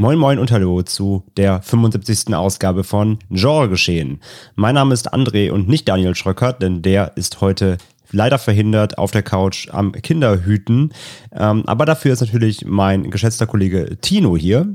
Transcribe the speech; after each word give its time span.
Moin 0.00 0.16
Moin 0.16 0.38
und 0.38 0.52
Hallo 0.52 0.80
zu 0.82 1.24
der 1.36 1.60
75. 1.60 2.32
Ausgabe 2.32 2.84
von 2.84 3.18
Genre 3.30 3.68
geschehen. 3.68 4.20
Mein 4.54 4.76
Name 4.76 4.94
ist 4.94 5.12
André 5.12 5.50
und 5.50 5.68
nicht 5.68 5.88
Daniel 5.88 6.14
Schröckert, 6.14 6.62
denn 6.62 6.82
der 6.82 7.16
ist 7.16 7.40
heute 7.40 7.78
leider 8.12 8.38
verhindert 8.38 8.96
auf 8.96 9.10
der 9.10 9.24
Couch 9.24 9.68
am 9.72 9.90
Kinderhüten. 9.90 10.92
Ähm, 11.32 11.64
aber 11.66 11.84
dafür 11.84 12.12
ist 12.12 12.20
natürlich 12.20 12.64
mein 12.64 13.10
geschätzter 13.10 13.48
Kollege 13.48 13.98
Tino 14.00 14.36
hier. 14.36 14.70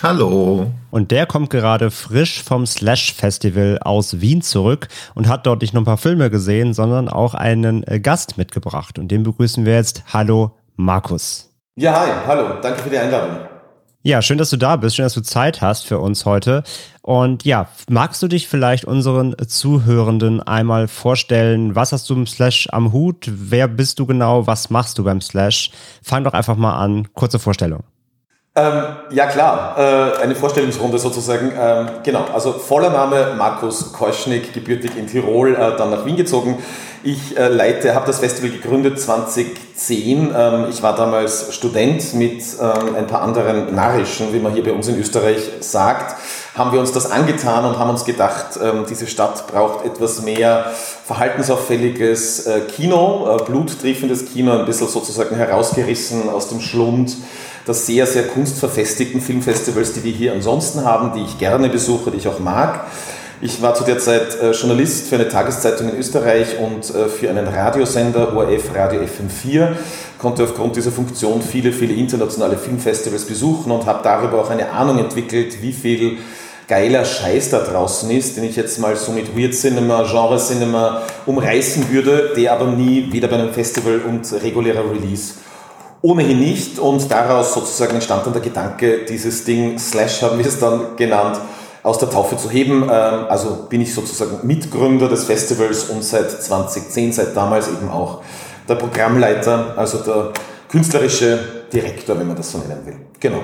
Hallo. 0.00 0.70
Und 0.92 1.10
der 1.10 1.26
kommt 1.26 1.50
gerade 1.50 1.90
frisch 1.90 2.44
vom 2.44 2.64
Slash 2.64 3.14
Festival 3.14 3.80
aus 3.80 4.20
Wien 4.20 4.42
zurück 4.42 4.86
und 5.16 5.26
hat 5.26 5.44
dort 5.44 5.60
nicht 5.60 5.74
nur 5.74 5.82
ein 5.82 5.86
paar 5.86 5.98
Filme 5.98 6.30
gesehen, 6.30 6.72
sondern 6.72 7.08
auch 7.08 7.34
einen 7.34 7.82
äh, 7.88 7.98
Gast 7.98 8.38
mitgebracht. 8.38 9.00
Und 9.00 9.08
den 9.08 9.24
begrüßen 9.24 9.66
wir 9.66 9.74
jetzt. 9.74 10.04
Hallo, 10.12 10.52
Markus. 10.76 11.50
Ja, 11.74 11.98
hi, 11.98 12.10
hallo. 12.28 12.60
Danke 12.62 12.80
für 12.80 12.90
die 12.90 12.98
Einladung. 12.98 13.57
Ja, 14.02 14.22
schön, 14.22 14.38
dass 14.38 14.50
du 14.50 14.56
da 14.56 14.76
bist, 14.76 14.94
schön, 14.94 15.04
dass 15.04 15.14
du 15.14 15.22
Zeit 15.22 15.60
hast 15.60 15.84
für 15.84 15.98
uns 15.98 16.24
heute. 16.24 16.62
Und 17.02 17.44
ja, 17.44 17.68
magst 17.90 18.22
du 18.22 18.28
dich 18.28 18.46
vielleicht 18.46 18.84
unseren 18.84 19.34
Zuhörenden 19.46 20.40
einmal 20.40 20.86
vorstellen? 20.86 21.74
Was 21.74 21.92
hast 21.92 22.08
du 22.08 22.14
im 22.14 22.26
Slash 22.26 22.68
am 22.70 22.92
Hut? 22.92 23.28
Wer 23.28 23.66
bist 23.66 23.98
du 23.98 24.06
genau? 24.06 24.46
Was 24.46 24.70
machst 24.70 24.98
du 24.98 25.04
beim 25.04 25.20
Slash? 25.20 25.72
Fang 26.02 26.22
doch 26.22 26.32
einfach 26.32 26.56
mal 26.56 26.78
an. 26.78 27.08
Kurze 27.12 27.40
Vorstellung. 27.40 27.82
Ähm, 28.58 28.82
ja 29.10 29.26
klar, 29.26 29.76
äh, 29.78 30.22
eine 30.22 30.34
Vorstellungsrunde 30.34 30.98
sozusagen. 30.98 31.52
Ähm, 31.56 31.90
genau, 32.02 32.24
also 32.34 32.52
voller 32.52 32.90
Name 32.90 33.34
Markus 33.36 33.92
Keuschnick, 33.92 34.52
gebürtig 34.52 34.96
in 34.96 35.06
Tirol, 35.06 35.54
äh, 35.54 35.76
dann 35.76 35.90
nach 35.90 36.04
Wien 36.04 36.16
gezogen. 36.16 36.58
Ich 37.04 37.38
äh, 37.38 37.46
leite, 37.46 37.94
habe 37.94 38.06
das 38.06 38.18
Festival 38.18 38.50
gegründet 38.50 39.00
2010. 39.00 40.34
Ähm, 40.36 40.66
ich 40.70 40.82
war 40.82 40.96
damals 40.96 41.54
Student 41.54 42.14
mit 42.14 42.42
ähm, 42.60 42.96
ein 42.96 43.06
paar 43.06 43.22
anderen 43.22 43.72
Narischen, 43.76 44.32
wie 44.32 44.40
man 44.40 44.52
hier 44.52 44.64
bei 44.64 44.72
uns 44.72 44.88
in 44.88 44.98
Österreich 44.98 45.50
sagt. 45.60 46.16
Haben 46.56 46.72
wir 46.72 46.80
uns 46.80 46.90
das 46.90 47.12
angetan 47.12 47.64
und 47.64 47.78
haben 47.78 47.90
uns 47.90 48.04
gedacht, 48.04 48.58
ähm, 48.60 48.86
diese 48.90 49.06
Stadt 49.06 49.46
braucht 49.46 49.84
etwas 49.86 50.22
mehr 50.22 50.72
verhaltensauffälliges 51.04 52.46
äh, 52.46 52.60
Kino, 52.62 53.36
äh, 53.38 53.44
bluttriefendes 53.44 54.32
Kino, 54.32 54.58
ein 54.58 54.66
bisschen 54.66 54.88
sozusagen 54.88 55.36
herausgerissen 55.36 56.28
aus 56.28 56.48
dem 56.48 56.60
Schlund 56.60 57.16
der 57.68 57.74
sehr, 57.74 58.06
sehr 58.06 58.24
kunstverfestigten 58.24 59.20
Filmfestivals, 59.20 59.92
die 59.92 60.04
wir 60.04 60.12
hier 60.12 60.32
ansonsten 60.32 60.84
haben, 60.84 61.12
die 61.14 61.24
ich 61.24 61.38
gerne 61.38 61.68
besuche, 61.68 62.10
die 62.10 62.16
ich 62.16 62.26
auch 62.26 62.38
mag. 62.38 62.86
Ich 63.40 63.62
war 63.62 63.74
zu 63.74 63.84
der 63.84 63.98
Zeit 63.98 64.40
äh, 64.40 64.50
Journalist 64.50 65.06
für 65.06 65.14
eine 65.14 65.28
Tageszeitung 65.28 65.90
in 65.90 65.98
Österreich 65.98 66.58
und 66.58 66.92
äh, 66.92 67.08
für 67.08 67.30
einen 67.30 67.46
Radiosender, 67.46 68.36
ORF 68.36 68.74
Radio 68.74 69.00
FM4, 69.02 69.68
konnte 70.18 70.42
aufgrund 70.42 70.74
dieser 70.74 70.90
Funktion 70.90 71.40
viele, 71.40 71.72
viele 71.72 71.94
internationale 71.94 72.56
Filmfestivals 72.56 73.26
besuchen 73.26 73.70
und 73.70 73.86
habe 73.86 74.00
darüber 74.02 74.40
auch 74.40 74.50
eine 74.50 74.70
Ahnung 74.70 74.98
entwickelt, 74.98 75.62
wie 75.62 75.72
viel 75.72 76.18
geiler 76.66 77.04
Scheiß 77.04 77.50
da 77.50 77.60
draußen 77.60 78.10
ist, 78.10 78.36
den 78.36 78.44
ich 78.44 78.56
jetzt 78.56 78.78
mal 78.80 78.96
so 78.96 79.12
mit 79.12 79.36
Weird 79.36 79.54
Cinema, 79.54 80.02
Genre 80.02 80.38
Cinema 80.38 81.02
umreißen 81.24 81.92
würde, 81.92 82.32
der 82.36 82.54
aber 82.54 82.66
nie 82.66 83.08
weder 83.12 83.28
bei 83.28 83.36
einem 83.36 83.52
Festival 83.52 84.00
und 84.06 84.32
regulärer 84.42 84.90
Release 84.90 85.34
ohnehin 86.02 86.38
nicht 86.38 86.78
und 86.78 87.10
daraus 87.10 87.54
sozusagen 87.54 87.94
entstand 87.94 88.26
dann 88.26 88.32
der 88.32 88.42
Gedanke, 88.42 89.04
dieses 89.08 89.44
Ding, 89.44 89.78
Slash 89.78 90.22
haben 90.22 90.38
wir 90.38 90.46
es 90.46 90.58
dann 90.58 90.96
genannt, 90.96 91.40
aus 91.82 91.98
der 91.98 92.10
Taufe 92.10 92.36
zu 92.36 92.50
heben. 92.50 92.82
Ähm, 92.82 93.26
also 93.28 93.66
bin 93.68 93.80
ich 93.80 93.92
sozusagen 93.92 94.46
Mitgründer 94.46 95.08
des 95.08 95.24
Festivals 95.24 95.84
und 95.84 96.04
seit 96.04 96.30
2010, 96.30 97.12
seit 97.12 97.36
damals 97.36 97.68
eben 97.68 97.88
auch 97.88 98.22
der 98.68 98.74
Programmleiter, 98.76 99.74
also 99.76 99.98
der 99.98 100.32
künstlerische 100.68 101.38
Direktor, 101.72 102.18
wenn 102.18 102.26
man 102.26 102.36
das 102.36 102.52
so 102.52 102.58
nennen 102.58 102.84
will. 102.84 102.96
Genau. 103.18 103.40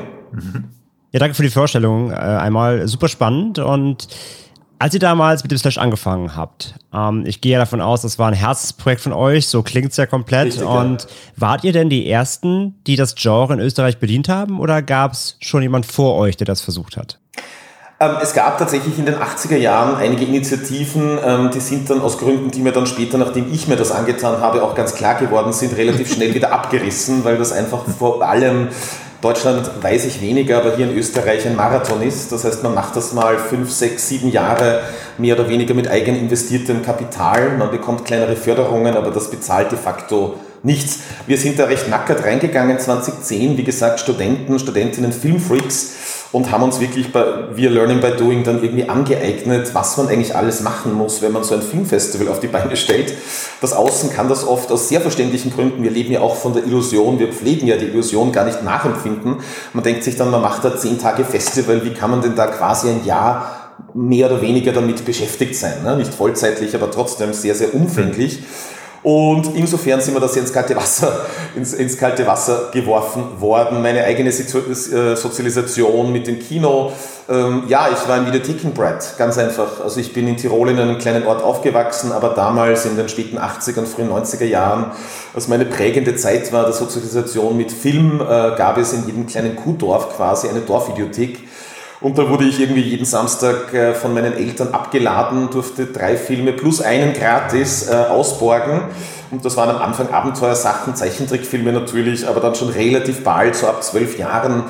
Ja, 1.13 1.21
danke 1.21 1.35
für 1.35 1.43
die 1.43 1.51
Vorstellung. 1.51 2.11
Äh, 2.11 2.15
einmal 2.15 2.87
super 2.89 3.09
spannend 3.09 3.59
und 3.59 4.09
als 4.85 4.93
ihr 4.93 5.01
damals 5.01 5.43
mit 5.43 5.51
dem 5.51 5.57
Slash 5.57 5.79
angefangen 5.79 6.37
habt, 6.37 6.75
ähm, 6.93 7.25
ich 7.25 7.41
gehe 7.41 7.53
ja 7.53 7.59
davon 7.59 7.81
aus, 7.81 8.03
das 8.03 8.19
war 8.19 8.29
ein 8.29 8.35
Herzensprojekt 8.35 9.01
von 9.01 9.15
euch, 9.15 9.49
so 9.49 9.63
klingt 9.63 9.93
es 9.93 9.97
ja 9.97 10.05
komplett. 10.05 10.49
Richtig, 10.49 10.63
und 10.67 11.05
ja. 11.05 11.09
wart 11.39 11.65
ihr 11.65 11.73
denn 11.73 11.89
die 11.89 12.07
Ersten, 12.07 12.75
die 12.87 12.97
das 12.97 13.15
Genre 13.15 13.55
in 13.55 13.61
Österreich 13.61 13.97
bedient 13.97 14.29
haben 14.29 14.61
oder 14.61 14.83
gab 14.83 15.13
es 15.13 15.39
schon 15.41 15.63
jemand 15.63 15.87
vor 15.87 16.17
euch, 16.17 16.37
der 16.37 16.45
das 16.45 16.61
versucht 16.61 16.99
hat? 16.99 17.19
Ähm, 17.99 18.17
es 18.21 18.35
gab 18.35 18.59
tatsächlich 18.59 18.99
in 18.99 19.07
den 19.07 19.15
80er 19.15 19.57
Jahren 19.57 19.97
einige 19.97 20.27
Initiativen, 20.27 21.19
ähm, 21.25 21.51
die 21.51 21.61
sind 21.61 21.89
dann 21.89 22.03
aus 22.03 22.19
Gründen, 22.19 22.51
die 22.51 22.61
mir 22.61 22.73
dann 22.73 22.87
später, 22.87 23.17
nachdem 23.17 23.51
ich 23.51 23.67
mir 23.67 23.77
das 23.77 23.91
angetan 23.91 24.43
habe, 24.43 24.63
auch 24.63 24.75
ganz 24.75 24.95
klar 24.95 25.15
geworden 25.15 25.55
sind, 25.55 25.75
relativ 25.79 26.13
schnell 26.13 26.35
wieder 26.35 26.53
abgerissen, 26.53 27.25
weil 27.25 27.39
das 27.39 27.53
einfach 27.53 27.87
vor 27.87 28.21
allem 28.23 28.69
Deutschland 29.25 29.71
weiß 29.83 30.05
ich 30.05 30.21
weniger, 30.21 30.59
aber 30.59 30.77
hier 30.77 30.87
in 30.87 30.95
Österreich 30.95 31.47
ein 31.47 31.57
Marathon 31.57 32.03
ist. 32.03 32.31
Das 32.31 32.45
heißt, 32.45 32.63
man 32.63 32.75
macht 32.75 32.95
das 32.95 33.15
mal 33.15 33.39
fünf, 33.39 33.71
sechs, 33.71 34.07
sieben 34.07 34.31
Jahre 34.31 34.83
mehr 35.17 35.35
oder 35.35 35.49
weniger 35.49 35.73
mit 35.73 35.89
eigen 35.89 36.15
investiertem 36.15 36.83
Kapital. 36.83 37.57
Man 37.57 37.71
bekommt 37.71 38.05
kleinere 38.05 38.37
Förderungen, 38.37 38.95
aber 38.95 39.11
das 39.11 39.31
bezahlt 39.31 39.73
de 39.73 39.79
facto 39.79 40.35
nichts. 40.63 40.99
Wir 41.27 41.39
sind 41.39 41.59
da 41.59 41.65
recht 41.65 41.89
nackert 41.89 42.23
reingegangen 42.23 42.79
2010, 42.79 43.57
wie 43.57 43.65
gesagt, 43.65 44.01
Studenten, 44.01 44.59
Studentinnen, 44.59 45.11
Filmfreaks 45.11 45.95
und 46.35 46.51
haben 46.51 46.65
uns 46.65 46.81
wirklich 46.81 47.13
bei 47.13 47.25
Wir 47.55 47.71
Learning 47.71 48.01
by 48.01 48.11
Doing 48.19 48.43
dann 48.43 48.61
irgendwie 48.61 48.89
angeeignet, 48.89 49.73
was 49.73 49.97
man 49.97 50.09
eigentlich 50.09 50.35
alles 50.35 50.63
machen 50.63 50.93
muss, 50.93 51.23
wenn 51.23 51.31
man 51.31 51.45
so 51.45 51.55
ein 51.55 51.63
Filmfestival 51.63 52.27
auf 52.27 52.41
die 52.41 52.49
Beine 52.49 52.77
stellt. 52.77 53.15
Das 53.61 53.73
Außen 53.73 54.11
kann 54.11 54.29
das 54.29 54.45
oft 54.45 54.73
aus 54.73 54.89
sehr 54.89 55.01
verständlichen 55.01 55.55
Gründen, 55.55 55.85
wir 55.85 55.93
leben 55.93 56.13
ja 56.13 56.23
auch 56.23 56.35
von 56.35 56.53
der 56.53 56.65
Illusion, 56.65 57.21
wir 57.21 57.29
pflegen 57.29 57.69
ja 57.69 57.77
die 57.77 57.87
Illusion 57.87 58.33
gar 58.33 58.45
nicht 58.45 58.65
nachempfinden. 58.65 59.37
Man 59.75 59.85
denkt 59.85 60.03
sich 60.03 60.17
dann, 60.17 60.33
man 60.33 60.43
macht 60.43 60.65
da 60.65 60.77
zehn 60.77 60.99
Tage 60.99 61.25
Festival, 61.25 61.85
wie 61.85 61.95
kann 61.95 62.11
man 62.11 62.21
denn 62.21 62.35
da 62.35 62.49
quasi 62.49 62.89
ein 62.91 63.05
Jahr 63.05 63.77
mehr 63.95 64.27
oder 64.27 64.43
weniger 64.43 64.73
damit 64.73 65.05
beschäftigt 65.05 65.55
sein. 65.55 65.85
Ne? 65.85 65.97
Nicht 65.97 66.13
vollzeitlich, 66.13 66.75
aber 66.75 66.91
trotzdem 66.91 67.33
sehr, 67.33 67.55
sehr 67.55 67.73
umfänglich. 67.75 68.41
Und 69.05 69.55
insofern 69.55 70.01
sind 70.01 70.15
wir 70.15 70.21
das 70.21 70.35
ins 70.35 70.51
kalte 70.51 70.75
Wasser, 70.75 71.27
ins, 71.55 71.75
ins 71.75 71.99
kalte 71.99 72.27
Wasser 72.27 72.71
geworfen 72.73 73.39
worden. 73.39 73.83
Meine 73.83 74.03
eigene 74.03 74.31
äh, 74.31 75.15
Sozialisation 75.15 76.11
mit 76.11 76.27
dem 76.27 76.39
Kino. 76.39 76.91
Ähm, 77.29 77.65
ja, 77.69 77.89
ich 77.93 78.09
war 78.09 78.17
ein 78.17 78.27
Videothekenbrat, 78.27 79.19
ganz 79.19 79.37
einfach. 79.37 79.83
Also 79.83 80.01
ich 80.01 80.15
bin 80.15 80.27
in 80.27 80.39
Tirol 80.39 80.71
in 80.71 80.79
einem 80.79 80.97
kleinen 80.97 81.27
Ort 81.27 81.43
aufgewachsen, 81.43 82.13
aber 82.13 82.31
damals 82.31 82.87
in 82.87 82.97
den 82.97 83.11
späten 83.11 83.39
80er 83.39 83.81
und 83.81 83.89
frühen 83.89 84.11
90er 84.11 84.47
Jahren, 84.47 84.93
als 85.35 85.49
meine 85.49 85.67
prägende 85.67 86.17
Zeit 86.17 86.51
war 86.53 86.65
der 86.65 86.73
Sozialisation 86.73 87.59
mit 87.59 87.73
Film, 87.73 88.23
äh, 88.23 88.57
gab 88.57 88.79
es 88.79 88.95
in 88.95 89.05
jedem 89.07 89.27
kleinen 89.27 89.55
Kuhdorf 89.55 90.17
quasi 90.17 90.49
eine 90.49 90.61
Dorfvideothek 90.61 91.41
und 92.05 92.19
da 92.19 92.29
wurde 92.29 92.45
ich 92.45 92.61
irgendwie 92.61 92.83
jeden 92.83 93.07
Samstag 93.07 93.73
äh, 93.73 93.95
von 93.95 94.13
meinen 94.13 94.35
Eltern 94.35 94.75
abgeladen, 94.75 95.49
durfte 95.51 95.87
drei 95.87 96.19
Filme 96.19 96.53
plus 96.53 96.83
einen 96.83 97.15
gratis 97.15 97.89
äh, 97.89 97.95
ausborgen. 97.95 98.83
Und 99.31 99.43
das 99.43 99.57
waren 99.57 99.71
am 99.71 99.81
Anfang 99.81 100.11
Abenteuersachen, 100.11 100.95
Zeichentrickfilme 100.95 101.73
natürlich, 101.73 102.29
aber 102.29 102.41
dann 102.41 102.55
schon 102.55 102.69
relativ 102.69 103.25
bald, 103.25 103.57
so 103.57 103.69
ab 103.69 103.83
zwölf 103.83 104.19
Jahren. 104.19 104.65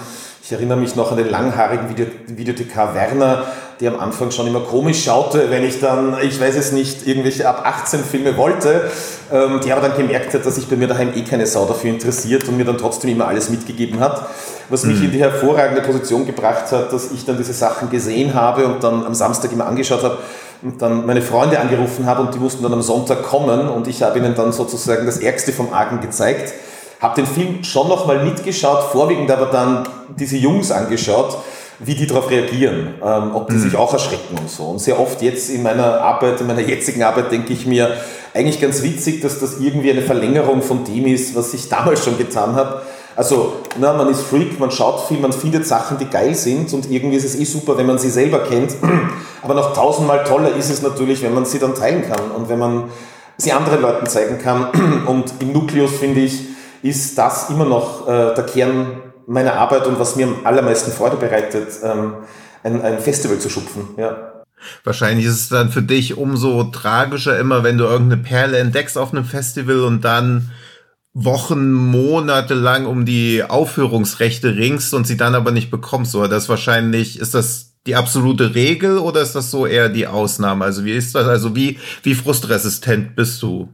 Ich 0.46 0.52
erinnere 0.52 0.76
mich 0.76 0.94
noch 0.94 1.10
an 1.10 1.16
den 1.16 1.30
langhaarigen 1.30 1.88
Videothekar 2.36 2.94
Werner, 2.94 3.46
der 3.80 3.94
am 3.94 3.98
Anfang 3.98 4.30
schon 4.30 4.46
immer 4.46 4.60
komisch 4.60 5.02
schaute, 5.02 5.50
wenn 5.50 5.64
ich 5.64 5.80
dann, 5.80 6.18
ich 6.20 6.38
weiß 6.38 6.56
es 6.56 6.70
nicht, 6.70 7.06
irgendwelche 7.06 7.48
ab 7.48 7.62
18 7.64 8.00
Filme 8.04 8.36
wollte, 8.36 8.90
ähm, 9.32 9.60
die 9.64 9.72
aber 9.72 9.88
dann 9.88 9.96
gemerkt 9.96 10.34
hat, 10.34 10.44
dass 10.44 10.56
sich 10.56 10.68
bei 10.68 10.76
mir 10.76 10.86
daheim 10.86 11.14
eh 11.14 11.22
keine 11.22 11.46
Sau 11.46 11.64
dafür 11.64 11.88
interessiert 11.88 12.46
und 12.46 12.58
mir 12.58 12.66
dann 12.66 12.76
trotzdem 12.76 13.08
immer 13.08 13.26
alles 13.26 13.48
mitgegeben 13.48 14.00
hat, 14.00 14.26
was 14.68 14.84
mich 14.84 14.98
mhm. 14.98 15.06
in 15.06 15.12
die 15.12 15.18
hervorragende 15.20 15.80
Position 15.80 16.26
gebracht 16.26 16.70
hat, 16.72 16.92
dass 16.92 17.10
ich 17.10 17.24
dann 17.24 17.38
diese 17.38 17.54
Sachen 17.54 17.88
gesehen 17.88 18.34
habe 18.34 18.66
und 18.66 18.84
dann 18.84 19.06
am 19.06 19.14
Samstag 19.14 19.50
immer 19.50 19.64
angeschaut 19.64 20.02
habe 20.02 20.18
und 20.60 20.82
dann 20.82 21.06
meine 21.06 21.22
Freunde 21.22 21.58
angerufen 21.58 22.04
habe 22.04 22.20
und 22.20 22.34
die 22.34 22.38
mussten 22.38 22.62
dann 22.62 22.74
am 22.74 22.82
Sonntag 22.82 23.22
kommen 23.22 23.66
und 23.66 23.88
ich 23.88 24.02
habe 24.02 24.18
ihnen 24.18 24.34
dann 24.34 24.52
sozusagen 24.52 25.06
das 25.06 25.16
Ärgste 25.16 25.52
vom 25.52 25.72
Argen 25.72 26.02
gezeigt. 26.02 26.52
Habe 27.04 27.16
den 27.16 27.26
Film 27.26 27.62
schon 27.62 27.86
nochmal 27.86 28.24
mitgeschaut, 28.24 28.82
vorwiegend 28.90 29.30
aber 29.30 29.46
dann 29.46 29.86
diese 30.18 30.38
Jungs 30.38 30.70
angeschaut 30.70 31.36
wie 31.78 31.94
die 31.94 32.06
darauf 32.06 32.30
reagieren, 32.30 32.94
ähm, 33.04 33.34
ob 33.34 33.48
die 33.48 33.56
mhm. 33.56 33.60
sich 33.60 33.76
auch 33.76 33.92
erschrecken 33.92 34.38
und 34.40 34.48
so. 34.48 34.62
Und 34.64 34.78
sehr 34.78 34.98
oft 34.98 35.20
jetzt 35.20 35.50
in 35.50 35.62
meiner 35.62 36.00
Arbeit, 36.00 36.40
in 36.40 36.46
meiner 36.46 36.62
jetzigen 36.62 37.02
Arbeit 37.02 37.30
denke 37.30 37.52
ich 37.52 37.66
mir, 37.66 37.94
eigentlich 38.32 38.58
ganz 38.58 38.82
witzig, 38.82 39.20
dass 39.20 39.38
das 39.38 39.60
irgendwie 39.60 39.90
eine 39.90 40.00
Verlängerung 40.00 40.62
von 40.62 40.82
dem 40.84 41.04
ist, 41.04 41.36
was 41.36 41.52
ich 41.52 41.68
damals 41.68 42.02
schon 42.02 42.16
getan 42.16 42.54
habe. 42.54 42.80
Also, 43.16 43.56
na, 43.78 43.92
man 43.92 44.08
ist 44.08 44.22
Freak, 44.22 44.58
man 44.58 44.70
schaut 44.70 45.06
viel, 45.06 45.18
man 45.18 45.34
findet 45.34 45.66
Sachen, 45.66 45.98
die 45.98 46.06
geil 46.06 46.34
sind 46.34 46.72
und 46.72 46.90
irgendwie 46.90 47.16
ist 47.16 47.26
es 47.26 47.38
eh 47.38 47.44
super, 47.44 47.76
wenn 47.76 47.86
man 47.86 47.98
sie 47.98 48.08
selber 48.08 48.38
kennt. 48.38 48.76
Aber 49.42 49.52
noch 49.52 49.74
tausendmal 49.74 50.24
toller 50.24 50.56
ist 50.56 50.70
es 50.70 50.80
natürlich, 50.80 51.22
wenn 51.22 51.34
man 51.34 51.44
sie 51.44 51.58
dann 51.58 51.74
teilen 51.74 52.02
kann 52.08 52.30
und 52.34 52.48
wenn 52.48 52.58
man 52.58 52.84
sie 53.36 53.52
anderen 53.52 53.82
Leuten 53.82 54.06
zeigen 54.06 54.38
kann. 54.38 54.68
Und 55.06 55.34
im 55.40 55.52
Nukleus, 55.52 55.90
finde 55.98 56.20
ich, 56.20 56.53
ist 56.84 57.16
das 57.16 57.48
immer 57.48 57.64
noch 57.64 58.06
äh, 58.06 58.34
der 58.34 58.44
Kern 58.44 59.02
meiner 59.26 59.54
Arbeit 59.54 59.86
und 59.86 59.98
was 59.98 60.16
mir 60.16 60.26
am 60.26 60.36
allermeisten 60.44 60.92
Freude 60.92 61.16
bereitet, 61.16 61.68
ähm, 61.82 62.16
ein, 62.62 62.82
ein 62.82 62.98
Festival 62.98 63.38
zu 63.38 63.48
schupfen. 63.48 63.88
Ja. 63.96 64.44
Wahrscheinlich 64.84 65.24
ist 65.24 65.40
es 65.40 65.48
dann 65.48 65.70
für 65.70 65.80
dich 65.80 66.18
umso 66.18 66.64
tragischer 66.64 67.38
immer, 67.38 67.62
wenn 67.64 67.78
du 67.78 67.84
irgendeine 67.84 68.22
Perle 68.22 68.58
entdeckst 68.58 68.98
auf 68.98 69.12
einem 69.12 69.24
Festival 69.24 69.80
und 69.80 70.04
dann 70.04 70.50
Wochen, 71.14 71.72
Monate 71.72 72.52
lang 72.52 72.84
um 72.84 73.06
die 73.06 73.42
Aufführungsrechte 73.42 74.56
ringst 74.56 74.92
und 74.92 75.06
sie 75.06 75.16
dann 75.16 75.34
aber 75.34 75.52
nicht 75.52 75.70
bekommst. 75.70 76.14
Oder 76.14 76.28
das 76.28 76.50
wahrscheinlich, 76.50 77.18
ist 77.18 77.32
das 77.32 77.76
die 77.86 77.96
absolute 77.96 78.54
Regel 78.54 78.98
oder 78.98 79.22
ist 79.22 79.34
das 79.34 79.50
so 79.50 79.66
eher 79.66 79.88
die 79.88 80.06
Ausnahme? 80.06 80.66
Also 80.66 80.84
wie 80.84 80.92
ist 80.92 81.14
das? 81.14 81.26
Also 81.26 81.56
wie, 81.56 81.78
wie 82.02 82.14
frustresistent 82.14 83.16
bist 83.16 83.42
du? 83.42 83.70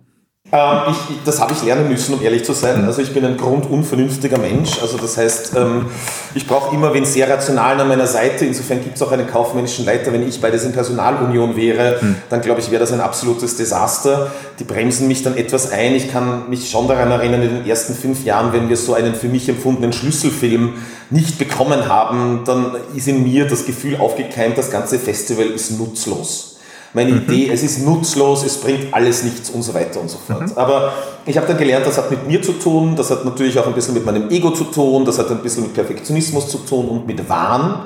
Ähm, 0.52 0.78
ich, 0.90 1.24
das 1.24 1.40
habe 1.40 1.52
ich 1.52 1.62
lernen 1.62 1.88
müssen, 1.88 2.14
um 2.14 2.22
ehrlich 2.22 2.44
zu 2.44 2.52
sein. 2.52 2.84
Also 2.84 3.02
ich 3.02 3.14
bin 3.14 3.24
ein 3.24 3.36
grundunvernünftiger 3.36 4.38
Mensch. 4.38 4.80
Also 4.82 4.98
das 4.98 5.16
heißt, 5.16 5.52
ähm, 5.56 5.86
ich 6.34 6.46
brauche 6.46 6.74
immer 6.74 6.92
wen 6.92 7.04
sehr 7.04 7.30
rational 7.30 7.80
an 7.80 7.86
meiner 7.88 8.06
Seite. 8.06 8.46
Insofern 8.46 8.82
gibt 8.82 8.96
es 8.96 9.02
auch 9.02 9.12
einen 9.12 9.28
kaufmännischen 9.28 9.84
Leiter. 9.84 10.12
Wenn 10.12 10.28
ich 10.28 10.40
beides 10.40 10.64
in 10.64 10.72
Personalunion 10.72 11.56
wäre, 11.56 12.00
hm. 12.00 12.16
dann 12.28 12.40
glaube 12.40 12.60
ich, 12.60 12.70
wäre 12.70 12.80
das 12.80 12.92
ein 12.92 13.00
absolutes 13.00 13.56
Desaster. 13.56 14.32
Die 14.58 14.64
bremsen 14.64 15.06
mich 15.06 15.22
dann 15.22 15.36
etwas 15.36 15.70
ein. 15.70 15.94
Ich 15.94 16.10
kann 16.10 16.48
mich 16.50 16.68
schon 16.68 16.88
daran 16.88 17.10
erinnern, 17.12 17.42
in 17.42 17.50
den 17.50 17.66
ersten 17.66 17.94
fünf 17.94 18.24
Jahren, 18.24 18.52
wenn 18.52 18.68
wir 18.68 18.76
so 18.76 18.94
einen 18.94 19.14
für 19.14 19.28
mich 19.28 19.48
empfundenen 19.48 19.92
Schlüsselfilm 19.92 20.74
nicht 21.10 21.38
bekommen 21.38 21.88
haben, 21.88 22.42
dann 22.44 22.76
ist 22.94 23.08
in 23.08 23.22
mir 23.22 23.46
das 23.46 23.66
Gefühl 23.66 23.96
aufgekeimt, 23.96 24.58
das 24.58 24.70
ganze 24.70 24.98
Festival 24.98 25.46
ist 25.46 25.72
nutzlos 25.78 26.49
meine 26.92 27.12
mhm. 27.12 27.18
Idee, 27.18 27.50
es 27.52 27.62
ist 27.62 27.84
nutzlos, 27.84 28.44
es 28.44 28.56
bringt 28.56 28.92
alles 28.92 29.22
nichts 29.22 29.50
und 29.50 29.62
so 29.62 29.74
weiter 29.74 30.00
und 30.00 30.10
so 30.10 30.18
fort. 30.18 30.48
Mhm. 30.48 30.52
Aber 30.56 30.92
ich 31.24 31.36
habe 31.36 31.46
dann 31.46 31.58
gelernt, 31.58 31.86
das 31.86 31.98
hat 31.98 32.10
mit 32.10 32.26
mir 32.26 32.42
zu 32.42 32.52
tun, 32.52 32.96
das 32.96 33.10
hat 33.10 33.24
natürlich 33.24 33.58
auch 33.58 33.66
ein 33.66 33.74
bisschen 33.74 33.94
mit 33.94 34.04
meinem 34.04 34.28
Ego 34.30 34.50
zu 34.50 34.64
tun, 34.64 35.04
das 35.04 35.18
hat 35.18 35.30
ein 35.30 35.38
bisschen 35.38 35.64
mit 35.64 35.74
Perfektionismus 35.74 36.48
zu 36.48 36.58
tun 36.58 36.88
und 36.88 37.06
mit 37.06 37.28
Wahn. 37.28 37.82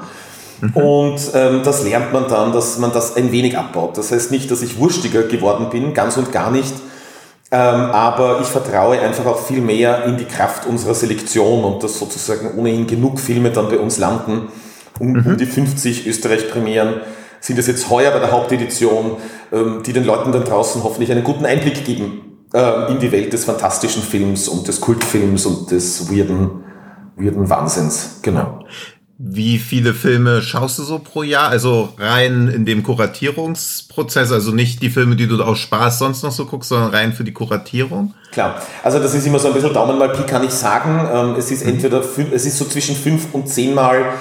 Mhm. 0.60 0.70
Und 0.76 1.20
ähm, 1.34 1.60
das 1.62 1.84
lernt 1.84 2.12
man 2.12 2.28
dann, 2.28 2.52
dass 2.52 2.78
man 2.78 2.92
das 2.92 3.16
ein 3.16 3.30
wenig 3.30 3.58
abbaut. 3.58 3.98
Das 3.98 4.10
heißt 4.10 4.30
nicht, 4.30 4.50
dass 4.50 4.62
ich 4.62 4.78
wurstiger 4.78 5.24
geworden 5.24 5.68
bin, 5.70 5.92
ganz 5.92 6.16
und 6.16 6.32
gar 6.32 6.50
nicht. 6.50 6.74
Ähm, 7.50 7.60
aber 7.60 8.40
ich 8.40 8.48
vertraue 8.48 8.98
einfach 8.98 9.26
auch 9.26 9.46
viel 9.46 9.60
mehr 9.60 10.06
in 10.06 10.16
die 10.16 10.24
Kraft 10.24 10.66
unserer 10.66 10.94
Selektion 10.94 11.62
und 11.62 11.82
dass 11.82 11.98
sozusagen 11.98 12.58
ohnehin 12.58 12.86
genug 12.86 13.20
Filme 13.20 13.50
dann 13.50 13.68
bei 13.68 13.78
uns 13.78 13.98
landen, 13.98 14.48
um, 14.98 15.08
um 15.08 15.32
mhm. 15.32 15.36
die 15.36 15.46
50 15.46 16.06
Österreich-Premieren 16.06 16.94
sind 17.44 17.58
es 17.58 17.66
jetzt 17.66 17.90
heuer 17.90 18.10
bei 18.10 18.20
der 18.20 18.32
Hauptedition, 18.32 19.18
ähm, 19.52 19.82
die 19.84 19.92
den 19.92 20.04
Leuten 20.04 20.32
dann 20.32 20.44
draußen 20.44 20.82
hoffentlich 20.82 21.12
einen 21.12 21.24
guten 21.24 21.44
Einblick 21.44 21.84
geben 21.84 22.46
äh, 22.54 22.90
in 22.90 23.00
die 23.00 23.12
Welt 23.12 23.34
des 23.34 23.44
fantastischen 23.44 24.02
Films 24.02 24.48
und 24.48 24.66
des 24.66 24.80
Kultfilms 24.80 25.44
und 25.44 25.70
des 25.70 26.10
weirden, 26.10 26.64
weirden 27.16 27.50
Wahnsinns. 27.50 28.20
Genau. 28.22 28.64
Wie 29.18 29.58
viele 29.58 29.92
Filme 29.92 30.40
schaust 30.40 30.78
du 30.78 30.84
so 30.84 30.98
pro 30.98 31.22
Jahr? 31.22 31.50
Also 31.50 31.90
rein 31.98 32.48
in 32.48 32.64
dem 32.64 32.82
Kuratierungsprozess, 32.82 34.32
also 34.32 34.50
nicht 34.50 34.80
die 34.80 34.88
Filme, 34.88 35.14
die 35.14 35.28
du 35.28 35.40
aus 35.42 35.58
Spaß 35.58 35.98
sonst 35.98 36.22
noch 36.22 36.32
so 36.32 36.46
guckst, 36.46 36.70
sondern 36.70 36.90
rein 36.90 37.12
für 37.12 37.24
die 37.24 37.34
Kuratierung? 37.34 38.14
Klar, 38.32 38.62
also 38.82 38.98
das 38.98 39.14
ist 39.14 39.26
immer 39.26 39.38
so 39.38 39.48
ein 39.48 39.54
bisschen 39.54 39.74
Daumen 39.74 39.98
mal 39.98 40.08
Pi, 40.08 40.22
kann 40.22 40.42
ich 40.44 40.50
sagen. 40.50 41.08
Ähm, 41.12 41.34
es 41.38 41.50
ist 41.50 41.62
entweder, 41.62 42.02
es 42.32 42.46
ist 42.46 42.56
so 42.56 42.64
zwischen 42.64 42.96
fünf 42.96 43.34
und 43.34 43.48
zehnmal 43.48 44.14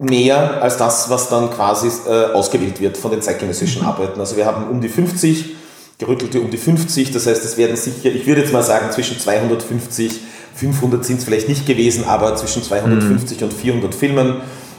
mehr 0.00 0.62
als 0.62 0.78
das, 0.78 1.10
was 1.10 1.28
dann 1.28 1.50
quasi 1.50 1.88
äh, 2.08 2.32
ausgewählt 2.32 2.80
wird 2.80 2.96
von 2.96 3.10
den 3.10 3.20
zeitgenössischen 3.20 3.84
Arbeiten. 3.84 4.18
Also 4.18 4.34
wir 4.36 4.46
haben 4.46 4.68
um 4.68 4.80
die 4.80 4.88
50, 4.88 5.56
gerüttelte 5.98 6.40
um 6.40 6.50
die 6.50 6.56
50, 6.56 7.12
das 7.12 7.26
heißt, 7.26 7.44
es 7.44 7.58
werden 7.58 7.76
sicher, 7.76 8.06
ich 8.06 8.26
würde 8.26 8.40
jetzt 8.40 8.52
mal 8.52 8.62
sagen, 8.62 8.90
zwischen 8.90 9.20
250, 9.20 10.20
500 10.54 11.04
sind 11.04 11.18
es 11.18 11.24
vielleicht 11.24 11.48
nicht 11.50 11.66
gewesen, 11.66 12.04
aber 12.04 12.34
zwischen 12.36 12.62
250 12.62 13.40
mhm. 13.40 13.44
und 13.44 13.52
400 13.52 13.94
Filmen. 13.94 14.36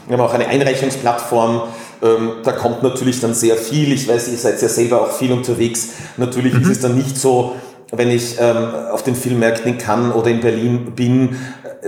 Wir 0.08 0.18
haben 0.18 0.24
auch 0.24 0.34
eine 0.34 0.48
Einreichungsplattform, 0.48 1.62
ähm, 2.02 2.32
da 2.42 2.50
kommt 2.50 2.82
natürlich 2.82 3.20
dann 3.20 3.32
sehr 3.32 3.56
viel. 3.56 3.92
Ich 3.92 4.08
weiß, 4.08 4.26
ihr 4.26 4.38
seid 4.38 4.60
ja 4.60 4.68
selber 4.68 5.02
auch 5.02 5.12
viel 5.12 5.32
unterwegs. 5.32 5.90
Natürlich 6.16 6.52
mhm. 6.52 6.62
ist 6.62 6.68
es 6.68 6.80
dann 6.80 6.96
nicht 6.96 7.16
so, 7.16 7.54
wenn 7.92 8.10
ich 8.10 8.36
ähm, 8.40 8.74
auf 8.90 9.04
den 9.04 9.14
Filmmärkten 9.14 9.72
in 9.72 9.78
Cannes 9.78 10.14
oder 10.14 10.30
in 10.30 10.40
Berlin 10.40 10.92
bin, 10.96 11.36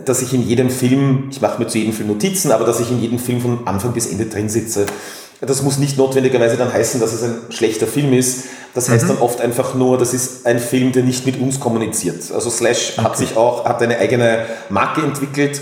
dass 0.05 0.23
ich 0.23 0.35
in 0.35 0.43
jedem 0.43 0.70
Film, 0.70 1.29
ich 1.31 1.41
mache 1.41 1.61
mir 1.61 1.69
zu 1.69 1.79
jedem 1.79 1.93
Film 1.93 2.08
Notizen, 2.08 2.50
aber 2.50 2.64
dass 2.64 2.81
ich 2.81 2.91
in 2.91 3.00
jedem 3.00 3.19
Film 3.19 3.41
von 3.41 3.67
Anfang 3.67 3.93
bis 3.93 4.06
Ende 4.06 4.26
drin 4.26 4.49
sitze. 4.49 4.87
Das 5.41 5.62
muss 5.62 5.79
nicht 5.79 5.99
notwendigerweise 5.99 6.56
dann 6.56 6.73
heißen, 6.73 7.00
dass 7.00 7.12
es 7.12 7.23
ein 7.23 7.37
schlechter 7.50 7.87
Film 7.87 8.12
ist. 8.12 8.44
Das 8.75 8.88
heißt 8.88 9.05
mhm. 9.05 9.08
dann 9.08 9.19
oft 9.19 9.41
einfach 9.41 9.75
nur, 9.75 9.99
das 9.99 10.14
ist 10.14 10.46
ein 10.46 10.58
Film, 10.58 10.93
der 10.93 11.05
nicht 11.05 11.26
mit 11.26 11.41
uns 11.41 11.61
kommuniziert. 11.61 12.32
Also 12.32 12.50
Slash 12.50 12.94
okay. 12.96 13.05
hat 13.06 13.17
sich 13.17 13.37
auch, 13.37 13.64
hat 13.64 13.82
eine 13.82 13.99
eigene 13.99 14.46
Marke 14.69 15.02
entwickelt 15.02 15.61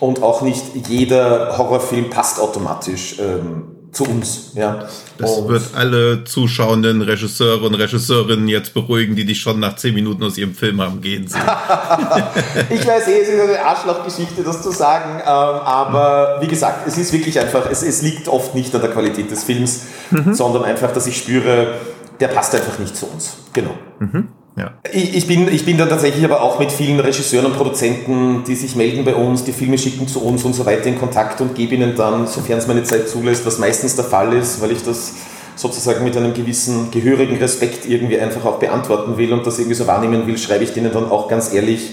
und 0.00 0.22
auch 0.22 0.42
nicht 0.42 0.64
jeder 0.88 1.56
Horrorfilm 1.58 2.10
passt 2.10 2.40
automatisch. 2.40 3.18
Ähm, 3.20 3.77
zu 3.92 4.04
uns. 4.04 4.52
Ja. 4.54 4.88
Das 5.16 5.30
und 5.32 5.48
wird 5.48 5.62
alle 5.74 6.24
zuschauenden 6.24 7.02
Regisseure 7.02 7.66
und 7.66 7.74
Regisseurinnen 7.74 8.48
jetzt 8.48 8.74
beruhigen, 8.74 9.16
die 9.16 9.24
dich 9.24 9.40
schon 9.40 9.60
nach 9.60 9.76
zehn 9.76 9.94
Minuten 9.94 10.22
aus 10.22 10.36
ihrem 10.36 10.54
Film 10.54 10.80
haben 10.80 11.00
gehen 11.00 11.26
sehen. 11.26 11.40
ich 12.70 12.86
weiß 12.86 13.08
eh, 13.08 13.20
es 13.20 13.28
ist 13.28 13.40
eine 13.40 13.64
Arschlochgeschichte, 13.64 14.42
das 14.42 14.62
zu 14.62 14.70
sagen, 14.70 15.20
ähm, 15.20 15.26
aber 15.26 16.38
wie 16.40 16.46
gesagt, 16.46 16.86
es 16.86 16.98
ist 16.98 17.12
wirklich 17.12 17.38
einfach, 17.40 17.68
es, 17.70 17.82
es 17.82 18.02
liegt 18.02 18.28
oft 18.28 18.54
nicht 18.54 18.74
an 18.74 18.80
der 18.80 18.90
Qualität 18.90 19.30
des 19.30 19.44
Films, 19.44 19.86
mhm. 20.10 20.34
sondern 20.34 20.64
einfach, 20.64 20.92
dass 20.92 21.06
ich 21.06 21.16
spüre, 21.16 21.74
der 22.20 22.28
passt 22.28 22.54
einfach 22.54 22.78
nicht 22.78 22.96
zu 22.96 23.06
uns. 23.06 23.38
Genau. 23.52 23.74
Mhm. 23.98 24.28
Ja. 24.58 24.72
Ich, 24.92 25.14
ich, 25.14 25.26
bin, 25.26 25.46
ich 25.48 25.64
bin 25.64 25.78
dann 25.78 25.88
tatsächlich 25.88 26.24
aber 26.24 26.42
auch 26.42 26.58
mit 26.58 26.72
vielen 26.72 26.98
Regisseuren 26.98 27.46
und 27.46 27.56
Produzenten, 27.56 28.42
die 28.44 28.56
sich 28.56 28.74
melden 28.74 29.04
bei 29.04 29.14
uns, 29.14 29.44
die 29.44 29.52
Filme 29.52 29.78
schicken 29.78 30.08
zu 30.08 30.20
uns 30.20 30.42
und 30.44 30.54
so 30.54 30.66
weiter 30.66 30.86
in 30.86 30.98
Kontakt 30.98 31.40
und 31.40 31.54
gebe 31.54 31.76
ihnen 31.76 31.94
dann, 31.94 32.26
sofern 32.26 32.58
es 32.58 32.66
meine 32.66 32.82
Zeit 32.82 33.08
zulässt, 33.08 33.46
was 33.46 33.58
meistens 33.58 33.94
der 33.94 34.04
Fall 34.04 34.32
ist, 34.32 34.60
weil 34.60 34.72
ich 34.72 34.82
das 34.82 35.14
sozusagen 35.54 36.04
mit 36.04 36.16
einem 36.16 36.34
gewissen 36.34 36.90
gehörigen 36.90 37.36
Respekt 37.36 37.86
irgendwie 37.86 38.18
einfach 38.18 38.44
auch 38.44 38.58
beantworten 38.58 39.16
will 39.16 39.32
und 39.32 39.46
das 39.46 39.58
irgendwie 39.58 39.76
so 39.76 39.86
wahrnehmen 39.86 40.26
will, 40.26 40.38
schreibe 40.38 40.64
ich 40.64 40.72
denen 40.72 40.92
dann 40.92 41.10
auch 41.10 41.28
ganz 41.28 41.52
ehrlich 41.52 41.92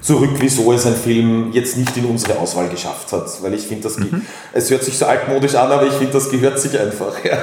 zurück, 0.00 0.30
wieso 0.38 0.72
es 0.72 0.86
ein 0.86 0.94
Film 0.94 1.50
jetzt 1.52 1.76
nicht 1.76 1.96
in 1.96 2.04
unsere 2.04 2.38
Auswahl 2.38 2.68
geschafft 2.68 3.12
hat. 3.12 3.26
Weil 3.42 3.54
ich 3.54 3.62
finde, 3.62 3.84
das 3.84 3.98
mhm. 3.98 4.22
es 4.52 4.70
hört 4.70 4.84
sich 4.84 4.96
so 4.96 5.06
altmodisch 5.06 5.54
an, 5.54 5.70
aber 5.70 5.86
ich 5.86 5.94
finde, 5.94 6.12
das 6.12 6.30
gehört 6.30 6.58
sich 6.58 6.78
einfach. 6.78 7.12
Ja. 7.24 7.38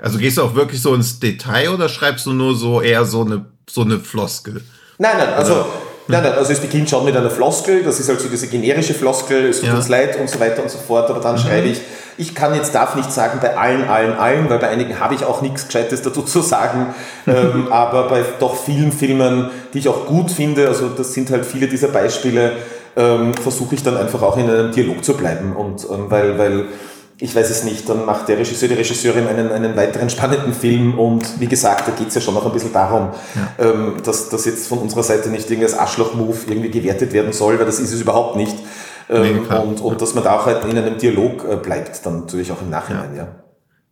Also 0.00 0.18
gehst 0.18 0.38
du 0.38 0.42
auch 0.42 0.54
wirklich 0.54 0.80
so 0.80 0.94
ins 0.94 1.18
Detail 1.18 1.70
oder 1.70 1.88
schreibst 1.88 2.26
du 2.26 2.32
nur 2.32 2.54
so 2.54 2.80
eher 2.80 3.04
so 3.04 3.22
eine, 3.24 3.46
so 3.68 3.82
eine 3.82 3.98
Floskel? 3.98 4.62
Nein, 4.98 5.16
nein, 5.18 5.34
also, 5.34 5.52
oder? 5.52 5.66
nein, 6.08 6.22
nein, 6.24 6.32
also 6.32 6.52
es 6.52 6.60
beginnt 6.60 6.90
schon 6.90 7.04
mit 7.04 7.16
einer 7.16 7.30
Floskel, 7.30 7.84
das 7.84 8.00
ist 8.00 8.08
halt 8.08 8.20
so 8.20 8.28
diese 8.28 8.48
generische 8.48 8.94
Floskel, 8.94 9.46
es 9.46 9.60
tut 9.60 9.68
ja. 9.68 9.76
uns 9.76 9.88
leid 9.88 10.18
und 10.18 10.28
so 10.28 10.40
weiter 10.40 10.62
und 10.62 10.70
so 10.70 10.78
fort, 10.78 11.08
aber 11.08 11.20
dann 11.20 11.36
mhm. 11.36 11.40
schreibe 11.40 11.68
ich, 11.68 11.80
ich 12.16 12.34
kann 12.34 12.54
jetzt, 12.54 12.74
darf 12.74 12.96
nicht 12.96 13.12
sagen 13.12 13.38
bei 13.40 13.56
allen, 13.56 13.88
allen, 13.88 14.14
allen, 14.14 14.50
weil 14.50 14.58
bei 14.58 14.68
einigen 14.68 14.98
habe 14.98 15.14
ich 15.14 15.24
auch 15.24 15.40
nichts 15.40 15.66
Gescheites 15.66 16.02
dazu 16.02 16.22
zu 16.22 16.40
sagen, 16.40 16.94
ähm, 17.28 17.68
aber 17.70 18.08
bei 18.08 18.24
doch 18.40 18.56
vielen 18.56 18.90
Filmen, 18.90 19.50
die 19.72 19.78
ich 19.78 19.88
auch 19.88 20.06
gut 20.06 20.30
finde, 20.30 20.66
also 20.66 20.88
das 20.88 21.14
sind 21.14 21.30
halt 21.30 21.46
viele 21.46 21.68
dieser 21.68 21.88
Beispiele, 21.88 22.52
ähm, 22.96 23.34
versuche 23.34 23.76
ich 23.76 23.84
dann 23.84 23.96
einfach 23.96 24.22
auch 24.22 24.36
in 24.36 24.50
einem 24.50 24.72
Dialog 24.72 25.04
zu 25.04 25.14
bleiben 25.14 25.54
und 25.54 25.84
ähm, 25.84 26.06
weil, 26.08 26.36
weil 26.38 26.64
ich 27.20 27.34
weiß 27.34 27.50
es 27.50 27.64
nicht, 27.64 27.88
dann 27.88 28.04
macht 28.04 28.28
der 28.28 28.38
Regisseur, 28.38 28.68
die 28.68 28.74
Regisseurin 28.74 29.26
einen, 29.26 29.50
einen 29.50 29.76
weiteren 29.76 30.08
spannenden 30.08 30.52
Film 30.52 30.98
und 30.98 31.40
wie 31.40 31.46
gesagt, 31.46 31.88
da 31.88 31.92
geht 31.92 32.08
es 32.08 32.14
ja 32.14 32.20
schon 32.20 32.34
noch 32.34 32.46
ein 32.46 32.52
bisschen 32.52 32.72
darum, 32.72 33.10
ja. 33.34 33.64
ähm, 33.64 33.94
dass 34.04 34.28
das 34.28 34.44
jetzt 34.44 34.68
von 34.68 34.78
unserer 34.78 35.02
Seite 35.02 35.28
nicht 35.28 35.50
irgendwie 35.50 35.66
als 35.66 35.76
Arschloch-Move 35.76 36.38
irgendwie 36.48 36.70
gewertet 36.70 37.12
werden 37.12 37.32
soll, 37.32 37.58
weil 37.58 37.66
das 37.66 37.80
ist 37.80 37.92
es 37.92 38.00
überhaupt 38.00 38.36
nicht. 38.36 38.56
Ähm, 39.10 39.46
nee, 39.48 39.56
und, 39.56 39.80
und 39.80 40.00
dass 40.00 40.14
man 40.14 40.22
da 40.22 40.38
auch 40.38 40.46
halt 40.46 40.64
in 40.64 40.78
einem 40.78 40.98
Dialog 40.98 41.44
äh, 41.44 41.56
bleibt, 41.56 42.04
dann 42.06 42.20
natürlich 42.20 42.52
auch 42.52 42.62
im 42.62 42.70
Nachhinein, 42.70 43.16
ja. 43.16 43.22
ja. 43.22 43.28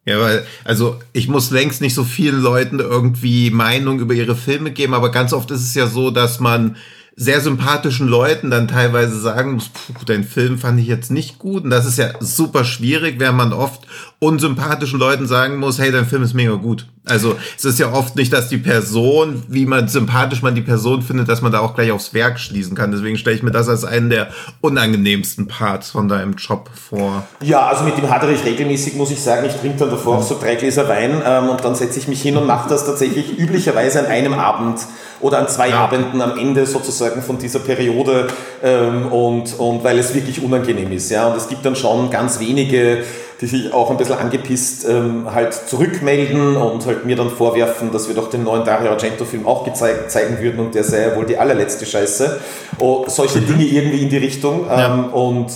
Ja, 0.09 0.21
weil, 0.21 0.47
also 0.65 1.01
ich 1.13 1.27
muss 1.27 1.51
längst 1.51 1.81
nicht 1.81 1.95
so 1.95 2.05
vielen 2.05 2.41
Leuten 2.41 2.79
irgendwie 2.79 3.51
Meinung 3.51 3.99
über 3.99 4.15
ihre 4.15 4.37
Filme 4.37 4.71
geben, 4.71 4.95
aber 4.95 5.11
ganz 5.11 5.33
oft 5.33 5.51
ist 5.51 5.63
es 5.63 5.75
ja 5.75 5.89
so, 5.89 6.13
dass 6.13 6.39
man 6.39 6.77
sehr 7.19 7.41
sympathischen 7.41 8.07
Leuten 8.07 8.51
dann 8.51 8.69
teilweise 8.69 9.19
sagen 9.19 9.53
muss, 9.55 9.71
dein 10.05 10.23
Film 10.23 10.59
fand 10.59 10.79
ich 10.79 10.87
jetzt 10.87 11.11
nicht 11.11 11.39
gut. 11.39 11.65
Und 11.65 11.71
das 11.71 11.87
ist 11.87 11.97
ja 11.97 12.11
super 12.21 12.65
schwierig, 12.65 13.19
wenn 13.19 13.35
man 13.35 13.55
oft 13.55 13.87
unsympathischen 14.19 14.99
Leuten 14.99 15.27
sagen 15.27 15.59
muss, 15.59 15.79
hey, 15.79 15.93
dein 15.93 16.07
Film 16.07 16.23
ist 16.23 16.33
mega 16.33 16.55
gut. 16.55 16.87
Also 17.09 17.37
es 17.57 17.65
ist 17.65 17.79
ja 17.79 17.93
oft 17.93 18.17
nicht, 18.17 18.33
dass 18.33 18.49
die 18.49 18.57
Person, 18.57 19.45
wie 19.49 19.67
man 19.67 19.87
sympathisch 19.89 20.43
man 20.43 20.55
die 20.55 20.63
Person 20.63 21.03
findet, 21.03 21.29
dass 21.29 21.43
man 21.43 21.53
da 21.53 21.61
auch 21.61 21.75
gleich 21.75 21.93
aufs 21.93 22.15
Werk 22.15 22.41
schließen 22.41 22.75
kann. 22.75 22.91
Deswegen 22.91 23.19
stelle 23.19 23.37
ich 23.37 23.43
mir 23.43 23.53
das 23.53 23.69
als 23.69 23.85
einen 23.85 24.11
der 24.11 24.29
unangenehmsten 24.61 25.47
Parts 25.47 25.91
von 25.91 26.09
deinem 26.09 26.35
Job 26.35 26.71
vor. 26.75 27.25
Ja, 27.43 27.67
also 27.69 27.85
mit 27.85 27.97
dem 27.97 28.11
hadere 28.11 28.33
ich 28.33 28.45
regelmäßig, 28.45 28.95
muss 28.95 29.11
ich 29.11 29.21
sagen. 29.21 29.47
Ich 29.47 29.55
trinke 29.55 29.79
dann 29.79 29.91
davor 29.91 30.19
auch 30.19 30.23
so 30.23 30.37
drei 30.41 30.57
Gläser 30.57 30.89
Wein 30.89 31.23
ähm, 31.25 31.51
und 31.51 31.63
dann 31.63 31.75
setze 31.75 31.99
ich 31.99 32.09
mich 32.09 32.23
hin 32.23 32.37
und 32.37 32.47
mache 32.47 32.69
das 32.69 32.87
tatsächlich 32.87 33.39
üblicherweise 33.39 34.01
an 34.01 34.07
einem 34.07 34.33
Abend 34.33 34.81
oder 35.21 35.39
an 35.39 35.49
zwei 35.49 35.69
ja. 35.71 35.79
Abenden 35.79 36.21
am 36.21 36.39
Ende 36.39 36.67
sozusagen 36.67 37.23
von 37.23 37.39
dieser 37.39 37.61
Periode 37.61 38.29
ähm, 38.63 39.07
und, 39.07 39.59
und 39.59 39.85
weil 39.85 39.99
es 39.99 40.15
wirklich 40.15 40.43
unangenehm 40.43 40.91
ist. 40.93 41.11
Ja? 41.11 41.27
Und 41.29 41.37
es 41.37 41.49
gibt 41.49 41.65
dann 41.65 41.77
schon 41.77 42.11
ganz 42.11 42.41
wenige 42.41 43.05
die 43.41 43.47
sich 43.47 43.73
auch 43.73 43.91
ein 43.91 43.97
bisschen 43.99 44.17
angepisst 44.17 44.87
ähm, 44.89 45.33
halt 45.33 45.53
zurückmelden 45.53 46.57
und 46.57 46.87
halt 46.87 47.05
mir 47.05 47.17
dann 47.17 47.31
vorwerfen, 47.31 47.93
dass 47.93 48.09
wir 48.09 48.15
doch 48.15 48.31
den 48.31 48.45
neuen 48.45 48.65
Dario 48.65 48.91
Argento-Film 48.91 49.47
auch 49.47 49.65
gezeigt, 49.65 50.11
zeigen 50.11 50.41
würden 50.41 50.61
und 50.61 50.75
der 50.75 50.85
sei 50.85 51.03
ja 51.03 51.17
wohl 51.17 51.27
die 51.27 51.37
allerletzte 51.37 51.85
Scheiße. 51.85 52.41
Oh, 52.79 53.05
solche 53.09 53.41
mhm. 53.41 53.47
Dinge 53.47 53.65
irgendwie 53.65 54.03
in 54.03 54.09
die 54.09 54.17
Richtung. 54.17 54.61
Ähm, 54.71 54.79
ja. 54.79 54.95
Und 55.13 55.53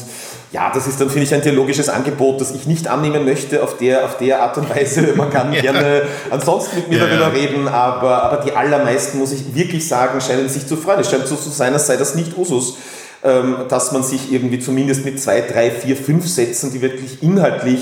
ja, 0.52 0.70
das 0.74 0.88
ist 0.88 1.00
dann, 1.00 1.08
finde 1.08 1.24
ich, 1.24 1.32
ein 1.32 1.42
theologisches 1.42 1.88
Angebot, 1.88 2.40
das 2.40 2.54
ich 2.54 2.66
nicht 2.66 2.88
annehmen 2.88 3.24
möchte 3.24 3.62
auf 3.62 3.76
der, 3.76 4.04
auf 4.04 4.18
der 4.18 4.42
Art 4.42 4.58
und 4.58 4.68
Weise. 4.68 5.14
Man 5.16 5.30
kann 5.30 5.52
ja. 5.52 5.62
gerne 5.62 6.02
ansonsten 6.28 6.76
mit 6.76 6.88
mir 6.90 6.98
ja, 6.98 7.06
darüber 7.06 7.28
ja. 7.28 7.28
reden, 7.28 7.68
aber, 7.68 8.24
aber 8.24 8.44
die 8.44 8.52
allermeisten, 8.52 9.18
muss 9.18 9.32
ich 9.32 9.54
wirklich 9.54 9.86
sagen, 9.86 10.20
scheinen 10.20 10.48
sich 10.48 10.66
zu 10.66 10.76
freuen. 10.76 11.00
Es 11.00 11.10
scheint 11.10 11.26
so 11.26 11.36
zu 11.36 11.50
sein, 11.50 11.72
als 11.72 11.86
sei 11.86 11.96
das 11.96 12.14
nicht 12.14 12.36
Usus 12.36 12.76
dass 13.22 13.92
man 13.92 14.02
sich 14.02 14.32
irgendwie 14.32 14.60
zumindest 14.60 15.04
mit 15.04 15.20
zwei, 15.20 15.42
drei, 15.42 15.70
vier, 15.70 15.94
fünf 15.94 16.26
Sätzen, 16.26 16.72
die 16.72 16.80
wirklich 16.80 17.22
inhaltlich 17.22 17.80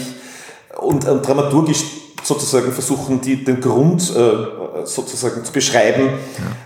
und, 0.80 1.08
und 1.08 1.26
dramaturgisch 1.26 1.84
sozusagen 2.22 2.72
versuchen, 2.72 3.20
die, 3.20 3.44
den 3.44 3.60
Grund 3.60 4.12
äh, 4.14 4.84
sozusagen 4.84 5.44
zu 5.44 5.52
beschreiben, 5.52 6.10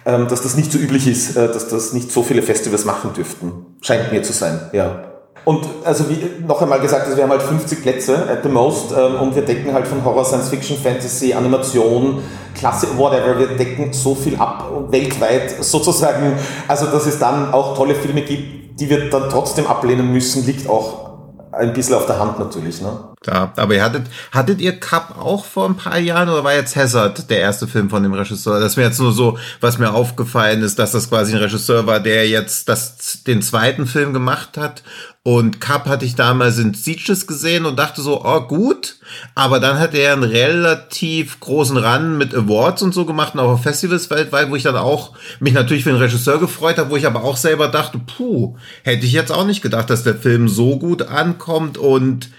ja. 0.07 0.15
ähm, 0.15 0.29
dass 0.29 0.43
das 0.43 0.57
nicht 0.57 0.73
so 0.73 0.79
üblich 0.79 1.07
ist, 1.07 1.37
äh, 1.37 1.49
dass 1.49 1.69
das 1.69 1.93
nicht 1.93 2.11
so 2.11 2.23
viele 2.23 2.43
Festivals 2.43 2.85
machen 2.85 3.13
dürften. 3.15 3.77
Scheint 3.81 4.13
mir 4.13 4.23
zu 4.23 4.33
sein, 4.33 4.71
ja. 4.73 5.05
Und 5.45 5.67
also 5.85 6.09
wie 6.09 6.47
noch 6.47 6.63
einmal 6.63 6.79
gesagt, 6.79 7.05
also 7.05 7.17
wir 7.17 7.25
haben 7.25 7.31
halt 7.31 7.43
50 7.43 7.83
Plätze 7.83 8.17
at 8.31 8.45
the 8.45 8.49
most 8.49 8.93
ähm, 8.93 9.21
und 9.21 9.35
wir 9.35 9.43
decken 9.43 9.73
halt 9.73 9.89
von 9.89 10.05
Horror, 10.05 10.25
Science 10.25 10.49
Fiction, 10.49 10.77
Fantasy, 10.77 11.33
Animation, 11.33 12.23
Klasse, 12.55 12.87
whatever, 12.97 13.39
wir 13.39 13.49
decken 13.57 13.93
so 13.93 14.15
viel 14.15 14.37
ab 14.37 14.71
weltweit 14.91 15.65
sozusagen, 15.65 16.35
also 16.69 16.87
dass 16.87 17.07
es 17.07 17.19
dann 17.19 17.53
auch 17.53 17.77
tolle 17.77 17.97
Filme 17.97 18.23
gibt, 18.23 18.62
die 18.79 18.89
wir 18.89 19.11
dann 19.11 19.29
trotzdem 19.29 19.67
ablehnen 19.67 20.13
müssen, 20.13 20.45
liegt 20.47 20.69
auch 20.69 21.13
ein 21.53 21.73
bisschen 21.73 21.95
auf 21.95 22.07
der 22.07 22.19
Hand 22.19 22.39
natürlich. 22.39 22.81
Ne? 22.81 22.99
Klar, 23.21 23.53
aber 23.57 23.75
ihr 23.75 23.85
hattet, 23.85 24.07
hattet 24.33 24.61
ihr 24.61 24.81
Cup 24.81 25.17
auch 25.21 25.45
vor 25.45 25.69
ein 25.69 25.77
paar 25.77 25.99
Jahren 25.99 26.29
oder 26.29 26.43
war 26.45 26.55
jetzt 26.55 26.75
Hazard 26.77 27.29
der 27.31 27.41
erste 27.41 27.69
Film 27.69 27.91
von 27.91 28.03
dem 28.03 28.15
Regisseur? 28.15 28.59
Das 28.59 28.77
wäre 28.77 28.89
jetzt 28.89 28.99
nur 28.99 29.13
so, 29.13 29.39
was 29.61 29.79
mir 29.79 29.93
aufgefallen 29.93 30.63
ist, 30.63 30.79
dass 30.79 30.93
das 30.93 31.11
quasi 31.11 31.33
ein 31.33 31.39
Regisseur 31.39 31.87
war, 31.87 32.01
der 32.01 32.29
jetzt 32.29 32.69
das, 32.69 33.23
den 33.27 33.43
zweiten 33.43 33.87
Film 33.87 34.13
gemacht 34.13 34.57
hat 34.57 34.83
und 35.25 35.61
Cup 35.61 35.87
hatte 35.87 36.05
ich 36.05 36.17
damals 36.17 36.59
in 36.59 36.75
Sieges 36.75 37.29
gesehen 37.29 37.65
und 37.65 37.79
dachte 37.79 38.03
so, 38.03 38.25
oh 38.25 38.41
gut. 38.41 38.97
Aber 39.37 39.61
dann 39.61 39.79
hat 39.79 39.95
er 39.95 40.15
einen 40.15 40.25
relativ 40.25 41.39
großen 41.39 41.77
Run 41.77 42.19
mit 42.19 42.35
Awards 42.35 42.83
und 42.83 42.93
so 42.93 43.05
gemacht 43.05 43.35
und 43.35 43.41
auch 43.41 43.51
auf 43.51 43.63
Festivals 43.63 44.11
weltweit, 44.11 44.51
wo 44.51 44.57
ich 44.57 44.65
dann 44.65 44.77
auch 44.77 45.13
mich 45.39 45.53
natürlich 45.53 45.85
für 45.85 45.91
den 45.91 46.01
Regisseur 46.01 46.41
gefreut 46.41 46.79
habe, 46.79 46.91
wo 46.91 46.97
ich 46.97 47.07
aber 47.07 47.23
auch 47.23 47.37
selber 47.37 47.69
dachte, 47.69 48.01
puh, 48.05 48.57
hätte 48.83 49.07
ich 49.07 49.13
jetzt 49.13 49.31
auch 49.31 49.47
nicht 49.47 49.63
gedacht, 49.63 49.91
dass 49.91 50.03
der 50.03 50.17
Film 50.17 50.49
so 50.49 50.77
gut 50.77 51.03
ankommt 51.03 51.79
und 51.79 52.31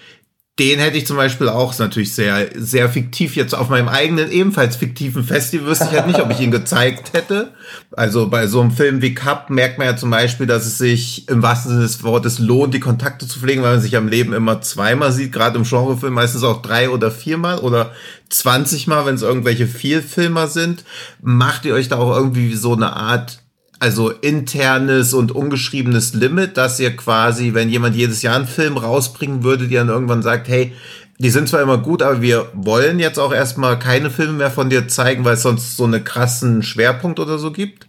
den 0.59 0.77
hätte 0.77 0.97
ich 0.97 1.07
zum 1.07 1.17
Beispiel 1.17 1.49
auch 1.49 1.77
natürlich 1.79 2.13
sehr, 2.13 2.49
sehr 2.53 2.87
fiktiv 2.87 3.35
jetzt 3.35 3.55
auf 3.55 3.69
meinem 3.69 3.87
eigenen 3.87 4.31
ebenfalls 4.31 4.75
fiktiven 4.75 5.23
Festival. 5.23 5.65
Wüsste 5.65 5.87
ich 5.89 5.97
halt 5.97 6.05
nicht, 6.05 6.21
ob 6.21 6.29
ich 6.29 6.41
ihn 6.41 6.51
gezeigt 6.51 7.13
hätte. 7.13 7.53
Also 7.91 8.29
bei 8.29 8.45
so 8.45 8.61
einem 8.61 8.69
Film 8.69 9.01
wie 9.01 9.15
Cup 9.15 9.49
merkt 9.49 9.79
man 9.79 9.87
ja 9.87 9.95
zum 9.95 10.11
Beispiel, 10.11 10.45
dass 10.45 10.67
es 10.67 10.77
sich 10.77 11.27
im 11.27 11.41
wahrsten 11.41 11.71
Sinne 11.71 11.81
des 11.81 12.03
Wortes 12.03 12.37
lohnt, 12.37 12.75
die 12.75 12.79
Kontakte 12.79 13.27
zu 13.27 13.39
pflegen, 13.39 13.63
weil 13.63 13.73
man 13.73 13.81
sich 13.81 13.97
am 13.97 14.07
Leben 14.07 14.31
immer 14.31 14.61
zweimal 14.61 15.11
sieht, 15.11 15.31
gerade 15.31 15.57
im 15.57 15.63
Genrefilm 15.63 16.13
meistens 16.13 16.43
auch 16.43 16.61
drei 16.61 16.89
oder 16.91 17.09
viermal 17.09 17.57
oder 17.57 17.91
zwanzigmal, 18.29 19.07
wenn 19.07 19.15
es 19.15 19.23
irgendwelche 19.23 19.65
Vielfilmer 19.65 20.45
sind. 20.45 20.83
Macht 21.19 21.65
ihr 21.65 21.73
euch 21.73 21.89
da 21.89 21.97
auch 21.97 22.15
irgendwie 22.15 22.53
so 22.53 22.73
eine 22.73 22.95
Art 22.95 23.42
also 23.83 24.11
internes 24.11 25.13
und 25.13 25.33
ungeschriebenes 25.33 26.13
Limit, 26.13 26.55
dass 26.55 26.79
ihr 26.79 26.95
quasi, 26.95 27.53
wenn 27.53 27.67
jemand 27.67 27.97
jedes 27.97 28.21
Jahr 28.21 28.37
einen 28.37 28.47
Film 28.47 28.77
rausbringen 28.77 29.43
würde, 29.43 29.67
die 29.67 29.75
dann 29.75 29.89
irgendwann 29.89 30.23
sagt, 30.23 30.47
hey, 30.47 30.71
die 31.17 31.29
sind 31.29 31.49
zwar 31.49 31.59
immer 31.61 31.77
gut, 31.79 32.01
aber 32.01 32.21
wir 32.21 32.47
wollen 32.53 32.99
jetzt 32.99 33.19
auch 33.19 33.33
erstmal 33.33 33.77
keine 33.77 34.09
Filme 34.09 34.31
mehr 34.31 34.51
von 34.51 34.69
dir 34.69 34.87
zeigen, 34.87 35.25
weil 35.25 35.33
es 35.33 35.41
sonst 35.41 35.75
so 35.75 35.83
einen 35.83 36.01
krassen 36.01 36.63
Schwerpunkt 36.63 37.19
oder 37.19 37.37
so 37.37 37.51
gibt? 37.51 37.87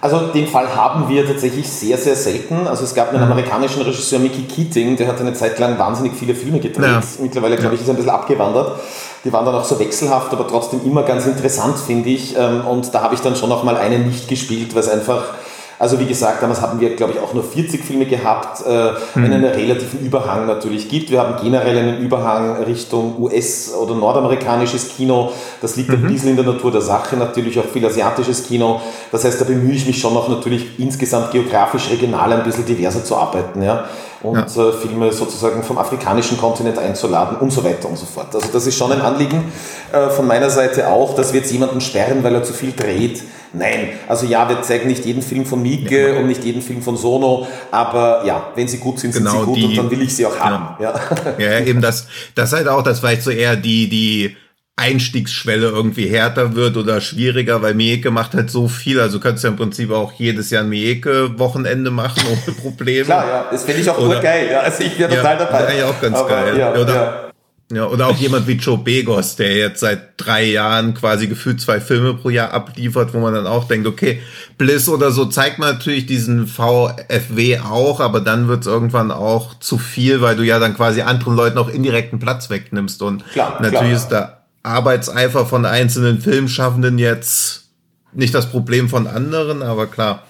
Also 0.00 0.32
den 0.32 0.48
Fall 0.48 0.74
haben 0.74 1.08
wir 1.08 1.24
tatsächlich 1.24 1.68
sehr, 1.68 1.96
sehr 1.98 2.16
selten. 2.16 2.66
Also 2.66 2.82
es 2.82 2.92
gab 2.92 3.10
einen 3.10 3.24
mhm. 3.24 3.30
amerikanischen 3.30 3.82
Regisseur, 3.82 4.18
Mickey 4.18 4.42
Keating, 4.42 4.96
der 4.96 5.06
hat 5.06 5.20
eine 5.20 5.34
Zeit 5.34 5.56
lang 5.60 5.78
wahnsinnig 5.78 6.14
viele 6.14 6.34
Filme 6.34 6.58
gedreht. 6.58 6.84
Ja. 6.84 7.00
Mittlerweile, 7.20 7.56
glaube 7.56 7.76
ich, 7.76 7.82
ist 7.82 7.86
er 7.86 7.94
ein 7.94 7.96
bisschen 7.96 8.10
abgewandert. 8.10 8.80
Die 9.24 9.32
waren 9.32 9.44
dann 9.44 9.54
auch 9.54 9.64
so 9.64 9.78
wechselhaft, 9.78 10.32
aber 10.32 10.46
trotzdem 10.48 10.80
immer 10.84 11.02
ganz 11.02 11.26
interessant, 11.26 11.78
finde 11.78 12.10
ich. 12.10 12.36
Ähm, 12.36 12.66
und 12.66 12.94
da 12.94 13.02
habe 13.02 13.14
ich 13.14 13.20
dann 13.20 13.36
schon 13.36 13.48
noch 13.48 13.62
mal 13.62 13.76
eine 13.76 13.98
nicht 13.98 14.28
gespielt, 14.28 14.74
weil 14.74 14.82
es 14.82 14.88
einfach 14.88 15.34
also 15.82 15.98
wie 15.98 16.06
gesagt, 16.06 16.40
damals 16.40 16.60
hatten 16.60 16.78
wir, 16.78 16.94
glaube 16.94 17.12
ich, 17.12 17.18
auch 17.18 17.34
nur 17.34 17.42
40 17.42 17.84
Filme 17.84 18.06
gehabt, 18.06 18.64
äh, 18.64 18.92
mhm. 19.18 19.24
einen 19.24 19.44
relativen 19.44 19.98
Überhang 20.06 20.46
natürlich 20.46 20.88
gibt. 20.88 21.10
Wir 21.10 21.18
haben 21.18 21.34
generell 21.42 21.76
einen 21.76 21.98
Überhang 21.98 22.62
Richtung 22.62 23.20
US- 23.20 23.74
oder 23.74 23.96
nordamerikanisches 23.96 24.90
Kino. 24.90 25.32
Das 25.60 25.74
liegt 25.74 25.88
mhm. 25.88 25.96
ein 25.96 26.06
bisschen 26.06 26.28
in 26.28 26.36
der 26.36 26.44
Natur 26.44 26.70
der 26.70 26.82
Sache, 26.82 27.16
natürlich 27.16 27.58
auch 27.58 27.64
viel 27.64 27.84
asiatisches 27.84 28.46
Kino. 28.46 28.80
Das 29.10 29.24
heißt, 29.24 29.40
da 29.40 29.44
bemühe 29.44 29.74
ich 29.74 29.84
mich 29.84 30.00
schon 30.00 30.14
noch 30.14 30.28
natürlich 30.28 30.78
insgesamt 30.78 31.32
geografisch, 31.32 31.90
regional 31.90 32.32
ein 32.32 32.44
bisschen 32.44 32.64
diverser 32.64 33.04
zu 33.04 33.16
arbeiten. 33.16 33.60
Ja? 33.60 33.86
Und 34.22 34.36
ja. 34.36 34.68
äh, 34.68 34.72
Filme 34.72 35.12
sozusagen 35.12 35.62
vom 35.62 35.78
afrikanischen 35.78 36.38
Kontinent 36.38 36.78
einzuladen 36.78 37.38
und 37.38 37.52
so 37.52 37.64
weiter 37.64 37.88
und 37.88 37.98
so 37.98 38.06
fort. 38.06 38.34
Also 38.34 38.48
das 38.52 38.66
ist 38.66 38.76
schon 38.76 38.92
ein 38.92 39.00
Anliegen 39.00 39.44
äh, 39.92 40.10
von 40.10 40.26
meiner 40.26 40.50
Seite 40.50 40.88
auch, 40.88 41.14
dass 41.14 41.32
wir 41.32 41.40
jetzt 41.40 41.52
jemanden 41.52 41.80
sperren, 41.80 42.22
weil 42.22 42.34
er 42.34 42.42
zu 42.42 42.52
viel 42.52 42.72
dreht. 42.72 43.22
Nein, 43.54 43.90
also 44.08 44.24
ja, 44.24 44.48
wir 44.48 44.62
zeigen 44.62 44.88
nicht 44.88 45.04
jeden 45.04 45.20
Film 45.20 45.44
von 45.44 45.60
Mieke 45.60 46.14
ja. 46.14 46.18
und 46.18 46.26
nicht 46.26 46.42
jeden 46.42 46.62
Film 46.62 46.80
von 46.80 46.96
Sono, 46.96 47.46
aber 47.70 48.22
ja, 48.24 48.46
wenn 48.54 48.66
sie 48.66 48.78
gut 48.78 48.98
sind, 48.98 49.12
sind 49.12 49.24
genau, 49.24 49.40
sie 49.40 49.46
gut 49.46 49.56
die, 49.56 49.64
und 49.66 49.76
dann 49.76 49.90
will 49.90 50.00
ich 50.00 50.16
sie 50.16 50.24
auch 50.24 50.38
haben. 50.38 50.82
Ja, 50.82 50.94
ja. 51.38 51.50
ja 51.50 51.60
eben 51.60 51.82
das, 51.82 52.06
das 52.34 52.52
halt 52.52 52.66
auch, 52.66 52.82
das 52.82 53.00
vielleicht 53.00 53.22
so 53.22 53.30
eher 53.30 53.56
die, 53.56 53.90
die 53.90 54.36
Einstiegsschwelle 54.76 55.68
irgendwie 55.68 56.08
härter 56.08 56.54
wird 56.54 56.76
oder 56.76 57.00
schwieriger, 57.00 57.60
weil 57.62 57.74
Mieke 57.74 58.10
macht 58.10 58.34
halt 58.34 58.50
so 58.50 58.68
viel. 58.68 59.00
Also 59.00 59.18
du 59.18 59.24
kannst 59.24 59.44
ja 59.44 59.50
im 59.50 59.56
Prinzip 59.56 59.90
auch 59.90 60.12
jedes 60.14 60.50
Jahr 60.50 60.62
ein 60.62 60.70
Mieke-Wochenende 60.70 61.90
machen 61.90 62.22
ohne 62.26 62.56
Probleme. 62.60 63.04
Klar, 63.04 63.28
ja, 63.28 63.46
das 63.50 63.64
finde 63.64 63.82
ich 63.82 63.90
auch 63.90 63.98
oder, 63.98 64.20
geil. 64.20 64.48
Ja, 64.50 64.60
also 64.60 64.82
ich 64.82 64.98
wäre 64.98 65.14
total 65.14 65.38
dabei. 65.38 65.62
Das 65.62 65.74
ist 65.74 65.84
auch 65.84 66.00
ganz 66.00 66.16
aber, 66.16 66.28
geil. 66.28 66.58
Ja, 66.58 66.72
oder, 66.72 66.94
ja. 66.94 67.32
Ja, 67.72 67.86
oder 67.86 68.08
auch 68.08 68.16
jemand 68.16 68.46
wie 68.46 68.52
Joe 68.52 68.76
Begos, 68.76 69.36
der 69.36 69.56
jetzt 69.56 69.80
seit 69.80 70.10
drei 70.18 70.44
Jahren 70.44 70.92
quasi 70.92 71.26
gefühlt 71.26 71.58
zwei 71.58 71.80
Filme 71.80 72.12
pro 72.12 72.28
Jahr 72.28 72.52
abliefert, 72.52 73.14
wo 73.14 73.20
man 73.20 73.32
dann 73.32 73.46
auch 73.46 73.66
denkt, 73.66 73.86
okay, 73.86 74.20
Bliss 74.58 74.90
oder 74.90 75.10
so 75.10 75.24
zeigt 75.24 75.58
man 75.58 75.74
natürlich 75.74 76.04
diesen 76.04 76.46
VFW 76.46 77.60
auch, 77.60 78.00
aber 78.00 78.20
dann 78.20 78.46
wird 78.46 78.60
es 78.60 78.66
irgendwann 78.66 79.10
auch 79.10 79.58
zu 79.58 79.78
viel, 79.78 80.20
weil 80.20 80.36
du 80.36 80.42
ja 80.42 80.58
dann 80.58 80.76
quasi 80.76 81.00
anderen 81.00 81.34
Leuten 81.34 81.56
auch 81.56 81.70
indirekten 81.70 82.18
Platz 82.18 82.50
wegnimmst. 82.50 83.00
Und 83.00 83.26
klar, 83.30 83.58
natürlich 83.62 83.78
klar. 83.78 83.96
ist 83.96 84.08
da 84.08 84.41
Arbeitseifer 84.62 85.46
von 85.46 85.66
einzelnen 85.66 86.20
Filmschaffenden 86.20 86.98
jetzt 86.98 87.64
nicht 88.12 88.34
das 88.34 88.50
Problem 88.50 88.88
von 88.88 89.06
anderen, 89.06 89.62
aber 89.62 89.86
klar. 89.86 90.22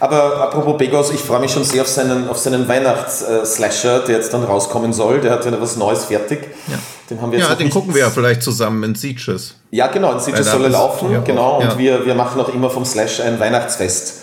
Aber 0.00 0.40
apropos 0.40 0.78
Begos, 0.78 1.10
ich 1.10 1.20
freue 1.20 1.40
mich 1.40 1.50
schon 1.50 1.64
sehr 1.64 1.82
auf 1.82 1.88
seinen, 1.88 2.28
auf 2.28 2.38
seinen 2.38 2.68
Weihnachts-Slasher, 2.68 4.00
der 4.00 4.16
jetzt 4.16 4.32
dann 4.32 4.44
rauskommen 4.44 4.92
soll. 4.92 5.20
Der 5.20 5.32
hat 5.32 5.44
ja 5.44 5.60
was 5.60 5.76
Neues 5.76 6.04
fertig. 6.04 6.50
Ja. 6.68 6.78
Den 7.10 7.20
haben 7.20 7.32
wir 7.32 7.38
jetzt 7.38 7.48
ja, 7.48 7.54
den 7.54 7.70
gucken 7.70 7.94
wir 7.94 8.02
ja 8.02 8.10
vielleicht 8.10 8.42
zusammen 8.42 8.84
in 8.84 8.94
Sieges. 8.94 9.56
Ja, 9.70 9.88
genau, 9.88 10.12
in 10.12 10.20
Sieges 10.20 10.50
soll 10.50 10.62
er 10.64 10.70
laufen, 10.70 11.10
ja, 11.10 11.20
genau. 11.20 11.60
Ja. 11.60 11.70
Und 11.70 11.78
wir, 11.78 12.06
wir 12.06 12.14
machen 12.14 12.40
auch 12.40 12.48
immer 12.50 12.70
vom 12.70 12.84
Slash 12.84 13.20
ein 13.20 13.40
Weihnachtsfest. 13.40 14.22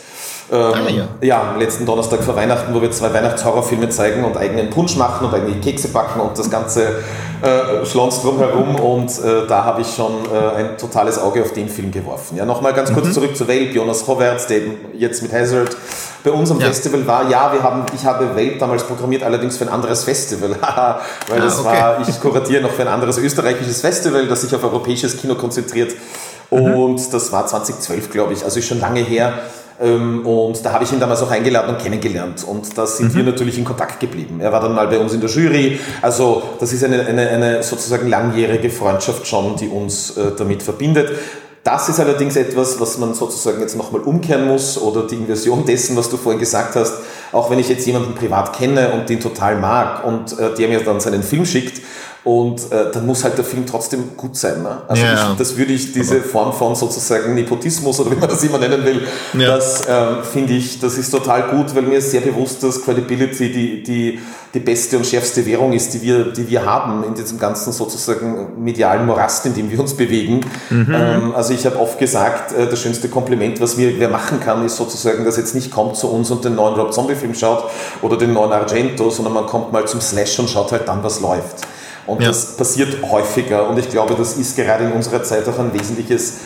Ähm, 0.51 0.57
ah, 0.59 0.89
ja. 0.89 1.07
ja, 1.21 1.49
am 1.49 1.59
letzten 1.59 1.87
Donnerstag 1.87 2.23
vor 2.23 2.35
Weihnachten, 2.35 2.73
wo 2.73 2.81
wir 2.81 2.91
zwei 2.91 3.11
Weihnachtshorrorfilme 3.11 3.89
zeigen 3.89 4.23
und 4.23 4.37
eigenen 4.37 4.69
Punsch 4.69 4.95
machen 4.95 5.25
und 5.25 5.33
eigene 5.33 5.59
Kekse 5.59 5.87
backen 5.87 6.19
und 6.19 6.37
das 6.37 6.51
ganze 6.51 7.03
äh, 7.45 7.85
Schlons 7.85 8.21
drumherum 8.21 8.75
und 8.75 9.09
äh, 9.19 9.45
da 9.47 9.63
habe 9.63 9.81
ich 9.81 9.87
schon 9.95 10.13
äh, 10.25 10.57
ein 10.57 10.77
totales 10.77 11.19
Auge 11.19 11.43
auf 11.43 11.53
den 11.53 11.69
Film 11.69 11.91
geworfen. 11.91 12.37
Ja, 12.37 12.45
nochmal 12.45 12.73
ganz 12.73 12.91
kurz 12.91 13.07
mhm. 13.07 13.13
zurück 13.13 13.37
zu 13.37 13.47
Vape, 13.47 13.71
Jonas 13.71 14.07
Hovertz, 14.07 14.47
der 14.47 14.61
jetzt 14.93 15.21
mit 15.21 15.31
Hazard 15.31 15.77
bei 16.23 16.31
uns 16.31 16.49
am 16.49 16.59
ja. 16.59 16.67
Festival 16.67 17.05
war. 17.05 17.29
Ja, 17.29 17.53
wir 17.53 17.61
haben, 17.61 17.85
ich 17.93 18.03
habe 18.05 18.29
Vape 18.29 18.57
damals 18.59 18.83
programmiert, 18.83 19.23
allerdings 19.23 19.57
für 19.57 19.65
ein 19.65 19.69
anderes 19.69 20.03
Festival, 20.03 20.51
weil 21.29 21.39
das 21.39 21.59
ah, 21.59 21.69
okay. 21.69 21.81
war, 21.81 22.09
ich 22.09 22.19
kuratiere 22.19 22.63
noch 22.63 22.71
für 22.71 22.81
ein 22.81 22.87
anderes 22.87 23.17
österreichisches 23.17 23.81
Festival, 23.81 24.27
das 24.27 24.41
sich 24.41 24.55
auf 24.55 24.63
europäisches 24.63 25.17
Kino 25.17 25.35
konzentriert 25.35 25.93
mhm. 26.49 26.73
und 26.73 27.13
das 27.13 27.31
war 27.31 27.45
2012, 27.45 28.09
glaube 28.09 28.33
ich, 28.33 28.43
also 28.43 28.59
schon 28.61 28.79
lange 28.79 29.01
her. 29.01 29.33
Ähm, 29.81 30.25
und 30.25 30.63
da 30.65 30.71
habe 30.73 30.83
ich 30.83 30.91
ihn 30.91 30.99
damals 30.99 31.21
auch 31.21 31.31
eingeladen 31.31 31.75
und 31.75 31.81
kennengelernt. 31.81 32.45
Und 32.47 32.77
da 32.77 32.85
sind 32.85 33.13
mhm. 33.13 33.17
wir 33.17 33.23
natürlich 33.23 33.57
in 33.57 33.65
Kontakt 33.65 33.99
geblieben. 33.99 34.39
Er 34.39 34.51
war 34.51 34.61
dann 34.61 34.73
mal 34.73 34.87
bei 34.87 34.99
uns 34.99 35.13
in 35.13 35.21
der 35.21 35.29
Jury. 35.29 35.79
Also 36.01 36.43
das 36.59 36.71
ist 36.71 36.83
eine, 36.83 37.05
eine, 37.05 37.29
eine 37.29 37.63
sozusagen 37.63 38.07
langjährige 38.07 38.69
Freundschaft 38.69 39.27
schon, 39.27 39.55
die 39.57 39.67
uns 39.67 40.15
äh, 40.17 40.31
damit 40.37 40.63
verbindet. 40.63 41.09
Das 41.65 41.89
ist 41.89 41.99
allerdings 41.99 42.35
etwas, 42.35 42.79
was 42.79 42.99
man 42.99 43.15
sozusagen 43.15 43.59
jetzt 43.59 43.75
nochmal 43.75 44.01
umkehren 44.01 44.47
muss 44.47 44.79
oder 44.79 45.07
die 45.07 45.15
Inversion 45.15 45.65
dessen, 45.67 45.97
was 45.97 46.09
du 46.09 46.17
vorhin 46.17 46.39
gesagt 46.39 46.75
hast. 46.75 46.93
Auch 47.31 47.49
wenn 47.49 47.59
ich 47.59 47.67
jetzt 47.67 47.85
jemanden 47.87 48.13
privat 48.13 48.55
kenne 48.55 48.91
und 48.91 49.09
den 49.09 49.19
total 49.19 49.57
mag 49.57 50.05
und 50.05 50.37
äh, 50.39 50.53
der 50.53 50.67
mir 50.69 50.79
dann 50.81 50.99
seinen 50.99 51.23
Film 51.23 51.45
schickt, 51.45 51.81
und 52.25 52.71
äh, 52.71 52.91
dann 52.91 53.05
muss 53.05 53.23
halt 53.23 53.37
der 53.37 53.45
Film 53.45 53.67
trotzdem 53.67 54.17
gut 54.17 54.35
sein. 54.35 54.63
Ne? 54.63 54.81
Also 54.87 55.03
ja, 55.03 55.31
ich, 55.31 55.37
das 55.37 55.55
würde 55.57 55.73
ich, 55.73 55.93
diese 55.93 56.21
Form 56.21 56.53
von 56.53 56.73
sozusagen 56.73 57.35
Nepotismus 57.35 57.99
oder 57.99 58.11
wie 58.11 58.15
man 58.15 58.27
das 58.27 58.43
immer 58.43 58.57
nennen 58.57 58.83
will, 58.83 59.01
ja. 59.33 59.55
das 59.55 59.85
äh, 59.87 60.23
finde 60.23 60.53
ich, 60.53 60.79
das 60.79 60.97
ist 60.97 61.11
total 61.11 61.43
gut, 61.43 61.75
weil 61.75 61.83
mir 61.83 61.99
ist 61.99 62.09
sehr 62.09 62.21
bewusst, 62.21 62.63
dass 62.63 62.81
Credibility 62.81 63.51
die, 63.51 63.83
die, 63.83 64.19
die 64.55 64.59
beste 64.59 64.97
und 64.97 65.05
schärfste 65.05 65.45
Währung 65.45 65.71
ist, 65.73 65.93
die 65.93 66.01
wir, 66.01 66.31
die 66.31 66.49
wir 66.49 66.65
haben 66.65 67.03
in 67.03 67.13
diesem 67.13 67.37
ganzen 67.37 67.71
sozusagen 67.71 68.63
medialen 68.63 69.05
Morast, 69.05 69.45
in 69.45 69.53
dem 69.53 69.69
wir 69.69 69.79
uns 69.79 69.93
bewegen. 69.93 70.41
Mhm. 70.71 70.95
Ähm, 70.95 71.35
also 71.35 71.53
ich 71.53 71.63
habe 71.67 71.79
oft 71.79 71.99
gesagt, 71.99 72.53
äh, 72.53 72.67
das 72.67 72.81
schönste 72.81 73.07
Kompliment, 73.07 73.61
was 73.61 73.77
mir 73.77 73.99
wer 73.99 74.09
machen 74.09 74.39
kann, 74.39 74.65
ist 74.65 74.77
sozusagen, 74.77 75.25
dass 75.25 75.37
jetzt 75.37 75.53
nicht 75.53 75.69
kommt 75.69 75.95
zu 75.95 76.09
uns 76.09 76.31
und 76.31 76.43
den 76.43 76.55
neuen 76.55 76.73
Rob 76.73 76.91
Zombie 76.91 77.13
Film 77.13 77.35
schaut 77.35 77.65
oder 78.01 78.17
den 78.17 78.33
neuen 78.33 78.51
Argento, 78.51 79.11
sondern 79.11 79.35
man 79.35 79.45
kommt 79.45 79.71
mal 79.71 79.85
zum 79.85 80.01
Slash 80.01 80.39
und 80.39 80.49
schaut 80.49 80.71
halt 80.71 80.87
dann, 80.87 81.03
was 81.03 81.21
läuft. 81.21 81.67
Und 82.07 82.21
ja. 82.21 82.27
das 82.27 82.57
passiert 82.57 82.97
häufiger 83.09 83.67
und 83.69 83.79
ich 83.79 83.89
glaube, 83.89 84.15
das 84.15 84.37
ist 84.37 84.55
gerade 84.55 84.85
in 84.85 84.91
unserer 84.91 85.23
Zeit 85.23 85.47
auch 85.47 85.57
ein 85.57 85.73
wesentliches 85.73 86.39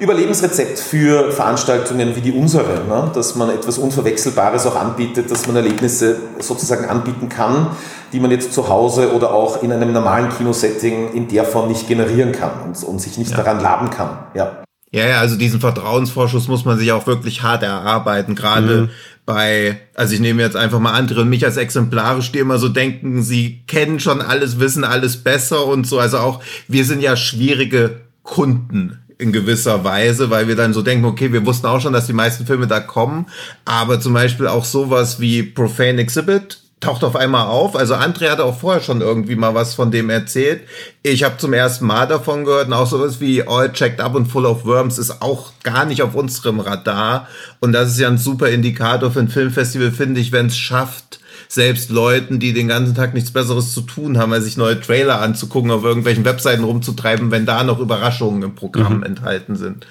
Überlebensrezept 0.00 0.78
für 0.78 1.30
Veranstaltungen 1.30 2.16
wie 2.16 2.20
die 2.20 2.32
unsere, 2.32 2.84
ne? 2.84 3.10
dass 3.14 3.36
man 3.36 3.50
etwas 3.50 3.78
Unverwechselbares 3.78 4.66
auch 4.66 4.76
anbietet, 4.76 5.30
dass 5.30 5.46
man 5.46 5.56
Erlebnisse 5.56 6.16
sozusagen 6.40 6.86
anbieten 6.86 7.28
kann, 7.28 7.68
die 8.12 8.18
man 8.18 8.30
jetzt 8.30 8.52
zu 8.52 8.68
Hause 8.68 9.12
oder 9.12 9.32
auch 9.32 9.62
in 9.62 9.70
einem 9.70 9.92
normalen 9.92 10.30
Kinosetting 10.30 11.12
in 11.12 11.28
der 11.28 11.44
Form 11.44 11.68
nicht 11.68 11.86
generieren 11.86 12.32
kann 12.32 12.50
und, 12.64 12.82
und 12.82 12.98
sich 13.00 13.18
nicht 13.18 13.30
ja. 13.30 13.36
daran 13.36 13.60
laben 13.60 13.90
kann. 13.90 14.18
Ja. 14.34 14.64
Ja, 14.94 15.08
ja, 15.08 15.18
also 15.18 15.34
diesen 15.34 15.58
Vertrauensvorschuss 15.58 16.46
muss 16.46 16.64
man 16.64 16.78
sich 16.78 16.92
auch 16.92 17.08
wirklich 17.08 17.42
hart 17.42 17.64
erarbeiten, 17.64 18.36
gerade 18.36 18.82
mhm. 18.82 18.88
bei, 19.26 19.80
also 19.94 20.14
ich 20.14 20.20
nehme 20.20 20.40
jetzt 20.40 20.54
einfach 20.54 20.78
mal 20.78 20.92
andere 20.92 21.22
und 21.22 21.30
mich 21.30 21.44
als 21.44 21.56
exemplarisch, 21.56 22.30
die 22.30 22.38
immer 22.38 22.58
so 22.58 22.68
denken, 22.68 23.20
sie 23.20 23.64
kennen 23.66 23.98
schon 23.98 24.22
alles, 24.22 24.60
wissen 24.60 24.84
alles 24.84 25.16
besser 25.16 25.66
und 25.66 25.84
so. 25.84 25.98
Also 25.98 26.18
auch, 26.18 26.40
wir 26.68 26.84
sind 26.84 27.02
ja 27.02 27.16
schwierige 27.16 28.02
Kunden 28.22 29.00
in 29.18 29.32
gewisser 29.32 29.82
Weise, 29.82 30.30
weil 30.30 30.46
wir 30.46 30.54
dann 30.54 30.72
so 30.72 30.80
denken, 30.80 31.06
okay, 31.06 31.32
wir 31.32 31.44
wussten 31.44 31.66
auch 31.66 31.80
schon, 31.80 31.92
dass 31.92 32.06
die 32.06 32.12
meisten 32.12 32.46
Filme 32.46 32.68
da 32.68 32.78
kommen, 32.78 33.26
aber 33.64 33.98
zum 33.98 34.12
Beispiel 34.12 34.46
auch 34.46 34.64
sowas 34.64 35.18
wie 35.18 35.42
Profane 35.42 36.02
Exhibit 36.02 36.60
taucht 36.84 37.04
auf 37.04 37.16
einmal 37.16 37.46
auf. 37.46 37.76
Also 37.76 37.94
André 37.94 38.30
hatte 38.30 38.44
auch 38.44 38.58
vorher 38.58 38.82
schon 38.82 39.00
irgendwie 39.00 39.36
mal 39.36 39.54
was 39.54 39.74
von 39.74 39.90
dem 39.90 40.10
erzählt. 40.10 40.62
Ich 41.02 41.24
habe 41.24 41.38
zum 41.38 41.52
ersten 41.52 41.86
Mal 41.86 42.06
davon 42.06 42.44
gehört 42.44 42.66
und 42.66 42.72
auch 42.72 42.86
sowas 42.86 43.20
wie 43.20 43.46
All 43.46 43.72
Checked 43.72 44.00
Up 44.00 44.14
und 44.14 44.26
Full 44.26 44.46
of 44.46 44.64
Worms 44.64 44.98
ist 44.98 45.22
auch 45.22 45.52
gar 45.62 45.84
nicht 45.84 46.02
auf 46.02 46.14
unserem 46.14 46.60
Radar. 46.60 47.28
Und 47.60 47.72
das 47.72 47.90
ist 47.90 48.00
ja 48.00 48.08
ein 48.08 48.18
super 48.18 48.48
Indikator 48.48 49.10
für 49.10 49.20
ein 49.20 49.28
Filmfestival, 49.28 49.90
finde 49.90 50.20
ich, 50.20 50.32
wenn 50.32 50.46
es 50.46 50.56
schafft, 50.56 51.20
selbst 51.48 51.90
Leuten, 51.90 52.38
die 52.38 52.52
den 52.52 52.68
ganzen 52.68 52.94
Tag 52.94 53.14
nichts 53.14 53.30
Besseres 53.30 53.72
zu 53.72 53.82
tun 53.82 54.18
haben, 54.18 54.32
als 54.32 54.44
sich 54.44 54.56
neue 54.56 54.80
Trailer 54.80 55.20
anzugucken, 55.20 55.70
auf 55.70 55.84
irgendwelchen 55.84 56.24
Webseiten 56.24 56.64
rumzutreiben, 56.64 57.30
wenn 57.30 57.46
da 57.46 57.64
noch 57.64 57.80
Überraschungen 57.80 58.42
im 58.42 58.54
Programm 58.54 58.98
mhm. 58.98 59.02
enthalten 59.04 59.56
sind. 59.56 59.86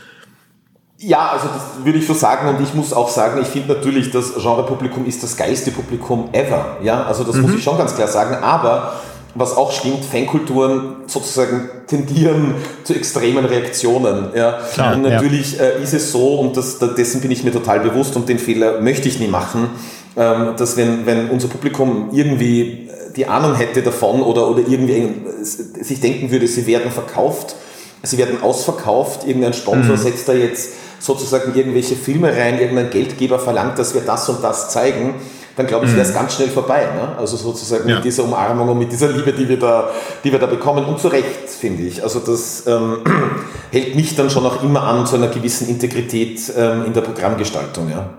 Ja, 1.05 1.31
also 1.33 1.47
das 1.47 1.85
würde 1.85 1.99
ich 1.99 2.07
so 2.07 2.13
sagen 2.13 2.47
und 2.47 2.61
ich 2.63 2.73
muss 2.73 2.93
auch 2.93 3.09
sagen, 3.09 3.41
ich 3.41 3.47
finde 3.47 3.73
natürlich, 3.73 4.11
das 4.11 4.35
Genrepublikum 4.35 5.05
ist 5.05 5.21
das 5.21 5.35
geilste 5.35 5.71
Publikum 5.71 6.29
ever. 6.31 6.77
Ja, 6.81 7.03
also 7.03 7.23
das 7.23 7.35
mhm. 7.35 7.43
muss 7.43 7.55
ich 7.55 7.63
schon 7.63 7.77
ganz 7.77 7.95
klar 7.95 8.07
sagen, 8.07 8.35
aber 8.41 8.93
was 9.35 9.57
auch 9.57 9.71
stimmt, 9.71 10.05
Fankulturen 10.05 10.97
sozusagen 11.07 11.69
tendieren 11.87 12.55
zu 12.83 12.93
extremen 12.93 13.45
Reaktionen. 13.45 14.27
Ja. 14.35 14.59
Klar, 14.73 14.95
und 14.95 15.01
natürlich 15.01 15.57
ja. 15.57 15.63
äh, 15.63 15.83
ist 15.83 15.93
es 15.93 16.11
so, 16.11 16.39
und 16.39 16.55
das, 16.55 16.79
dessen 16.79 17.19
bin 17.21 17.31
ich 17.31 17.43
mir 17.43 17.51
total 17.51 17.79
bewusst 17.79 18.15
und 18.15 18.29
den 18.29 18.39
Fehler 18.39 18.79
möchte 18.79 19.07
ich 19.07 19.19
nie 19.19 19.27
machen, 19.27 19.69
ähm, 20.15 20.53
dass 20.55 20.77
wenn, 20.77 21.05
wenn 21.05 21.29
unser 21.29 21.47
Publikum 21.47 22.09
irgendwie 22.11 22.89
die 23.15 23.25
Ahnung 23.25 23.55
hätte 23.55 23.81
davon 23.81 24.21
oder, 24.21 24.49
oder 24.49 24.61
irgendwie 24.67 25.13
sich 25.43 25.99
denken 25.99 26.31
würde, 26.31 26.47
sie 26.47 26.65
werden 26.67 26.91
verkauft, 26.91 27.55
sie 28.03 28.17
werden 28.17 28.41
ausverkauft, 28.41 29.27
irgendein 29.27 29.53
Sponsor 29.53 29.95
mhm. 29.95 30.01
setzt 30.01 30.27
da 30.27 30.33
jetzt 30.33 30.69
sozusagen 31.03 31.53
irgendwelche 31.55 31.95
Filme 31.95 32.35
rein, 32.35 32.59
irgendein 32.59 32.89
Geldgeber 32.89 33.39
verlangt, 33.39 33.77
dass 33.77 33.93
wir 33.93 34.01
das 34.01 34.29
und 34.29 34.43
das 34.43 34.69
zeigen, 34.69 35.15
dann 35.55 35.67
glaube 35.67 35.85
ich, 35.85 35.91
wäre 35.91 36.01
es 36.01 36.09
mhm. 36.09 36.15
ganz 36.15 36.35
schnell 36.35 36.49
vorbei. 36.49 36.87
Ne? 36.95 37.15
Also 37.17 37.37
sozusagen 37.37 37.87
ja. 37.87 37.95
mit 37.95 38.05
dieser 38.05 38.23
Umarmung 38.23 38.69
und 38.69 38.79
mit 38.79 38.91
dieser 38.91 39.09
Liebe, 39.09 39.33
die 39.33 39.47
wir 39.47 39.59
da, 39.59 39.89
die 40.23 40.31
wir 40.31 40.39
da 40.39 40.47
bekommen. 40.47 40.85
Und 40.85 40.99
zu 40.99 41.09
Recht, 41.09 41.49
finde 41.49 41.83
ich. 41.83 42.01
Also 42.01 42.19
das 42.19 42.65
ähm, 42.65 42.99
hält 43.71 43.95
mich 43.95 44.15
dann 44.15 44.29
schon 44.29 44.45
auch 44.45 44.63
immer 44.63 44.83
an 44.83 45.05
zu 45.05 45.15
einer 45.15 45.27
gewissen 45.27 45.69
Integrität 45.69 46.51
ähm, 46.57 46.85
in 46.85 46.93
der 46.93 47.01
Programmgestaltung. 47.01 47.89
Ja. 47.91 48.09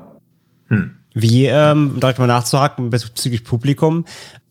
Hm. 0.69 0.93
Wie, 1.15 1.47
ähm, 1.47 1.99
direkt 2.01 2.19
mal 2.19 2.27
nachzuhaken 2.27 2.91
bezüglich 2.91 3.45
Publikum, 3.45 4.05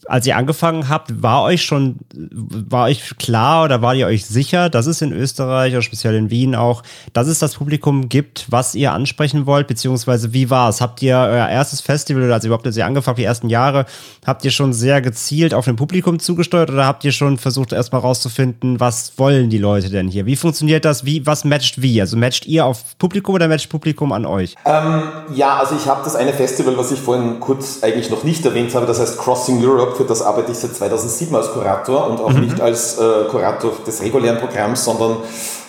als 0.08 0.28
ihr 0.28 0.38
angefangen 0.38 0.90
habt, 0.90 1.22
war 1.22 1.44
euch 1.44 1.64
schon, 1.64 1.98
war 2.14 2.86
euch 2.86 3.18
klar 3.18 3.66
oder 3.66 3.82
war 3.82 3.96
ihr 3.96 4.08
euch 4.08 4.26
sicher, 4.26 4.70
dass 4.70 4.86
es 4.86 5.02
in 5.02 5.12
Österreich 5.12 5.74
oder 5.74 5.82
speziell 5.82 6.16
in 6.16 6.30
Wien 6.30 6.56
auch, 6.56 6.84
dass 7.14 7.28
es 7.28 7.40
das 7.40 7.56
Publikum 7.56 8.10
gibt, 8.10 8.48
was 8.50 8.76
ihr 8.76 8.92
ansprechen 8.92 9.46
wollt, 9.46 9.68
beziehungsweise 9.68 10.34
wie 10.34 10.50
war 10.50 10.70
es? 10.70 10.82
Habt 10.82 11.02
ihr 11.02 11.16
euer 11.16 11.48
erstes 11.48 11.82
Festival 11.82 12.24
oder 12.24 12.34
als 12.36 12.46
überhaupt 12.46 12.66
als 12.66 12.78
ihr 12.78 12.86
angefangen, 12.86 13.18
die 13.18 13.24
ersten 13.24 13.50
Jahre, 13.50 13.86
habt 14.26 14.44
ihr 14.46 14.52
schon 14.52 14.74
sehr 14.74 15.02
gezielt 15.02 15.54
auf 15.54 15.68
ein 15.68 15.76
Publikum 15.76 16.20
zugesteuert 16.20 16.70
oder 16.70 16.86
habt 16.86 17.04
ihr 17.04 17.12
schon 17.12 17.38
versucht, 17.38 17.72
erstmal 17.72 18.02
rauszufinden, 18.02 18.80
was 18.80 19.14
wollen 19.18 19.50
die 19.50 19.58
Leute 19.58 19.90
denn 19.90 20.08
hier? 20.08 20.26
Wie 20.26 20.36
funktioniert 20.36 20.86
das? 20.86 21.06
Wie, 21.06 21.26
was 21.26 21.46
matcht 21.46 21.82
wie? 21.82 22.02
Also 22.02 22.18
matcht 22.18 22.46
ihr 22.46 22.66
auf 22.66 22.98
Publikum 22.98 23.36
oder 23.36 23.48
matcht 23.48 23.70
Publikum 23.70 24.12
an 24.12 24.26
euch? 24.26 24.56
Ähm, 24.66 25.04
ja, 25.34 25.58
also 25.58 25.76
ich 25.76 25.88
habe 25.88 26.02
das 26.04 26.16
eine 26.16 26.34
Festival, 26.34 26.78
was 26.78 26.92
ich 26.92 27.00
vorhin 27.00 27.40
kurz 27.40 27.84
eigentlich 27.84 28.10
noch 28.10 28.24
nicht 28.24 28.46
erwähnt 28.46 28.74
habe, 28.76 28.86
das 28.86 29.00
heißt 29.00 29.18
Crossing 29.18 29.64
Europe 29.64 29.93
für 29.96 30.04
das 30.04 30.22
arbeite 30.22 30.52
ich 30.52 30.58
seit 30.58 30.76
2007 30.76 31.36
als 31.36 31.52
Kurator 31.52 32.10
und 32.10 32.20
auch 32.20 32.32
mhm. 32.32 32.42
nicht 32.42 32.62
als 32.62 32.98
äh, 32.98 33.26
Kurator 33.30 33.72
des 33.86 34.02
regulären 34.02 34.38
Programms, 34.38 34.84
sondern 34.84 35.18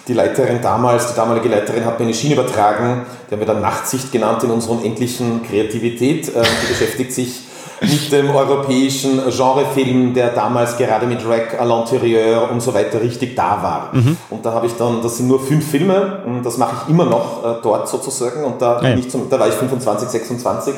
die 0.07 0.13
Leiterin 0.13 0.61
damals, 0.61 1.09
die 1.09 1.17
damalige 1.17 1.49
Leiterin 1.49 1.85
hat 1.85 1.99
mir 1.99 2.05
eine 2.05 2.15
Schiene 2.15 2.35
übertragen, 2.35 3.07
die 3.29 3.35
haben 3.35 3.41
wir 3.41 3.47
dann 3.47 3.63
Nachtsicht 3.63 4.13
genannt 4.13 4.43
in 4.45 4.51
unserer 4.51 4.73
unendlichen 4.73 5.43
Kreativität. 5.43 6.29
Äh, 6.29 6.43
die 6.43 6.67
beschäftigt 6.67 7.13
sich 7.13 7.41
mit 7.81 8.13
dem 8.13 8.31
europäischen 8.31 9.21
Genrefilm, 9.31 10.15
der 10.15 10.29
damals 10.29 10.77
gerade 10.77 11.07
mit 11.07 11.27
Rack, 11.27 11.61
à 11.61 11.65
l'intérieur 11.65 12.51
und 12.51 12.61
so 12.61 12.73
weiter 12.75 13.01
richtig 13.01 13.35
da 13.35 13.63
war. 13.63 13.91
Mhm. 13.93 14.17
Und 14.31 14.45
da 14.45 14.53
habe 14.53 14.67
ich 14.67 14.75
dann, 14.75 15.03
das 15.03 15.17
sind 15.17 15.29
nur 15.29 15.41
fünf 15.41 15.69
Filme, 15.69 16.21
das 16.43 16.59
mache 16.59 16.77
ich 16.83 16.91
immer 16.91 17.05
noch 17.05 17.45
äh, 17.45 17.57
dort 17.63 17.89
sozusagen 17.89 18.45
und 18.45 18.61
da, 18.61 18.81
ja. 18.83 18.97
zum, 19.09 19.29
da 19.29 19.39
war 19.39 19.49
ich 19.49 19.55
25, 19.55 20.09
26 20.09 20.75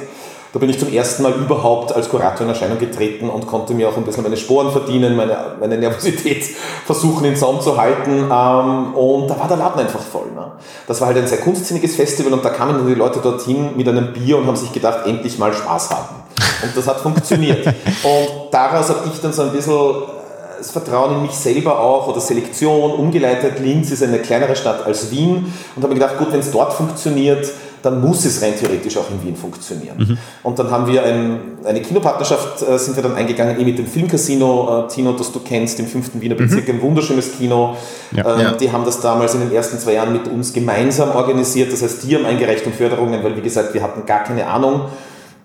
da 0.56 0.60
bin 0.60 0.70
ich 0.70 0.78
zum 0.78 0.90
ersten 0.90 1.22
Mal 1.22 1.32
überhaupt 1.32 1.94
als 1.94 2.08
Kurator 2.08 2.40
in 2.40 2.48
Erscheinung 2.48 2.78
getreten 2.78 3.28
und 3.28 3.46
konnte 3.46 3.74
mir 3.74 3.90
auch 3.90 3.96
ein 3.98 4.04
bisschen 4.04 4.22
meine 4.22 4.38
Sporen 4.38 4.72
verdienen, 4.72 5.14
meine, 5.14 5.36
meine 5.60 5.76
Nervosität 5.76 6.44
versuchen 6.86 7.26
in 7.26 7.36
Zaum 7.36 7.60
zu 7.60 7.76
halten. 7.76 8.30
Ähm, 8.32 8.94
und 8.94 9.28
da 9.28 9.38
war 9.38 9.48
der 9.48 9.58
Laden 9.58 9.80
einfach 9.80 10.00
voll. 10.00 10.30
Ne? 10.34 10.52
Das 10.86 10.98
war 11.02 11.08
halt 11.08 11.18
ein 11.18 11.26
sehr 11.26 11.40
kunstsinniges 11.40 11.96
Festival 11.96 12.32
und 12.32 12.42
da 12.42 12.48
kamen 12.48 12.72
dann 12.72 12.86
die 12.86 12.94
Leute 12.94 13.18
dorthin 13.18 13.76
mit 13.76 13.86
einem 13.86 14.14
Bier 14.14 14.38
und 14.38 14.46
haben 14.46 14.56
sich 14.56 14.72
gedacht, 14.72 15.06
endlich 15.06 15.38
mal 15.38 15.52
Spaß 15.52 15.90
haben. 15.90 16.22
Und 16.62 16.74
das 16.74 16.86
hat 16.86 17.00
funktioniert. 17.00 17.66
und 17.66 18.28
daraus 18.50 18.88
habe 18.88 19.00
ich 19.12 19.20
dann 19.20 19.34
so 19.34 19.42
ein 19.42 19.52
bisschen 19.52 19.74
äh, 19.74 20.56
das 20.56 20.70
Vertrauen 20.70 21.16
in 21.16 21.22
mich 21.22 21.32
selber 21.32 21.80
auch 21.80 22.08
oder 22.08 22.20
Selektion 22.20 22.92
umgeleitet. 22.92 23.58
Linz 23.58 23.90
ist 23.90 24.02
eine 24.02 24.20
kleinere 24.20 24.56
Stadt 24.56 24.86
als 24.86 25.10
Wien 25.10 25.52
und 25.76 25.82
habe 25.82 25.92
mir 25.92 26.00
gedacht, 26.00 26.16
gut, 26.16 26.32
wenn 26.32 26.40
es 26.40 26.50
dort 26.50 26.72
funktioniert, 26.72 27.46
dann 27.86 28.00
muss 28.00 28.24
es 28.24 28.42
rein 28.42 28.54
theoretisch 28.58 28.96
auch 28.96 29.08
in 29.10 29.22
Wien 29.22 29.36
funktionieren. 29.36 29.96
Mhm. 29.96 30.18
Und 30.42 30.58
dann 30.58 30.70
haben 30.70 30.86
wir 30.88 31.04
ein, 31.04 31.38
eine 31.64 31.80
Kinopartnerschaft, 31.80 32.62
äh, 32.62 32.78
sind 32.78 32.96
wir 32.96 33.02
dann 33.02 33.14
eingegangen, 33.14 33.60
eh 33.60 33.64
mit 33.64 33.78
dem 33.78 33.86
Filmcasino, 33.86 34.86
äh, 34.86 34.88
Tino, 34.88 35.12
das 35.12 35.30
du 35.30 35.40
kennst, 35.40 35.78
im 35.78 35.86
fünften 35.86 36.20
Wiener 36.20 36.34
Bezirk, 36.34 36.66
mhm. 36.66 36.74
ein 36.74 36.82
wunderschönes 36.82 37.38
Kino. 37.38 37.76
Ja, 38.10 38.34
ähm, 38.34 38.40
ja. 38.40 38.52
Die 38.52 38.72
haben 38.72 38.84
das 38.84 39.00
damals 39.00 39.34
in 39.34 39.40
den 39.40 39.52
ersten 39.52 39.78
zwei 39.78 39.94
Jahren 39.94 40.12
mit 40.12 40.26
uns 40.26 40.52
gemeinsam 40.52 41.10
organisiert. 41.10 41.72
Das 41.72 41.82
heißt, 41.82 42.02
die 42.02 42.16
haben 42.16 42.26
eingereicht 42.26 42.66
um 42.66 42.72
Förderungen, 42.72 43.22
weil, 43.22 43.36
wie 43.36 43.40
gesagt, 43.40 43.72
wir 43.72 43.82
hatten 43.82 44.04
gar 44.04 44.24
keine 44.24 44.48
Ahnung, 44.48 44.82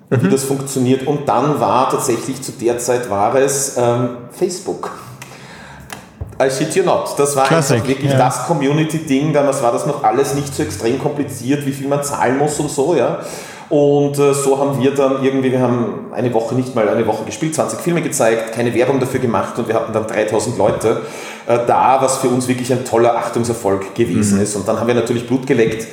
mhm. 0.09 0.23
wie 0.23 0.29
das 0.29 0.43
funktioniert. 0.43 1.05
Und 1.05 1.29
dann 1.29 1.59
war 1.59 1.91
tatsächlich 1.91 2.41
zu 2.41 2.53
der 2.53 2.79
Zeit 2.79 3.09
war 3.11 3.35
es 3.35 3.77
ähm, 3.77 4.09
Facebook. 4.31 4.91
I 6.41 6.49
shit 6.49 6.75
you 6.75 6.83
not. 6.83 7.13
Das 7.17 7.35
war 7.35 7.45
Classic, 7.45 7.77
einfach 7.77 7.87
wirklich 7.87 8.11
ja. 8.11 8.17
das 8.17 8.47
Community-Ding. 8.47 9.33
Damals 9.33 9.61
war 9.61 9.71
das 9.71 9.85
noch 9.85 10.03
alles 10.03 10.33
nicht 10.33 10.53
so 10.53 10.63
extrem 10.63 10.99
kompliziert, 10.99 11.65
wie 11.65 11.71
viel 11.71 11.87
man 11.87 12.03
zahlen 12.03 12.37
muss 12.37 12.59
und 12.59 12.71
so, 12.71 12.95
ja. 12.95 13.19
Und 13.69 14.19
äh, 14.19 14.33
so 14.33 14.59
haben 14.59 14.81
wir 14.81 14.93
dann 14.93 15.23
irgendwie, 15.23 15.51
wir 15.51 15.61
haben 15.61 16.07
eine 16.11 16.33
Woche, 16.33 16.55
nicht 16.55 16.75
mal 16.75 16.89
eine 16.89 17.07
Woche 17.07 17.23
gespielt, 17.23 17.55
20 17.55 17.79
Filme 17.79 18.01
gezeigt, 18.01 18.51
keine 18.51 18.73
Werbung 18.73 18.99
dafür 18.99 19.21
gemacht 19.21 19.57
und 19.57 19.69
wir 19.69 19.75
hatten 19.75 19.93
dann 19.93 20.07
3000 20.07 20.57
Leute 20.57 21.03
äh, 21.47 21.59
da, 21.65 22.01
was 22.01 22.17
für 22.17 22.27
uns 22.27 22.49
wirklich 22.49 22.73
ein 22.73 22.83
toller 22.83 23.15
Achtungserfolg 23.15 23.95
gewesen 23.95 24.37
mhm. 24.37 24.43
ist. 24.43 24.57
Und 24.57 24.67
dann 24.67 24.77
haben 24.77 24.87
wir 24.87 24.95
natürlich 24.95 25.25
Blut 25.25 25.47
geleckt 25.47 25.87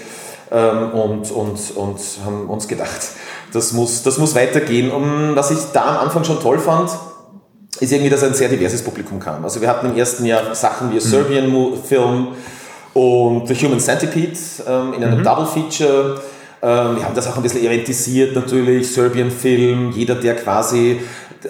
ähm, 0.50 0.90
und, 0.90 1.30
und, 1.30 1.76
und 1.76 2.00
haben 2.24 2.50
uns 2.50 2.66
gedacht, 2.66 3.00
das 3.52 3.72
muss, 3.72 4.02
das 4.02 4.18
muss 4.18 4.34
weitergehen. 4.34 4.90
Und 4.90 5.36
was 5.36 5.52
ich 5.52 5.58
da 5.72 5.84
am 5.84 6.06
Anfang 6.06 6.24
schon 6.24 6.40
toll 6.40 6.58
fand, 6.58 6.90
ist 7.80 7.92
irgendwie, 7.92 8.10
dass 8.10 8.22
ein 8.22 8.34
sehr 8.34 8.48
diverses 8.48 8.82
Publikum 8.82 9.20
kam. 9.20 9.44
Also 9.44 9.60
wir 9.60 9.68
hatten 9.68 9.86
im 9.86 9.96
ersten 9.96 10.24
Jahr 10.24 10.54
Sachen 10.54 10.90
wie 10.90 10.96
mhm. 10.96 11.00
Serbian 11.00 11.72
Film 11.86 12.28
und 12.94 13.46
The 13.46 13.54
Human 13.54 13.80
Centipede 13.80 14.38
ähm, 14.66 14.94
in 14.94 15.04
einem 15.04 15.20
mhm. 15.20 15.24
Double 15.24 15.46
Feature. 15.46 16.20
Ähm, 16.60 16.96
wir 16.96 17.04
haben 17.04 17.14
das 17.14 17.28
auch 17.28 17.36
ein 17.36 17.42
bisschen 17.42 17.64
eventisiert 17.64 18.34
natürlich, 18.34 18.92
Serbian 18.92 19.30
Film, 19.30 19.92
jeder, 19.92 20.16
der 20.16 20.34
quasi 20.34 21.00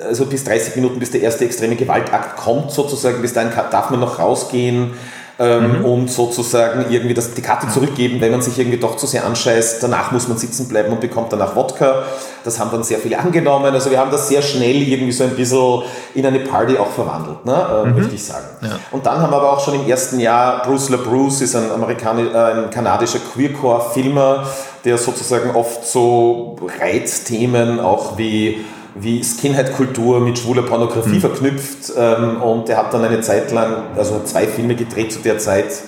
also 0.06 0.26
bis 0.26 0.44
30 0.44 0.76
Minuten, 0.76 0.98
bis 0.98 1.10
der 1.10 1.22
erste 1.22 1.44
extreme 1.46 1.74
Gewaltakt 1.74 2.36
kommt 2.36 2.70
sozusagen, 2.70 3.22
bis 3.22 3.32
dahin 3.32 3.50
darf 3.70 3.88
man 3.90 4.00
noch 4.00 4.18
rausgehen 4.18 4.90
ähm, 5.38 5.78
mhm. 5.78 5.84
und 5.84 6.10
sozusagen 6.10 6.86
irgendwie 6.90 7.14
das, 7.14 7.32
die 7.34 7.42
Karte 7.42 7.68
zurückgeben, 7.68 8.20
wenn 8.20 8.32
man 8.32 8.42
sich 8.42 8.58
irgendwie 8.58 8.78
doch 8.78 8.96
zu 8.96 9.06
sehr 9.06 9.24
anscheißt. 9.24 9.82
Danach 9.82 10.10
muss 10.10 10.26
man 10.26 10.36
sitzen 10.36 10.68
bleiben 10.68 10.92
und 10.92 11.00
bekommt 11.00 11.32
danach 11.32 11.54
Wodka. 11.54 12.02
Das 12.44 12.58
haben 12.58 12.70
dann 12.72 12.82
sehr 12.82 12.98
viele 12.98 13.18
angenommen. 13.18 13.72
Also 13.72 13.90
wir 13.90 14.00
haben 14.00 14.10
das 14.10 14.28
sehr 14.28 14.42
schnell 14.42 14.76
irgendwie 14.76 15.12
so 15.12 15.24
ein 15.24 15.36
bisschen 15.36 15.82
in 16.14 16.26
eine 16.26 16.40
Party 16.40 16.76
auch 16.76 16.90
verwandelt, 16.90 17.44
ne? 17.44 17.54
äh, 17.54 17.86
mhm. 17.86 17.96
möchte 17.96 18.14
ich 18.16 18.24
sagen. 18.24 18.46
Ja. 18.62 18.80
Und 18.90 19.06
dann 19.06 19.20
haben 19.20 19.30
wir 19.30 19.36
aber 19.36 19.52
auch 19.52 19.64
schon 19.64 19.74
im 19.74 19.88
ersten 19.88 20.18
Jahr 20.18 20.62
Bruce 20.62 20.88
LaBruce 20.88 21.42
ist 21.42 21.54
ein, 21.54 21.70
Amerikani 21.70 22.22
äh, 22.22 22.36
ein 22.36 22.70
kanadischer 22.70 23.20
Queercore-Filmer, 23.20 24.44
der 24.84 24.98
sozusagen 24.98 25.54
oft 25.54 25.86
so 25.86 26.56
Reizthemen 26.80 27.78
auch 27.78 28.18
wie 28.18 28.64
wie 28.94 29.22
Skinhead-Kultur 29.22 30.20
mit 30.20 30.38
schwuler 30.38 30.62
Pornografie 30.62 31.16
mhm. 31.16 31.20
verknüpft 31.20 31.92
ähm, 31.96 32.42
und 32.42 32.68
er 32.68 32.78
hat 32.78 32.94
dann 32.94 33.04
eine 33.04 33.20
Zeit 33.20 33.52
lang, 33.52 33.88
also 33.96 34.22
zwei 34.24 34.46
Filme 34.46 34.74
gedreht 34.74 35.12
zu 35.12 35.20
der 35.20 35.38
Zeit. 35.38 35.82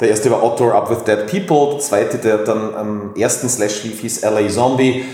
Der 0.00 0.08
erste 0.08 0.30
war 0.30 0.42
Outdoor 0.42 0.74
Up 0.74 0.90
with 0.90 1.04
Dead 1.04 1.26
People, 1.26 1.72
der 1.72 1.80
zweite, 1.80 2.18
der 2.18 2.38
dann 2.38 2.74
am 2.74 3.10
ersten 3.16 3.48
Slash 3.48 3.84
lief, 3.84 4.00
hieß 4.00 4.22
LA 4.22 4.48
Zombie 4.48 5.04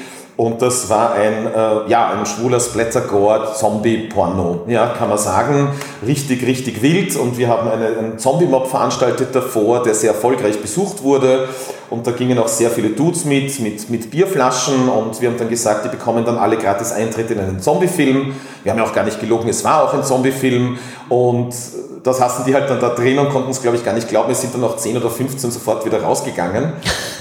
und 0.41 0.63
das 0.63 0.89
war 0.89 1.13
ein, 1.13 1.49
äh, 1.49 1.91
ja, 1.91 2.15
ein 2.19 2.25
schwuler 2.25 2.61
Splatter-Gore-Zombie-Porno, 2.61 4.63
ja, 4.69 4.87
kann 4.87 5.11
man 5.11 5.19
sagen. 5.19 5.69
Richtig, 6.07 6.47
richtig 6.47 6.81
wild. 6.81 7.15
Und 7.17 7.37
wir 7.37 7.49
haben 7.49 7.69
eine, 7.69 7.89
einen 7.89 8.19
Zombie-Mob 8.19 8.67
veranstaltet 8.67 9.35
davor, 9.35 9.83
der 9.83 9.95
sehr 9.95 10.13
erfolgreich 10.13 10.59
besucht 10.63 11.03
wurde. 11.03 11.47
Und 11.91 12.07
da 12.07 12.13
gingen 12.13 12.39
auch 12.39 12.49
sehr 12.49 12.71
viele 12.71 12.89
Dudes 12.89 13.27
mit, 13.27 13.61
mit, 13.61 13.91
mit 13.91 14.11
Bierflaschen. 14.11 14.89
Und 14.89 15.21
wir 15.21 15.29
haben 15.29 15.37
dann 15.37 15.51
gesagt, 15.51 15.85
die 15.85 15.91
bekommen 15.91 16.25
dann 16.25 16.39
alle 16.39 16.57
gratis 16.57 16.91
Eintritt 16.91 17.31
in 17.31 17.39
einen 17.39 17.61
Zombie-Film. 17.61 18.33
Wir 18.63 18.73
haben 18.73 18.79
ja 18.79 18.87
auch 18.87 18.95
gar 18.95 19.05
nicht 19.05 19.21
gelogen, 19.21 19.47
es 19.51 19.63
war 19.63 19.85
auch 19.85 19.93
ein 19.93 20.05
Zombie-Film. 20.05 20.79
Und 21.11 21.53
das 22.03 22.21
hassen 22.21 22.45
die 22.47 22.55
halt 22.55 22.71
dann 22.71 22.81
da 22.81 22.91
drin 22.91 23.19
und 23.19 23.31
konnten 23.31 23.51
es, 23.51 23.61
glaube 23.61 23.77
ich, 23.77 23.85
gar 23.85 23.93
nicht 23.93 24.09
glauben. 24.09 24.31
Es 24.31 24.41
sind 24.41 24.55
dann 24.55 24.63
noch 24.63 24.77
10 24.77 24.97
oder 24.97 25.11
15 25.11 25.51
sofort 25.51 25.85
wieder 25.85 26.03
rausgegangen 26.03 26.73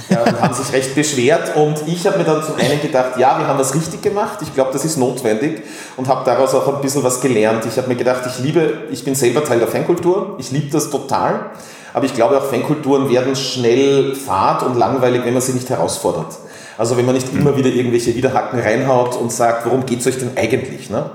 und 0.10 0.42
haben 0.42 0.54
sich 0.54 0.72
recht 0.74 0.96
beschwert. 0.96 1.56
Und 1.56 1.88
ich 1.88 2.06
habe 2.08 2.18
mir 2.18 2.24
dann 2.24 2.44
zum 2.44 2.56
einen 2.56 2.82
gedacht, 2.82 3.18
ja, 3.18 3.38
wir 3.40 3.48
haben 3.48 3.60
was 3.60 3.76
richtig 3.76 4.02
gemacht. 4.02 4.40
Ich 4.42 4.54
glaube, 4.54 4.72
das 4.72 4.86
ist 4.86 4.98
notwendig 4.98 5.64
und 5.98 6.08
habe 6.08 6.24
daraus 6.26 6.54
auch 6.54 6.68
ein 6.74 6.82
bisschen 6.82 7.04
was 7.04 7.20
gelernt. 7.22 7.66
Ich 7.66 7.78
habe 7.78 7.88
mir 7.88 7.96
gedacht, 7.96 8.22
ich 8.26 8.40
liebe, 8.40 8.88
ich 8.92 9.04
bin 9.04 9.16
selber 9.16 9.44
Teil 9.44 9.60
der 9.60 9.68
Fankultur. 9.68 10.36
Ich 10.40 10.52
liebe 10.52 10.72
das 10.72 10.90
total. 10.90 11.52
Aber 11.94 12.06
ich 12.06 12.14
glaube 12.14 12.38
auch, 12.38 12.46
Fankulturen 12.46 13.10
werden 13.10 13.36
schnell 13.36 14.16
fad 14.16 14.64
und 14.64 14.78
langweilig, 14.78 15.26
wenn 15.26 15.34
man 15.34 15.42
sie 15.42 15.54
nicht 15.54 15.70
herausfordert. 15.70 16.38
Also 16.80 16.96
wenn 16.96 17.06
man 17.06 17.16
nicht 17.16 17.28
immer 17.34 17.58
wieder 17.58 17.68
irgendwelche 17.68 18.16
Widerhaken 18.16 18.58
reinhaut 18.58 19.18
und 19.18 19.34
sagt, 19.34 19.66
worum 19.66 19.86
geht 19.86 20.00
es 20.00 20.08
euch 20.08 20.18
denn 20.18 20.32
eigentlich? 20.38 20.90
Ne? 20.90 21.10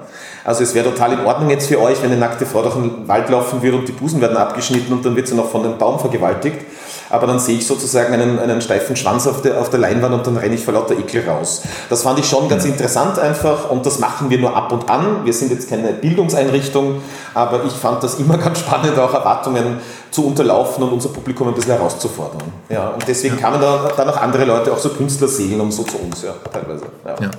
Also 0.44 0.62
es 0.62 0.74
wäre 0.74 0.90
total 0.90 1.14
in 1.14 1.20
Ordnung 1.20 1.48
jetzt 1.48 1.68
für 1.68 1.80
euch, 1.80 2.02
wenn 2.02 2.10
eine 2.10 2.20
nackte 2.20 2.44
Frau 2.44 2.60
durch 2.60 2.74
den 2.74 3.08
Wald 3.08 3.30
laufen 3.30 3.62
würde 3.62 3.78
und 3.78 3.88
die 3.88 3.92
Busen 3.92 4.20
werden 4.20 4.36
abgeschnitten 4.36 4.92
und 4.92 5.06
dann 5.06 5.16
wird 5.16 5.26
sie 5.26 5.34
noch 5.34 5.48
von 5.48 5.64
einem 5.64 5.78
Baum 5.78 5.98
vergewaltigt 5.98 6.58
aber 7.10 7.26
dann 7.26 7.38
sehe 7.38 7.56
ich 7.58 7.66
sozusagen 7.66 8.12
einen, 8.12 8.38
einen 8.38 8.60
steifen 8.60 8.96
Schwanz 8.96 9.26
auf 9.26 9.42
der, 9.42 9.60
auf 9.60 9.70
der 9.70 9.80
Leinwand 9.80 10.14
und 10.14 10.26
dann 10.26 10.36
renne 10.36 10.54
ich 10.54 10.64
vor 10.64 10.74
lauter 10.74 10.94
Ekel 10.98 11.28
raus. 11.28 11.62
Das 11.90 12.02
fand 12.02 12.18
ich 12.18 12.26
schon 12.26 12.48
ganz 12.48 12.64
interessant 12.64 13.18
einfach 13.18 13.70
und 13.70 13.86
das 13.86 13.98
machen 13.98 14.30
wir 14.30 14.38
nur 14.38 14.56
ab 14.56 14.72
und 14.72 14.88
an. 14.90 15.24
Wir 15.24 15.32
sind 15.32 15.50
jetzt 15.50 15.68
keine 15.68 15.92
Bildungseinrichtung, 15.92 17.02
aber 17.34 17.64
ich 17.64 17.72
fand 17.72 18.02
das 18.02 18.16
immer 18.16 18.38
ganz 18.38 18.60
spannend, 18.60 18.98
auch 18.98 19.14
Erwartungen 19.14 19.78
zu 20.10 20.26
unterlaufen 20.26 20.84
und 20.84 20.92
unser 20.92 21.08
Publikum 21.08 21.48
ein 21.48 21.54
bisschen 21.54 21.72
herauszufordern. 21.72 22.42
Ja, 22.68 22.88
und 22.90 23.06
deswegen 23.06 23.36
kamen 23.36 23.60
da, 23.60 23.90
dann 23.96 24.08
auch 24.08 24.16
andere 24.16 24.44
Leute, 24.44 24.72
auch 24.72 24.78
so 24.78 24.90
Künstlerseelen 24.90 25.60
und 25.60 25.72
so 25.72 25.82
zu 25.82 25.98
uns, 25.98 26.22
ja, 26.22 26.34
teilweise. 26.52 26.84
Ja. 27.04 27.16
ja. 27.20 27.30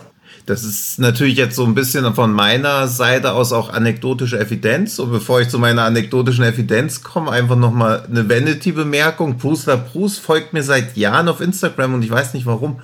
Das 0.45 0.63
ist 0.63 0.99
natürlich 0.99 1.38
jetzt 1.38 1.55
so 1.55 1.65
ein 1.65 1.73
bisschen 1.73 2.13
von 2.13 2.31
meiner 2.31 2.88
Seite 2.88 3.34
aus 3.34 3.51
auch 3.51 3.69
anekdotische 3.69 4.39
Evidenz. 4.39 4.99
Und 4.99 5.12
bevor 5.12 5.41
ich 5.41 5.49
zu 5.49 5.58
meiner 5.58 5.84
anekdotischen 5.84 6.43
Evidenz 6.43 7.01
komme, 7.01 7.31
einfach 7.31 7.55
nochmal 7.55 8.05
eine 8.10 8.29
Vanity-Bemerkung. 8.29 9.38
Bruce 9.38 9.65
LaBruce 9.65 10.19
folgt 10.19 10.53
mir 10.53 10.62
seit 10.62 10.97
Jahren 10.97 11.27
auf 11.29 11.41
Instagram 11.41 11.95
und 11.95 12.03
ich 12.03 12.12
weiß 12.12 12.34
nicht 12.34 12.45
warum. 12.45 12.79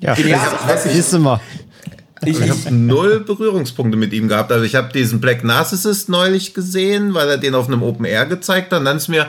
Ja, 0.00 0.14
ja 0.14 0.40
das 0.66 0.86
ist 0.86 1.12
immer. 1.12 1.40
Ich, 2.24 2.40
ich 2.40 2.50
habe 2.50 2.74
null 2.74 3.20
Berührungspunkte 3.20 3.96
mit 3.98 4.12
ihm 4.12 4.28
gehabt. 4.28 4.50
Also 4.50 4.64
ich 4.64 4.74
habe 4.74 4.92
diesen 4.92 5.20
Black 5.20 5.44
Narcissist 5.44 6.08
neulich 6.08 6.54
gesehen, 6.54 7.14
weil 7.14 7.28
er 7.28 7.38
den 7.38 7.54
auf 7.54 7.66
einem 7.66 7.82
Open 7.82 8.04
Air 8.04 8.26
gezeigt 8.26 8.72
hat. 8.72 8.80
Und 8.80 8.84
dann 8.86 8.96
ist 8.96 9.08
mir 9.08 9.28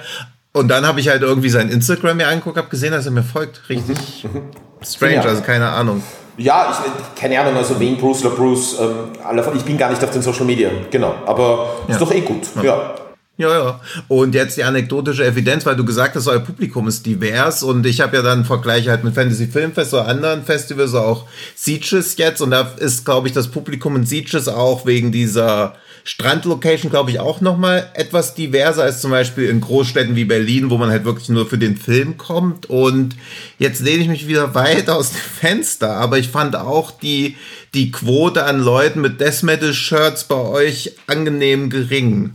und 0.54 0.68
dann 0.68 0.86
habe 0.86 1.00
ich 1.00 1.10
halt 1.10 1.24
irgendwie 1.24 1.50
sein 1.50 1.70
Instagram 1.70 2.18
mir 2.18 2.28
angeguckt, 2.28 2.58
habe 2.58 2.70
gesehen, 2.70 2.92
dass 2.92 3.06
er 3.06 3.12
mir 3.12 3.24
folgt. 3.24 3.68
Richtig 3.70 4.24
mhm. 4.24 4.44
strange, 4.86 5.16
ja. 5.16 5.22
also 5.24 5.42
keine 5.42 5.70
Ahnung. 5.70 6.04
Ja, 6.38 6.72
ich, 6.72 7.20
keine 7.20 7.40
Ahnung, 7.40 7.56
also 7.58 7.80
wen 7.80 7.98
Bruce 7.98 8.24
LaBruce, 8.24 8.80
ähm, 8.80 9.48
ich 9.56 9.64
bin 9.64 9.78
gar 9.78 9.92
nicht 9.92 10.04
auf 10.04 10.12
den 10.12 10.22
Social 10.22 10.46
Media, 10.46 10.70
genau, 10.90 11.16
aber 11.26 11.76
ja. 11.88 11.94
ist 11.94 12.02
doch 12.02 12.12
eh 12.12 12.22
gut, 12.22 12.48
ja. 12.56 12.64
ja. 12.64 12.96
Ja, 13.36 13.50
ja. 13.50 13.80
Und 14.10 14.36
jetzt 14.36 14.58
die 14.58 14.64
anekdotische 14.64 15.26
Evidenz, 15.26 15.66
weil 15.66 15.76
du 15.76 15.84
gesagt 15.84 16.16
hast, 16.16 16.28
euer 16.28 16.40
Publikum 16.40 16.88
ist 16.88 17.04
divers 17.04 17.64
und 17.64 17.84
ich 17.88 18.00
habe 18.00 18.16
ja 18.16 18.22
dann 18.22 18.46
Vergleiche 18.46 18.92
halt 18.92 19.04
mit 19.04 19.16
Fantasy 19.16 19.48
Filmfest 19.48 19.92
oder 19.96 20.08
anderen 20.08 20.44
Festivals, 20.44 20.94
auch 20.94 21.26
Sieges 21.56 22.16
jetzt 22.18 22.42
und 22.42 22.52
da 22.52 22.72
ist, 22.78 23.06
glaube 23.06 23.28
ich, 23.28 23.34
das 23.34 23.48
Publikum 23.48 23.96
in 23.96 24.06
Sieges 24.06 24.48
auch 24.48 24.86
wegen 24.86 25.12
dieser 25.12 25.74
Strandlocation, 26.06 26.92
glaube 26.92 27.12
ich, 27.12 27.20
auch 27.20 27.40
nochmal 27.40 27.90
etwas 27.94 28.36
diverser 28.36 28.84
als 28.84 29.00
zum 29.00 29.12
Beispiel 29.12 29.50
in 29.50 29.62
Großstädten 29.62 30.16
wie 30.16 30.26
Berlin, 30.26 30.70
wo 30.70 30.78
man 30.78 30.90
halt 30.90 31.06
wirklich 31.06 31.30
nur 31.30 31.48
für 31.48 31.58
den 31.58 31.78
Film 31.78 32.18
kommt. 32.18 32.66
Und 32.66 33.16
jetzt 33.58 33.82
lehne 33.82 34.04
ich 34.04 34.10
mich 34.10 34.28
wieder 34.28 34.54
weit 34.54 34.90
aus 34.90 35.12
dem 35.12 35.20
Fenster, 35.20 35.96
aber 35.96 36.18
ich 36.18 36.28
fand 36.28 36.56
auch 36.56 36.92
die, 36.92 37.38
die 37.74 37.92
Quote 37.92 38.44
an 38.44 38.60
Leuten 38.60 39.00
mit 39.02 39.22
Death 39.22 39.44
Metal 39.44 39.74
Shirts 39.74 40.26
bei 40.26 40.36
euch 40.36 40.96
angenehm 41.08 41.70
gering. 41.70 42.34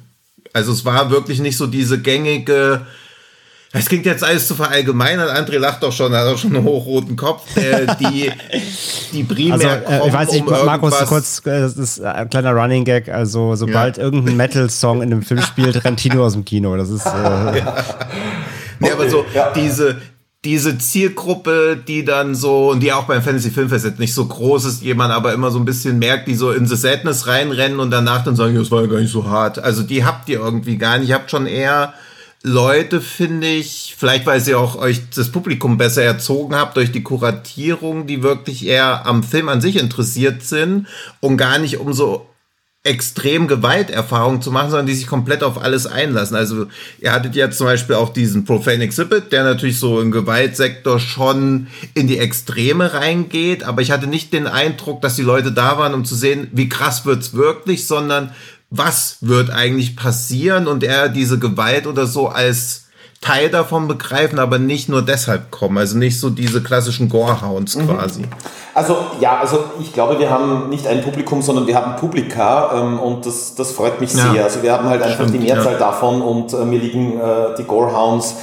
Also 0.55 0.73
es 0.73 0.85
war 0.85 1.11
wirklich 1.11 1.41
nicht 1.41 1.59
so 1.59 1.67
diese 1.67 2.01
gängige, 2.01 2.87
es 3.73 3.87
klingt 3.87 4.07
jetzt 4.07 4.25
alles 4.25 4.47
zu 4.47 4.55
verallgemeinern. 4.55 5.29
André 5.29 5.59
lacht 5.59 5.83
doch 5.83 5.93
schon, 5.93 6.13
er 6.15 6.21
hat 6.21 6.29
auch 6.29 6.39
schon 6.39 6.57
einen 6.57 6.65
hochroten 6.65 7.17
Kopf. 7.17 7.55
Äh, 7.57 7.87
die, 8.01 8.33
die 9.13 9.25
primär 9.25 9.53
also, 9.53 9.67
äh, 9.69 10.09
ich 10.09 10.13
weiß 10.13 10.33
nicht, 10.33 10.47
um 10.47 10.65
Markus, 10.65 10.95
kurz, 11.07 11.41
äh, 11.45 11.61
das 11.61 11.77
ist 11.77 12.01
ein 12.01 12.31
kleiner 12.31 12.53
Running 12.53 12.85
Gag. 12.85 13.11
Also, 13.11 13.57
sobald 13.57 13.99
ja. 13.99 14.05
irgendein 14.05 14.39
Metal-Song 14.39 15.03
in 15.03 15.13
einem 15.13 15.23
Film 15.23 15.43
spielt, 15.43 15.85
rennt 15.85 16.01
Tino 16.01 16.25
aus 16.25 16.33
dem 16.33 16.47
Kino. 16.47 16.77
Das 16.79 16.89
ist. 16.89 17.05
Äh, 17.05 17.11
ja. 17.59 17.85
Nee, 18.81 18.91
aber 18.91 19.11
so 19.11 19.27
ja. 19.35 19.53
diese, 19.53 20.01
diese 20.47 20.79
Zielgruppe, 20.79 21.77
die 21.87 22.07
dann 22.07 22.35
so, 22.35 22.71
und 22.71 22.81
die 22.81 22.93
auch 22.95 23.05
beim 23.05 23.23
Fantasy 23.23 23.51
Filmfest 23.51 23.85
jetzt 23.85 23.99
nicht 23.99 24.15
so 24.15 24.25
groß 24.25 24.65
ist, 24.65 24.83
jemand 24.83 25.13
aber 25.13 25.35
immer 25.35 25.51
so 25.51 25.59
ein 25.59 25.67
bisschen 25.67 25.99
merkt, 25.99 26.27
die 26.27 26.37
so 26.37 26.53
in 26.53 26.67
The 26.67 26.77
Sadness 26.77 27.27
reinrennen 27.27 27.81
und 27.81 27.91
danach 27.91 28.25
dann 28.25 28.37
sagen, 28.37 28.55
das 28.55 28.71
war 28.71 28.83
ja 28.83 28.87
gar 28.87 29.01
nicht 29.01 29.13
so 29.13 29.29
hart. 29.29 29.59
Also 29.59 29.83
die 29.83 30.07
habt 30.07 30.29
ihr 30.31 30.39
irgendwie 30.39 30.79
gar 30.79 30.97
nicht. 30.97 31.11
Ihr 31.11 31.17
habt 31.17 31.31
schon 31.31 31.47
eher 31.47 31.93
Leute, 32.43 33.01
finde 33.01 33.49
ich, 33.49 33.97
vielleicht 33.99 34.27
weil 34.27 34.47
ihr 34.47 34.61
auch 34.61 34.77
euch 34.77 35.11
das 35.11 35.33
Publikum 35.33 35.77
besser 35.77 36.05
erzogen 36.05 36.55
habt 36.55 36.77
durch 36.77 36.93
die 36.93 37.03
Kuratierung, 37.03 38.07
die 38.07 38.23
wirklich 38.23 38.65
eher 38.65 39.07
am 39.07 39.25
Film 39.25 39.49
an 39.49 39.61
sich 39.61 39.77
interessiert 39.77 40.43
sind 40.43 40.87
und 41.21 41.37
gar 41.37 41.59
nicht 41.59 41.79
um 41.79 41.93
so 41.93 42.29
extrem 42.85 43.49
Gewalterfahrung 43.49 44.41
zu 44.41 44.53
machen, 44.53 44.71
sondern 44.71 44.87
die 44.87 44.95
sich 44.95 45.09
komplett 45.09 45.43
auf 45.43 45.61
alles 45.61 45.87
einlassen. 45.87 46.37
Also 46.37 46.69
ihr 47.01 47.13
hattet 47.13 47.35
ja 47.35 47.51
zum 47.51 47.67
Beispiel 47.67 47.97
auch 47.97 48.11
diesen 48.11 48.45
Profane 48.45 48.85
Exhibit, 48.85 49.33
der 49.33 49.43
natürlich 49.43 49.79
so 49.79 50.01
im 50.01 50.11
Gewaltsektor 50.11 51.01
schon 51.01 51.67
in 51.95 52.07
die 52.07 52.19
Extreme 52.19 52.95
reingeht, 52.95 53.65
aber 53.65 53.83
ich 53.83 53.91
hatte 53.91 54.07
nicht 54.07 54.33
den 54.33 54.47
Eindruck, 54.47 55.03
dass 55.03 55.17
die 55.17 55.23
Leute 55.23 55.53
da 55.53 55.77
waren, 55.77 55.93
um 55.93 56.05
zu 56.05 56.15
sehen, 56.15 56.49
wie 56.53 56.69
krass 56.69 57.05
wird's 57.05 57.35
wirklich, 57.35 57.87
sondern 57.87 58.33
was 58.71 59.19
wird 59.21 59.51
eigentlich 59.51 59.97
passieren 59.97 60.67
und 60.67 60.85
er 60.85 61.09
diese 61.09 61.39
Gewalt 61.39 61.87
oder 61.87 62.07
so 62.07 62.29
als 62.29 62.85
Teil 63.21 63.51
davon 63.51 63.89
begreifen, 63.89 64.39
aber 64.39 64.61
nicht 64.61 64.89
nur 64.89 65.03
deshalb 65.03 65.51
kommen. 65.51 65.77
Also 65.77 65.99
nicht 65.99 66.21
so 66.21 66.31
diese 66.31 66.63
klassischen 66.63 67.09
Gorehounds 67.09 67.75
mhm. 67.75 67.89
quasi. 67.89 68.23
Also 68.75 68.97
ja, 69.21 69.41
also 69.41 69.65
ich 69.81 69.93
glaube, 69.93 70.21
wir 70.21 70.31
haben 70.31 70.69
nicht 70.69 70.87
ein 70.87 71.03
Publikum, 71.03 71.43
sondern 71.43 71.67
wir 71.67 71.75
haben 71.75 71.97
Publika 71.97 72.81
ähm, 72.81 73.01
und 73.01 73.27
das, 73.27 73.57
das 73.57 73.73
freut 73.73 74.01
mich 74.01 74.15
ja. 74.15 74.33
sehr. 74.33 74.45
Also 74.45 74.63
wir 74.63 74.73
haben 74.73 74.89
halt 74.89 75.03
einfach 75.03 75.27
Stimmt, 75.27 75.35
die 75.35 75.47
Mehrzahl 75.47 75.73
ja. 75.73 75.79
davon 75.79 76.23
und 76.23 76.53
äh, 76.53 76.65
mir 76.65 76.79
liegen 76.79 77.19
äh, 77.19 77.57
die 77.59 77.65
Gorehounds 77.65 78.37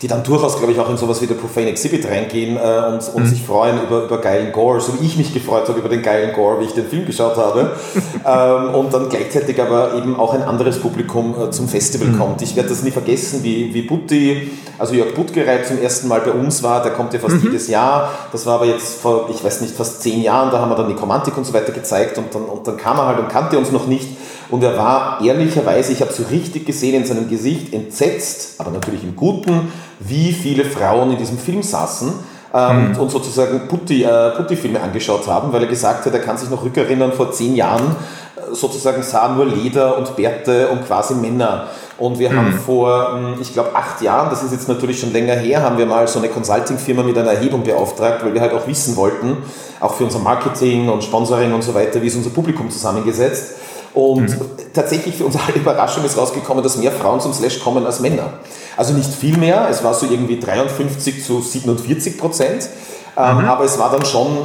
die 0.00 0.06
dann 0.06 0.22
durchaus, 0.22 0.58
glaube 0.58 0.72
ich, 0.72 0.78
auch 0.78 0.88
in 0.88 0.96
sowas 0.96 1.20
wie 1.20 1.26
der 1.26 1.34
Profane 1.34 1.68
Exhibit 1.68 2.06
reingehen 2.06 2.56
äh, 2.56 2.60
und, 2.60 3.14
und 3.14 3.24
mhm. 3.24 3.26
sich 3.26 3.42
freuen 3.42 3.82
über, 3.82 4.04
über 4.04 4.18
geilen 4.18 4.52
Gore, 4.52 4.80
so 4.80 4.98
wie 4.98 5.04
ich 5.04 5.16
mich 5.16 5.34
gefreut 5.34 5.68
habe 5.68 5.78
über 5.78 5.88
den 5.88 6.02
geilen 6.02 6.32
Gore, 6.32 6.60
wie 6.60 6.64
ich 6.66 6.72
den 6.72 6.86
Film 6.86 7.04
geschaut 7.04 7.36
habe. 7.36 7.72
ähm, 8.24 8.74
und 8.74 8.94
dann 8.94 9.08
gleichzeitig 9.08 9.60
aber 9.60 9.94
eben 9.94 10.18
auch 10.18 10.34
ein 10.34 10.42
anderes 10.42 10.78
Publikum 10.78 11.34
äh, 11.40 11.50
zum 11.50 11.68
Festival 11.68 12.08
mhm. 12.08 12.18
kommt. 12.18 12.42
Ich 12.42 12.54
werde 12.54 12.68
das 12.68 12.84
nie 12.84 12.92
vergessen, 12.92 13.42
wie, 13.42 13.74
wie 13.74 13.82
Butti, 13.82 14.52
also 14.78 14.94
Jörg 14.94 15.14
Buttgereit 15.14 15.66
zum 15.66 15.82
ersten 15.82 16.06
Mal 16.06 16.20
bei 16.20 16.30
uns 16.30 16.62
war, 16.62 16.82
der 16.82 16.92
kommt 16.92 17.12
ja 17.12 17.18
fast 17.18 17.36
mhm. 17.36 17.44
jedes 17.44 17.66
Jahr. 17.66 18.12
Das 18.30 18.46
war 18.46 18.56
aber 18.56 18.66
jetzt 18.66 19.00
vor, 19.00 19.28
ich 19.30 19.42
weiß 19.42 19.62
nicht, 19.62 19.74
fast 19.74 20.02
zehn 20.02 20.22
Jahren, 20.22 20.52
da 20.52 20.60
haben 20.60 20.70
wir 20.70 20.76
dann 20.76 20.88
die 20.88 20.94
Komantik 20.94 21.36
und 21.36 21.44
so 21.44 21.52
weiter 21.52 21.72
gezeigt 21.72 22.18
und 22.18 22.32
dann, 22.32 22.44
und 22.44 22.66
dann 22.68 22.76
kam 22.76 22.98
er 22.98 23.06
halt 23.06 23.18
und 23.18 23.28
kannte 23.28 23.58
uns 23.58 23.72
noch 23.72 23.88
nicht. 23.88 24.08
Und 24.50 24.62
er 24.62 24.76
war 24.76 25.20
ehrlicherweise, 25.22 25.92
ich 25.92 26.00
habe 26.00 26.12
so 26.12 26.22
richtig 26.30 26.64
gesehen 26.64 26.94
in 26.94 27.04
seinem 27.04 27.28
Gesicht, 27.28 27.72
entsetzt, 27.74 28.54
aber 28.58 28.70
natürlich 28.70 29.04
im 29.04 29.14
Guten, 29.14 29.72
wie 30.00 30.32
viele 30.32 30.64
Frauen 30.64 31.12
in 31.12 31.18
diesem 31.18 31.38
Film 31.38 31.62
saßen 31.62 32.12
ähm, 32.54 32.92
mhm. 32.92 32.96
und 32.98 33.10
sozusagen 33.10 33.68
Putti, 33.68 34.04
äh, 34.04 34.30
Putti-Filme 34.30 34.80
angeschaut 34.80 35.26
haben, 35.26 35.52
weil 35.52 35.62
er 35.62 35.68
gesagt 35.68 36.06
hat, 36.06 36.14
er 36.14 36.20
kann 36.20 36.38
sich 36.38 36.48
noch 36.48 36.64
rückerinnern, 36.64 37.12
vor 37.12 37.30
zehn 37.30 37.54
Jahren 37.54 37.94
äh, 38.36 38.54
sozusagen 38.54 39.02
sah 39.02 39.28
nur 39.34 39.44
Leder 39.44 39.98
und 39.98 40.16
Bärte 40.16 40.68
und 40.68 40.86
quasi 40.86 41.14
Männer. 41.14 41.68
Und 41.98 42.18
wir 42.18 42.30
mhm. 42.30 42.36
haben 42.36 42.52
vor, 42.52 43.12
hm, 43.12 43.34
ich 43.40 43.52
glaube, 43.52 43.74
acht 43.74 44.00
Jahren, 44.00 44.30
das 44.30 44.42
ist 44.42 44.52
jetzt 44.52 44.68
natürlich 44.68 45.00
schon 45.00 45.12
länger 45.12 45.34
her, 45.34 45.62
haben 45.62 45.76
wir 45.76 45.84
mal 45.84 46.08
so 46.08 46.20
eine 46.20 46.28
Consulting-Firma 46.28 47.02
mit 47.02 47.18
einer 47.18 47.32
Erhebung 47.32 47.64
beauftragt, 47.64 48.24
weil 48.24 48.32
wir 48.32 48.40
halt 48.40 48.54
auch 48.54 48.66
wissen 48.66 48.96
wollten, 48.96 49.36
auch 49.80 49.94
für 49.94 50.04
unser 50.04 50.20
Marketing 50.20 50.88
und 50.88 51.04
Sponsoring 51.04 51.52
und 51.52 51.62
so 51.62 51.74
weiter, 51.74 52.00
wie 52.00 52.06
ist 52.06 52.16
unser 52.16 52.30
Publikum 52.30 52.70
zusammengesetzt. 52.70 53.56
Und 53.94 54.28
mhm. 54.28 54.40
tatsächlich 54.74 55.16
für 55.16 55.26
unsere 55.26 55.52
Überraschung 55.54 56.04
ist 56.04 56.16
rausgekommen, 56.16 56.62
dass 56.62 56.76
mehr 56.76 56.92
Frauen 56.92 57.20
zum 57.20 57.32
Slash 57.32 57.60
kommen 57.60 57.84
als 57.86 58.00
Männer. 58.00 58.34
Also 58.76 58.92
nicht 58.94 59.12
viel 59.12 59.36
mehr, 59.36 59.68
es 59.70 59.82
war 59.82 59.94
so 59.94 60.06
irgendwie 60.06 60.38
53 60.38 61.24
zu 61.24 61.40
47 61.40 62.16
Prozent, 62.18 62.68
ähm, 63.16 63.38
mhm. 63.38 63.44
aber 63.46 63.64
es 63.64 63.78
war 63.78 63.90
dann 63.90 64.04
schon 64.04 64.38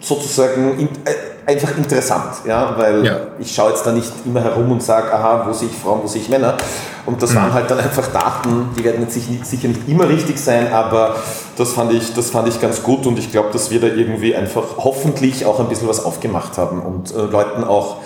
sozusagen 0.00 0.78
in, 0.78 0.88
äh, 1.04 1.50
einfach 1.50 1.76
interessant, 1.78 2.34
ja, 2.46 2.74
weil 2.76 3.06
ja. 3.06 3.16
ich 3.38 3.54
schaue 3.54 3.70
jetzt 3.70 3.86
da 3.86 3.92
nicht 3.92 4.12
immer 4.26 4.42
herum 4.42 4.70
und 4.70 4.82
sage, 4.82 5.12
aha, 5.12 5.44
wo 5.46 5.52
sehe 5.54 5.68
ich 5.68 5.74
Frauen, 5.74 6.00
wo 6.02 6.06
sehe 6.06 6.20
ich 6.20 6.28
Männer. 6.28 6.58
Und 7.06 7.22
das 7.22 7.30
mhm. 7.30 7.36
waren 7.36 7.54
halt 7.54 7.70
dann 7.70 7.80
einfach 7.80 8.06
Daten, 8.08 8.68
die 8.76 8.84
werden 8.84 9.00
jetzt 9.00 9.14
sicher 9.14 9.68
nicht 9.68 9.88
immer 9.88 10.06
richtig 10.08 10.38
sein, 10.38 10.70
aber 10.70 11.16
das 11.56 11.72
fand 11.72 11.92
ich, 11.94 12.12
das 12.12 12.30
fand 12.30 12.48
ich 12.48 12.60
ganz 12.60 12.82
gut 12.82 13.06
und 13.06 13.18
ich 13.18 13.32
glaube, 13.32 13.48
dass 13.52 13.70
wir 13.70 13.80
da 13.80 13.86
irgendwie 13.86 14.36
einfach 14.36 14.76
hoffentlich 14.76 15.46
auch 15.46 15.58
ein 15.58 15.68
bisschen 15.68 15.88
was 15.88 16.04
aufgemacht 16.04 16.58
haben 16.58 16.82
und 16.82 17.14
äh, 17.14 17.22
Leuten 17.22 17.64
auch 17.64 17.96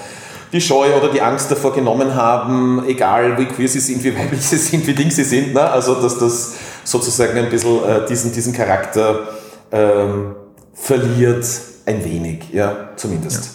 die 0.52 0.60
Scheu 0.60 0.94
oder 0.94 1.10
die 1.10 1.22
Angst 1.22 1.50
davor 1.50 1.72
genommen 1.72 2.14
haben, 2.14 2.84
egal 2.86 3.38
wie 3.38 3.46
queer 3.46 3.68
sie 3.68 3.80
sind, 3.80 4.04
wie 4.04 4.14
weiblich 4.16 4.42
sie 4.42 4.58
sind, 4.58 4.86
wie 4.86 4.94
ding 4.94 5.10
sie 5.10 5.24
sind. 5.24 5.54
Ne? 5.54 5.62
Also 5.62 6.00
dass 6.00 6.18
das 6.18 6.54
sozusagen 6.84 7.38
ein 7.38 7.48
bisschen 7.48 7.84
äh, 7.84 8.06
diesen, 8.06 8.32
diesen 8.32 8.52
Charakter 8.52 9.28
ähm, 9.70 10.34
verliert, 10.74 11.46
ein 11.86 12.04
wenig, 12.04 12.44
ja, 12.52 12.90
zumindest. 12.96 13.44
Ja. 13.44 13.50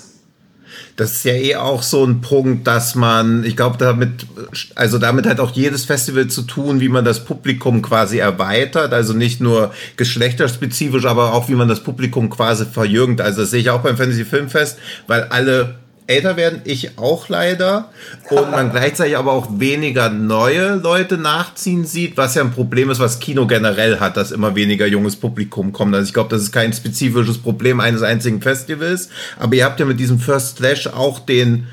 Das 0.95 1.11
ist 1.11 1.25
ja 1.25 1.33
eh 1.33 1.55
auch 1.55 1.83
so 1.83 2.03
ein 2.03 2.21
Punkt, 2.21 2.65
dass 2.65 2.95
man, 2.95 3.43
ich 3.43 3.55
glaube, 3.55 3.77
damit, 3.77 4.25
also 4.73 4.97
damit 4.97 5.27
hat 5.27 5.39
auch 5.39 5.51
jedes 5.51 5.85
Festival 5.85 6.27
zu 6.27 6.41
tun, 6.41 6.81
wie 6.81 6.89
man 6.89 7.05
das 7.05 7.23
Publikum 7.23 7.83
quasi 7.83 8.17
erweitert. 8.17 8.93
Also 8.93 9.13
nicht 9.13 9.39
nur 9.39 9.71
geschlechterspezifisch, 9.95 11.05
aber 11.05 11.33
auch 11.33 11.49
wie 11.49 11.53
man 11.53 11.67
das 11.67 11.81
Publikum 11.81 12.31
quasi 12.31 12.65
verjüngt. 12.65 13.21
Also 13.21 13.41
das 13.41 13.51
sehe 13.51 13.61
ich 13.61 13.69
auch 13.69 13.81
beim 13.81 13.95
Fantasy 13.95 14.25
Filmfest, 14.25 14.79
weil 15.05 15.25
alle 15.25 15.75
älter 16.07 16.37
werden, 16.37 16.61
ich 16.63 16.97
auch 16.97 17.29
leider. 17.29 17.89
Und 18.29 18.51
man 18.51 18.71
gleichzeitig 18.71 19.17
aber 19.17 19.33
auch 19.33 19.47
weniger 19.59 20.09
neue 20.09 20.75
Leute 20.75 21.17
nachziehen 21.17 21.85
sieht, 21.85 22.17
was 22.17 22.35
ja 22.35 22.43
ein 22.43 22.51
Problem 22.51 22.89
ist, 22.89 22.99
was 22.99 23.19
Kino 23.19 23.45
generell 23.45 23.99
hat, 23.99 24.17
dass 24.17 24.31
immer 24.31 24.55
weniger 24.55 24.87
junges 24.87 25.17
Publikum 25.17 25.73
kommt. 25.73 25.93
Also 25.93 26.07
ich 26.07 26.13
glaube, 26.13 26.29
das 26.29 26.41
ist 26.41 26.51
kein 26.51 26.73
spezifisches 26.73 27.37
Problem 27.37 27.79
eines 27.79 28.01
einzigen 28.01 28.41
Festivals. 28.41 29.09
Aber 29.37 29.55
ihr 29.55 29.65
habt 29.65 29.79
ja 29.79 29.85
mit 29.85 29.99
diesem 29.99 30.19
First 30.19 30.57
Slash 30.57 30.87
auch 30.87 31.19
den 31.19 31.67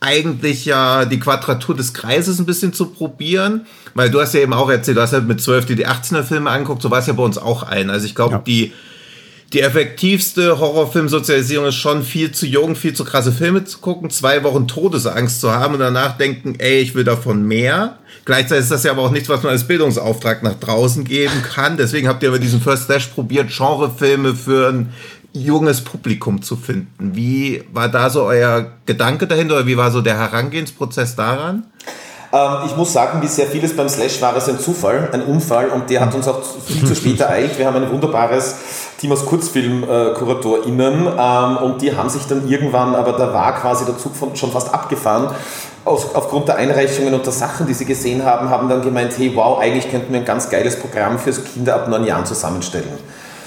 eigentlich 0.00 0.64
ja 0.64 1.04
die 1.04 1.18
Quadratur 1.18 1.74
des 1.74 1.92
Kreises 1.92 2.38
ein 2.38 2.46
bisschen 2.46 2.72
zu 2.72 2.86
probieren, 2.86 3.66
weil 3.94 4.10
du 4.10 4.20
hast 4.20 4.32
ja 4.34 4.40
eben 4.40 4.52
auch 4.52 4.70
erzählt, 4.70 4.96
du 4.96 5.02
hast 5.02 5.12
ja 5.12 5.20
mit 5.20 5.40
12 5.40 5.66
dir 5.66 5.76
die 5.76 5.88
18er 5.88 6.22
Filme 6.22 6.50
angeguckt, 6.50 6.82
so 6.82 6.90
war 6.90 7.00
es 7.00 7.08
ja 7.08 7.14
bei 7.14 7.22
uns 7.22 7.36
auch 7.36 7.64
ein. 7.64 7.90
Also 7.90 8.06
ich 8.06 8.14
glaube, 8.14 8.34
ja. 8.34 8.38
die 8.38 8.72
die 9.52 9.62
effektivste 9.62 10.58
Horrorfilmsozialisierung 10.58 11.68
ist 11.68 11.76
schon 11.76 12.02
viel 12.02 12.32
zu 12.32 12.44
jung, 12.44 12.76
viel 12.76 12.92
zu 12.92 13.04
krasse 13.04 13.32
Filme 13.32 13.64
zu 13.64 13.78
gucken, 13.78 14.10
zwei 14.10 14.42
Wochen 14.44 14.68
Todesangst 14.68 15.40
zu 15.40 15.50
haben 15.50 15.74
und 15.74 15.80
danach 15.80 16.18
denken, 16.18 16.56
ey, 16.58 16.80
ich 16.80 16.94
will 16.94 17.04
davon 17.04 17.46
mehr. 17.46 17.98
Gleichzeitig 18.26 18.64
ist 18.64 18.70
das 18.70 18.84
ja 18.84 18.90
aber 18.90 19.02
auch 19.02 19.10
nichts, 19.10 19.30
was 19.30 19.42
man 19.42 19.52
als 19.52 19.66
Bildungsauftrag 19.66 20.42
nach 20.42 20.60
draußen 20.60 21.04
geben 21.04 21.42
kann. 21.42 21.78
Deswegen 21.78 22.08
habt 22.08 22.22
ihr 22.22 22.30
bei 22.30 22.36
diesem 22.36 22.60
First 22.60 22.84
Slash 22.84 23.06
probiert, 23.06 23.48
Genrefilme 23.48 24.34
für 24.34 24.68
ein 24.68 24.92
junges 25.32 25.82
Publikum 25.82 26.42
zu 26.42 26.56
finden. 26.56 27.16
Wie 27.16 27.62
war 27.72 27.88
da 27.88 28.10
so 28.10 28.24
euer 28.24 28.72
Gedanke 28.84 29.26
dahinter 29.26 29.54
oder 29.56 29.66
wie 29.66 29.78
war 29.78 29.90
so 29.90 30.02
der 30.02 30.18
Herangehensprozess 30.18 31.16
daran? 31.16 31.64
Ähm, 32.32 32.66
ich 32.66 32.76
muss 32.76 32.92
sagen, 32.92 33.22
wie 33.22 33.26
sehr 33.26 33.46
vieles 33.46 33.74
beim 33.74 33.88
Slash 33.88 34.20
war 34.20 34.36
es 34.36 34.48
ein 34.48 34.58
Zufall, 34.58 35.08
ein 35.12 35.22
Unfall 35.22 35.68
und 35.68 35.88
der 35.88 36.00
hat 36.00 36.14
uns 36.14 36.28
auch 36.28 36.40
viel 36.66 36.84
zu 36.84 36.94
spät 36.94 37.20
ereilt. 37.20 37.58
Wir 37.58 37.66
haben 37.66 37.76
ein 37.76 37.90
wunderbares 37.90 38.56
Team 38.98 39.12
aus 39.12 39.24
KurzfilmkuratorInnen 39.24 41.08
ähm, 41.18 41.56
und 41.58 41.80
die 41.80 41.96
haben 41.96 42.10
sich 42.10 42.26
dann 42.26 42.46
irgendwann, 42.46 42.94
aber 42.94 43.12
da 43.12 43.32
war 43.32 43.54
quasi 43.54 43.86
der 43.86 43.96
Zug 43.96 44.14
von, 44.14 44.36
schon 44.36 44.52
fast 44.52 44.72
abgefahren, 44.74 45.34
aus, 45.84 46.14
aufgrund 46.14 46.48
der 46.48 46.56
Einreichungen 46.56 47.14
und 47.14 47.24
der 47.24 47.32
Sachen, 47.32 47.66
die 47.66 47.72
sie 47.72 47.86
gesehen 47.86 48.24
haben, 48.24 48.50
haben 48.50 48.68
dann 48.68 48.82
gemeint, 48.82 49.16
hey 49.16 49.32
wow, 49.34 49.58
eigentlich 49.58 49.90
könnten 49.90 50.12
wir 50.12 50.20
ein 50.20 50.26
ganz 50.26 50.50
geiles 50.50 50.78
Programm 50.78 51.18
für 51.18 51.32
Kinder 51.32 51.76
ab 51.76 51.88
neun 51.88 52.04
Jahren 52.04 52.26
zusammenstellen. 52.26 52.92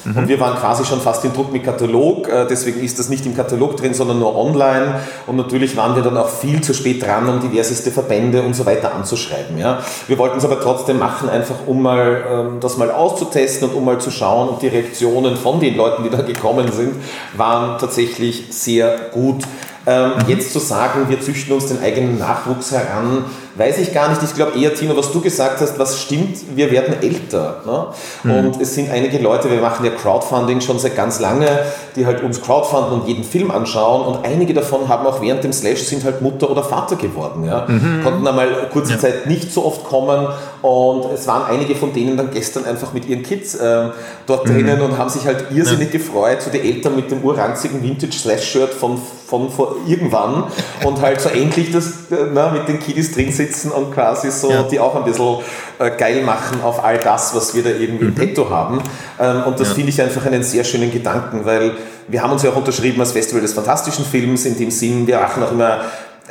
Mhm. 0.03 0.17
Und 0.17 0.27
wir 0.27 0.39
waren 0.39 0.57
quasi 0.57 0.85
schon 0.85 1.01
fast 1.01 1.23
im 1.25 1.33
Druck 1.33 1.51
mit 1.51 1.63
Katalog, 1.63 2.27
äh, 2.27 2.45
deswegen 2.49 2.81
ist 2.81 2.99
das 2.99 3.09
nicht 3.09 3.25
im 3.25 3.35
Katalog 3.35 3.77
drin, 3.77 3.93
sondern 3.93 4.19
nur 4.19 4.35
online. 4.35 5.01
Und 5.27 5.35
natürlich 5.35 5.75
waren 5.77 5.95
wir 5.95 6.03
dann 6.03 6.17
auch 6.17 6.29
viel 6.29 6.61
zu 6.61 6.73
spät 6.73 7.03
dran, 7.03 7.27
um 7.29 7.39
diverseste 7.39 7.91
Verbände 7.91 8.41
und 8.41 8.55
so 8.55 8.65
weiter 8.65 8.93
anzuschreiben. 8.93 9.57
Ja. 9.57 9.79
Wir 10.07 10.17
wollten 10.17 10.37
es 10.37 10.45
aber 10.45 10.59
trotzdem 10.59 10.99
machen, 10.99 11.29
einfach 11.29 11.55
um 11.67 11.81
mal 11.81 12.23
ähm, 12.29 12.59
das 12.59 12.77
mal 12.77 12.91
auszutesten 12.91 13.69
und 13.69 13.75
um 13.75 13.85
mal 13.85 13.99
zu 13.99 14.11
schauen. 14.11 14.49
Und 14.49 14.61
die 14.61 14.67
Reaktionen 14.67 15.35
von 15.35 15.59
den 15.59 15.75
Leuten, 15.75 16.03
die 16.03 16.09
da 16.09 16.21
gekommen 16.21 16.71
sind, 16.71 16.95
waren 17.35 17.79
tatsächlich 17.79 18.45
sehr 18.49 18.95
gut. 19.11 19.43
Ähm, 19.87 20.11
mhm. 20.11 20.13
Jetzt 20.27 20.53
zu 20.53 20.59
sagen, 20.59 21.09
wir 21.09 21.21
züchten 21.21 21.53
uns 21.53 21.67
den 21.67 21.81
eigenen 21.81 22.19
Nachwuchs 22.19 22.71
heran, 22.71 23.25
weiß 23.61 23.77
ich 23.77 23.93
gar 23.93 24.09
nicht. 24.09 24.23
Ich 24.23 24.33
glaube 24.33 24.59
eher, 24.59 24.73
Tino, 24.73 24.97
was 24.97 25.11
du 25.11 25.21
gesagt 25.21 25.61
hast, 25.61 25.77
was 25.77 26.01
stimmt, 26.01 26.37
wir 26.55 26.71
werden 26.71 26.95
älter. 27.01 27.61
Ne? 27.65 27.85
Mhm. 28.23 28.31
Und 28.31 28.61
es 28.61 28.73
sind 28.73 28.89
einige 28.89 29.19
Leute, 29.19 29.51
wir 29.51 29.61
machen 29.61 29.85
ja 29.85 29.91
Crowdfunding 29.91 30.61
schon 30.61 30.79
seit 30.79 30.95
ganz 30.95 31.19
lange, 31.19 31.47
die 31.95 32.05
halt 32.05 32.23
uns 32.23 32.41
crowdfunden 32.41 33.01
und 33.01 33.07
jeden 33.07 33.23
Film 33.23 33.51
anschauen. 33.51 34.05
Und 34.05 34.25
einige 34.25 34.53
davon 34.53 34.87
haben 34.87 35.05
auch 35.05 35.21
während 35.21 35.43
dem 35.43 35.53
Slash 35.53 35.83
sind 35.83 36.03
halt 36.03 36.21
Mutter 36.21 36.49
oder 36.49 36.63
Vater 36.63 36.95
geworden. 36.95 37.43
Ja? 37.43 37.65
Mhm. 37.67 38.01
Konnten 38.03 38.27
einmal 38.27 38.69
kurze 38.71 38.93
ja. 38.93 38.99
Zeit 38.99 39.27
nicht 39.27 39.53
so 39.53 39.65
oft 39.65 39.83
kommen. 39.83 40.27
Und 40.61 41.11
es 41.11 41.25
waren 41.25 41.49
einige 41.49 41.75
von 41.75 41.91
denen 41.91 42.17
dann 42.17 42.29
gestern 42.29 42.65
einfach 42.65 42.93
mit 42.93 43.07
ihren 43.07 43.23
Kids 43.23 43.55
äh, 43.55 43.89
dort 44.27 44.47
mhm. 44.47 44.53
drinnen 44.53 44.81
und 44.81 44.97
haben 44.97 45.09
sich 45.09 45.25
halt 45.25 45.45
irrsinnig 45.51 45.91
ja. 45.91 45.99
gefreut, 45.99 46.41
so 46.41 46.51
die 46.51 46.59
Eltern 46.59 46.95
mit 46.95 47.09
dem 47.09 47.23
urranzigen 47.23 47.81
Vintage-Slash-Shirt 47.81 48.73
von, 48.73 48.99
von 49.27 49.49
vor 49.49 49.77
irgendwann 49.87 50.43
und 50.85 51.01
halt 51.01 51.19
so 51.19 51.29
endlich 51.29 51.71
das 51.71 52.11
äh, 52.11 52.27
na, 52.31 52.51
mit 52.51 52.67
den 52.67 52.79
Kiddies 52.79 53.11
drin 53.11 53.31
sitzen 53.31 53.71
und 53.71 53.91
quasi 53.91 54.29
so, 54.29 54.51
ja. 54.51 54.63
die 54.63 54.79
auch 54.79 54.95
ein 54.95 55.03
bisschen 55.03 55.37
äh, 55.79 55.89
geil 55.97 56.21
machen 56.23 56.61
auf 56.61 56.83
all 56.83 56.99
das, 56.99 57.33
was 57.33 57.55
wir 57.55 57.63
da 57.63 57.69
irgendwie 57.71 58.05
mhm. 58.05 58.09
im 58.09 58.15
Petto 58.15 58.49
haben. 58.49 58.83
Ähm, 59.19 59.43
und 59.47 59.59
das 59.59 59.69
ja. 59.69 59.73
finde 59.75 59.89
ich 59.89 59.99
einfach 59.99 60.25
einen 60.27 60.43
sehr 60.43 60.63
schönen 60.63 60.91
Gedanken, 60.91 61.43
weil 61.43 61.71
wir 62.07 62.21
haben 62.21 62.33
uns 62.33 62.43
ja 62.43 62.51
auch 62.51 62.55
unterschrieben 62.55 62.99
als 62.99 63.13
Festival 63.13 63.41
des 63.41 63.53
fantastischen 63.53 64.05
Films, 64.05 64.45
in 64.45 64.57
dem 64.57 64.69
Sinn, 64.69 65.07
wir 65.07 65.19
machen 65.19 65.43
auch 65.43 65.51
immer 65.51 65.81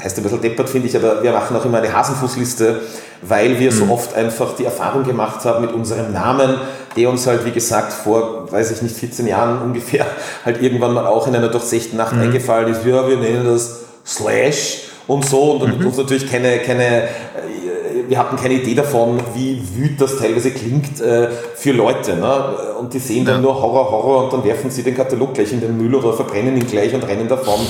heißt 0.02 0.16
ein 0.16 0.22
bisschen 0.22 0.40
deppert, 0.40 0.68
finde 0.68 0.88
ich, 0.88 0.96
aber 0.96 1.22
wir 1.22 1.32
machen 1.32 1.56
auch 1.56 1.64
immer 1.64 1.78
eine 1.78 1.92
Hasenfußliste, 1.92 2.80
weil 3.22 3.58
wir 3.58 3.70
mhm. 3.70 3.76
so 3.76 3.92
oft 3.92 4.14
einfach 4.14 4.56
die 4.56 4.64
Erfahrung 4.64 5.04
gemacht 5.04 5.44
haben 5.44 5.62
mit 5.62 5.72
unserem 5.72 6.12
Namen, 6.12 6.56
der 6.96 7.10
uns 7.10 7.26
halt, 7.26 7.44
wie 7.44 7.50
gesagt, 7.50 7.92
vor, 7.92 8.50
weiß 8.50 8.70
ich 8.70 8.82
nicht, 8.82 8.96
14 8.96 9.26
Jahren 9.26 9.62
ungefähr, 9.64 10.06
halt 10.44 10.62
irgendwann 10.62 10.94
mal 10.94 11.06
auch 11.06 11.26
in 11.26 11.34
einer 11.34 11.48
durchsechten 11.48 11.96
Nacht 11.96 12.14
mhm. 12.14 12.22
eingefallen 12.22 12.68
ist, 12.68 12.84
ja, 12.84 13.08
wir 13.08 13.16
nennen 13.16 13.44
das 13.44 13.80
Slash 14.06 14.90
und 15.06 15.24
so 15.24 15.52
und, 15.52 15.78
mhm. 15.78 15.86
uns 15.86 15.96
natürlich 15.96 16.30
keine, 16.30 16.58
keine 16.58 17.08
wir 18.10 18.18
hatten 18.18 18.34
keine 18.34 18.54
Idee 18.54 18.74
davon, 18.74 19.20
wie 19.34 19.62
wütend 19.76 20.00
das 20.00 20.18
teilweise 20.18 20.50
klingt 20.50 21.00
äh, 21.00 21.28
für 21.54 21.70
Leute. 21.70 22.16
Ne? 22.16 22.44
Und 22.80 22.92
die 22.92 22.98
sehen 22.98 23.24
dann 23.24 23.36
ja. 23.36 23.40
nur 23.40 23.62
Horror, 23.62 23.88
Horror 23.88 24.24
und 24.24 24.32
dann 24.32 24.42
werfen 24.42 24.68
sie 24.68 24.82
den 24.82 24.96
Katalog 24.96 25.32
gleich 25.32 25.52
in 25.52 25.60
den 25.60 25.78
Müll 25.78 25.94
oder 25.94 26.12
verbrennen 26.12 26.56
ihn 26.56 26.66
gleich 26.66 26.92
und 26.92 27.04
rennen 27.04 27.28
davon. 27.28 27.60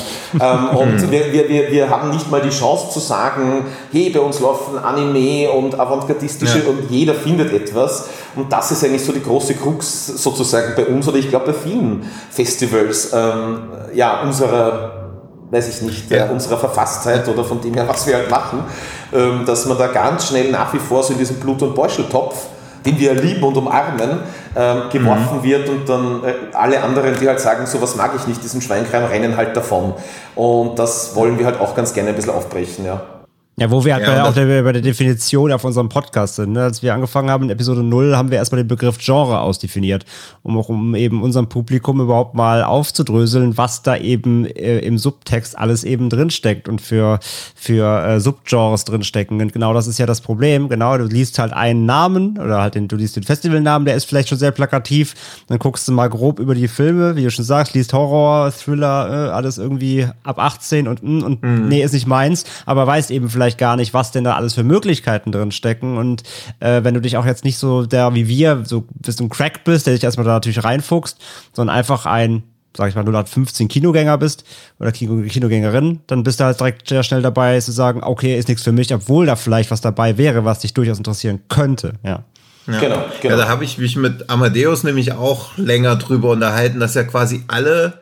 ähm, 0.40 0.68
und 0.79 0.94
mhm. 0.94 1.11
wir, 1.11 1.31
wir, 1.31 1.70
wir 1.70 1.90
haben 1.90 2.09
nicht 2.09 2.31
mal 2.31 2.40
die 2.40 2.48
Chance 2.48 2.88
zu 2.90 3.00
sagen, 3.00 3.66
hey, 3.92 4.09
bei 4.09 4.20
uns 4.20 4.40
laufen 4.40 4.79
Anime 4.79 5.50
und 5.50 5.79
avantgardistische 5.79 6.61
ja. 6.61 6.70
und 6.70 6.90
jeder 6.90 7.12
findet 7.12 7.53
etwas. 7.53 8.09
Und 8.35 8.50
das 8.50 8.72
ist 8.72 8.83
eigentlich 8.83 9.05
so 9.05 9.12
die 9.12 9.22
große 9.22 9.57
Krux 9.57 10.07
sozusagen 10.07 10.72
bei 10.74 10.87
uns 10.87 11.07
oder 11.07 11.18
ich 11.18 11.29
glaube 11.29 11.48
bei 11.48 11.53
vielen 11.53 12.11
Festivals 12.31 13.12
ähm, 13.12 13.59
ja, 13.92 14.22
unserer 14.22 15.10
weiß 15.50 15.68
ich 15.68 15.82
nicht, 15.82 16.10
ja. 16.10 16.26
unserer 16.26 16.58
Verfasstheit 16.58 17.28
oder 17.28 17.44
von 17.44 17.60
dem 17.60 17.74
her, 17.74 17.88
was 17.88 18.06
wir 18.06 18.16
halt 18.16 18.30
machen, 18.30 18.64
ähm, 19.12 19.44
dass 19.44 19.66
man 19.66 19.76
da 19.76 19.88
ganz 19.88 20.28
schnell 20.28 20.50
nach 20.50 20.72
wie 20.72 20.78
vor 20.78 21.02
so 21.02 21.12
in 21.12 21.18
diesem 21.18 21.36
Blut- 21.36 21.62
und 21.62 21.74
Beuscheltopf 21.74 22.46
den 22.84 22.98
wir 22.98 23.14
lieben 23.14 23.42
und 23.42 23.56
umarmen, 23.56 24.20
ähm, 24.56 24.82
geworfen 24.90 25.38
mhm. 25.38 25.42
wird 25.42 25.68
und 25.68 25.88
dann 25.88 26.24
äh, 26.24 26.34
alle 26.54 26.82
anderen, 26.82 27.14
die 27.18 27.28
halt 27.28 27.40
sagen, 27.40 27.66
sowas 27.66 27.94
mag 27.96 28.12
ich 28.16 28.26
nicht, 28.26 28.42
diesen 28.42 28.60
Schweinkram, 28.60 29.04
rennen 29.04 29.36
halt 29.36 29.56
davon. 29.56 29.94
Und 30.34 30.78
das 30.78 31.14
wollen 31.14 31.38
wir 31.38 31.46
halt 31.46 31.60
auch 31.60 31.74
ganz 31.74 31.92
gerne 31.92 32.10
ein 32.10 32.16
bisschen 32.16 32.32
aufbrechen, 32.32 32.84
ja. 32.84 33.19
Ja, 33.61 33.70
wo 33.70 33.85
wir 33.85 33.92
halt 33.92 34.07
ja, 34.07 34.14
bei, 34.14 34.23
auch 34.23 34.33
der, 34.33 34.62
bei 34.62 34.73
der 34.73 34.81
Definition 34.81 35.53
auf 35.53 35.64
unserem 35.64 35.90
Podcast 35.90 36.37
sind. 36.37 36.53
Ne? 36.53 36.62
Als 36.62 36.83
wir 36.83 36.94
angefangen 36.94 37.29
haben 37.29 37.44
in 37.44 37.51
Episode 37.51 37.83
0, 37.83 38.16
haben 38.16 38.31
wir 38.31 38.38
erstmal 38.38 38.62
den 38.62 38.68
Begriff 38.68 38.96
Genre 38.96 39.38
ausdefiniert, 39.38 40.07
um 40.42 40.57
auch 40.57 40.70
um 40.70 40.94
eben 40.94 41.23
unserem 41.23 41.46
Publikum 41.46 42.01
überhaupt 42.01 42.35
mal 42.35 42.64
aufzudröseln, 42.64 43.59
was 43.59 43.83
da 43.83 43.99
eben 43.99 44.46
äh, 44.46 44.79
im 44.79 44.96
Subtext 44.96 45.59
alles 45.59 45.85
eben 45.85 46.09
drinsteckt 46.09 46.70
und 46.70 46.81
für, 46.81 47.20
für 47.55 48.03
äh, 48.03 48.18
Subgenres 48.18 48.87
drinstecken. 48.87 49.42
Und 49.42 49.53
genau 49.53 49.75
das 49.75 49.87
ist 49.87 49.99
ja 49.99 50.07
das 50.07 50.23
Problem. 50.23 50.70
Genau, 50.70 50.96
du 50.96 51.05
liest 51.05 51.38
halt 51.38 51.53
einen 51.53 51.85
Namen 51.85 52.38
oder 52.38 52.62
halt 52.62 52.77
den, 52.77 52.88
du 52.88 52.96
liest 52.96 53.16
den 53.16 53.25
Festivalnamen, 53.25 53.85
der 53.85 53.94
ist 53.94 54.07
vielleicht 54.07 54.31
schon 54.31 54.38
sehr 54.38 54.53
plakativ. 54.53 55.14
Dann 55.49 55.59
guckst 55.59 55.87
du 55.87 55.92
mal 55.92 56.09
grob 56.09 56.40
über 56.40 56.55
die 56.55 56.66
Filme, 56.66 57.14
wie 57.14 57.25
du 57.25 57.31
schon 57.31 57.44
sagst, 57.44 57.75
liest 57.75 57.92
Horror, 57.92 58.53
Thriller, 58.53 59.29
äh, 59.29 59.31
alles 59.33 59.59
irgendwie 59.59 60.07
ab 60.25 60.38
18 60.38 60.88
und, 60.88 61.03
mm, 61.03 61.23
und 61.23 61.42
mhm. 61.42 61.68
nee, 61.68 61.83
ist 61.83 61.92
nicht 61.92 62.07
meins, 62.07 62.46
aber 62.64 62.87
weißt 62.87 63.11
eben 63.11 63.29
vielleicht 63.29 63.49
vielleicht 63.50 63.58
gar 63.58 63.76
nicht, 63.76 63.94
was 63.94 64.12
denn 64.12 64.24
da 64.24 64.36
alles 64.36 64.54
für 64.54 64.62
Möglichkeiten 64.62 65.32
drin 65.32 65.50
stecken. 65.50 65.98
Und 65.98 66.22
äh, 66.60 66.84
wenn 66.84 66.94
du 66.94 67.00
dich 67.00 67.16
auch 67.16 67.26
jetzt 67.26 67.44
nicht 67.44 67.58
so 67.58 67.86
der 67.86 68.14
wie 68.14 68.28
wir, 68.28 68.62
so 68.64 68.86
bist 68.94 69.20
du 69.20 69.24
ein 69.24 69.28
Crack 69.28 69.64
bist, 69.64 69.86
der 69.86 69.94
dich 69.94 70.04
erstmal 70.04 70.24
da 70.24 70.34
natürlich 70.34 70.62
reinfuchst, 70.62 71.18
sondern 71.52 71.76
einfach 71.76 72.06
ein 72.06 72.44
sag 72.76 72.88
ich 72.88 72.94
mal, 72.94 73.04
015 73.04 73.66
Kinogänger 73.66 74.16
bist 74.16 74.44
oder 74.78 74.92
Kinogängerin, 74.92 76.02
dann 76.06 76.22
bist 76.22 76.38
du 76.38 76.44
halt 76.44 76.60
direkt 76.60 76.88
sehr 76.88 77.02
schnell 77.02 77.20
dabei 77.20 77.58
zu 77.58 77.72
sagen, 77.72 78.00
okay, 78.04 78.38
ist 78.38 78.46
nichts 78.46 78.62
für 78.62 78.70
mich, 78.70 78.94
obwohl 78.94 79.26
da 79.26 79.34
vielleicht 79.34 79.72
was 79.72 79.80
dabei 79.80 80.16
wäre, 80.18 80.44
was 80.44 80.60
dich 80.60 80.72
durchaus 80.72 80.98
interessieren 80.98 81.40
könnte, 81.48 81.94
ja. 82.04 82.22
Ja. 82.68 82.78
Genau, 82.78 83.04
genau. 83.20 83.34
Ja, 83.34 83.42
da 83.42 83.48
habe 83.48 83.64
ich 83.64 83.78
mich 83.78 83.96
mit 83.96 84.30
Amadeus 84.30 84.84
nämlich 84.84 85.12
auch 85.14 85.56
länger 85.56 85.96
drüber 85.96 86.30
unterhalten, 86.30 86.78
dass 86.78 86.94
ja 86.94 87.02
quasi 87.02 87.42
alle 87.48 87.99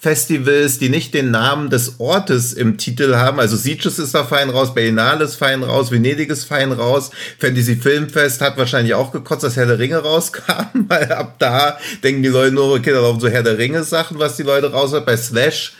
Festivals, 0.00 0.78
die 0.78 0.90
nicht 0.90 1.12
den 1.12 1.32
Namen 1.32 1.70
des 1.70 1.98
Ortes 1.98 2.52
im 2.52 2.78
Titel 2.78 3.16
haben. 3.16 3.40
Also 3.40 3.56
Sieges 3.56 3.98
ist 3.98 4.14
da 4.14 4.22
fein 4.22 4.48
raus, 4.48 4.72
Berlinale 4.72 5.24
ist 5.24 5.34
fein 5.34 5.64
raus, 5.64 5.90
Venedig 5.90 6.30
ist 6.30 6.44
fein 6.44 6.70
raus. 6.70 7.10
Fantasy 7.38 7.74
Filmfest 7.74 8.40
hat 8.40 8.56
wahrscheinlich 8.56 8.94
auch 8.94 9.10
gekotzt, 9.10 9.42
dass 9.42 9.56
Herr 9.56 9.66
der 9.66 9.80
Ringe 9.80 9.98
rauskam, 10.04 10.86
weil 10.86 11.10
ab 11.12 11.34
da 11.40 11.78
denken 12.04 12.22
die 12.22 12.28
Leute 12.28 12.54
nur, 12.54 12.72
okay, 12.76 12.92
da 12.92 13.00
laufen 13.00 13.18
so 13.18 13.28
Herr 13.28 13.42
der 13.42 13.58
Ringe 13.58 13.82
Sachen, 13.82 14.20
was 14.20 14.36
die 14.36 14.44
Leute 14.44 14.70
raus 14.70 14.92
hat. 14.92 15.04
Bei 15.04 15.16
Slash 15.16 15.72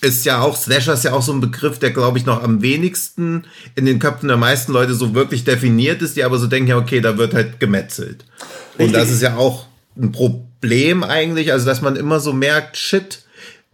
ist 0.00 0.24
ja 0.24 0.40
auch, 0.40 0.56
Slasher 0.56 0.94
ist 0.94 1.02
ja 1.02 1.12
auch 1.12 1.22
so 1.22 1.32
ein 1.32 1.40
Begriff, 1.40 1.80
der 1.80 1.90
glaube 1.90 2.18
ich 2.18 2.26
noch 2.26 2.44
am 2.44 2.62
wenigsten 2.62 3.44
in 3.74 3.86
den 3.86 3.98
Köpfen 3.98 4.28
der 4.28 4.36
meisten 4.36 4.72
Leute 4.72 4.94
so 4.94 5.14
wirklich 5.14 5.42
definiert 5.42 6.00
ist, 6.00 6.16
die 6.16 6.22
aber 6.22 6.38
so 6.38 6.46
denken, 6.46 6.68
ja, 6.68 6.76
okay, 6.76 7.00
da 7.00 7.18
wird 7.18 7.34
halt 7.34 7.58
gemetzelt. 7.58 8.24
Richtig. 8.78 8.86
Und 8.86 8.92
das 8.92 9.10
ist 9.10 9.22
ja 9.22 9.36
auch 9.36 9.66
ein 9.96 10.12
Problem 10.12 11.02
eigentlich, 11.02 11.50
also 11.50 11.66
dass 11.66 11.80
man 11.80 11.96
immer 11.96 12.20
so 12.20 12.32
merkt, 12.32 12.76
shit, 12.76 13.23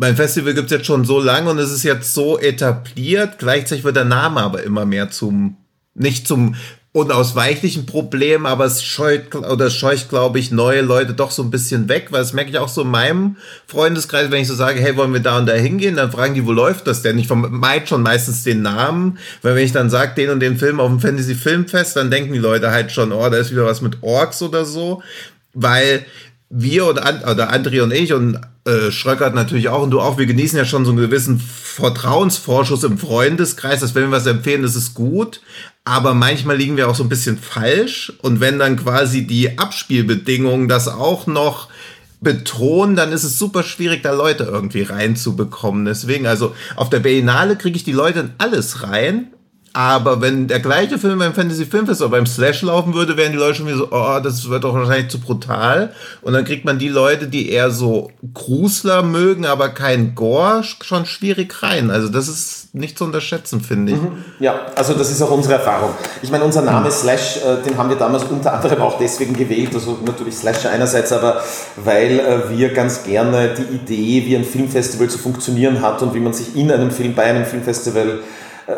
mein 0.00 0.16
Festival 0.16 0.54
gibt's 0.54 0.72
jetzt 0.72 0.86
schon 0.86 1.04
so 1.04 1.20
lange 1.20 1.50
und 1.50 1.58
es 1.58 1.70
ist 1.70 1.82
jetzt 1.82 2.14
so 2.14 2.38
etabliert. 2.38 3.38
Gleichzeitig 3.38 3.84
wird 3.84 3.96
der 3.96 4.06
Name 4.06 4.40
aber 4.40 4.62
immer 4.62 4.86
mehr 4.86 5.10
zum, 5.10 5.58
nicht 5.94 6.26
zum 6.26 6.54
unausweichlichen 6.92 7.84
Problem, 7.84 8.46
aber 8.46 8.64
es 8.64 8.82
scheut 8.82 9.34
oder 9.34 9.66
es 9.66 9.76
scheucht, 9.76 10.08
glaube 10.08 10.38
ich, 10.38 10.52
neue 10.52 10.80
Leute 10.80 11.12
doch 11.12 11.30
so 11.30 11.42
ein 11.42 11.50
bisschen 11.50 11.90
weg, 11.90 12.08
weil 12.10 12.20
das 12.20 12.32
merke 12.32 12.50
ich 12.50 12.56
auch 12.56 12.70
so 12.70 12.80
in 12.80 12.88
meinem 12.88 13.36
Freundeskreis, 13.66 14.30
wenn 14.30 14.40
ich 14.40 14.48
so 14.48 14.54
sage, 14.54 14.80
hey, 14.80 14.96
wollen 14.96 15.12
wir 15.12 15.20
da 15.20 15.36
und 15.36 15.46
da 15.46 15.52
hingehen, 15.52 15.96
dann 15.96 16.10
fragen 16.10 16.34
die, 16.34 16.46
wo 16.46 16.52
läuft 16.52 16.86
das 16.86 17.02
denn? 17.02 17.18
Ich 17.18 17.26
vermeide 17.26 17.86
schon 17.86 18.02
meistens 18.02 18.42
den 18.42 18.62
Namen, 18.62 19.18
weil 19.42 19.54
wenn 19.54 19.64
ich 19.64 19.72
dann 19.72 19.90
sage, 19.90 20.14
den 20.14 20.30
und 20.30 20.40
den 20.40 20.56
Film 20.56 20.80
auf 20.80 20.88
dem 20.88 21.00
Fantasy 21.00 21.34
Filmfest, 21.34 21.94
dann 21.94 22.10
denken 22.10 22.32
die 22.32 22.38
Leute 22.38 22.70
halt 22.70 22.90
schon, 22.90 23.12
oh, 23.12 23.28
da 23.28 23.36
ist 23.36 23.52
wieder 23.52 23.66
was 23.66 23.82
mit 23.82 23.98
Orks 24.02 24.40
oder 24.40 24.64
so, 24.64 25.02
weil 25.52 26.06
wir 26.48 26.86
oder, 26.86 27.02
oder 27.30 27.52
André 27.52 27.82
und 27.82 27.92
ich 27.92 28.14
und 28.14 28.40
äh, 28.64 28.90
Schröckert 28.90 29.34
natürlich 29.34 29.68
auch. 29.68 29.82
Und 29.82 29.90
du 29.90 30.00
auch, 30.00 30.18
wir 30.18 30.26
genießen 30.26 30.58
ja 30.58 30.64
schon 30.64 30.84
so 30.84 30.90
einen 30.90 31.00
gewissen 31.00 31.40
Vertrauensvorschuss 31.40 32.84
im 32.84 32.98
Freundeskreis, 32.98 33.80
dass 33.80 33.94
wenn 33.94 34.04
wir 34.04 34.10
was 34.10 34.26
empfehlen, 34.26 34.62
das 34.62 34.76
ist 34.76 34.94
gut, 34.94 35.40
aber 35.84 36.14
manchmal 36.14 36.56
liegen 36.56 36.76
wir 36.76 36.88
auch 36.88 36.94
so 36.94 37.02
ein 37.02 37.08
bisschen 37.08 37.38
falsch. 37.38 38.12
Und 38.22 38.40
wenn 38.40 38.58
dann 38.58 38.76
quasi 38.76 39.26
die 39.26 39.58
Abspielbedingungen 39.58 40.68
das 40.68 40.88
auch 40.88 41.26
noch 41.26 41.68
betonen, 42.20 42.96
dann 42.96 43.12
ist 43.12 43.24
es 43.24 43.38
super 43.38 43.62
schwierig, 43.62 44.02
da 44.02 44.12
Leute 44.12 44.44
irgendwie 44.44 44.82
reinzubekommen. 44.82 45.86
Deswegen, 45.86 46.26
also 46.26 46.54
auf 46.76 46.90
der 46.90 47.00
Berlinale 47.00 47.56
kriege 47.56 47.76
ich 47.76 47.84
die 47.84 47.92
Leute 47.92 48.20
in 48.20 48.30
alles 48.38 48.82
rein 48.82 49.32
aber 49.72 50.20
wenn 50.20 50.48
der 50.48 50.58
gleiche 50.58 50.98
Film 50.98 51.20
beim 51.20 51.32
Fantasy 51.32 51.64
Filmfest 51.64 52.00
oder 52.00 52.10
beim 52.10 52.26
Slash 52.26 52.62
laufen 52.62 52.92
würde, 52.92 53.16
wären 53.16 53.30
die 53.30 53.38
Leute 53.38 53.56
schon 53.56 53.66
wieder 53.66 53.78
so, 53.78 53.88
oh, 53.92 54.18
das 54.20 54.48
wird 54.48 54.64
doch 54.64 54.74
wahrscheinlich 54.74 55.10
zu 55.10 55.20
brutal. 55.20 55.92
Und 56.22 56.32
dann 56.32 56.44
kriegt 56.44 56.64
man 56.64 56.80
die 56.80 56.88
Leute, 56.88 57.28
die 57.28 57.50
eher 57.50 57.70
so 57.70 58.10
Grusler 58.34 59.02
mögen, 59.02 59.46
aber 59.46 59.68
kein 59.68 60.16
Gore, 60.16 60.64
schon 60.82 61.06
schwierig 61.06 61.62
rein. 61.62 61.90
Also 61.90 62.08
das 62.08 62.26
ist 62.26 62.74
nicht 62.74 62.98
zu 62.98 63.04
unterschätzen, 63.04 63.60
finde 63.60 63.92
ich. 63.92 64.00
Mhm. 64.00 64.24
Ja, 64.40 64.60
also 64.74 64.94
das 64.94 65.10
ist 65.10 65.22
auch 65.22 65.30
unsere 65.30 65.54
Erfahrung. 65.54 65.90
Ich 66.22 66.32
meine, 66.32 66.44
unser 66.44 66.62
Name 66.62 66.86
mhm. 66.86 66.92
Slash, 66.92 67.36
äh, 67.36 67.62
den 67.64 67.76
haben 67.78 67.90
wir 67.90 67.96
damals 67.96 68.24
unter 68.24 68.52
anderem 68.52 68.82
auch 68.82 68.98
deswegen 68.98 69.34
gewählt, 69.34 69.70
also 69.72 69.98
natürlich 70.04 70.36
Slash 70.36 70.66
einerseits, 70.66 71.12
aber 71.12 71.42
weil 71.76 72.18
äh, 72.18 72.50
wir 72.50 72.72
ganz 72.72 73.04
gerne 73.04 73.54
die 73.56 73.74
Idee, 73.74 74.26
wie 74.26 74.36
ein 74.36 74.44
Filmfestival 74.44 75.08
zu 75.08 75.18
funktionieren 75.18 75.80
hat 75.80 76.02
und 76.02 76.12
wie 76.14 76.20
man 76.20 76.32
sich 76.32 76.56
in 76.56 76.72
einem 76.72 76.90
Film, 76.90 77.14
bei 77.14 77.24
einem 77.24 77.44
Filmfestival 77.44 78.20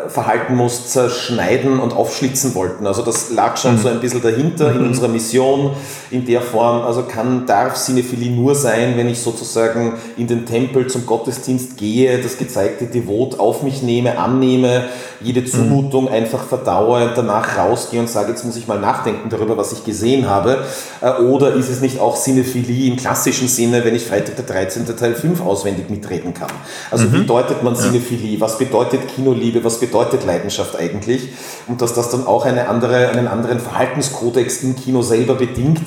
verhalten 0.07 0.55
muss, 0.55 0.87
zerschneiden 0.89 1.79
und 1.79 1.93
aufschlitzen 1.93 2.55
wollten. 2.55 2.87
Also 2.87 3.01
das 3.01 3.31
lag 3.31 3.57
schon 3.57 3.75
mhm. 3.75 3.79
so 3.79 3.87
ein 3.89 3.99
bisschen 3.99 4.21
dahinter 4.21 4.71
in 4.71 4.81
mhm. 4.81 4.87
unserer 4.87 5.07
Mission 5.07 5.71
in 6.11 6.25
der 6.25 6.41
Form. 6.41 6.81
Also 6.83 7.03
kann, 7.03 7.45
darf 7.45 7.75
Cinephilie 7.75 8.31
nur 8.31 8.55
sein, 8.55 8.93
wenn 8.97 9.09
ich 9.09 9.19
sozusagen 9.19 9.93
in 10.17 10.27
den 10.27 10.45
Tempel 10.45 10.87
zum 10.87 11.05
Gottesdienst 11.05 11.77
gehe, 11.77 12.21
das 12.21 12.37
gezeigte 12.37 12.85
Devot 12.85 13.39
auf 13.39 13.63
mich 13.63 13.83
nehme, 13.83 14.17
annehme, 14.17 14.85
jede 15.23 15.41
mhm. 15.41 15.47
Zumutung 15.47 16.09
einfach 16.09 16.43
verdaue 16.45 17.03
und 17.05 17.17
danach 17.17 17.57
rausgehe 17.57 17.99
und 17.99 18.09
sage, 18.09 18.31
jetzt 18.31 18.45
muss 18.45 18.55
ich 18.55 18.67
mal 18.67 18.79
nachdenken 18.79 19.29
darüber, 19.29 19.57
was 19.57 19.71
ich 19.73 19.83
gesehen 19.83 20.29
habe. 20.29 20.65
Äh, 21.01 21.21
oder 21.21 21.53
ist 21.53 21.69
es 21.69 21.81
nicht 21.81 21.99
auch 21.99 22.17
Cinephilie 22.17 22.91
im 22.91 22.97
klassischen 22.97 23.47
Sinne, 23.47 23.83
wenn 23.85 23.95
ich 23.95 24.05
Freitag 24.05 24.35
der 24.35 24.45
13. 24.45 24.85
Teil 24.97 25.15
5 25.15 25.41
auswendig 25.41 25.89
mitreden 25.89 26.33
kann? 26.33 26.51
Also 26.91 27.05
mhm. 27.05 27.13
wie 27.13 27.25
deutet 27.25 27.63
man 27.63 27.75
Cinephilie? 27.75 28.39
Was 28.41 28.57
bedeutet 28.57 29.07
Kinoliebe? 29.15 29.63
Was 29.63 29.79
bedeutet 29.79 30.25
Leidenschaft 30.25 30.75
eigentlich 30.77 31.29
und 31.67 31.81
dass 31.81 31.93
das 31.93 32.09
dann 32.09 32.27
auch 32.27 32.45
eine 32.45 32.67
andere, 32.67 33.09
einen 33.09 33.27
anderen 33.27 33.59
Verhaltenskodex 33.59 34.63
im 34.63 34.75
Kino 34.75 35.01
selber 35.01 35.35
bedingt, 35.35 35.81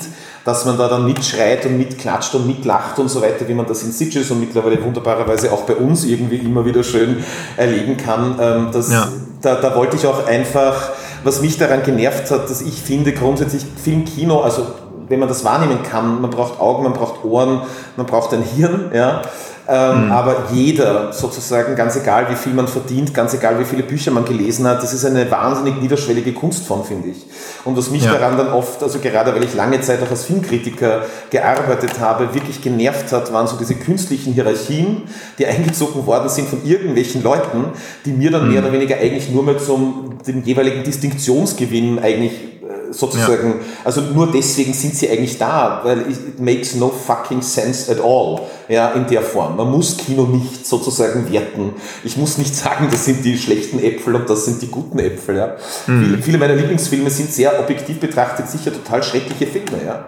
dass 0.47 0.63
man 0.63 0.77
da 0.77 0.87
dann 0.87 1.03
mitschreit 1.03 1.65
und 1.65 1.77
mitklatscht 1.77 2.33
und 2.33 2.47
mitlacht 2.47 2.97
und 2.99 3.09
so 3.09 3.21
weiter, 3.21 3.49
wie 3.49 3.53
man 3.53 3.65
das 3.65 3.83
in 3.83 3.91
Sitges 3.91 4.31
und 4.31 4.39
mittlerweile 4.39 4.81
wunderbarerweise 4.81 5.51
auch 5.51 5.63
bei 5.63 5.75
uns 5.75 6.05
irgendwie 6.05 6.37
immer 6.37 6.63
wieder 6.63 6.85
schön 6.85 7.21
erleben 7.57 7.97
kann. 7.97 8.37
Ähm, 8.39 8.69
das, 8.71 8.89
ja. 8.89 9.09
da, 9.41 9.55
da 9.55 9.75
wollte 9.75 9.97
ich 9.97 10.07
auch 10.07 10.25
einfach, 10.25 10.91
was 11.25 11.41
mich 11.41 11.57
daran 11.57 11.83
genervt 11.83 12.31
hat, 12.31 12.49
dass 12.49 12.61
ich 12.61 12.81
finde 12.81 13.11
grundsätzlich 13.11 13.65
Filmkino, 13.83 14.39
also 14.39 14.67
wenn 15.09 15.19
man 15.19 15.27
das 15.27 15.43
wahrnehmen 15.43 15.83
kann, 15.83 16.21
man 16.21 16.31
braucht 16.31 16.61
Augen, 16.61 16.83
man 16.83 16.93
braucht 16.93 17.25
Ohren, 17.25 17.63
man 17.97 18.05
braucht 18.05 18.33
ein 18.33 18.43
Hirn, 18.43 18.91
ja, 18.93 19.23
ähm, 19.69 20.05
mhm. 20.05 20.11
Aber 20.11 20.45
jeder, 20.53 21.11
sozusagen, 21.11 21.75
ganz 21.75 21.97
egal 21.97 22.29
wie 22.29 22.35
viel 22.35 22.53
man 22.53 22.69
verdient, 22.69 23.13
ganz 23.13 23.33
egal 23.33 23.59
wie 23.59 23.65
viele 23.65 23.83
Bücher 23.83 24.11
man 24.11 24.23
gelesen 24.23 24.65
hat, 24.65 24.81
das 24.81 24.93
ist 24.93 25.03
eine 25.03 25.29
wahnsinnig 25.29 25.81
niederschwellige 25.81 26.31
Kunstform, 26.31 26.85
finde 26.85 27.09
ich. 27.09 27.25
Und 27.65 27.75
was 27.75 27.89
mich 27.89 28.05
ja. 28.05 28.13
daran 28.13 28.37
dann 28.37 28.53
oft, 28.53 28.81
also 28.81 28.99
gerade 28.99 29.35
weil 29.35 29.43
ich 29.43 29.53
lange 29.53 29.81
Zeit 29.81 30.01
auch 30.01 30.09
als 30.09 30.23
Filmkritiker 30.23 31.01
gearbeitet 31.29 31.99
habe, 31.99 32.33
wirklich 32.33 32.61
genervt 32.61 33.11
hat, 33.11 33.33
waren 33.33 33.47
so 33.47 33.57
diese 33.57 33.75
künstlichen 33.75 34.33
Hierarchien, 34.33 35.03
die 35.37 35.45
eingezogen 35.45 36.05
worden 36.05 36.29
sind 36.29 36.47
von 36.47 36.65
irgendwelchen 36.65 37.21
Leuten, 37.21 37.65
die 38.05 38.11
mir 38.11 38.31
dann 38.31 38.45
mhm. 38.45 38.53
mehr 38.53 38.63
oder 38.63 38.71
weniger 38.71 38.95
eigentlich 38.95 39.29
nur 39.31 39.43
mehr 39.43 39.57
zum 39.57 40.17
den 40.25 40.43
jeweiligen 40.43 40.83
Distinktionsgewinn 40.83 41.99
eigentlich 41.99 42.56
sozusagen, 42.91 43.47
ja. 43.59 43.65
also 43.83 44.01
nur 44.01 44.31
deswegen 44.31 44.73
sind 44.73 44.95
sie 44.95 45.09
eigentlich 45.09 45.37
da, 45.37 45.81
weil 45.83 46.01
it 46.01 46.39
makes 46.39 46.75
no 46.75 46.89
fucking 46.89 47.41
sense 47.41 47.91
at 47.91 47.99
all, 48.03 48.41
ja, 48.67 48.89
in 48.91 49.07
der 49.07 49.21
Form. 49.21 49.55
Man 49.55 49.71
muss 49.71 49.97
Kino 49.97 50.23
nicht 50.23 50.65
sozusagen 50.65 51.31
werten. 51.31 51.73
Ich 52.03 52.17
muss 52.17 52.37
nicht 52.37 52.55
sagen, 52.55 52.87
das 52.91 53.05
sind 53.05 53.23
die 53.23 53.37
schlechten 53.37 53.79
Äpfel 53.79 54.15
und 54.15 54.29
das 54.29 54.45
sind 54.45 54.61
die 54.61 54.67
guten 54.67 54.99
Äpfel, 54.99 55.37
ja. 55.37 55.55
Mhm. 55.87 56.03
Viele, 56.03 56.23
viele 56.23 56.37
meiner 56.37 56.55
Lieblingsfilme 56.55 57.09
sind 57.09 57.31
sehr 57.31 57.59
objektiv 57.59 57.99
betrachtet 57.99 58.49
sicher 58.49 58.71
total 58.71 59.03
schreckliche 59.03 59.47
Filme, 59.47 59.83
ja. 59.85 60.07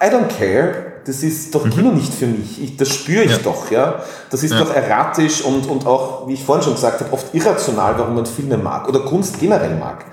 I 0.00 0.10
don't 0.10 0.28
care. 0.28 0.92
Das 1.06 1.22
ist 1.22 1.54
doch 1.54 1.64
mhm. 1.64 1.70
Kino 1.70 1.92
nicht 1.92 2.12
für 2.12 2.26
mich. 2.26 2.62
Ich, 2.62 2.76
das 2.76 2.88
spüre 2.88 3.22
ich 3.22 3.30
ja. 3.30 3.38
doch, 3.38 3.70
ja. 3.70 4.02
Das 4.30 4.42
ist 4.42 4.52
ja. 4.52 4.58
doch 4.58 4.74
erratisch 4.74 5.42
und, 5.42 5.68
und 5.68 5.86
auch, 5.86 6.26
wie 6.26 6.34
ich 6.34 6.44
vorhin 6.44 6.64
schon 6.64 6.74
gesagt 6.74 7.00
habe, 7.00 7.12
oft 7.12 7.32
irrational, 7.32 7.94
warum 7.96 8.16
man 8.16 8.26
Filme 8.26 8.56
mag 8.56 8.88
oder 8.88 9.00
Kunst 9.00 9.38
generell 9.38 9.76
mag. 9.76 10.04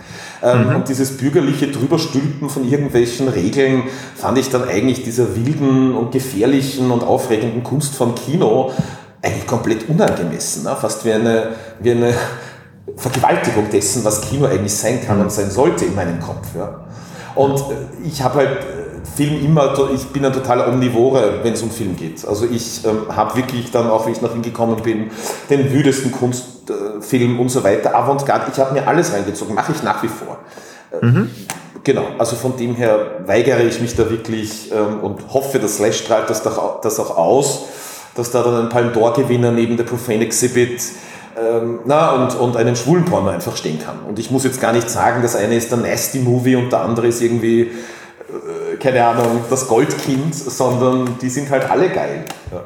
Ähm, 0.44 0.68
mhm. 0.68 0.76
Und 0.76 0.90
dieses 0.90 1.18
bürgerliche 1.18 1.68
Drüberstülpen 1.68 2.50
von 2.50 2.70
irgendwelchen 2.70 3.30
Regeln 3.30 3.84
fand 4.16 4.38
ich 4.38 4.50
dann 4.50 4.68
eigentlich 4.68 5.04
dieser 5.04 5.38
wilden 5.38 5.96
und 5.96 6.12
gefährlichen 6.12 6.92
und 6.92 7.02
aufregenden 7.02 7.64
Kunstform 7.64 8.14
Kino 8.14 8.72
eigentlich 9.22 9.48
komplett 9.48 9.88
unangemessen. 9.88 10.64
Ne? 10.64 10.76
Fast 10.76 11.06
wie 11.06 11.14
eine, 11.14 11.52
wie 11.80 11.92
eine 11.92 12.14
Vergewaltigung 12.98 13.70
dessen, 13.72 14.04
was 14.04 14.20
Kino 14.22 14.46
eigentlich 14.46 14.76
sein 14.76 15.00
kann 15.06 15.22
und 15.22 15.32
sein 15.32 15.50
sollte 15.50 15.86
in 15.86 15.96
meinem 15.96 16.20
Kopf. 16.20 16.48
Ja? 16.58 16.82
Und 17.36 17.58
äh, 17.60 18.06
ich 18.06 18.22
habe 18.22 18.39
halt 18.39 18.58
Film 19.16 19.46
immer, 19.46 19.78
ich 19.94 20.08
bin 20.08 20.26
ein 20.26 20.34
totaler 20.34 20.68
Omnivore, 20.68 21.39
wenn 21.44 21.54
es 21.54 21.62
um 21.62 21.70
Film 21.70 21.96
geht. 21.96 22.26
Also 22.28 22.46
ich 22.46 22.86
ähm, 22.86 23.04
habe 23.10 23.36
wirklich 23.36 23.70
dann 23.72 23.89
auch, 23.89 24.08
wie 24.08 24.12
ich 24.12 24.22
nach 24.22 24.34
ihm 24.34 24.41
gekommen 24.41 24.82
bin, 24.82 25.12
den 25.50 25.72
wüdesten 25.72 26.12
Kunstfilm 26.12 27.38
äh, 27.38 27.39
und 27.39 27.50
so 27.50 27.64
weiter, 27.64 27.96
Avantgarde, 27.96 28.46
ich 28.52 28.60
habe 28.60 28.74
mir 28.74 28.88
alles 28.88 29.14
reingezogen, 29.14 29.54
mache 29.54 29.74
ich 29.74 29.84
nach 29.84 30.02
wie 30.04 30.08
vor. 30.08 30.33
Mhm. 31.04 31.30
Genau, 31.84 32.06
also 32.18 32.38
von 32.38 32.56
dem 32.56 32.76
her 32.76 33.24
weigere 33.26 33.62
ich 33.64 33.82
mich 33.82 33.95
da 33.95 34.10
wirklich 34.10 34.72
ähm, 34.72 35.01
und 35.01 35.34
hoffe, 35.34 35.60
dass 35.60 35.76
Slash 35.76 35.99
strahlt 35.99 36.30
das, 36.30 36.41
doch, 36.41 36.80
das 36.80 36.97
auch 36.97 37.18
aus, 37.18 37.66
dass 38.16 38.32
da 38.32 38.41
dann 38.41 38.56
ein 38.56 38.70
Palm 38.70 38.93
d'Or-Gewinner 38.93 39.51
neben 39.51 39.76
der 39.76 39.84
Profane 39.84 40.24
Exhibit 40.24 40.82
ähm, 41.38 41.80
na, 41.86 42.12
und, 42.12 42.36
und 42.36 42.56
einen 42.56 42.78
schwulen 42.78 43.04
Porno 43.04 43.30
einfach 43.30 43.58
stehen 43.58 43.80
kann. 43.84 43.99
Und 44.08 44.18
ich 44.18 44.32
muss 44.32 44.45
jetzt 44.45 44.62
gar 44.62 44.72
nicht 44.72 44.89
sagen, 44.89 45.22
das 45.22 45.36
eine 45.36 45.56
ist 45.56 45.72
der 45.72 45.80
Nasty 45.80 46.20
Movie 46.20 46.56
und 46.56 46.72
der 46.72 46.82
andere 46.82 47.08
ist 47.08 47.22
irgendwie, 47.22 47.64
äh, 47.64 48.78
keine 48.80 49.06
Ahnung, 49.06 49.41
das 49.49 49.68
Goldkind, 49.68 50.34
sondern 50.34 51.18
die 51.22 51.30
sind 51.30 51.49
halt 51.49 51.70
alle 51.70 51.89
geil. 51.89 52.24
Ja. 52.51 52.62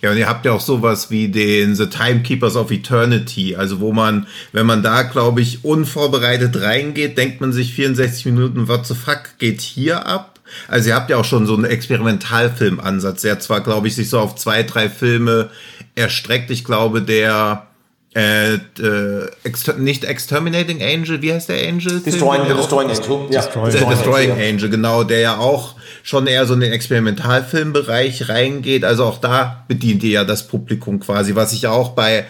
Ja, 0.00 0.12
und 0.12 0.16
ihr 0.16 0.28
habt 0.28 0.46
ja 0.46 0.52
auch 0.52 0.60
sowas 0.60 1.10
wie 1.10 1.28
den 1.28 1.74
The 1.74 1.86
Timekeepers 1.86 2.54
of 2.54 2.70
Eternity, 2.70 3.56
also 3.56 3.80
wo 3.80 3.92
man, 3.92 4.28
wenn 4.52 4.66
man 4.66 4.82
da, 4.82 5.02
glaube 5.02 5.40
ich, 5.40 5.64
unvorbereitet 5.64 6.60
reingeht, 6.60 7.18
denkt 7.18 7.40
man 7.40 7.52
sich 7.52 7.74
64 7.74 8.26
Minuten, 8.26 8.68
what 8.68 8.86
the 8.86 8.94
fuck 8.94 9.38
geht 9.38 9.60
hier 9.60 10.06
ab? 10.06 10.38
Also 10.68 10.90
ihr 10.90 10.94
habt 10.94 11.10
ja 11.10 11.16
auch 11.16 11.24
schon 11.24 11.46
so 11.46 11.54
einen 11.54 11.64
Experimentalfilmansatz, 11.64 13.22
der 13.22 13.40
zwar, 13.40 13.60
glaube 13.60 13.88
ich, 13.88 13.96
sich 13.96 14.08
so 14.08 14.20
auf 14.20 14.36
zwei, 14.36 14.62
drei 14.62 14.88
Filme 14.88 15.50
erstreckt. 15.94 16.50
Ich 16.50 16.64
glaube, 16.64 17.02
der 17.02 17.67
äh, 18.14 18.54
äh, 18.54 19.30
exter 19.44 19.74
nicht 19.74 20.04
Exterminating 20.04 20.82
Angel, 20.82 21.20
wie 21.20 21.32
heißt 21.32 21.48
der 21.48 21.68
Angel? 21.68 22.00
Destroying, 22.00 22.46
der 22.46 22.56
Destroying 22.56 22.90
Angel. 22.90 23.28
Ja. 23.30 23.42
Destroying, 23.42 23.72
der 23.72 23.88
Destroying 23.88 24.30
Angel, 24.32 24.48
Angel, 24.48 24.70
genau, 24.70 25.04
der 25.04 25.20
ja 25.20 25.38
auch 25.38 25.74
schon 26.02 26.26
eher 26.26 26.46
so 26.46 26.54
in 26.54 26.60
den 26.60 26.72
Experimentalfilmbereich 26.72 28.28
reingeht. 28.28 28.84
Also 28.84 29.04
auch 29.04 29.18
da 29.18 29.64
bedient 29.68 30.02
ihr 30.02 30.10
ja 30.10 30.24
das 30.24 30.48
Publikum 30.48 31.00
quasi, 31.00 31.34
was 31.34 31.52
ich 31.52 31.66
auch 31.66 31.90
bei 31.90 32.24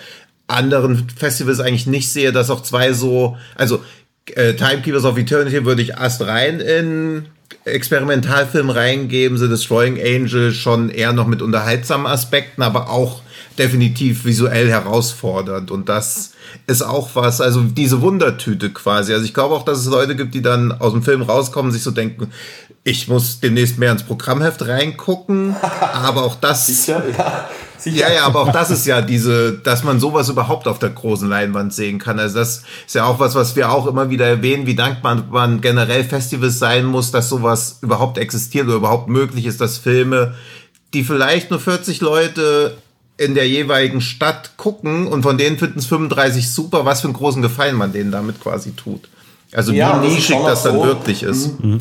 anderen 0.49 1.09
Festivals 1.11 1.61
eigentlich 1.61 1.87
nicht 1.87 2.11
sehe, 2.11 2.33
dass 2.33 2.51
auch 2.51 2.63
zwei 2.63 2.93
so, 2.93 3.37
also 3.55 3.85
äh, 4.35 4.55
Timekeepers 4.55 5.05
of 5.05 5.17
Eternity 5.17 5.65
würde 5.65 5.83
ich 5.83 5.91
erst 5.91 6.23
rein 6.23 6.61
in 6.61 7.27
Experimentalfilm 7.65 8.71
reingeben, 8.71 9.39
The 9.39 9.49
Destroying 9.49 9.99
Angel 10.01 10.53
schon 10.53 10.91
eher 10.91 11.13
noch 11.13 11.27
mit 11.27 11.43
unterhaltsamen 11.43 12.07
Aspekten, 12.07 12.63
aber 12.63 12.91
auch 12.91 13.23
definitiv 13.59 14.25
visuell 14.25 14.69
herausfordernd 14.69 15.71
und 15.71 15.89
das 15.89 16.33
ist 16.67 16.83
auch 16.83 17.11
was, 17.15 17.41
also 17.41 17.63
diese 17.63 18.01
Wundertüte 18.01 18.71
quasi. 18.71 19.13
Also 19.13 19.25
ich 19.25 19.35
glaube 19.35 19.55
auch, 19.55 19.65
dass 19.65 19.79
es 19.79 19.87
Leute 19.87 20.17
gibt, 20.17 20.35
die 20.35 20.43
dann 20.43 20.73
aus 20.73 20.93
dem 20.93 21.03
Film 21.03 21.23
rauskommen, 21.23 21.73
sich 21.73 21.83
so 21.83 21.91
denken, 21.91 22.31
ich 22.85 23.09
muss 23.09 23.41
demnächst 23.41 23.79
mehr 23.79 23.93
ins 23.93 24.03
Programmheft 24.03 24.67
reingucken, 24.67 25.55
aber 25.93 26.25
auch 26.25 26.37
das. 26.37 26.67
Sicher, 26.67 27.03
ja. 27.17 27.49
Sicher. 27.79 28.09
Ja, 28.09 28.13
ja, 28.13 28.27
aber 28.27 28.41
auch 28.41 28.53
das 28.53 28.71
ist 28.71 28.87
ja 28.87 29.01
diese, 29.03 29.53
dass 29.53 29.85
man 29.85 30.01
sowas 30.01 30.29
überhaupt 30.29 30.67
auf 30.67 30.81
der 30.81 30.91
großen 30.91 31.29
Leinwand 31.29 31.73
sehen 31.73 32.01
kann. 32.01 32.19
Also 32.19 32.39
das 32.39 32.65
ist 32.85 32.95
ja 32.95 33.05
auch 33.05 33.21
was, 33.21 33.37
was 33.37 33.55
wir 33.55 33.71
auch 33.71 33.87
immer 33.87 34.11
wieder 34.11 34.27
erwähnen, 34.27 34.67
wie 34.67 34.75
dankbar 34.75 35.25
man 35.31 35.61
generell 35.61 36.03
Festivals 36.03 36.59
sein 36.59 36.87
muss, 36.87 37.13
dass 37.13 37.29
sowas 37.29 37.79
überhaupt 37.83 38.19
existiert 38.19 38.67
oder 38.67 38.77
überhaupt 38.77 39.09
möglich 39.09 39.47
ist, 39.47 39.61
dass 39.61 39.79
Filme, 39.79 40.35
die 40.93 41.05
vielleicht 41.05 41.51
nur 41.51 41.61
40 41.61 42.01
Leute 42.01 42.77
in 43.19 43.35
der 43.35 43.49
jeweiligen 43.49 44.01
Stadt 44.01 44.57
gucken 44.57 45.07
und 45.07 45.23
von 45.23 45.37
denen 45.37 45.59
finden 45.59 45.81
es 45.81 45.87
35 45.87 46.51
super, 46.51 46.85
was 46.85 47.01
für 47.03 47.09
einen 47.09 47.15
großen 47.15 47.43
Gefallen 47.43 47.77
man 47.77 47.93
denen 47.93 48.13
damit 48.13 48.41
quasi 48.41 48.73
tut. 48.73 49.09
Also 49.53 49.73
ja, 49.73 50.03
wie 50.03 50.09
nischig 50.09 50.37
das, 50.37 50.47
das 50.47 50.63
dann 50.65 50.77
so. 50.77 50.85
wirklich 50.85 51.23
ist. 51.23 51.61
Mhm. 51.63 51.81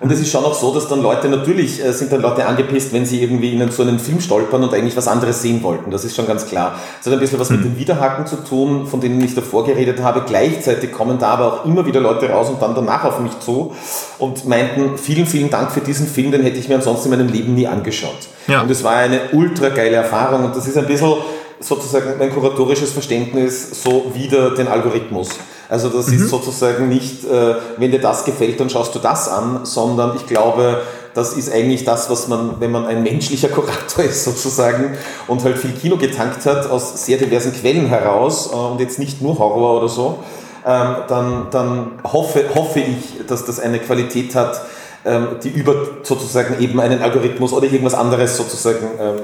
Und 0.00 0.12
es 0.12 0.20
ist 0.20 0.30
schon 0.30 0.44
auch 0.44 0.54
so, 0.54 0.72
dass 0.72 0.86
dann 0.86 1.02
Leute 1.02 1.28
natürlich, 1.28 1.84
äh, 1.84 1.92
sind 1.92 2.12
dann 2.12 2.22
Leute 2.22 2.46
angepisst, 2.46 2.92
wenn 2.92 3.04
sie 3.04 3.20
irgendwie 3.22 3.52
in 3.54 3.70
so 3.70 3.82
einen 3.82 3.98
Film 3.98 4.20
stolpern 4.20 4.62
und 4.62 4.72
eigentlich 4.72 4.96
was 4.96 5.08
anderes 5.08 5.42
sehen 5.42 5.62
wollten. 5.62 5.90
Das 5.90 6.04
ist 6.04 6.14
schon 6.14 6.26
ganz 6.26 6.46
klar. 6.46 6.78
Es 7.00 7.06
hat 7.06 7.12
ein 7.12 7.18
bisschen 7.18 7.40
was 7.40 7.50
mit 7.50 7.64
den 7.64 7.76
Widerhaken 7.76 8.26
zu 8.26 8.36
tun, 8.36 8.86
von 8.86 9.00
denen 9.00 9.20
ich 9.22 9.34
davor 9.34 9.64
geredet 9.64 10.00
habe. 10.00 10.22
Gleichzeitig 10.24 10.92
kommen 10.92 11.18
da 11.18 11.30
aber 11.30 11.52
auch 11.52 11.64
immer 11.64 11.84
wieder 11.84 12.00
Leute 12.00 12.30
raus 12.30 12.48
und 12.48 12.62
dann 12.62 12.74
danach 12.74 13.04
auf 13.04 13.18
mich 13.18 13.38
zu 13.40 13.74
und 14.18 14.46
meinten, 14.46 14.98
vielen, 14.98 15.26
vielen 15.26 15.50
Dank 15.50 15.72
für 15.72 15.80
diesen 15.80 16.06
Film, 16.06 16.30
den 16.30 16.42
hätte 16.42 16.58
ich 16.58 16.68
mir 16.68 16.76
ansonsten 16.76 17.12
in 17.12 17.18
meinem 17.18 17.32
Leben 17.32 17.54
nie 17.54 17.66
angeschaut. 17.66 18.28
Ja. 18.46 18.62
Und 18.62 18.70
es 18.70 18.84
war 18.84 18.94
eine 18.94 19.20
ultra 19.32 19.68
geile 19.70 19.96
Erfahrung 19.96 20.44
und 20.44 20.56
das 20.56 20.66
ist 20.66 20.78
ein 20.78 20.86
bisschen 20.86 21.14
sozusagen 21.60 22.18
mein 22.18 22.32
kuratorisches 22.32 22.92
Verständnis 22.92 23.82
so 23.82 24.12
wieder 24.14 24.54
den 24.54 24.68
Algorithmus. 24.68 25.30
Also 25.68 25.88
das 25.88 26.08
mhm. 26.08 26.14
ist 26.14 26.28
sozusagen 26.30 26.88
nicht, 26.88 27.24
äh, 27.24 27.56
wenn 27.76 27.90
dir 27.90 28.00
das 28.00 28.24
gefällt, 28.24 28.58
dann 28.58 28.70
schaust 28.70 28.94
du 28.94 28.98
das 28.98 29.28
an, 29.28 29.60
sondern 29.64 30.16
ich 30.16 30.26
glaube, 30.26 30.82
das 31.14 31.34
ist 31.34 31.52
eigentlich 31.52 31.84
das, 31.84 32.08
was 32.10 32.28
man, 32.28 32.60
wenn 32.60 32.70
man 32.70 32.86
ein 32.86 33.02
menschlicher 33.02 33.48
Kurator 33.50 34.04
ist 34.04 34.24
sozusagen 34.24 34.96
und 35.26 35.44
halt 35.44 35.58
viel 35.58 35.72
Kino 35.72 35.96
getankt 35.96 36.46
hat 36.46 36.70
aus 36.70 37.04
sehr 37.04 37.18
diversen 37.18 37.52
Quellen 37.52 37.86
heraus 37.86 38.50
äh, 38.52 38.56
und 38.56 38.80
jetzt 38.80 38.98
nicht 38.98 39.20
nur 39.20 39.38
Horror 39.38 39.78
oder 39.78 39.88
so, 39.88 40.18
ähm, 40.66 40.96
dann, 41.08 41.46
dann 41.50 41.90
hoffe, 42.04 42.44
hoffe 42.54 42.80
ich, 42.80 43.26
dass 43.26 43.44
das 43.44 43.60
eine 43.60 43.78
Qualität 43.78 44.34
hat, 44.34 44.60
ähm, 45.04 45.36
die 45.42 45.50
über 45.50 45.74
sozusagen 46.02 46.60
eben 46.60 46.80
einen 46.80 47.02
Algorithmus 47.02 47.52
oder 47.52 47.64
irgendwas 47.66 47.94
anderes 47.94 48.36
sozusagen 48.36 48.86
ähm, 49.00 49.16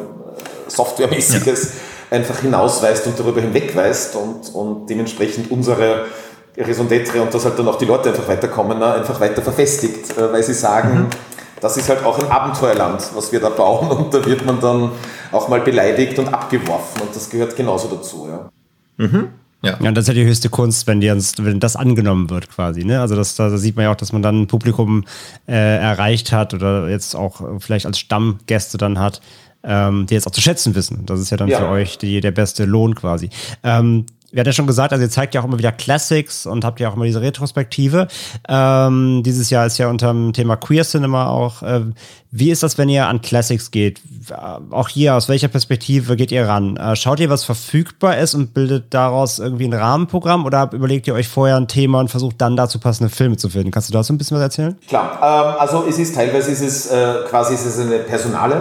Softwaremäßiges 0.68 1.64
ja. 1.64 1.70
Einfach 2.14 2.40
hinausweist 2.40 3.06
und 3.06 3.18
darüber 3.18 3.40
hinwegweist 3.40 4.16
und, 4.16 4.54
und 4.54 4.88
dementsprechend 4.88 5.50
unsere 5.50 6.06
Raison 6.56 6.88
d'être 6.88 7.20
und 7.20 7.34
dass 7.34 7.44
halt 7.44 7.58
dann 7.58 7.68
auch 7.68 7.78
die 7.78 7.84
Leute 7.84 8.10
einfach 8.10 8.28
weiterkommen, 8.28 8.78
ne, 8.78 8.94
einfach 8.94 9.20
weiter 9.20 9.42
verfestigt, 9.42 10.16
äh, 10.16 10.32
weil 10.32 10.42
sie 10.42 10.54
sagen, 10.54 10.98
mhm. 10.98 11.06
das 11.60 11.76
ist 11.76 11.88
halt 11.88 12.04
auch 12.04 12.18
ein 12.18 12.30
Abenteuerland, 12.30 13.02
was 13.14 13.32
wir 13.32 13.40
da 13.40 13.48
bauen 13.48 13.90
und 13.90 14.14
da 14.14 14.24
wird 14.24 14.46
man 14.46 14.60
dann 14.60 14.92
auch 15.32 15.48
mal 15.48 15.60
beleidigt 15.60 16.18
und 16.18 16.32
abgeworfen 16.32 17.02
und 17.02 17.14
das 17.14 17.28
gehört 17.28 17.56
genauso 17.56 17.88
dazu. 17.88 18.28
Ja. 18.30 18.50
Mhm. 19.04 19.28
Ja. 19.62 19.78
ja, 19.80 19.88
und 19.88 19.94
das 19.94 20.02
ist 20.02 20.08
ja 20.08 20.14
die 20.14 20.26
höchste 20.26 20.50
Kunst, 20.50 20.86
wenn, 20.86 21.00
die, 21.00 21.08
wenn 21.08 21.58
das 21.58 21.74
angenommen 21.74 22.28
wird 22.28 22.50
quasi. 22.50 22.84
Ne? 22.84 23.00
Also 23.00 23.16
das, 23.16 23.34
da 23.34 23.56
sieht 23.56 23.76
man 23.76 23.84
ja 23.84 23.92
auch, 23.92 23.96
dass 23.96 24.12
man 24.12 24.20
dann 24.20 24.42
ein 24.42 24.46
Publikum 24.46 25.04
äh, 25.48 25.54
erreicht 25.54 26.32
hat 26.32 26.52
oder 26.52 26.90
jetzt 26.90 27.16
auch 27.16 27.40
vielleicht 27.60 27.86
als 27.86 27.98
Stammgäste 27.98 28.76
dann 28.76 28.98
hat, 28.98 29.22
ähm, 29.64 30.06
die 30.06 30.14
jetzt 30.14 30.26
auch 30.26 30.32
zu 30.32 30.40
schätzen 30.40 30.74
wissen. 30.74 31.06
Das 31.06 31.20
ist 31.20 31.30
ja 31.30 31.36
dann 31.36 31.48
ja. 31.48 31.58
für 31.58 31.68
euch 31.68 31.98
die, 31.98 32.20
der 32.20 32.32
beste 32.32 32.64
Lohn 32.64 32.94
quasi. 32.94 33.30
Ähm, 33.62 34.06
wir 34.34 34.40
hatten 34.40 34.48
ja 34.48 34.52
schon 34.52 34.66
gesagt, 34.66 34.92
also 34.92 35.04
ihr 35.04 35.10
zeigt 35.10 35.36
ja 35.36 35.40
auch 35.40 35.44
immer 35.44 35.58
wieder 35.58 35.70
Classics 35.70 36.44
und 36.44 36.64
habt 36.64 36.80
ja 36.80 36.88
auch 36.88 36.96
immer 36.96 37.04
diese 37.04 37.20
Retrospektive. 37.20 38.08
Ähm, 38.48 39.22
dieses 39.24 39.48
Jahr 39.48 39.64
ist 39.64 39.78
ja 39.78 39.88
unter 39.88 40.08
dem 40.08 40.32
Thema 40.32 40.56
Queer 40.56 40.82
Cinema 40.82 41.28
auch. 41.28 41.62
Äh, 41.62 41.82
wie 42.32 42.50
ist 42.50 42.64
das, 42.64 42.76
wenn 42.76 42.88
ihr 42.88 43.06
an 43.06 43.22
Classics 43.22 43.70
geht? 43.70 44.00
Äh, 44.30 44.34
auch 44.72 44.88
hier, 44.88 45.14
aus 45.14 45.28
welcher 45.28 45.46
Perspektive 45.46 46.16
geht 46.16 46.32
ihr 46.32 46.48
ran? 46.48 46.76
Äh, 46.76 46.96
schaut 46.96 47.20
ihr, 47.20 47.30
was 47.30 47.44
verfügbar 47.44 48.18
ist 48.18 48.34
und 48.34 48.54
bildet 48.54 48.92
daraus 48.92 49.38
irgendwie 49.38 49.66
ein 49.66 49.72
Rahmenprogramm 49.72 50.44
oder 50.44 50.68
überlegt 50.72 51.06
ihr 51.06 51.14
euch 51.14 51.28
vorher 51.28 51.56
ein 51.56 51.68
Thema 51.68 52.00
und 52.00 52.08
versucht 52.08 52.40
dann 52.40 52.56
dazu 52.56 52.80
passende 52.80 53.10
Filme 53.10 53.36
zu 53.36 53.48
finden? 53.48 53.70
Kannst 53.70 53.88
du 53.88 53.92
dazu 53.92 54.12
ein 54.12 54.18
bisschen 54.18 54.36
was 54.36 54.42
erzählen? 54.42 54.76
Klar, 54.88 55.12
ähm, 55.22 55.60
also 55.60 55.84
es 55.88 55.96
ist 56.00 56.16
teilweise 56.16 56.50
ist 56.50 56.60
es, 56.60 56.86
äh, 56.88 57.18
quasi 57.28 57.54
ist 57.54 57.66
es 57.66 57.78
eine 57.78 57.98
Personale. 57.98 58.58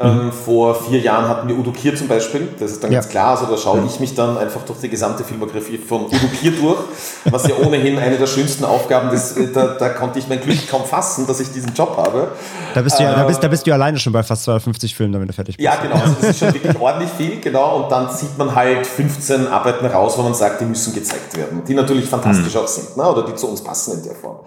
Ähm, 0.00 0.26
mhm. 0.26 0.32
vor 0.32 0.74
vier 0.74 1.00
Jahren 1.00 1.28
hatten 1.28 1.48
wir 1.48 1.56
Udo 1.56 1.70
Kier 1.70 1.94
zum 1.94 2.08
Beispiel. 2.08 2.48
Das 2.58 2.72
ist 2.72 2.82
dann 2.82 2.90
ja. 2.90 3.00
ganz 3.00 3.10
klar. 3.10 3.36
Also 3.36 3.46
da 3.46 3.56
schaue 3.56 3.82
ich 3.86 4.00
mich 4.00 4.14
dann 4.14 4.38
einfach 4.38 4.62
durch 4.62 4.80
die 4.80 4.88
gesamte 4.88 5.22
Filmografie 5.22 5.78
von 5.78 6.06
Udo 6.06 6.28
Kier 6.40 6.52
durch, 6.52 6.78
was 7.26 7.46
ja 7.46 7.54
ohnehin 7.62 7.98
eine 7.98 8.16
der 8.16 8.26
schönsten 8.26 8.64
Aufgaben 8.64 9.10
ist. 9.10 9.36
Äh, 9.36 9.52
da, 9.52 9.76
da 9.78 9.90
konnte 9.90 10.18
ich 10.18 10.28
mein 10.28 10.40
Glück 10.40 10.68
kaum 10.68 10.84
fassen, 10.84 11.26
dass 11.26 11.40
ich 11.40 11.52
diesen 11.52 11.74
Job 11.74 11.96
habe. 11.96 12.28
Da 12.74 12.80
bist 12.80 12.98
du, 12.98 13.02
ja, 13.02 13.14
da 13.14 13.24
bist, 13.24 13.42
da 13.42 13.48
bist 13.48 13.66
du 13.66 13.72
alleine 13.72 13.98
schon 13.98 14.12
bei 14.12 14.22
fast 14.22 14.44
250 14.44 14.94
Filmen, 14.94 15.12
damit 15.12 15.28
du 15.28 15.32
fertig 15.34 15.56
bist. 15.56 15.64
Ja, 15.64 15.76
genau. 15.76 15.96
Also 15.96 16.16
das 16.20 16.30
ist 16.30 16.38
schon 16.38 16.54
wirklich 16.54 16.80
ordentlich 16.80 17.10
viel, 17.10 17.40
genau. 17.40 17.82
Und 17.82 17.92
dann 17.92 18.10
sieht 18.10 18.36
man 18.38 18.54
halt 18.54 18.86
15 18.86 19.46
Arbeiten 19.46 19.86
raus, 19.86 20.16
wo 20.16 20.22
man 20.22 20.34
sagt, 20.34 20.60
die 20.60 20.64
müssen 20.64 20.94
gezeigt 20.94 21.36
werden. 21.36 21.62
Die 21.66 21.74
natürlich 21.74 22.06
fantastisch 22.06 22.54
mhm. 22.54 22.60
auch 22.60 22.68
sind, 22.68 22.96
ne? 22.96 23.04
oder 23.04 23.24
die 23.24 23.34
zu 23.34 23.48
uns 23.48 23.62
passen 23.62 23.98
in 23.98 24.04
der 24.04 24.14
Form. 24.14 24.40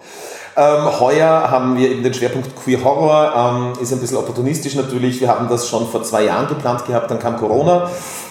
Ähm, 0.58 1.00
heuer 1.00 1.50
haben 1.50 1.76
wir 1.76 1.90
eben 1.90 2.02
den 2.02 2.14
Schwerpunkt 2.14 2.56
Queer 2.56 2.82
Horror, 2.82 3.74
ähm, 3.76 3.82
ist 3.82 3.92
ein 3.92 4.00
bisschen 4.00 4.16
opportunistisch 4.16 4.74
natürlich. 4.74 5.20
Wir 5.20 5.28
haben 5.28 5.35
das 5.48 5.68
schon 5.68 5.86
vor 5.86 6.02
zwei 6.02 6.24
Jahren 6.24 6.48
geplant 6.48 6.86
gehabt, 6.86 7.10
dann 7.10 7.18
kam 7.18 7.36
Corona. 7.36 7.90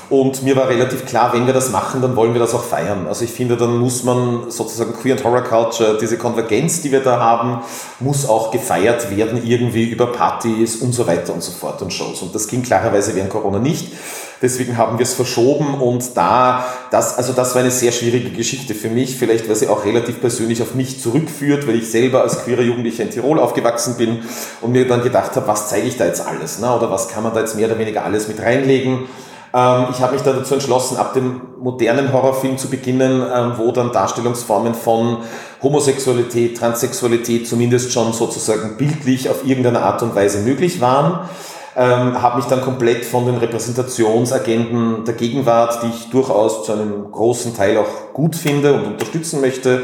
Und 0.10 0.44
mir 0.44 0.56
war 0.56 0.70
relativ 0.70 1.06
klar, 1.06 1.34
wenn 1.34 1.48
wir 1.48 1.54
das 1.54 1.72
machen, 1.72 2.02
dann 2.02 2.16
wollen 2.16 2.34
wir 2.34 2.40
das 2.40 2.54
auch 2.54 2.64
feiern. 2.64 3.08
Also 3.08 3.26
ich 3.26 3.32
finde, 3.32 3.58
dann 3.58 3.78
muss 3.78 4.04
man 4.04 4.52
sozusagen 4.52 4.94
Queer 4.94 5.16
and 5.16 5.24
Horror 5.24 5.44
Culture, 5.44 5.98
diese 6.00 6.18
Konvergenz, 6.18 6.82
die 6.82 6.92
wir 6.92 7.00
da 7.02 7.20
haben, 7.20 7.62
muss 8.00 8.28
auch 8.30 8.52
gefeiert 8.52 9.16
werden, 9.16 9.42
irgendwie 9.44 9.86
über 9.90 10.08
Partys 10.08 10.76
und 10.76 10.94
so 10.94 11.08
weiter 11.08 11.34
und 11.34 11.42
so 11.42 11.52
fort 11.52 11.82
und 11.82 11.92
Shows. 11.92 12.22
Und 12.22 12.36
das 12.36 12.48
ging 12.48 12.62
klarerweise 12.62 13.16
während 13.16 13.32
Corona 13.32 13.58
nicht. 13.58 13.94
Deswegen 14.42 14.78
haben 14.78 14.98
wir 15.00 15.04
es 15.04 15.14
verschoben 15.14 15.76
und 15.76 16.18
da, 16.18 16.66
das, 16.92 17.18
also 17.18 17.34
das 17.34 17.56
war 17.56 17.62
eine 17.62 17.72
sehr 17.72 17.92
schwierige 17.92 18.32
Geschichte 18.32 18.76
für 18.76 18.90
mich, 18.90 19.16
vielleicht 19.16 19.48
weil 19.48 19.56
sie 19.56 19.68
auch 19.68 19.86
relativ 19.86 20.20
persönlich 20.20 20.62
auf 20.62 20.76
mich 20.76 21.02
zurückführt, 21.02 21.68
weil 21.68 21.76
ich 21.76 21.90
selber 21.90 22.22
als 22.22 22.44
queerer 22.44 22.62
Jugendlicher 22.62 23.04
in 23.04 23.12
Tirol 23.12 23.40
aufgewachsen 23.40 23.96
bin 23.98 24.20
und 24.62 24.72
mir 24.72 24.88
dann 24.88 25.04
gedacht 25.04 25.36
habe, 25.36 25.48
was 25.48 25.70
zeige 25.70 25.88
ich 25.88 25.98
da 25.98 26.06
jetzt 26.06 26.26
alles, 26.26 26.60
ne? 26.60 26.76
oder 26.76 26.92
was 26.92 27.08
kann 27.08 27.24
man 27.24 27.34
da 27.34 27.40
jetzt 27.40 27.56
mehr 27.56 27.68
oder 27.68 27.80
weniger 27.80 28.04
alles 28.04 28.28
mit 28.28 28.42
reinlegen. 28.42 29.08
Ähm, 29.56 29.86
ich 29.90 30.02
habe 30.02 30.14
mich 30.14 30.22
dann 30.22 30.36
dazu 30.36 30.56
entschlossen, 30.56 30.98
ab 30.98 31.14
dem 31.14 31.42
modernen 31.60 32.12
Horrorfilm 32.12 32.58
zu 32.58 32.70
beginnen, 32.70 33.24
ähm, 33.34 33.54
wo 33.56 33.72
dann 33.72 33.94
Darstellungsformen 33.94 34.74
von 34.74 35.20
Homosexualität, 35.64 36.58
Transsexualität 36.58 37.48
zumindest 37.48 37.94
schon 37.94 38.12
sozusagen 38.12 38.76
bildlich 38.76 39.30
auf 39.30 39.46
irgendeine 39.46 39.82
Art 39.82 40.04
und 40.04 40.14
Weise 40.14 40.40
möglich 40.40 40.82
waren. 40.82 41.30
Ähm, 41.78 42.22
habe 42.22 42.38
mich 42.38 42.46
dann 42.46 42.62
komplett 42.62 43.04
von 43.04 43.26
den 43.26 43.36
Repräsentationsagenten 43.36 45.04
der 45.04 45.14
Gegenwart, 45.14 45.84
die 45.84 45.88
ich 45.88 46.10
durchaus 46.10 46.66
zu 46.66 46.72
einem 46.72 47.12
großen 47.12 47.56
Teil 47.56 47.78
auch 47.78 48.14
gut 48.14 48.36
finde 48.36 48.74
und 48.74 48.86
unterstützen 48.86 49.42
möchte, 49.42 49.82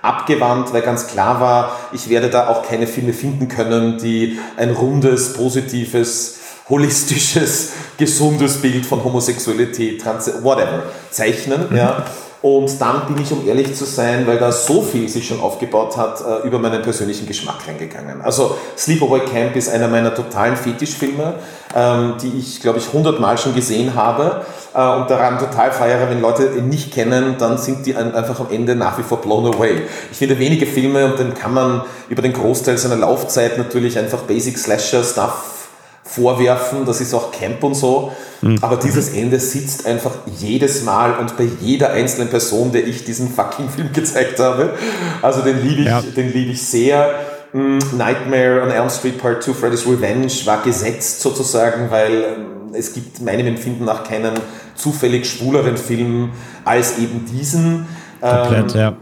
abgewandt, 0.00 0.72
weil 0.72 0.82
ganz 0.82 1.06
klar 1.06 1.40
war, 1.40 1.76
ich 1.92 2.08
werde 2.08 2.30
da 2.30 2.48
auch 2.48 2.62
keine 2.62 2.86
Filme 2.86 3.12
finden 3.12 3.48
können, 3.48 3.98
die 3.98 4.38
ein 4.56 4.70
rundes, 4.70 5.34
positives, 5.34 6.38
holistisches, 6.68 7.72
gesundes 7.98 8.60
Bild 8.62 8.86
von 8.86 9.04
Homosexualität, 9.04 10.00
Trans 10.02 10.30
whatever 10.42 10.84
zeichnen. 11.10 11.74
Ja. 11.76 12.04
Und 12.44 12.78
dann 12.78 13.06
bin 13.06 13.22
ich, 13.22 13.32
um 13.32 13.48
ehrlich 13.48 13.74
zu 13.74 13.86
sein, 13.86 14.26
weil 14.26 14.36
da 14.36 14.52
so 14.52 14.82
viel 14.82 15.08
sich 15.08 15.26
schon 15.26 15.40
aufgebaut 15.40 15.96
hat, 15.96 16.20
äh, 16.20 16.46
über 16.46 16.58
meinen 16.58 16.82
persönlichen 16.82 17.26
Geschmack 17.26 17.66
reingegangen. 17.66 18.20
Also 18.20 18.58
Sleepaway 18.76 19.20
Camp 19.20 19.56
ist 19.56 19.70
einer 19.70 19.88
meiner 19.88 20.14
totalen 20.14 20.54
Fetischfilme, 20.54 21.36
ähm, 21.74 22.16
die 22.20 22.38
ich, 22.38 22.60
glaube 22.60 22.80
ich, 22.80 22.92
hundertmal 22.92 23.38
schon 23.38 23.54
gesehen 23.54 23.94
habe 23.94 24.44
äh, 24.74 24.78
und 24.78 25.08
daran 25.08 25.38
total 25.38 25.72
feiere. 25.72 26.10
Wenn 26.10 26.20
Leute 26.20 26.50
ihn 26.58 26.68
nicht 26.68 26.92
kennen, 26.92 27.36
dann 27.38 27.56
sind 27.56 27.86
die 27.86 27.96
einfach 27.96 28.38
am 28.38 28.48
Ende 28.50 28.76
nach 28.76 28.98
wie 28.98 29.04
vor 29.04 29.22
blown 29.22 29.46
away. 29.46 29.80
Ich 30.12 30.18
finde 30.18 30.38
wenige 30.38 30.66
Filme 30.66 31.06
und 31.06 31.18
dann 31.18 31.32
kann 31.32 31.54
man 31.54 31.80
über 32.10 32.20
den 32.20 32.34
Großteil 32.34 32.76
seiner 32.76 32.96
Laufzeit 32.96 33.56
natürlich 33.56 33.98
einfach 33.98 34.18
Basic 34.18 34.58
Slasher 34.58 35.02
Stuff 35.02 35.63
vorwerfen, 36.04 36.84
das 36.84 37.00
ist 37.00 37.14
auch 37.14 37.32
Camp 37.32 37.64
und 37.64 37.74
so, 37.74 38.12
mhm. 38.42 38.58
aber 38.60 38.76
dieses 38.76 39.14
Ende 39.14 39.40
sitzt 39.40 39.86
einfach 39.86 40.12
jedes 40.38 40.84
Mal 40.84 41.18
und 41.18 41.36
bei 41.36 41.48
jeder 41.60 41.90
einzelnen 41.90 42.28
Person, 42.28 42.72
der 42.72 42.86
ich 42.86 43.04
diesen 43.04 43.30
fucking 43.30 43.70
Film 43.70 43.90
gezeigt 43.92 44.38
habe. 44.38 44.74
Also 45.22 45.40
den 45.40 45.62
liebe 45.62 45.80
ich, 45.80 45.86
ja. 45.86 46.02
den 46.02 46.32
liebe 46.32 46.52
ich 46.52 46.62
sehr. 46.62 47.14
Hm, 47.52 47.78
Nightmare 47.96 48.62
on 48.62 48.70
Elm 48.70 48.90
Street 48.90 49.18
Part 49.18 49.42
2, 49.42 49.54
Freddy's 49.54 49.86
Revenge 49.86 50.32
war 50.44 50.62
gesetzt 50.62 51.20
sozusagen, 51.20 51.90
weil 51.90 52.12
ähm, 52.12 52.74
es 52.74 52.92
gibt 52.92 53.22
meinem 53.22 53.46
Empfinden 53.46 53.84
nach 53.84 54.04
keinen 54.04 54.34
zufällig 54.74 55.26
schwuleren 55.26 55.76
Film 55.76 56.30
als 56.64 56.98
eben 56.98 57.24
diesen. 57.26 57.86
Komplett, 58.20 58.74
ähm, 58.74 58.80
ja. 58.80 58.96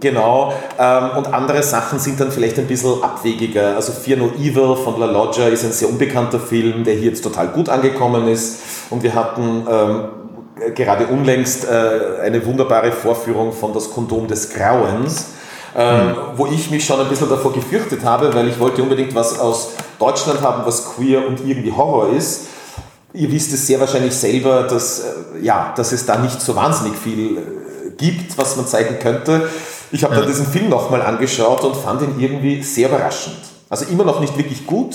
Genau, 0.00 0.52
ähm, 0.78 1.10
und 1.16 1.32
andere 1.32 1.62
Sachen 1.62 1.98
sind 1.98 2.20
dann 2.20 2.30
vielleicht 2.30 2.58
ein 2.58 2.66
bisschen 2.66 3.02
abwegiger. 3.02 3.76
Also 3.76 3.92
Fear 3.92 4.18
No 4.18 4.30
Evil 4.38 4.76
von 4.76 5.00
La 5.00 5.06
Loggia 5.06 5.48
ist 5.48 5.64
ein 5.64 5.72
sehr 5.72 5.88
unbekannter 5.88 6.38
Film, 6.38 6.84
der 6.84 6.94
hier 6.94 7.10
jetzt 7.10 7.24
total 7.24 7.48
gut 7.48 7.70
angekommen 7.70 8.28
ist. 8.28 8.60
Und 8.90 9.02
wir 9.02 9.14
hatten 9.14 9.66
ähm, 9.70 10.04
gerade 10.74 11.06
unlängst 11.06 11.64
äh, 11.64 12.20
eine 12.22 12.44
wunderbare 12.44 12.92
Vorführung 12.92 13.52
von 13.52 13.72
Das 13.72 13.90
Kondom 13.90 14.26
des 14.26 14.50
Grauens. 14.50 15.32
Ähm, 15.78 16.06
mhm. 16.06 16.14
wo 16.36 16.46
ich 16.46 16.70
mich 16.70 16.86
schon 16.86 16.98
ein 17.00 17.08
bisschen 17.10 17.28
davor 17.28 17.52
gefürchtet 17.52 18.02
habe, 18.02 18.32
weil 18.32 18.48
ich 18.48 18.58
wollte 18.58 18.82
unbedingt 18.82 19.14
was 19.14 19.38
aus 19.38 19.72
Deutschland 19.98 20.40
haben, 20.40 20.64
was 20.64 20.94
queer 20.94 21.26
und 21.26 21.46
irgendwie 21.46 21.70
Horror 21.70 22.16
ist. 22.16 22.46
Ihr 23.12 23.30
wisst 23.30 23.52
es 23.52 23.66
sehr 23.66 23.78
wahrscheinlich 23.78 24.14
selber, 24.14 24.62
dass, 24.62 25.00
äh, 25.00 25.42
ja, 25.42 25.74
dass 25.76 25.92
es 25.92 26.06
da 26.06 26.16
nicht 26.16 26.40
so 26.40 26.56
wahnsinnig 26.56 26.96
viel 26.96 27.36
äh, 27.36 27.40
gibt, 27.98 28.38
was 28.38 28.56
man 28.56 28.66
zeigen 28.66 28.98
könnte. 28.98 29.50
Ich 29.92 30.04
habe 30.04 30.14
ja. 30.14 30.20
dann 30.20 30.28
diesen 30.28 30.46
Film 30.46 30.68
nochmal 30.68 31.02
angeschaut 31.02 31.62
und 31.64 31.76
fand 31.76 32.02
ihn 32.02 32.14
irgendwie 32.18 32.62
sehr 32.62 32.88
überraschend. 32.88 33.36
Also 33.68 33.86
immer 33.86 34.04
noch 34.04 34.20
nicht 34.20 34.36
wirklich 34.36 34.66
gut, 34.66 34.94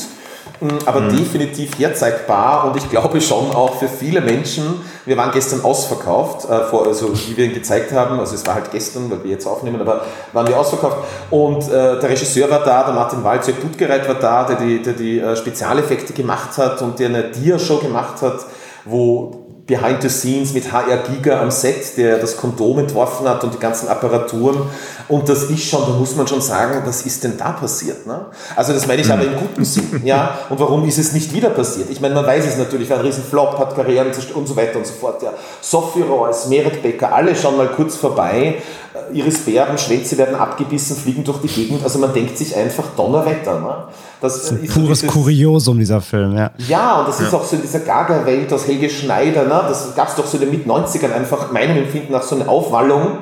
hm, 0.60 0.70
aber 0.86 1.02
mhm. 1.02 1.18
definitiv 1.18 1.78
herzeigbar 1.78 2.66
und 2.66 2.78
ich 2.78 2.90
glaube 2.90 3.20
schon 3.20 3.52
auch 3.52 3.76
für 3.76 3.88
viele 3.88 4.22
Menschen, 4.22 4.82
wir 5.06 5.18
waren 5.18 5.32
gestern 5.32 5.64
ausverkauft, 5.64 6.50
äh, 6.50 6.64
vor, 6.66 6.88
also 6.88 7.12
wie 7.14 7.36
wir 7.36 7.46
ihn 7.46 7.54
gezeigt 7.54 7.92
haben, 7.92 8.20
also 8.20 8.36
es 8.36 8.46
war 8.46 8.56
halt 8.56 8.72
gestern, 8.72 9.10
weil 9.12 9.24
wir 9.24 9.32
jetzt 9.32 9.46
aufnehmen, 9.46 9.82
aber 9.82 10.06
waren 10.34 10.48
wir 10.48 10.58
ausverkauft 10.58 10.98
und 11.32 11.68
äh, 11.68 12.00
der 12.00 12.10
Regisseur 12.10 12.50
war 12.50 12.64
da, 12.64 12.84
der 12.84 12.94
Martin 12.94 13.24
Walzer 13.24 13.54
Dudgereit 13.54 14.08
war 14.08 14.16
da, 14.16 14.44
der 14.46 14.56
die, 14.58 14.82
der 14.82 14.94
die 14.94 15.20
äh, 15.20 15.36
Spezialeffekte 15.36 16.14
gemacht 16.14 16.58
hat 16.58 16.82
und 16.82 17.00
der 17.00 17.10
eine 17.10 17.24
Dia-Show 17.24 17.78
gemacht 17.78 18.22
hat, 18.22 18.46
wo 18.86 19.42
Behind 19.72 20.02
the 20.02 20.10
Scenes 20.10 20.54
mit 20.54 20.70
HR 20.70 20.98
Giga 20.98 21.40
am 21.40 21.50
Set, 21.50 21.96
der 21.96 22.18
das 22.18 22.36
Kondom 22.36 22.80
entworfen 22.80 23.26
hat 23.26 23.42
und 23.46 23.54
die 23.54 23.58
ganzen 23.58 23.88
Apparaturen. 23.88 24.64
Und 25.08 25.30
das 25.30 25.44
ist 25.44 25.64
schon, 25.64 25.82
da 25.88 25.94
muss 25.94 26.14
man 26.18 26.28
schon 26.28 26.42
sagen, 26.42 26.82
was 26.84 27.04
ist 27.04 27.24
denn 27.24 27.38
da 27.38 27.54
passiert? 27.54 28.06
Ne? 28.06 28.26
Also 28.58 28.74
das 28.74 28.86
meine 28.86 29.02
ich 29.02 29.10
aber 29.10 29.24
im 29.24 29.38
guten 29.38 29.64
Sinn. 29.64 30.02
Ja? 30.04 30.40
Und 30.50 30.60
warum 30.60 30.86
ist 30.86 30.98
es 30.98 31.14
nicht 31.14 31.32
wieder 31.32 31.52
passiert? 31.52 31.90
Ich 31.90 32.02
meine, 32.02 32.16
man 32.16 32.26
weiß 32.26 32.46
es 32.48 32.58
natürlich, 32.58 32.90
war 32.90 32.98
ein 32.98 33.06
Riesenflop, 33.06 33.58
hat 33.60 33.74
Karrieren 33.74 34.08
und 34.34 34.46
so 34.46 34.56
weiter 34.58 34.78
und 34.78 34.86
so 34.86 34.94
fort. 34.94 35.24
Ja. 35.24 35.32
Sophie 35.62 36.02
Royce, 36.02 36.48
Merit 36.48 36.84
Becker, 36.84 37.14
alle 37.14 37.34
schon 37.34 37.56
mal 37.56 37.70
kurz 37.70 37.96
vorbei. 37.96 38.62
Äh, 38.94 39.18
Iris 39.18 39.46
Berben, 39.46 39.78
Schwänze 39.78 40.18
werden 40.18 40.36
abgebissen, 40.36 40.96
fliegen 40.96 41.24
durch 41.24 41.40
die 41.42 41.48
Gegend. 41.48 41.84
Also 41.84 42.00
man 42.00 42.14
denkt 42.14 42.38
sich 42.38 42.56
einfach 42.56 42.84
Donnerwetter. 42.98 43.60
Ne? 43.60 43.76
Das, 44.20 44.34
das 44.34 44.44
ist 44.44 44.52
ein 44.52 44.68
pures 44.68 45.00
dieses, 45.00 45.14
Kuriosum, 45.14 45.80
dieser 45.80 46.02
Film, 46.02 46.36
ja. 46.36 46.52
Ja, 46.68 47.00
und 47.00 47.08
das 47.08 47.20
ja. 47.20 47.28
ist 47.28 47.34
auch 47.34 47.44
so 47.44 47.56
in 47.56 47.62
dieser 47.62 47.80
Gaga-Welt 47.80 48.52
aus 48.52 48.68
Helge 48.68 48.90
Schneider. 48.90 49.44
Ne? 49.44 49.64
Das 49.68 49.96
gab 49.96 50.10
es 50.10 50.16
doch 50.16 50.26
so 50.28 50.38
in 50.38 50.44
den 50.44 50.52
Mit-90ern 50.52 51.14
einfach 51.14 51.52
meinem 51.52 51.78
Empfinden 51.78 52.12
nach 52.12 52.24
so 52.24 52.36
eine 52.36 52.50
Aufwallung 52.50 53.18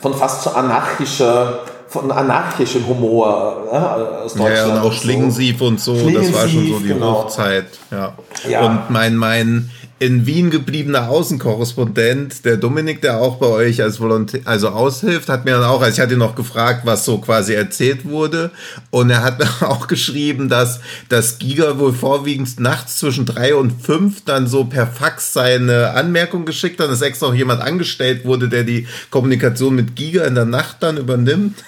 von 0.00 0.14
fast 0.14 0.42
so 0.42 0.50
anarchischer 0.50 1.60
von 1.94 2.10
anarchischem 2.10 2.86
Humor 2.88 3.68
äh, 3.70 3.76
aus 3.76 4.34
Deutschland. 4.34 4.56
Ja, 4.56 4.66
und 4.66 4.78
auch 4.78 4.92
Schlingensief 4.92 5.60
und 5.60 5.78
so, 5.78 5.94
das 6.10 6.32
war 6.32 6.48
schon 6.48 6.66
so 6.66 6.78
die 6.80 6.88
genau. 6.88 7.22
Hochzeit. 7.22 7.66
Ja. 7.92 8.14
ja. 8.48 8.66
Und 8.66 8.90
mein, 8.90 9.14
mein 9.14 9.70
in 10.00 10.26
Wien 10.26 10.50
gebliebener 10.50 11.08
Außenkorrespondent, 11.08 12.44
der 12.44 12.56
Dominik, 12.56 13.00
der 13.00 13.20
auch 13.20 13.36
bei 13.36 13.46
euch 13.46 13.80
als 13.80 14.00
Volontär, 14.00 14.40
also 14.44 14.70
aushilft, 14.70 15.28
hat 15.28 15.44
mir 15.44 15.52
dann 15.52 15.62
auch, 15.62 15.82
also 15.82 15.94
ich 15.94 16.00
hatte 16.00 16.14
ihn 16.14 16.18
noch 16.18 16.34
gefragt, 16.34 16.80
was 16.84 17.04
so 17.04 17.18
quasi 17.18 17.54
erzählt 17.54 18.04
wurde. 18.04 18.50
Und 18.90 19.10
er 19.10 19.22
hat 19.22 19.38
mir 19.60 19.68
auch 19.68 19.86
geschrieben, 19.86 20.48
dass 20.48 20.80
das 21.08 21.38
Giga 21.38 21.78
wohl 21.78 21.92
vorwiegend 21.92 22.58
nachts 22.58 22.98
zwischen 22.98 23.24
drei 23.24 23.54
und 23.54 23.80
fünf 23.80 24.24
dann 24.24 24.48
so 24.48 24.64
per 24.64 24.88
Fax 24.88 25.32
seine 25.32 25.90
Anmerkung 25.90 26.44
geschickt 26.44 26.80
hat, 26.80 26.90
dass 26.90 27.00
extra 27.00 27.28
auch 27.28 27.34
jemand 27.34 27.62
angestellt 27.62 28.24
wurde, 28.24 28.48
der 28.48 28.64
die 28.64 28.88
Kommunikation 29.10 29.76
mit 29.76 29.94
Giga 29.94 30.24
in 30.24 30.34
der 30.34 30.44
Nacht 30.44 30.78
dann 30.80 30.96
übernimmt. 30.96 31.62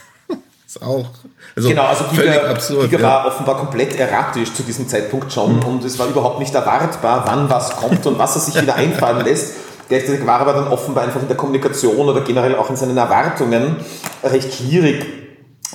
Ist 0.77 0.83
auch 0.83 1.07
also 1.55 1.69
genau, 1.69 1.85
also 1.85 2.05
Giga, 2.11 2.51
absurd, 2.51 2.91
Giga 2.91 2.99
ja. 2.99 3.09
war 3.09 3.27
offenbar 3.27 3.57
komplett 3.57 3.99
erratisch 3.99 4.53
zu 4.53 4.63
diesem 4.63 4.89
Zeitpunkt 4.89 5.33
schon 5.33 5.57
mhm. 5.57 5.65
und 5.65 5.85
es 5.85 5.99
war 5.99 6.07
überhaupt 6.07 6.39
nicht 6.39 6.55
erwartbar, 6.55 7.25
wann 7.27 7.49
was 7.49 7.77
kommt 7.77 8.07
und 8.07 8.19
was 8.19 8.37
er 8.37 8.41
sich 8.43 8.61
wieder 8.61 8.75
einfallen 8.75 9.25
lässt. 9.25 9.55
Gleichzeitig 9.89 10.27
war 10.27 10.41
aber 10.41 10.53
dann 10.53 10.69
offenbar 10.69 11.05
einfach 11.05 11.23
in 11.23 11.29
der 11.29 11.37
Kommunikation 11.37 12.09
oder 12.09 12.21
generell 12.23 12.57
auch 12.57 12.69
in 12.69 12.77
seinen 12.77 12.97
Erwartungen 12.97 13.77
recht 14.23 14.53
schwierig 14.53 15.07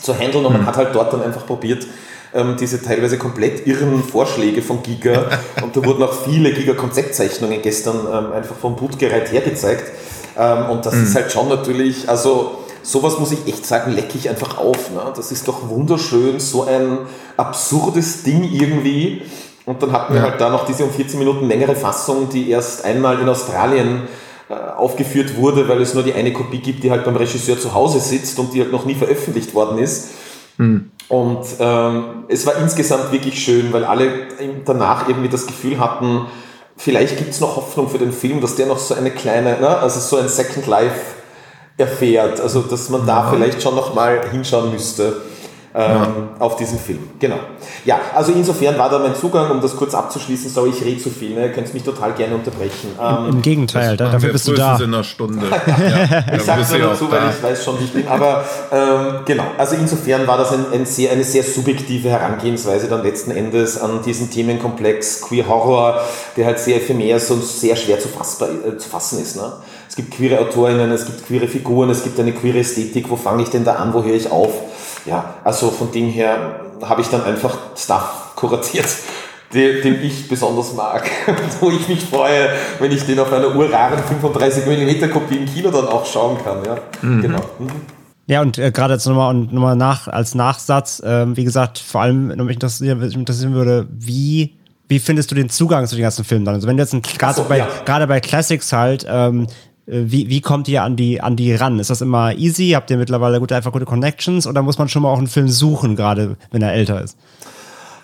zu 0.01 0.13
handeln 0.13 0.45
und 0.45 0.53
man 0.53 0.61
mhm. 0.63 0.67
hat 0.67 0.77
halt 0.77 0.93
dort 0.93 1.13
dann 1.13 1.23
einfach 1.23 1.45
probiert, 1.45 1.87
ähm, 2.33 2.57
diese 2.59 2.81
teilweise 2.81 3.17
komplett 3.17 3.65
irren 3.65 4.03
Vorschläge 4.03 4.61
von 4.61 4.83
Giga 4.83 5.29
und 5.63 5.75
da 5.75 5.83
wurden 5.83 6.03
auch 6.03 6.13
viele 6.13 6.53
Giga-Konzeptzeichnungen 6.53 7.61
gestern 7.61 8.05
ähm, 8.11 8.33
einfach 8.33 8.55
vom 8.55 8.75
Bootgerät 8.75 9.31
hergezeigt 9.31 9.85
ähm, 10.37 10.69
und 10.69 10.85
das 10.85 10.93
mhm. 10.93 11.03
ist 11.03 11.15
halt 11.15 11.31
schon 11.31 11.49
natürlich, 11.49 12.07
also 12.07 12.60
sowas 12.83 13.19
muss 13.19 13.31
ich 13.31 13.47
echt 13.47 13.65
sagen, 13.65 13.91
lecke 13.91 14.17
ich 14.17 14.29
einfach 14.29 14.57
auf. 14.57 14.91
Ne? 14.91 15.01
Das 15.15 15.31
ist 15.31 15.47
doch 15.47 15.69
wunderschön, 15.69 16.39
so 16.39 16.63
ein 16.63 16.99
absurdes 17.37 18.23
Ding 18.23 18.43
irgendwie. 18.43 19.21
Und 19.65 19.81
dann 19.81 19.91
hatten 19.91 20.13
wir 20.13 20.21
ja. 20.21 20.29
halt 20.29 20.41
da 20.41 20.49
noch 20.49 20.65
diese 20.65 20.83
um 20.83 20.91
14 20.91 21.19
Minuten 21.19 21.47
längere 21.47 21.75
Fassung, 21.75 22.29
die 22.29 22.49
erst 22.49 22.83
einmal 22.83 23.19
in 23.19 23.29
Australien 23.29 24.03
äh, 24.49 24.53
aufgeführt 24.53 25.37
wurde, 25.37 25.69
weil 25.69 25.81
es 25.81 25.93
nur 25.93 26.03
die 26.03 26.13
eine 26.13 26.33
Kopie 26.33 26.59
gibt, 26.59 26.83
die 26.83 26.91
halt 26.91 27.05
beim 27.05 27.15
Regisseur 27.15 27.59
zu 27.59 27.73
Hause 27.73 27.99
sitzt 27.99 28.37
und 28.39 28.53
die 28.53 28.61
halt 28.61 28.71
noch 28.71 28.85
nie 28.85 28.95
veröffentlicht 28.95 29.53
worden 29.53 29.77
ist. 29.77 30.09
Hm. 30.57 30.91
Und 31.07 31.45
ähm, 31.59 32.03
es 32.27 32.45
war 32.45 32.55
insgesamt 32.55 33.11
wirklich 33.11 33.43
schön, 33.43 33.71
weil 33.73 33.83
alle 33.83 34.27
danach 34.65 35.07
irgendwie 35.07 35.29
das 35.29 35.45
Gefühl 35.45 35.79
hatten, 35.79 36.25
vielleicht 36.77 37.17
gibt 37.17 37.31
es 37.31 37.39
noch 37.39 37.57
Hoffnung 37.57 37.89
für 37.89 37.97
den 37.97 38.11
Film, 38.11 38.41
dass 38.41 38.55
der 38.55 38.65
noch 38.65 38.79
so 38.79 38.95
eine 38.95 39.11
kleine, 39.11 39.59
ne, 39.59 39.77
also 39.77 39.99
so 39.99 40.17
ein 40.21 40.29
Second 40.29 40.67
Life 40.67 41.20
erfährt. 41.81 42.39
Also 42.39 42.61
dass 42.61 42.89
man 42.89 43.05
da 43.05 43.29
vielleicht 43.29 43.61
schon 43.61 43.75
noch 43.75 43.93
mal 43.93 44.29
hinschauen 44.31 44.71
müsste 44.71 45.21
ähm, 45.73 45.89
ja. 45.89 46.29
auf 46.39 46.57
diesen 46.57 46.77
Film. 46.77 46.99
Genau. 47.19 47.39
Ja, 47.85 47.99
also 48.13 48.33
insofern 48.33 48.77
war 48.77 48.89
da 48.89 48.99
mein 48.99 49.15
Zugang, 49.15 49.51
um 49.51 49.61
das 49.61 49.75
kurz 49.75 49.93
abzuschließen. 49.93 50.49
Sorry, 50.49 50.71
ich 50.71 50.83
rede 50.83 51.01
zu 51.01 51.09
viel, 51.09 51.33
ne? 51.33 51.47
ihr 51.47 51.51
könnt 51.53 51.73
mich 51.73 51.83
total 51.83 52.11
gerne 52.13 52.35
unterbrechen. 52.35 52.89
Ähm, 53.01 53.29
Im 53.29 53.41
Gegenteil, 53.41 53.95
da, 53.95 54.11
dafür 54.11 54.33
bist 54.33 54.47
du 54.47 54.53
da. 54.53 54.75
in 54.77 54.83
einer 54.83 55.03
Stunde. 55.03 55.47
ja, 55.67 56.35
ich 56.35 56.43
sage 56.43 56.65
nur 56.77 56.89
dazu, 56.89 57.09
weil 57.09 57.21
ich 57.29 57.41
weiß 57.41 57.63
schon, 57.63 57.79
wie 57.79 57.85
ich 57.85 57.93
bin. 57.93 58.07
Aber 58.07 58.43
ähm, 58.71 59.19
genau, 59.25 59.45
also 59.57 59.75
insofern 59.75 60.27
war 60.27 60.37
das 60.37 60.51
ein, 60.51 60.65
ein 60.73 60.85
sehr, 60.85 61.11
eine 61.11 61.23
sehr 61.23 61.43
subjektive 61.43 62.09
Herangehensweise 62.09 62.89
dann 62.89 63.03
letzten 63.03 63.31
Endes 63.31 63.79
an 63.79 64.01
diesen 64.05 64.29
Themenkomplex 64.29 65.21
Queer 65.21 65.47
Horror, 65.47 66.01
der 66.35 66.47
halt 66.47 66.59
sehr 66.59 66.77
ephemer 66.77 67.15
ist 67.15 67.31
und 67.31 67.43
sehr 67.43 67.77
schwer 67.77 67.99
zu, 67.99 68.09
fassbar, 68.09 68.49
äh, 68.49 68.77
zu 68.77 68.89
fassen 68.89 69.21
ist. 69.21 69.37
Ne? 69.37 69.53
Es 69.91 69.97
gibt 69.97 70.11
queere 70.11 70.39
Autorinnen, 70.39 70.89
es 70.89 71.05
gibt 71.05 71.27
queere 71.27 71.49
Figuren, 71.49 71.89
es 71.89 72.01
gibt 72.01 72.17
eine 72.17 72.31
queere 72.31 72.59
Ästhetik. 72.59 73.09
Wo 73.09 73.17
fange 73.17 73.43
ich 73.43 73.49
denn 73.49 73.65
da 73.65 73.73
an? 73.73 73.93
Wo 73.93 74.01
höre 74.01 74.15
ich 74.15 74.31
auf? 74.31 74.53
Ja, 75.05 75.33
also 75.43 75.69
von 75.69 75.91
dem 75.91 76.07
her 76.07 76.61
habe 76.81 77.01
ich 77.01 77.07
dann 77.07 77.21
einfach 77.25 77.57
Stuff 77.75 78.31
kuratiert, 78.37 78.87
den, 79.53 79.81
den 79.81 80.01
ich 80.01 80.29
besonders 80.29 80.73
mag. 80.75 81.11
wo 81.59 81.71
ich 81.71 81.89
mich 81.89 82.05
freue, 82.05 82.51
wenn 82.79 82.89
ich 82.93 83.05
den 83.05 83.19
auf 83.19 83.33
einer 83.33 83.53
urraren 83.53 83.99
35 84.01 84.65
mm 84.65 85.11
Kopie 85.11 85.35
im 85.35 85.45
Kino 85.45 85.69
dann 85.71 85.89
auch 85.89 86.05
schauen 86.05 86.37
kann. 86.41 86.63
Ja, 86.63 86.77
mhm. 87.01 87.21
genau. 87.21 87.41
Mhm. 87.59 87.71
Ja, 88.27 88.41
und 88.41 88.57
äh, 88.59 88.71
gerade 88.71 88.93
jetzt 88.93 89.05
nochmal 89.07 89.35
und 89.35 89.51
nochmal 89.51 89.75
nach, 89.75 90.07
als 90.07 90.35
Nachsatz, 90.35 91.01
ähm, 91.05 91.35
wie 91.35 91.43
gesagt, 91.43 91.79
vor 91.79 91.99
allem, 91.99 92.29
wenn 92.29 92.45
mich 92.45 92.55
interessieren, 92.55 93.01
interessieren 93.01 93.55
würde, 93.55 93.89
wie, 93.91 94.55
wie 94.87 94.99
findest 94.99 95.31
du 95.31 95.35
den 95.35 95.49
Zugang 95.49 95.85
zu 95.85 95.95
den 95.95 96.03
ganzen 96.03 96.23
Filmen 96.23 96.45
dann? 96.45 96.55
Also 96.55 96.65
wenn 96.65 96.77
du 96.77 96.83
jetzt 96.83 96.95
gerade 97.19 97.35
so, 97.35 97.43
bei, 97.43 97.57
ja. 97.57 97.67
gerade 97.83 98.07
bei 98.07 98.21
Classics 98.21 98.71
halt, 98.71 99.05
ähm, 99.09 99.43
äh, 99.43 99.47
wie, 99.85 100.29
wie 100.29 100.41
kommt 100.41 100.67
ihr 100.67 100.83
an 100.83 100.95
die, 100.95 101.21
an 101.21 101.35
die 101.35 101.53
ran? 101.53 101.79
Ist 101.79 101.89
das 101.89 102.01
immer 102.01 102.33
easy? 102.35 102.71
Habt 102.71 102.89
ihr 102.91 102.97
mittlerweile 102.97 103.39
gute, 103.39 103.55
einfach 103.55 103.71
gute 103.71 103.85
Connections 103.85 104.47
oder 104.47 104.61
muss 104.61 104.77
man 104.77 104.89
schon 104.89 105.01
mal 105.01 105.09
auch 105.09 105.17
einen 105.17 105.27
Film 105.27 105.49
suchen, 105.49 105.95
gerade 105.95 106.37
wenn 106.51 106.61
er 106.61 106.73
älter 106.73 107.01
ist? 107.01 107.17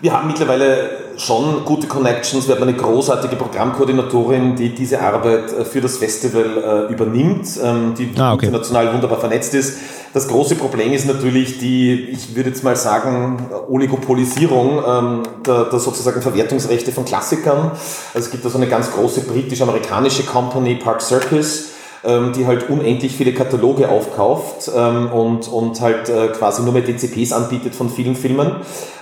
Wir 0.00 0.12
haben 0.12 0.28
mittlerweile 0.28 0.90
schon 1.16 1.64
gute 1.64 1.88
Connections. 1.88 2.46
Wir 2.46 2.54
haben 2.54 2.62
eine 2.62 2.74
großartige 2.74 3.34
Programmkoordinatorin, 3.34 4.54
die 4.54 4.72
diese 4.72 5.00
Arbeit 5.00 5.52
äh, 5.52 5.64
für 5.64 5.80
das 5.80 5.96
Festival 5.98 6.86
äh, 6.88 6.92
übernimmt, 6.92 7.48
ähm, 7.62 7.94
die 7.98 8.12
Ah, 8.16 8.34
okay. 8.34 8.46
international 8.46 8.92
wunderbar 8.94 9.18
vernetzt 9.18 9.54
ist. 9.54 9.78
Das 10.18 10.26
große 10.26 10.56
Problem 10.56 10.92
ist 10.92 11.06
natürlich 11.06 11.58
die, 11.60 12.08
ich 12.10 12.34
würde 12.34 12.50
jetzt 12.50 12.64
mal 12.64 12.74
sagen, 12.74 13.48
Oligopolisierung 13.68 14.82
ähm, 14.84 15.22
der, 15.46 15.66
der 15.66 15.78
sozusagen 15.78 16.20
Verwertungsrechte 16.20 16.90
von 16.90 17.04
Klassikern. 17.04 17.70
Also 18.14 18.26
es 18.26 18.30
gibt 18.32 18.44
da 18.44 18.48
so 18.48 18.58
eine 18.58 18.66
ganz 18.66 18.90
große 18.90 19.20
britisch-amerikanische 19.20 20.24
Company, 20.24 20.74
Park 20.74 21.02
Circus, 21.02 21.68
ähm, 22.08 22.32
die 22.32 22.46
halt 22.46 22.70
unendlich 22.70 23.14
viele 23.14 23.34
Kataloge 23.34 23.90
aufkauft 23.90 24.70
ähm, 24.74 25.12
und, 25.12 25.46
und 25.48 25.80
halt 25.82 26.08
äh, 26.08 26.28
quasi 26.28 26.62
nur 26.62 26.72
mehr 26.72 26.80
DCPs 26.80 27.32
anbietet 27.32 27.74
von 27.74 27.90
vielen 27.90 28.16
Filmen. 28.16 28.52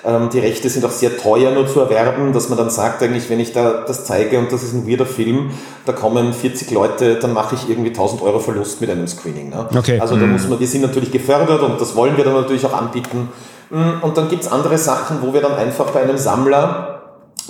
Ähm, 0.04 0.28
die 0.32 0.40
Rechte 0.40 0.68
sind 0.68 0.84
auch 0.84 0.90
sehr 0.90 1.16
teuer 1.16 1.52
nur 1.52 1.68
zu 1.68 1.78
erwerben, 1.78 2.32
dass 2.32 2.48
man 2.48 2.58
dann 2.58 2.68
sagt, 2.68 3.02
eigentlich, 3.04 3.30
wenn 3.30 3.38
ich 3.38 3.52
da 3.52 3.84
das 3.86 4.04
zeige 4.04 4.40
und 4.40 4.50
das 4.50 4.64
ist 4.64 4.74
ein 4.74 4.88
weirder 4.88 5.06
Film, 5.06 5.50
da 5.84 5.92
kommen 5.92 6.32
40 6.32 6.72
Leute, 6.72 7.14
dann 7.14 7.32
mache 7.32 7.54
ich 7.54 7.70
irgendwie 7.70 7.90
1000 7.90 8.22
Euro 8.22 8.40
Verlust 8.40 8.80
mit 8.80 8.90
einem 8.90 9.06
Screening. 9.06 9.50
Ne? 9.50 9.68
Okay. 9.76 10.00
Also 10.00 10.16
da 10.16 10.26
muss 10.26 10.48
man, 10.48 10.58
wir 10.58 10.66
sind 10.66 10.82
natürlich 10.82 11.12
gefördert 11.12 11.62
und 11.62 11.80
das 11.80 11.94
wollen 11.94 12.16
wir 12.16 12.24
dann 12.24 12.34
natürlich 12.34 12.66
auch 12.66 12.74
anbieten. 12.74 13.28
Mm, 13.70 14.02
Und 14.02 14.16
dann 14.16 14.28
gibt's 14.28 14.48
andere 14.48 14.78
Sachen, 14.78 15.18
wo 15.22 15.32
wir 15.32 15.40
dann 15.40 15.54
einfach 15.54 15.90
bei 15.90 16.02
einem 16.02 16.18
Sammler 16.18 16.95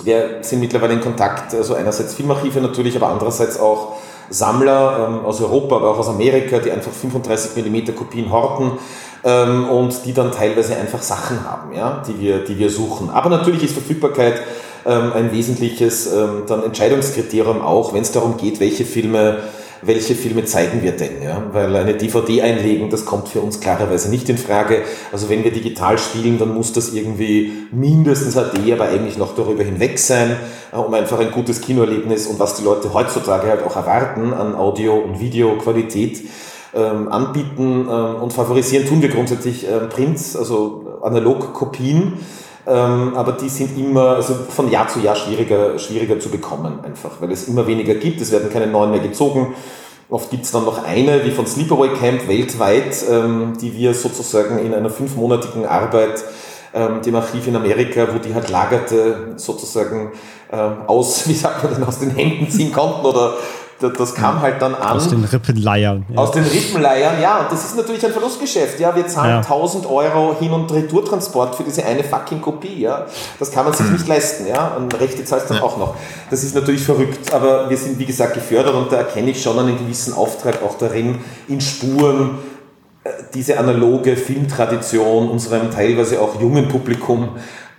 wir 0.03 0.39
sind 0.41 0.59
mittlerweile 0.59 0.93
in 0.93 1.01
Kontakt, 1.01 1.53
also 1.53 1.73
einerseits 1.75 2.13
Filmarchive 2.13 2.61
natürlich, 2.61 2.95
aber 2.95 3.09
andererseits 3.09 3.59
auch 3.59 3.95
Sammler 4.29 5.07
ähm, 5.07 5.25
aus 5.25 5.41
Europa, 5.41 5.77
aber 5.77 5.91
auch 5.91 5.99
aus 5.99 6.09
Amerika, 6.09 6.59
die 6.59 6.71
einfach 6.71 6.91
35 6.91 7.63
mm 7.65 7.95
Kopien 7.95 8.31
horten 8.31 8.73
ähm, 9.23 9.69
und 9.69 10.05
die 10.05 10.13
dann 10.13 10.31
teilweise 10.31 10.75
einfach 10.75 11.01
Sachen 11.01 11.49
haben, 11.49 11.73
ja, 11.73 12.03
die, 12.07 12.19
wir, 12.19 12.39
die 12.39 12.57
wir 12.57 12.69
suchen. 12.69 13.09
Aber 13.09 13.29
natürlich 13.29 13.63
ist 13.63 13.73
Verfügbarkeit 13.73 14.41
ähm, 14.85 15.11
ein 15.13 15.31
wesentliches 15.31 16.11
ähm, 16.13 16.43
dann 16.47 16.63
Entscheidungskriterium 16.63 17.61
auch, 17.61 17.93
wenn 17.93 18.01
es 18.01 18.11
darum 18.11 18.37
geht, 18.37 18.59
welche 18.59 18.85
Filme 18.85 19.39
welche 19.81 20.15
Filme 20.15 20.45
zeigen 20.45 20.81
wir 20.81 20.93
denn? 20.93 21.21
Ja? 21.21 21.43
Weil 21.51 21.75
eine 21.75 21.95
DVD 21.95 22.41
einlegen, 22.41 22.89
das 22.89 23.05
kommt 23.05 23.29
für 23.29 23.41
uns 23.41 23.59
klarerweise 23.59 24.09
nicht 24.09 24.29
in 24.29 24.37
Frage. 24.37 24.83
Also 25.11 25.29
wenn 25.29 25.43
wir 25.43 25.51
digital 25.51 25.97
spielen, 25.97 26.39
dann 26.39 26.53
muss 26.53 26.73
das 26.73 26.93
irgendwie 26.93 27.53
mindestens 27.71 28.35
HD, 28.35 28.71
aber 28.73 28.85
eigentlich 28.85 29.17
noch 29.17 29.35
darüber 29.35 29.63
hinweg 29.63 29.99
sein, 29.99 30.35
äh, 30.71 30.77
um 30.77 30.93
einfach 30.93 31.19
ein 31.19 31.31
gutes 31.31 31.61
Kinoerlebnis 31.61 32.27
und 32.27 32.39
was 32.39 32.55
die 32.55 32.63
Leute 32.63 32.93
heutzutage 32.93 33.47
halt 33.47 33.63
auch 33.63 33.75
erwarten 33.75 34.33
an 34.33 34.55
Audio- 34.55 34.97
und 34.97 35.19
Videoqualität 35.19 36.23
ähm, 36.73 37.07
anbieten 37.11 37.87
ähm, 37.89 38.15
und 38.21 38.33
favorisieren 38.33 38.87
tun 38.87 39.01
wir 39.01 39.09
grundsätzlich 39.09 39.65
ähm, 39.67 39.89
Prints, 39.89 40.35
also 40.35 40.99
Analogkopien. 41.01 42.19
Ähm, 42.67 43.15
aber 43.15 43.31
die 43.31 43.47
sind 43.47 43.77
immer, 43.77 44.17
also 44.17 44.33
von 44.49 44.69
Jahr 44.69 44.89
zu 44.89 44.99
Jahr 44.99 45.15
schwieriger, 45.15 45.79
schwieriger 45.79 46.19
zu 46.19 46.29
bekommen, 46.29 46.79
einfach, 46.83 47.11
weil 47.21 47.31
es 47.31 47.47
immer 47.47 47.65
weniger 47.65 47.95
gibt, 47.95 48.19
es 48.19 48.31
werden 48.31 48.49
keine 48.51 48.67
neuen 48.67 48.91
mehr 48.91 48.99
gezogen. 48.99 49.55
Oft 50.09 50.29
gibt 50.29 50.43
es 50.43 50.51
dann 50.51 50.65
noch 50.65 50.83
eine, 50.83 51.23
wie 51.25 51.31
von 51.31 51.47
Sleepaway 51.47 51.89
Camp 51.89 52.27
weltweit, 52.27 53.05
ähm, 53.09 53.53
die 53.59 53.73
wir 53.73 53.93
sozusagen 53.93 54.59
in 54.59 54.73
einer 54.73 54.89
fünfmonatigen 54.89 55.65
Arbeit 55.65 56.23
ähm, 56.73 57.01
dem 57.01 57.15
Archiv 57.15 57.47
in 57.47 57.55
Amerika, 57.55 58.07
wo 58.13 58.19
die 58.19 58.33
halt 58.33 58.49
lagerte, 58.49 59.33
sozusagen 59.37 60.11
ähm, 60.51 60.81
aus, 60.87 61.27
wie 61.27 61.33
sagt 61.33 61.63
man 61.63 61.73
denn, 61.73 61.83
aus 61.83 61.99
den 61.99 62.11
Händen 62.11 62.49
ziehen 62.49 62.73
konnten 62.73 63.05
oder 63.05 63.35
das, 63.79 63.93
das 63.93 64.15
kam 64.15 64.41
halt 64.41 64.61
dann 64.61 64.73
an. 64.73 64.97
Aus 64.97 65.09
den 65.09 65.23
Rippenleiern. 65.23 66.05
Ja. 66.09 66.17
Aus 66.17 66.31
den 66.31 66.43
Rippenleiern, 66.43 67.21
ja, 67.21 67.39
und 67.39 67.51
das 67.51 67.65
ist 67.65 67.77
natürlich 67.77 68.03
ein 68.05 68.11
Verlustgeschäft, 68.11 68.79
ja, 68.79 68.95
wir 68.95 69.07
zahlen 69.07 69.29
Ja. 69.29 69.41
1000 69.41 69.85
Euro 69.85 70.35
Hin- 70.39 70.51
und 70.51 70.71
Retourtransport 70.71 71.55
für 71.55 71.63
diese 71.63 71.85
eine 71.85 72.03
fucking 72.03 72.41
Kopie, 72.41 72.81
ja, 72.81 73.05
das 73.39 73.51
kann 73.51 73.65
man 73.65 73.73
sich 73.73 73.89
nicht 73.89 74.07
leisten, 74.07 74.47
ja, 74.47 74.69
und 74.75 74.99
Rechte 74.99 75.23
zahlst 75.25 75.49
dann 75.49 75.59
auch 75.59 75.77
noch. 75.77 75.95
Das 76.29 76.43
ist 76.43 76.55
natürlich 76.55 76.83
verrückt, 76.83 77.33
aber 77.33 77.69
wir 77.69 77.77
sind, 77.77 77.99
wie 77.99 78.05
gesagt, 78.05 78.33
gefördert 78.33 78.73
und 78.73 78.91
da 78.91 78.97
erkenne 78.97 79.31
ich 79.31 79.41
schon 79.41 79.59
einen 79.59 79.77
gewissen 79.77 80.13
Auftrag 80.13 80.63
auch 80.63 80.77
darin, 80.77 81.19
in 81.47 81.61
Spuren 81.61 82.39
äh, 83.03 83.09
diese 83.33 83.59
analoge 83.59 84.15
Filmtradition 84.17 85.29
unserem 85.29 85.69
teilweise 85.71 86.19
auch 86.19 86.41
jungen 86.41 86.67
Publikum 86.67 87.29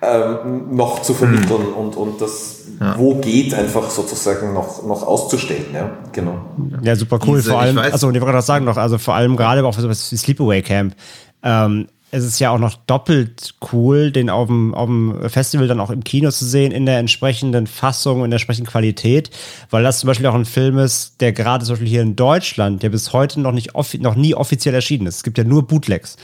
ähm, 0.00 0.74
noch 0.76 1.02
zu 1.02 1.12
vermitteln 1.14 1.66
und, 1.76 1.96
und 1.96 2.20
das, 2.20 2.56
wo 2.96 3.16
geht, 3.16 3.54
einfach 3.54 3.90
sozusagen 3.90 4.52
noch, 4.54 4.84
noch 4.84 5.02
auszustellen, 5.02 5.66
ja, 5.74 5.90
genau. 6.12 6.38
Ja, 6.82 6.94
super 6.94 7.18
cool. 7.26 7.38
Diese- 7.38 7.50
vor 7.50 7.60
allem, 7.60 7.78
also 7.78 8.08
ich 8.10 8.14
wollte 8.20 8.20
gerade 8.32 8.42
sagen 8.42 8.64
noch, 8.64 8.76
also 8.76 8.98
vor 8.98 9.14
allem 9.14 9.36
gerade 9.36 9.64
auch 9.66 9.74
für 9.74 9.80
sowas 9.80 10.10
wie 10.12 10.16
Sleepaway 10.16 10.62
Camp. 10.62 10.94
Ähm, 11.42 11.88
es 12.10 12.24
ist 12.24 12.38
ja 12.38 12.48
auch 12.50 12.58
noch 12.58 12.74
doppelt 12.86 13.54
cool, 13.70 14.10
den 14.10 14.30
auf 14.30 14.46
dem, 14.46 14.74
auf 14.74 14.86
dem 14.86 15.28
Festival 15.28 15.68
dann 15.68 15.78
auch 15.78 15.90
im 15.90 16.02
Kino 16.04 16.30
zu 16.30 16.46
sehen, 16.46 16.72
in 16.72 16.86
der 16.86 16.98
entsprechenden 17.00 17.66
Fassung, 17.66 18.24
in 18.24 18.30
der 18.30 18.36
entsprechenden 18.36 18.70
Qualität, 18.70 19.28
weil 19.68 19.82
das 19.82 19.98
zum 19.98 20.06
Beispiel 20.06 20.26
auch 20.26 20.34
ein 20.34 20.46
Film 20.46 20.78
ist, 20.78 21.20
der 21.20 21.32
gerade 21.32 21.66
zum 21.66 21.74
Beispiel 21.74 21.88
hier 21.88 22.00
in 22.00 22.16
Deutschland, 22.16 22.82
der 22.82 22.88
bis 22.88 23.12
heute 23.12 23.40
noch 23.42 23.52
nicht 23.52 23.74
offi 23.74 23.98
noch 23.98 24.14
nie 24.14 24.34
offiziell 24.34 24.74
erschienen 24.74 25.06
ist. 25.06 25.16
Es 25.16 25.22
gibt 25.22 25.36
ja 25.36 25.44
nur 25.44 25.66
Bootlegs. 25.66 26.16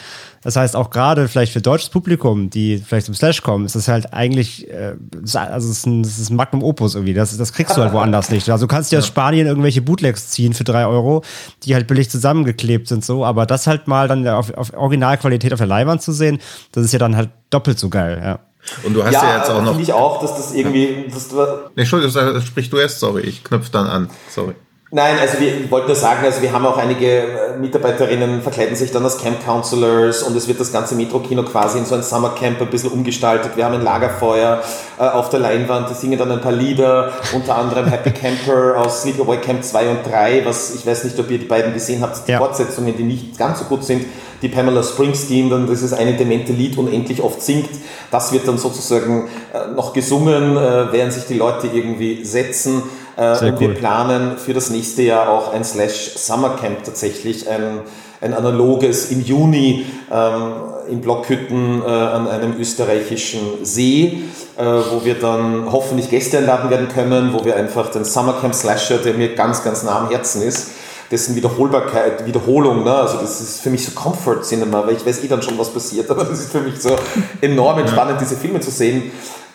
Das 0.44 0.56
heißt, 0.56 0.76
auch 0.76 0.90
gerade 0.90 1.26
vielleicht 1.26 1.52
für 1.52 1.62
deutsches 1.62 1.88
Publikum, 1.88 2.50
die 2.50 2.78
vielleicht 2.78 3.06
zum 3.06 3.14
Slash 3.14 3.42
kommen, 3.42 3.64
ist 3.64 3.74
das 3.74 3.88
halt 3.88 4.12
eigentlich, 4.12 4.70
äh, 4.70 4.94
also 5.34 5.70
es 5.70 5.78
ist 5.78 5.86
ein, 5.86 6.02
es 6.02 6.18
ist 6.18 6.30
ein 6.30 6.36
Magnum 6.36 6.62
Opus 6.62 6.94
irgendwie. 6.94 7.14
Das, 7.14 7.36
das 7.36 7.52
kriegst 7.52 7.76
du 7.76 7.80
halt 7.80 7.92
woanders 7.92 8.30
nicht. 8.30 8.48
Also 8.50 8.66
du 8.66 8.70
kannst 8.70 8.92
dir 8.92 8.98
aus 8.98 9.06
Spanien 9.06 9.46
irgendwelche 9.46 9.80
Bootlegs 9.80 10.28
ziehen 10.28 10.52
für 10.52 10.64
drei 10.64 10.86
Euro, 10.86 11.22
die 11.62 11.74
halt 11.74 11.86
billig 11.86 12.10
zusammengeklebt 12.10 12.86
sind 12.86 13.04
so, 13.04 13.24
aber 13.24 13.46
das 13.46 13.66
halt 13.66 13.88
mal 13.88 14.06
dann 14.06 14.28
auf, 14.28 14.52
auf 14.54 14.74
Originalqualität 14.74 15.52
auf 15.52 15.58
der 15.58 15.66
Leinwand 15.66 16.02
zu 16.02 16.12
sehen, 16.12 16.38
das 16.72 16.84
ist 16.84 16.92
ja 16.92 16.98
dann 16.98 17.16
halt 17.16 17.30
doppelt 17.50 17.78
so 17.78 17.88
geil, 17.88 18.20
ja. 18.22 18.40
Und 18.82 18.94
du 18.94 19.04
hast 19.04 19.12
ja, 19.12 19.38
jetzt 19.38 19.50
auch 19.50 19.58
äh, 19.58 19.62
noch. 19.62 19.70
finde 19.72 19.82
ich 19.82 19.92
auch, 19.92 20.20
dass 20.20 20.36
das 20.36 20.54
irgendwie, 20.54 21.06
das 21.12 21.34
war, 21.34 21.70
Nee, 21.74 21.82
Entschuldigung, 21.82 22.40
sprich 22.42 22.70
du 22.70 22.78
erst, 22.78 23.00
sorry, 23.00 23.22
ich 23.22 23.44
knüpfe 23.44 23.70
dann 23.70 23.86
an. 23.86 24.10
Sorry. 24.30 24.54
Nein, 24.96 25.16
also 25.20 25.40
wir 25.40 25.48
ich 25.48 25.70
wollte 25.72 25.88
nur 25.88 25.96
sagen, 25.96 26.24
also 26.24 26.40
wir 26.40 26.52
haben 26.52 26.64
auch 26.64 26.78
einige 26.78 27.18
äh, 27.18 27.56
Mitarbeiterinnen, 27.58 28.42
verkleiden 28.42 28.76
sich 28.76 28.92
dann 28.92 29.02
als 29.02 29.18
Camp 29.18 29.44
Counselors 29.44 30.22
und 30.22 30.36
es 30.36 30.46
wird 30.46 30.60
das 30.60 30.70
ganze 30.70 30.94
Metro-Kino 30.94 31.42
quasi 31.42 31.78
in 31.78 31.84
so 31.84 31.96
ein 31.96 32.04
Summercamp 32.04 32.60
ein 32.60 32.70
bisschen 32.70 32.92
umgestaltet. 32.92 33.56
Wir 33.56 33.64
haben 33.64 33.74
ein 33.74 33.82
Lagerfeuer 33.82 34.62
äh, 34.96 35.02
auf 35.02 35.30
der 35.30 35.40
Leinwand, 35.40 35.90
die 35.90 35.94
singen 35.94 36.16
dann 36.16 36.30
ein 36.30 36.40
paar 36.40 36.52
Lieder, 36.52 37.10
unter 37.32 37.56
anderem 37.56 37.86
Happy 37.86 38.12
Camper 38.12 38.76
aus 38.76 39.02
Sleepaway 39.02 39.38
Camp 39.38 39.64
2 39.64 39.88
und 39.88 40.06
3, 40.06 40.42
was 40.44 40.76
ich 40.76 40.86
weiß 40.86 41.02
nicht, 41.02 41.18
ob 41.18 41.28
ihr 41.28 41.40
die 41.40 41.46
beiden 41.46 41.74
gesehen 41.74 42.00
habt, 42.00 42.28
die 42.28 42.30
Ja. 42.30 42.38
Fortsetzungen, 42.38 42.96
die 42.96 43.02
nicht 43.02 43.36
ganz 43.36 43.58
so 43.58 43.64
gut 43.64 43.82
sind, 43.82 44.04
die 44.42 44.48
Pamela 44.48 44.84
Springsteen 44.84 45.50
dann 45.50 45.66
dieses 45.66 45.92
eine 45.92 46.12
demente 46.12 46.52
Lied 46.52 46.78
unendlich 46.78 47.20
oft 47.20 47.42
singt. 47.42 47.70
Das 48.12 48.32
wird 48.32 48.46
dann 48.46 48.58
sozusagen 48.58 49.28
äh, 49.52 49.74
noch 49.74 49.92
gesungen, 49.92 50.56
äh, 50.56 50.92
während 50.92 51.12
sich 51.12 51.24
die 51.24 51.34
Leute 51.34 51.66
irgendwie 51.66 52.24
setzen. 52.24 52.84
Äh, 53.16 53.34
Sehr 53.36 53.52
und 53.52 53.60
wir 53.60 53.68
cool. 53.68 53.74
planen 53.74 54.38
für 54.38 54.54
das 54.54 54.70
nächste 54.70 55.02
Jahr 55.02 55.28
auch 55.28 55.52
ein 55.52 55.64
Slash 55.64 56.12
Summer 56.16 56.56
Camp 56.60 56.84
tatsächlich, 56.84 57.48
ein, 57.48 57.80
ein 58.20 58.34
analoges 58.34 59.10
im 59.10 59.20
Juni 59.20 59.86
ähm, 60.10 60.52
in 60.88 61.00
Blockhütten 61.00 61.82
äh, 61.82 61.86
an 61.86 62.28
einem 62.28 62.58
österreichischen 62.58 63.64
See, 63.64 64.24
äh, 64.56 64.64
wo 64.64 65.04
wir 65.04 65.14
dann 65.14 65.70
hoffentlich 65.70 66.10
Gäste 66.10 66.38
einladen 66.38 66.70
werden 66.70 66.88
können, 66.88 67.32
wo 67.32 67.44
wir 67.44 67.56
einfach 67.56 67.90
den 67.90 68.04
Summer 68.04 68.34
Camp 68.40 68.54
Slasher, 68.54 68.98
der 68.98 69.14
mir 69.14 69.34
ganz, 69.34 69.62
ganz 69.62 69.82
nah 69.82 70.00
am 70.00 70.10
Herzen 70.10 70.42
ist, 70.42 70.70
dessen 71.10 71.36
Wiederholbarkeit, 71.36 72.26
Wiederholung, 72.26 72.82
ne? 72.82 72.92
also 72.92 73.18
das 73.18 73.40
ist 73.40 73.60
für 73.60 73.70
mich 73.70 73.84
so 73.84 73.92
Comfort 73.92 74.42
Cinema, 74.42 74.86
weil 74.86 74.96
ich 74.96 75.06
weiß 75.06 75.22
eh 75.22 75.28
dann 75.28 75.42
schon, 75.42 75.58
was 75.58 75.70
passiert, 75.70 76.10
aber 76.10 76.24
das 76.24 76.40
ist 76.40 76.52
für 76.52 76.60
mich 76.60 76.80
so 76.80 76.96
enorm 77.40 77.78
entspannend, 77.78 78.20
diese 78.20 78.36
Filme 78.36 78.60
zu 78.60 78.70
sehen. 78.70 79.12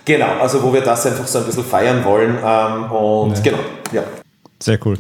Genau, 0.10 0.40
also 0.40 0.64
wo 0.64 0.74
wir 0.74 0.82
das 0.82 1.06
einfach 1.06 1.28
so 1.28 1.38
ein 1.38 1.46
bisschen 1.46 1.64
feiern 1.64 2.04
wollen 2.04 2.36
ähm, 2.44 2.92
und 2.92 3.44
genau, 3.44 3.60
ja. 3.92 4.04
Sehr 4.58 4.84
cool. 4.84 4.98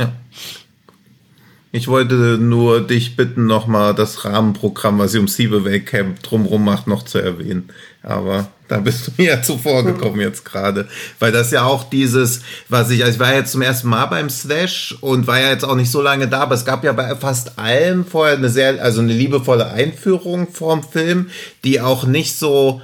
Ich 1.71 1.87
wollte 1.87 2.37
nur 2.39 2.81
dich 2.81 3.15
bitten, 3.15 3.47
nochmal 3.47 3.95
das 3.95 4.23
Rahmenprogramm, 4.23 4.99
was 4.99 5.13
sie 5.13 5.17
um 5.17 5.27
Sleepaway 5.27 5.79
Camp 5.79 6.21
drumrum 6.21 6.63
macht, 6.63 6.85
noch 6.85 7.01
zu 7.01 7.17
erwähnen. 7.17 7.69
Aber 8.03 8.49
da 8.67 8.77
bist 8.77 9.07
du 9.07 9.11
mir 9.17 9.29
ja 9.29 9.41
zuvor 9.41 9.83
gekommen 9.83 10.19
jetzt 10.19 10.45
gerade. 10.45 10.87
Weil 11.17 11.31
das 11.31 11.49
ja 11.49 11.63
auch 11.63 11.89
dieses, 11.89 12.41
was 12.67 12.91
ich, 12.91 13.03
also 13.03 13.15
ich 13.15 13.19
war 13.19 13.33
jetzt 13.33 13.53
zum 13.53 13.63
ersten 13.63 13.89
Mal 13.89 14.05
beim 14.05 14.29
Slash 14.29 14.95
und 15.01 15.25
war 15.25 15.39
ja 15.39 15.49
jetzt 15.49 15.65
auch 15.65 15.75
nicht 15.75 15.89
so 15.89 16.03
lange 16.03 16.27
da, 16.27 16.41
aber 16.41 16.53
es 16.53 16.65
gab 16.65 16.83
ja 16.83 16.91
bei 16.91 17.15
fast 17.15 17.57
allem 17.57 18.05
vorher 18.05 18.37
eine 18.37 18.49
sehr, 18.49 18.79
also 18.79 19.01
eine 19.01 19.13
liebevolle 19.13 19.71
Einführung 19.71 20.47
vorm 20.51 20.83
Film, 20.83 21.31
die 21.63 21.81
auch 21.81 22.05
nicht 22.05 22.37
so, 22.37 22.83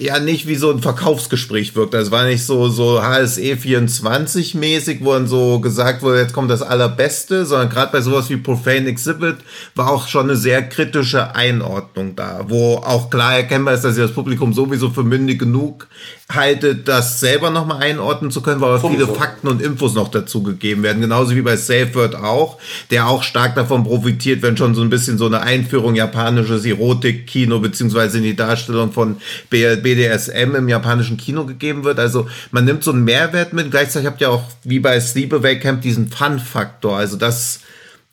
ja 0.00 0.20
nicht 0.20 0.46
wie 0.46 0.54
so 0.54 0.70
ein 0.70 0.80
Verkaufsgespräch 0.80 1.74
wirkt. 1.74 1.92
Das 1.92 2.12
war 2.12 2.24
nicht 2.24 2.44
so, 2.44 2.68
so 2.68 3.02
HSE 3.02 3.56
24 3.56 4.54
mäßig, 4.54 5.00
wo 5.02 5.12
dann 5.12 5.26
so 5.26 5.58
gesagt 5.58 6.02
wurde, 6.02 6.20
jetzt 6.20 6.32
kommt 6.32 6.50
das 6.50 6.62
Allerbeste, 6.62 7.44
sondern 7.44 7.68
gerade 7.68 7.90
bei 7.90 8.00
sowas 8.00 8.30
wie 8.30 8.36
Profane 8.36 8.86
Exhibit 8.86 9.38
war 9.74 9.90
auch 9.90 10.06
schon 10.06 10.30
eine 10.30 10.36
sehr 10.36 10.62
kritische 10.68 11.34
Einordnung 11.34 12.14
da, 12.14 12.44
wo 12.46 12.76
auch 12.76 13.10
klar 13.10 13.36
erkennbar 13.36 13.74
ist, 13.74 13.82
dass 13.82 13.96
ihr 13.96 14.04
das 14.04 14.14
Publikum 14.14 14.52
sowieso 14.52 14.90
für 14.90 15.02
mündig 15.02 15.40
genug 15.40 15.88
haltet, 16.30 16.88
das 16.88 17.20
selber 17.20 17.48
nochmal 17.48 17.82
einordnen 17.82 18.30
zu 18.30 18.42
können, 18.42 18.60
weil 18.60 18.76
auch 18.76 18.90
viele 18.90 19.06
Fakten 19.06 19.48
und 19.48 19.62
Infos 19.62 19.94
noch 19.94 20.08
dazu 20.08 20.42
gegeben 20.42 20.82
werden. 20.82 21.00
Genauso 21.00 21.34
wie 21.34 21.40
bei 21.40 21.56
Safe 21.56 21.94
Word 21.94 22.16
auch, 22.16 22.58
der 22.90 23.08
auch 23.08 23.22
stark 23.22 23.54
davon 23.54 23.82
profitiert, 23.82 24.42
wenn 24.42 24.56
schon 24.56 24.74
so 24.74 24.82
ein 24.82 24.90
bisschen 24.90 25.16
so 25.16 25.24
eine 25.24 25.40
Einführung 25.40 25.94
japanisches 25.94 26.66
Erotik-Kino 26.66 27.60
beziehungsweise 27.60 28.18
in 28.18 28.24
die 28.24 28.36
Darstellung 28.36 28.92
von 28.92 29.16
BDSM 29.48 30.54
im 30.54 30.68
japanischen 30.68 31.16
Kino 31.16 31.46
gegeben 31.46 31.84
wird. 31.84 31.98
Also 31.98 32.28
man 32.50 32.66
nimmt 32.66 32.84
so 32.84 32.92
einen 32.92 33.04
Mehrwert 33.04 33.54
mit. 33.54 33.70
Gleichzeitig 33.70 34.06
habt 34.06 34.20
ihr 34.20 34.30
auch 34.30 34.44
wie 34.64 34.80
bei 34.80 35.00
Sleepaway 35.00 35.58
Camp 35.58 35.80
diesen 35.80 36.08
Fun-Faktor. 36.08 36.98
Also 36.98 37.16
das 37.16 37.60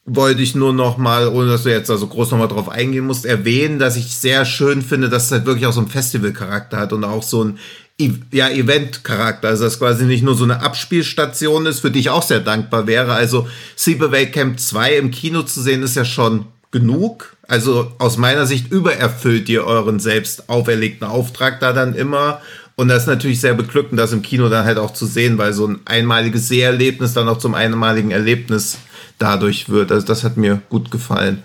wollte 0.06 0.42
ich 0.42 0.56
nur 0.56 0.72
noch 0.72 0.98
mal, 0.98 1.28
ohne 1.28 1.50
dass 1.50 1.64
du 1.64 1.72
jetzt 1.72 1.90
also 1.90 2.08
groß 2.08 2.32
noch 2.32 2.38
mal 2.38 2.48
drauf 2.48 2.70
eingehen 2.70 3.06
musst, 3.06 3.26
erwähnen, 3.26 3.80
dass 3.80 3.98
ich 3.98 4.16
sehr 4.16 4.46
schön 4.46 4.84
finde, 4.84 5.10
dass 5.10 5.26
es 5.26 5.32
halt 5.32 5.46
wirklich 5.48 5.66
auch 5.66 5.74
so 5.74 5.80
einen 5.80 5.90
Festival-Charakter 5.90 6.78
hat 6.78 6.94
und 6.94 7.04
auch 7.04 7.24
so 7.24 7.44
ein 7.44 7.60
ja, 7.98 8.50
Event-Charakter. 8.50 9.50
Also, 9.50 9.64
dass 9.64 9.80
quasi 9.80 10.06
nicht 10.06 10.24
nur 10.24 10.36
so 10.36 10.44
eine 10.44 10.62
Abspielstation 10.62 11.66
ist, 11.66 11.80
für 11.80 11.92
die 11.92 12.00
ich 12.00 12.10
auch 12.10 12.24
sehr 12.24 12.42
dankbar 12.42 12.88
wäre. 12.88 13.14
Also, 13.14 13.48
Sleepaway 13.78 14.28
Camp 14.32 14.60
2 14.60 14.98
im 14.98 15.12
Kino 15.12 15.44
zu 15.44 15.62
sehen, 15.62 15.84
ist 15.84 15.96
ja 15.96 16.06
schon 16.06 16.46
genug. 16.72 17.36
Also, 17.48 17.92
aus 18.00 18.18
meiner 18.18 18.46
Sicht 18.46 18.72
übererfüllt 18.72 19.48
ihr 19.50 19.66
euren 19.66 20.00
selbst 20.00 20.50
auferlegten 20.50 21.08
Auftrag 21.08 21.60
da 21.60 21.72
dann 21.72 21.96
immer. 21.96 22.42
Und 22.76 22.90
das 22.90 23.04
ist 23.04 23.08
natürlich 23.08 23.40
sehr 23.40 23.54
beglückend, 23.54 23.98
das 23.98 24.12
im 24.12 24.22
Kino 24.22 24.50
dann 24.50 24.66
halt 24.66 24.78
auch 24.78 24.92
zu 24.92 25.06
sehen, 25.06 25.38
weil 25.38 25.54
so 25.54 25.66
ein 25.66 25.80
einmaliges 25.86 26.50
Seherlebnis 26.50 27.14
dann 27.14 27.30
auch 27.30 27.38
zum 27.38 27.56
einmaligen 27.56 28.12
Erlebnis 28.12 28.80
dadurch 29.20 29.70
wird. 29.70 29.94
Also, 29.94 30.06
das 30.06 30.26
hat 30.26 30.36
mir 30.36 30.62
gut 30.70 30.92
gefallen. 30.92 31.44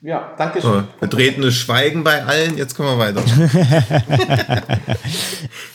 Ja, 0.00 0.32
danke 0.38 0.60
schön. 0.60 0.70
So, 0.70 0.84
betretenes 1.00 1.56
Schweigen 1.56 2.04
bei 2.04 2.24
allen, 2.24 2.56
jetzt 2.56 2.76
kommen 2.76 2.96
wir 2.96 2.98
weiter. 2.98 3.20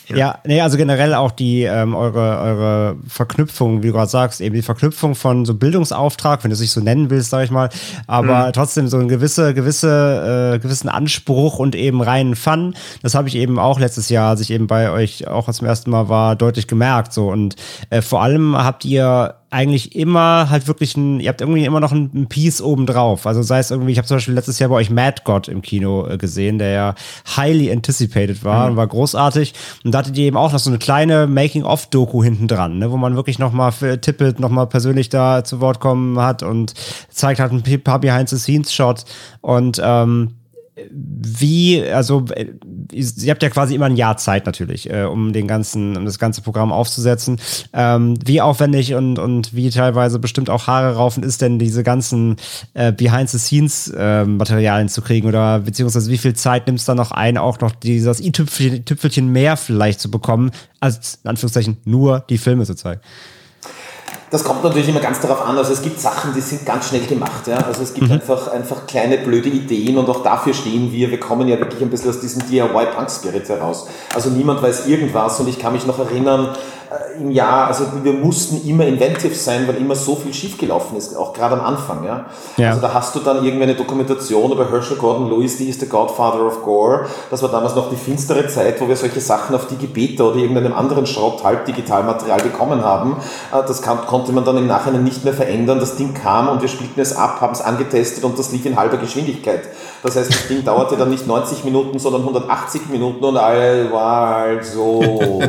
ja. 0.07 0.15
ja, 0.15 0.39
nee, 0.45 0.61
also 0.61 0.78
generell 0.78 1.13
auch 1.13 1.32
die, 1.32 1.63
ähm, 1.63 1.93
eure, 1.93 2.39
eure 2.39 2.95
Verknüpfung, 3.05 3.84
wie 3.84 3.88
du 3.88 3.93
gerade 3.93 4.09
sagst, 4.09 4.39
eben 4.39 4.55
die 4.55 4.61
Verknüpfung 4.61 5.15
von 5.15 5.43
so 5.43 5.53
Bildungsauftrag, 5.55 6.41
wenn 6.41 6.51
du 6.51 6.53
es 6.53 6.61
nicht 6.61 6.71
so 6.71 6.80
nennen 6.80 7.09
willst, 7.09 7.32
sag 7.32 7.43
ich 7.43 7.51
mal, 7.51 7.67
aber 8.07 8.47
mhm. 8.47 8.53
trotzdem 8.53 8.88
so 8.88 8.97
einen 8.97 9.09
gewisse, 9.09 9.53
gewisse, 9.53 10.53
äh, 10.55 10.59
gewissen 10.59 10.88
Anspruch 10.88 11.59
und 11.59 11.76
eben 11.76 12.01
reinen 12.01 12.38
Fun. 12.38 12.76
Das 13.01 13.15
habe 13.15 13.28
ich 13.28 13.36
eben 13.36 13.59
auch 13.59 13.78
letztes 13.78 14.07
Jahr, 14.07 14.30
als 14.30 14.39
ich 14.39 14.51
eben 14.51 14.67
bei 14.67 14.89
euch 14.89 15.28
auch 15.28 15.51
zum 15.51 15.67
ersten 15.67 15.91
Mal 15.91 16.07
war, 16.07 16.38
deutlich 16.38 16.67
gemerkt. 16.67 17.11
So 17.11 17.28
und 17.30 17.57
äh, 17.89 18.01
vor 18.01 18.24
allem 18.24 18.55
habt 18.55 18.86
ihr 18.86 19.36
eigentlich 19.53 19.95
immer 19.95 20.49
halt 20.49 20.67
wirklich 20.67 20.97
ein, 20.97 21.19
ihr 21.19 21.29
habt 21.29 21.39
irgendwie 21.39 21.63
immer 21.63 21.79
noch 21.79 21.91
ein, 21.91 22.09
ein 22.13 22.27
Piece 22.27 22.61
obendrauf. 22.61 23.27
Also 23.27 23.43
sei 23.43 23.59
es 23.59 23.69
irgendwie, 23.69 23.91
ich 23.91 23.99
habe 23.99 24.07
zum 24.07 24.17
Beispiel 24.17 24.33
letztes 24.33 24.57
Jahr 24.57 24.69
bei 24.69 24.75
euch 24.75 24.89
Mad 24.89 25.21
God 25.23 25.47
im 25.47 25.61
Kino 25.61 26.07
äh, 26.07 26.17
gesehen, 26.17 26.57
der 26.57 26.69
ja 26.69 26.95
highly 27.37 27.71
anticipated 27.71 28.43
war 28.43 28.65
mhm. 28.65 28.71
und 28.71 28.77
war 28.77 28.87
großartig. 28.87 29.53
Und 29.83 29.93
da 29.93 29.99
hattet 29.99 30.17
ihr 30.17 30.25
eben 30.25 30.37
auch 30.37 30.51
noch 30.51 30.59
so 30.59 30.71
eine 30.71 30.79
kleine 30.79 31.27
Making-of-Doku 31.27 32.23
hinten 32.23 32.47
dran, 32.47 32.79
ne, 32.79 32.91
wo 32.91 32.97
man 32.97 33.15
wirklich 33.15 33.37
nochmal 33.37 33.71
für 33.71 34.01
Tippet 34.01 34.39
nochmal 34.39 34.67
persönlich 34.67 35.09
da 35.09 35.43
zu 35.43 35.61
Wort 35.61 35.79
kommen 35.79 36.19
hat 36.19 36.41
und 36.41 36.73
zeigt 37.09 37.39
halt 37.39 37.51
ein 37.51 37.83
paar 37.83 37.99
Behind-the-Scenes-Shot 37.99 39.05
und 39.41 39.79
ähm, 39.83 40.31
wie, 40.89 41.84
also 41.84 42.26
ihr 42.91 43.32
habt 43.32 43.43
ja 43.43 43.49
quasi 43.49 43.76
immer 43.76 43.86
ein 43.86 43.95
Jahr 43.95 44.17
Zeit 44.17 44.47
natürlich, 44.47 44.89
äh, 44.89 45.03
um 45.03 45.32
den 45.32 45.47
ganzen, 45.47 45.95
um 45.95 46.05
das 46.05 46.17
ganze 46.17 46.41
Programm 46.41 46.71
aufzusetzen. 46.71 47.39
Ähm, 47.74 48.17
wie 48.26 48.41
aufwendig 48.41 48.95
und, 48.95 49.19
und 49.19 49.53
wie 49.53 49.69
teilweise 49.69 50.17
bestimmt 50.17 50.49
auch 50.49 50.65
Haare 50.65 50.95
raufen 50.95 51.21
ist 51.21 51.41
denn 51.41 51.59
diese 51.59 51.84
ganzen 51.84 52.38
äh, 52.74 52.91
Behind-the-Scenes-Materialien 52.91 54.88
äh, 54.88 54.91
zu 54.91 55.01
kriegen 55.01 55.28
oder 55.28 55.59
beziehungsweise 55.59 56.09
wie 56.09 56.17
viel 56.17 56.34
Zeit 56.34 56.65
nimmt 56.65 56.80
es 56.80 56.86
dann 56.86 56.97
noch 56.97 57.11
ein, 57.11 57.38
auch 57.38 57.59
noch 57.59 57.71
dieses 57.71 58.19
i-Tüpfelchen 58.19 58.86
Tüpfelchen 58.86 59.32
mehr 59.32 59.57
vielleicht 59.57 59.99
zu 59.99 60.09
bekommen, 60.09 60.51
als 60.80 61.19
in 61.24 61.30
Anführungszeichen 61.30 61.78
nur 61.86 62.24
die 62.30 62.39
Filme 62.39 62.65
zu 62.65 62.76
zeigen? 62.76 63.01
Das 64.34 64.43
kommt 64.43 64.63
natürlich 64.63 64.89
immer 64.89 64.99
ganz 64.99 65.19
darauf 65.19 65.45
an. 65.45 65.59
Also 65.59 65.73
es 65.73 65.84
gibt 65.84 65.99
Sachen, 65.99 66.34
die 66.34 66.41
sind 66.41 66.65
ganz 66.65 66.89
schnell 66.89 67.05
gemacht. 67.05 67.45
Ja? 67.45 67.57
Also 67.57 67.84
es 67.84 67.93
gibt 67.93 68.07
mhm. 68.07 68.13
einfach, 68.13 68.47
einfach 68.47 68.88
kleine 68.88 69.19
blöde 69.19 69.49
Ideen 69.49 69.95
und 69.95 70.09
auch 70.09 70.23
dafür 70.23 70.55
stehen 70.55 70.91
wir. 70.91 71.11
Wir 71.11 71.19
kommen 71.19 71.47
ja 71.47 71.59
wirklich 71.59 71.84
ein 71.84 71.91
bisschen 71.91 72.09
aus 72.09 72.19
diesem 72.19 72.41
DIY-Punk-Spirit 72.49 73.47
heraus. 73.47 73.86
Also 74.15 74.31
niemand 74.31 74.63
weiß 74.63 74.88
irgendwas 74.88 75.39
und 75.39 75.47
ich 75.49 75.59
kann 75.59 75.73
mich 75.73 75.86
noch 75.86 75.99
erinnern, 75.99 76.49
im 77.19 77.31
Jahr, 77.31 77.67
also 77.67 77.85
wir 78.03 78.13
mussten 78.13 78.67
immer 78.67 78.85
inventiv 78.85 79.39
sein, 79.39 79.67
weil 79.67 79.77
immer 79.77 79.95
so 79.95 80.15
viel 80.15 80.33
schiefgelaufen 80.33 80.97
ist, 80.97 81.15
auch 81.15 81.33
gerade 81.33 81.55
am 81.55 81.65
Anfang. 81.65 82.03
Ja? 82.03 82.25
ja. 82.57 82.69
Also 82.69 82.81
da 82.81 82.93
hast 82.93 83.15
du 83.15 83.19
dann 83.19 83.43
irgendwie 83.43 83.63
eine 83.63 83.75
Dokumentation 83.75 84.51
über 84.51 84.69
Herschel 84.69 84.97
Gordon 84.97 85.29
Lewis, 85.29 85.57
die 85.57 85.69
ist 85.69 85.81
der 85.81 85.89
Godfather 85.89 86.45
of 86.45 86.63
Gore. 86.63 87.05
Das 87.29 87.41
war 87.41 87.49
damals 87.49 87.75
noch 87.75 87.89
die 87.89 87.95
finstere 87.95 88.47
Zeit, 88.47 88.79
wo 88.81 88.87
wir 88.87 88.95
solche 88.95 89.21
Sachen 89.21 89.55
auf 89.55 89.67
Digibeta 89.67 90.23
oder 90.23 90.37
irgendeinem 90.37 90.73
anderen 90.73 91.05
Schrott 91.05 91.43
Halbdigitalmaterial 91.43 92.41
bekommen 92.41 92.83
haben. 92.83 93.17
Äh, 93.51 93.65
das 93.67 93.81
kann, 93.81 94.05
konnte 94.05 94.31
man 94.31 94.45
dann 94.45 94.57
im 94.57 94.67
Nachhinein 94.67 95.03
nicht 95.03 95.23
mehr 95.23 95.33
verändern. 95.33 95.79
Das 95.79 95.95
Ding 95.95 96.13
kam 96.13 96.49
und 96.49 96.61
wir 96.61 96.69
spielten 96.69 96.99
es 96.99 97.15
ab, 97.15 97.41
haben 97.41 97.53
es 97.53 97.61
angetestet 97.61 98.23
und 98.23 98.37
das 98.37 98.51
lief 98.51 98.65
in 98.65 98.75
halber 98.75 98.97
Geschwindigkeit. 98.97 99.61
Das 100.01 100.15
heißt, 100.15 100.29
das 100.29 100.47
Ding 100.47 100.63
dauerte 100.63 100.97
dann 100.97 101.09
nicht 101.09 101.27
90 101.27 101.63
Minuten, 101.63 101.97
sondern 101.99 102.21
180 102.21 102.89
Minuten 102.89 103.23
und 103.23 103.37
all 103.37 103.91
war 103.91 104.35
halt 104.35 104.65
so. 104.65 105.41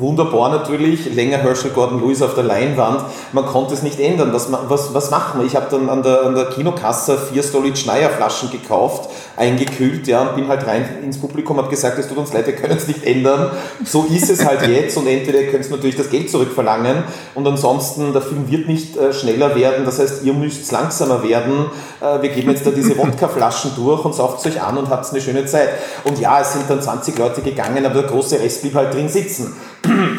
Wunderbar 0.00 0.50
natürlich, 0.50 1.14
länger 1.14 1.38
Herschel 1.38 1.70
Gordon 1.70 2.00
Lewis 2.00 2.22
auf 2.22 2.34
der 2.34 2.44
Leinwand. 2.44 3.02
Man 3.32 3.46
konnte 3.46 3.74
es 3.74 3.82
nicht 3.82 4.00
ändern. 4.00 4.32
Was, 4.32 4.48
was, 4.50 4.94
was 4.94 5.10
machen 5.10 5.40
wir? 5.40 5.46
Ich 5.46 5.56
habe 5.56 5.66
dann 5.70 5.88
an 5.88 6.02
der, 6.02 6.24
an 6.24 6.34
der 6.34 6.46
Kinokasse 6.46 7.18
vier 7.18 7.42
Stolid 7.42 7.78
Schneier 7.78 8.10
Flaschen 8.10 8.50
gekauft, 8.50 9.10
eingekühlt, 9.36 10.06
ja, 10.06 10.22
und 10.22 10.36
bin 10.36 10.48
halt 10.48 10.66
rein 10.66 10.84
ins 11.02 11.18
Publikum, 11.18 11.56
habe 11.56 11.68
gesagt, 11.68 11.98
es 11.98 12.08
tut 12.08 12.18
uns 12.18 12.32
leid, 12.32 12.46
wir 12.46 12.54
können 12.54 12.76
es 12.76 12.86
nicht 12.86 13.04
ändern. 13.04 13.50
So 13.84 14.04
ist 14.04 14.30
es 14.30 14.44
halt 14.44 14.66
jetzt 14.66 14.96
und 14.96 15.06
entweder 15.06 15.40
ihr 15.40 15.50
könnt 15.50 15.68
natürlich 15.70 15.96
das 15.96 16.10
Geld 16.10 16.30
zurückverlangen 16.30 17.04
und 17.34 17.46
ansonsten, 17.46 18.12
der 18.12 18.22
Film 18.22 18.50
wird 18.50 18.68
nicht 18.68 18.96
äh, 18.96 19.12
schneller 19.12 19.54
werden, 19.54 19.84
das 19.84 19.98
heißt, 19.98 20.24
ihr 20.24 20.32
müsst 20.32 20.70
langsamer 20.72 21.22
werden. 21.22 21.66
Äh, 22.00 22.22
wir 22.22 22.30
geben 22.30 22.50
jetzt 22.50 22.66
da 22.66 22.70
diese 22.70 22.96
Wodkaflaschen 22.98 23.72
durch 23.76 24.04
und 24.04 24.14
sauft 24.14 24.46
euch 24.46 24.60
an 24.60 24.78
und 24.78 24.88
habt 24.88 25.10
eine 25.10 25.20
schöne 25.20 25.46
Zeit. 25.46 25.68
Und 26.04 26.18
ja, 26.18 26.40
es 26.40 26.52
sind 26.52 26.64
dann 26.68 26.82
20 26.82 27.18
Leute 27.18 27.42
gegangen, 27.42 27.84
aber 27.84 28.02
der 28.02 28.10
große 28.10 28.40
Rest 28.40 28.62
blieb 28.62 28.74
halt 28.74 28.94
drin 28.94 29.08
sitzen. 29.08 29.54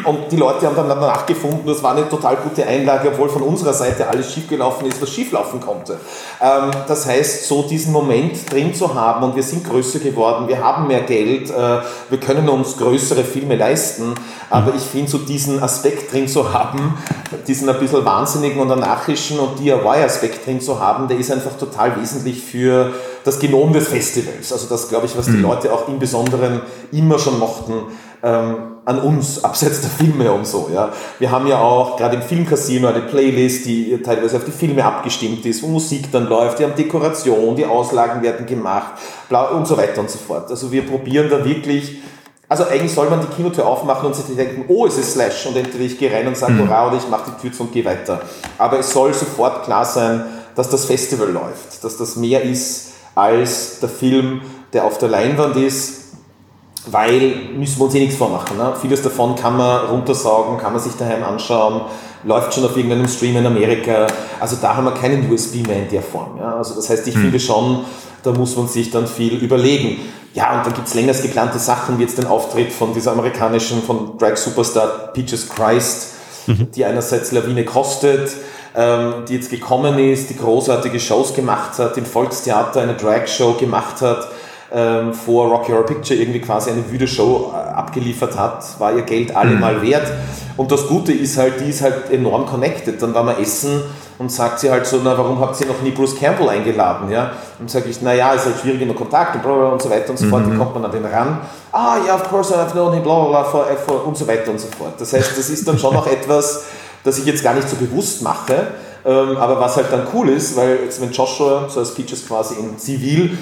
Und 0.04 0.32
die 0.32 0.36
Leute 0.36 0.66
haben 0.66 0.76
dann 0.76 0.88
danach 0.88 1.26
gefunden, 1.26 1.66
das 1.66 1.82
war 1.82 1.94
eine 1.94 2.08
total 2.08 2.36
gute 2.36 2.66
Einlage, 2.66 3.08
obwohl 3.08 3.28
von 3.28 3.42
unserer 3.42 3.72
Seite 3.72 4.08
alles 4.08 4.32
schiefgelaufen 4.32 4.86
ist, 4.86 5.00
was 5.00 5.10
schieflaufen 5.10 5.60
konnte. 5.60 5.98
Ähm, 6.40 6.70
das 6.88 7.06
heißt, 7.06 7.46
so 7.46 7.62
diesen 7.62 7.92
Moment 7.92 8.50
drin 8.50 8.74
zu 8.74 8.94
haben 8.94 9.24
und 9.24 9.36
wir 9.36 9.42
sind 9.42 9.68
größer 9.68 9.98
geworden, 9.98 10.48
wir 10.48 10.62
haben 10.62 10.86
mehr 10.86 11.02
Geld, 11.02 11.50
äh, 11.50 11.78
wir 12.08 12.18
können 12.18 12.48
uns 12.48 12.76
größere 12.76 13.24
Filme 13.24 13.56
leisten, 13.56 14.14
aber 14.48 14.74
ich 14.74 14.82
finde, 14.82 15.10
so 15.10 15.18
diesen 15.18 15.62
Aspekt 15.62 16.12
drin 16.12 16.26
zu 16.26 16.52
haben, 16.52 16.98
diesen 17.46 17.68
ein 17.68 17.78
bisschen 17.78 18.04
wahnsinnigen 18.04 18.60
und 18.60 18.70
anarchischen 18.70 19.38
und 19.38 19.58
DIY-Aspekt 19.58 20.46
drin 20.46 20.60
zu 20.60 20.80
haben, 20.80 21.08
der 21.08 21.18
ist 21.18 21.30
einfach 21.30 21.56
total 21.56 22.00
wesentlich 22.00 22.42
für 22.42 22.92
das 23.24 23.38
Genom 23.38 23.72
des 23.72 23.88
Festivals. 23.88 24.52
Also 24.52 24.66
das, 24.68 24.88
glaube 24.88 25.06
ich, 25.06 25.16
was 25.16 25.26
die 25.26 25.32
mhm. 25.32 25.42
Leute 25.42 25.72
auch 25.72 25.88
im 25.88 25.98
Besonderen 25.98 26.62
immer 26.90 27.18
schon 27.18 27.38
mochten 27.38 27.74
ähm, 28.22 28.56
an 28.90 28.98
uns, 29.00 29.42
abseits 29.42 29.80
der 29.82 29.90
Filme 29.90 30.30
und 30.32 30.46
so. 30.46 30.70
Ja. 30.72 30.92
Wir 31.18 31.30
haben 31.30 31.46
ja 31.46 31.58
auch 31.58 31.96
gerade 31.96 32.16
im 32.16 32.22
Filmcasino 32.22 32.88
eine 32.88 33.00
Playlist, 33.00 33.64
die 33.66 34.00
teilweise 34.02 34.36
auf 34.36 34.44
die 34.44 34.50
Filme 34.50 34.84
abgestimmt 34.84 35.46
ist, 35.46 35.62
wo 35.62 35.68
Musik 35.68 36.10
dann 36.12 36.28
läuft, 36.28 36.58
die 36.58 36.64
haben 36.64 36.74
Dekoration, 36.74 37.56
die 37.56 37.64
Auslagen 37.64 38.22
werden 38.22 38.46
gemacht 38.46 38.94
bla, 39.28 39.48
und 39.48 39.66
so 39.66 39.76
weiter 39.76 40.00
und 40.00 40.10
so 40.10 40.18
fort. 40.18 40.50
Also 40.50 40.70
wir 40.70 40.86
probieren 40.86 41.30
da 41.30 41.44
wirklich 41.44 42.00
also 42.50 42.64
eigentlich 42.64 42.92
soll 42.92 43.08
man 43.08 43.20
die 43.20 43.28
Kinotür 43.28 43.64
aufmachen 43.64 44.06
und 44.06 44.16
sich 44.16 44.34
denken, 44.34 44.64
oh, 44.66 44.84
es 44.84 44.98
ist 44.98 45.12
Slash 45.12 45.46
und 45.46 45.56
entweder 45.56 45.84
ich 45.84 45.96
gehe 45.96 46.12
rein 46.12 46.26
und 46.26 46.36
sage, 46.36 46.54
mhm. 46.54 46.68
hurra, 46.68 46.88
oder 46.88 46.96
ich 46.96 47.08
mache 47.08 47.30
die 47.30 47.40
Tür 47.40 47.52
zu 47.52 47.62
und 47.62 47.72
gehe 47.72 47.84
weiter. 47.84 48.22
Aber 48.58 48.80
es 48.80 48.90
soll 48.92 49.14
sofort 49.14 49.62
klar 49.62 49.84
sein, 49.84 50.24
dass 50.56 50.68
das 50.68 50.84
Festival 50.84 51.30
läuft, 51.30 51.84
dass 51.84 51.96
das 51.96 52.16
mehr 52.16 52.42
ist 52.42 52.94
als 53.14 53.78
der 53.78 53.88
Film, 53.88 54.40
der 54.72 54.84
auf 54.84 54.98
der 54.98 55.08
Leinwand 55.08 55.54
ist, 55.56 55.99
weil 56.90 57.34
müssen 57.56 57.78
wir 57.78 57.84
uns 57.84 57.94
eh 57.94 58.00
nichts 58.00 58.16
vormachen. 58.16 58.56
Ne? 58.56 58.74
Vieles 58.80 59.02
davon 59.02 59.36
kann 59.36 59.56
man 59.56 59.86
runtersaugen, 59.86 60.58
kann 60.58 60.72
man 60.72 60.80
sich 60.80 60.92
daheim 60.94 61.22
anschauen, 61.22 61.82
läuft 62.24 62.54
schon 62.54 62.64
auf 62.64 62.76
irgendeinem 62.76 63.08
Stream 63.08 63.36
in 63.36 63.46
Amerika. 63.46 64.06
Also 64.38 64.56
da 64.60 64.76
haben 64.76 64.84
wir 64.84 64.92
keinen 64.92 65.30
USB 65.30 65.66
mehr 65.66 65.82
in 65.82 65.88
der 65.88 66.02
Form. 66.02 66.38
Ja? 66.38 66.56
Also 66.56 66.74
das 66.74 66.90
heißt, 66.90 67.06
ich 67.08 67.16
mhm. 67.16 67.22
finde 67.22 67.40
schon, 67.40 67.84
da 68.22 68.32
muss 68.32 68.56
man 68.56 68.68
sich 68.68 68.90
dann 68.90 69.06
viel 69.06 69.34
überlegen. 69.34 69.98
Ja, 70.32 70.56
und 70.56 70.66
dann 70.66 70.74
gibt 70.74 70.86
es 70.86 70.94
länger 70.94 71.12
geplante 71.12 71.58
Sachen, 71.58 71.98
wie 71.98 72.02
jetzt 72.02 72.18
den 72.18 72.26
Auftritt 72.26 72.72
von 72.72 72.94
dieser 72.94 73.12
amerikanischen, 73.12 73.82
von 73.82 74.16
Drag 74.16 74.36
Superstar 74.36 75.10
Peaches 75.12 75.48
Christ, 75.48 76.14
mhm. 76.46 76.70
die 76.70 76.84
einerseits 76.84 77.32
Lawine 77.32 77.64
kostet, 77.64 78.30
ähm, 78.76 79.24
die 79.28 79.34
jetzt 79.34 79.50
gekommen 79.50 79.98
ist, 79.98 80.30
die 80.30 80.36
großartige 80.36 81.00
Shows 81.00 81.34
gemacht 81.34 81.78
hat, 81.78 81.96
im 81.96 82.06
Volkstheater 82.06 82.82
eine 82.82 82.94
Drag-Show 82.94 83.54
gemacht 83.54 84.00
hat, 84.02 84.28
ähm, 84.72 85.12
vor 85.12 85.48
Rocky 85.48 85.72
Horror 85.72 85.86
Picture 85.86 86.18
irgendwie 86.18 86.40
quasi 86.40 86.70
eine 86.70 86.88
wüde 86.90 87.08
Show 87.08 87.52
äh, 87.52 87.70
abgeliefert 87.70 88.38
hat, 88.38 88.64
war 88.78 88.92
ihr 88.94 89.02
Geld 89.02 89.34
allemal 89.34 89.76
mhm. 89.76 89.82
wert. 89.82 90.12
Und 90.56 90.70
das 90.70 90.86
Gute 90.86 91.12
ist 91.12 91.36
halt, 91.38 91.60
die 91.60 91.70
ist 91.70 91.82
halt 91.82 92.10
enorm 92.10 92.46
connected. 92.46 93.02
Dann 93.02 93.14
war 93.14 93.24
man 93.24 93.40
essen 93.40 93.82
und 94.18 94.30
sagt 94.30 94.60
sie 94.60 94.70
halt 94.70 94.86
so, 94.86 95.00
na, 95.02 95.16
warum 95.16 95.40
habt 95.40 95.60
ihr 95.60 95.66
noch 95.66 95.80
nie 95.82 95.90
Bruce 95.90 96.14
Campbell 96.18 96.48
eingeladen? 96.48 97.10
Ja? 97.10 97.32
Und 97.58 97.70
sage 97.70 97.88
ich, 97.88 98.00
naja, 98.02 98.34
ist 98.34 98.44
halt 98.44 98.58
schwierig 98.60 98.82
immer 98.82 98.94
Kontakt 98.94 99.34
und, 99.36 99.42
bla, 99.42 99.70
und 99.70 99.82
so 99.82 99.90
weiter 99.90 100.10
und 100.10 100.18
so 100.18 100.26
mhm. 100.26 100.30
fort. 100.30 100.52
Wie 100.52 100.56
kommt 100.56 100.74
man 100.74 100.84
an 100.84 100.92
den 100.92 101.04
ran? 101.04 101.40
Ah, 101.72 101.96
ja, 102.06 102.14
of 102.14 102.28
course, 102.28 102.54
I've 102.54 102.72
known 102.72 102.92
him, 102.92 103.02
bla, 103.02 103.24
bla, 103.24 103.42
bla, 103.42 103.94
und 104.04 104.16
so 104.16 104.26
weiter 104.28 104.50
und 104.50 104.60
so 104.60 104.68
fort. 104.68 104.92
Das 104.98 105.12
heißt, 105.12 105.36
das 105.36 105.50
ist 105.50 105.66
dann 105.66 105.78
schon 105.78 105.94
noch 105.94 106.06
etwas, 106.10 106.64
das 107.02 107.18
ich 107.18 107.24
jetzt 107.24 107.42
gar 107.42 107.54
nicht 107.54 107.68
so 107.68 107.76
bewusst 107.76 108.22
mache, 108.22 108.68
ähm, 109.04 109.36
aber 109.38 109.58
was 109.58 109.76
halt 109.76 109.86
dann 109.90 110.06
cool 110.12 110.28
ist, 110.28 110.56
weil 110.56 110.80
jetzt 110.84 111.00
wenn 111.00 111.10
Joshua, 111.10 111.68
so 111.68 111.80
als 111.80 111.94
Peaches 111.94 112.28
quasi 112.28 112.56
in 112.56 112.78
Zivil, 112.78 113.38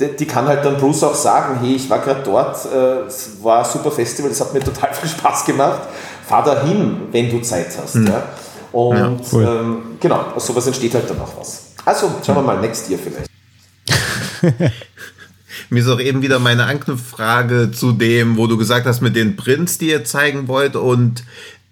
die, 0.00 0.26
kann 0.26 0.46
halt 0.46 0.64
dann 0.64 0.76
Bruce 0.76 1.04
auch 1.04 1.14
sagen, 1.14 1.58
hey, 1.60 1.76
ich 1.76 1.88
war 1.88 1.98
gerade 2.00 2.22
dort, 2.22 2.64
äh, 2.66 3.06
es 3.06 3.42
war 3.42 3.64
ein 3.64 3.70
super 3.70 3.90
Festival, 3.90 4.30
das 4.30 4.40
hat 4.40 4.52
mir 4.52 4.60
total 4.60 4.92
viel 5.00 5.08
Spaß 5.08 5.44
gemacht, 5.44 5.82
fahr 6.26 6.44
da 6.44 6.62
hin, 6.62 7.02
wenn 7.10 7.30
du 7.30 7.40
Zeit 7.40 7.68
hast. 7.80 7.96
Mhm. 7.96 8.06
Ja? 8.06 8.22
Und 8.72 8.96
ja, 8.96 9.12
cool. 9.32 9.44
ähm, 9.44 9.82
genau, 10.00 10.24
aus 10.34 10.46
sowas 10.46 10.66
entsteht 10.66 10.94
halt 10.94 11.08
dann 11.08 11.20
auch 11.20 11.32
was. 11.38 11.72
Also 11.84 12.10
schauen 12.24 12.36
wir 12.36 12.42
mal, 12.42 12.60
next 12.60 12.88
year 12.88 12.98
vielleicht. 12.98 13.30
Mir 15.70 15.80
ist 15.80 15.88
auch 15.88 16.00
eben 16.00 16.22
wieder 16.22 16.38
meine 16.38 16.64
Anknüpffrage 16.64 17.70
zu 17.70 17.92
dem, 17.92 18.36
wo 18.36 18.46
du 18.46 18.56
gesagt 18.56 18.86
hast, 18.86 19.00
mit 19.00 19.16
den 19.16 19.36
Prints, 19.36 19.78
die 19.78 19.90
ihr 19.90 20.04
zeigen 20.04 20.48
wollt 20.48 20.76
und 20.76 21.24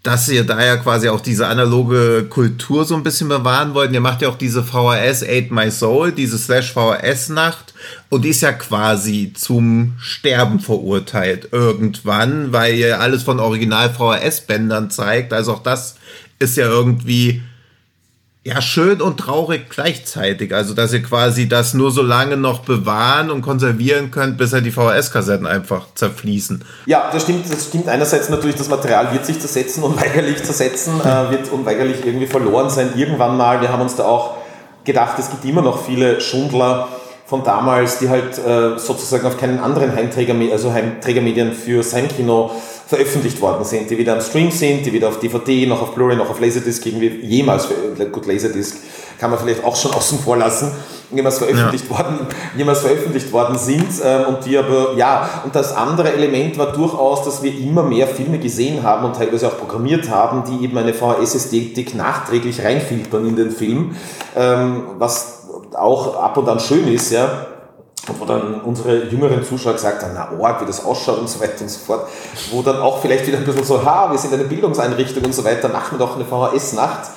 dass 0.03 0.29
ihr 0.29 0.45
da 0.45 0.65
ja 0.65 0.77
quasi 0.77 1.09
auch 1.11 1.21
diese 1.21 1.47
analoge 1.47 2.27
Kultur 2.31 2.87
so 2.87 2.95
ein 2.95 3.03
bisschen 3.03 3.29
bewahren 3.29 3.75
wollt. 3.75 3.93
Ihr 3.93 4.01
macht 4.01 4.23
ja 4.23 4.31
auch 4.31 4.39
diese 4.39 4.63
VHS 4.63 5.23
Ate 5.23 5.49
My 5.51 5.71
Soul, 5.71 6.13
diese 6.13 6.39
Slash 6.39 6.73
VHS 6.73 7.29
Nacht 7.29 7.75
und 8.09 8.25
die 8.25 8.31
ist 8.31 8.41
ja 8.41 8.53
quasi 8.53 9.33
zum 9.35 9.95
Sterben 9.99 10.61
verurteilt 10.61 11.49
irgendwann, 11.53 12.53
weil 12.53 12.77
ihr 12.77 13.01
alles 13.01 13.25
von 13.25 13.41
Original 13.41 13.91
VHS 13.91 14.43
Bändern 14.43 14.91
zeigt. 14.91 15.35
Also 15.35 15.53
auch 15.53 15.63
das 15.63 15.97
ist 16.39 16.57
ja 16.57 16.67
irgendwie 16.67 17.43
ja, 18.43 18.63
schön 18.63 19.03
und 19.03 19.19
traurig 19.19 19.69
gleichzeitig. 19.69 20.55
Also, 20.55 20.73
dass 20.73 20.95
ihr 20.95 21.03
quasi 21.03 21.47
das 21.47 21.75
nur 21.75 21.91
so 21.91 22.01
lange 22.01 22.39
noch 22.39 22.61
bewahren 22.61 23.31
und 23.31 23.43
konservieren 23.43 24.11
könnt, 24.11 24.39
bis 24.39 24.55
halt 24.55 24.65
die 24.65 24.71
VHS-Kassetten 24.71 25.47
einfach 25.47 25.89
zerfließen. 25.95 26.65
Ja, 26.87 27.11
das 27.13 27.25
stimmt. 27.25 27.53
Das 27.53 27.67
stimmt 27.67 27.89
einerseits 27.89 28.31
natürlich, 28.31 28.57
das 28.57 28.71
Material 28.71 29.13
wird 29.13 29.27
sich 29.27 29.39
zersetzen, 29.39 29.83
unweigerlich 29.85 30.43
zersetzen, 30.43 31.01
äh, 31.01 31.31
wird 31.31 31.53
unweigerlich 31.53 32.05
irgendwie 32.05 32.27
verloren 32.27 32.71
sein 32.71 32.93
irgendwann 32.97 33.37
mal. 33.37 33.61
Wir 33.61 33.71
haben 33.71 33.83
uns 33.83 33.97
da 33.97 34.05
auch 34.05 34.37
gedacht, 34.85 35.19
es 35.19 35.31
gibt 35.31 35.45
immer 35.45 35.61
noch 35.61 35.85
viele 35.85 36.19
Schundler 36.23 36.89
von 37.27 37.45
damals, 37.45 37.99
die 37.99 38.09
halt 38.09 38.39
äh, 38.39 38.79
sozusagen 38.79 39.27
auf 39.27 39.39
keinen 39.39 39.61
anderen 39.61 39.95
Heimträger, 39.95 40.35
also 40.51 40.73
Heimträgermedien 40.73 41.53
für 41.53 41.83
sein 41.83 42.09
Kino 42.09 42.51
veröffentlicht 42.91 43.41
worden 43.41 43.65
sind, 43.65 43.89
die 43.89 43.97
wieder 43.97 44.15
am 44.15 44.21
Stream 44.21 44.51
sind, 44.51 44.85
die 44.85 44.93
weder 44.93 45.07
auf 45.07 45.21
DVD, 45.21 45.65
noch 45.65 45.81
auf 45.81 45.95
Blu-ray, 45.95 46.17
noch 46.17 46.29
auf 46.29 46.41
Laserdisc 46.41 46.85
irgendwie 46.85 47.25
jemals, 47.25 47.69
gut, 48.11 48.27
Laserdisc 48.27 48.79
kann 49.17 49.31
man 49.31 49.39
vielleicht 49.39 49.63
auch 49.63 49.77
schon 49.77 49.93
außen 49.95 50.19
vor 50.19 50.37
lassen, 50.37 50.73
jemals 51.13 51.39
veröffentlicht 51.39 51.85
ja. 51.89 51.97
worden, 51.97 52.27
jemals 52.57 52.81
veröffentlicht 52.81 53.33
worden 53.33 53.57
sind 53.57 53.87
ähm, 54.05 54.25
und 54.27 54.45
die 54.45 54.59
aber, 54.59 54.95
ja, 54.97 55.43
und 55.45 55.55
das 55.55 55.73
andere 55.73 56.13
Element 56.13 56.59
war 56.59 56.73
durchaus, 56.73 57.25
dass 57.25 57.45
wir 57.45 57.57
immer 57.57 57.85
mehr 57.85 58.09
Filme 58.09 58.41
gesehen 58.41 58.83
haben 58.83 59.05
und 59.05 59.15
teilweise 59.15 59.47
auch 59.47 59.59
programmiert 59.59 60.11
haben, 60.11 60.43
die 60.51 60.65
eben 60.65 60.77
eine 60.77 60.93
VHS-Ästhetik 60.93 61.95
nachträglich 61.95 62.65
reinfiltern 62.65 63.25
in 63.25 63.37
den 63.37 63.53
Film, 63.53 63.95
ähm, 64.35 64.83
was 64.99 65.45
auch 65.75 66.17
ab 66.17 66.37
und 66.37 66.49
an 66.49 66.59
schön 66.59 66.93
ist, 66.93 67.13
ja, 67.13 67.47
wo 68.07 68.25
dann 68.25 68.61
unsere 68.63 69.05
jüngeren 69.05 69.45
Zuschauer 69.45 69.75
gesagt 69.75 70.03
haben, 70.03 70.13
na 70.15 70.31
Org, 70.39 70.63
wie 70.63 70.67
das 70.67 70.85
ausschaut 70.85 71.19
und 71.19 71.29
so 71.29 71.41
weiter 71.41 71.61
und 71.61 71.69
so 71.69 71.81
fort, 71.81 72.09
wo 72.51 72.63
dann 72.63 72.79
auch 72.79 73.01
vielleicht 73.01 73.27
wieder 73.27 73.39
ein 73.39 73.45
bisschen 73.45 73.65
so, 73.65 73.85
ha, 73.85 74.11
wir 74.11 74.19
sind 74.19 74.33
eine 74.33 74.45
Bildungseinrichtung 74.45 75.25
und 75.25 75.35
so 75.35 75.45
weiter, 75.45 75.69
machen 75.69 75.99
wir 75.99 76.07
doch 76.07 76.17
eine 76.17 76.25
VHS-Nacht, 76.25 77.11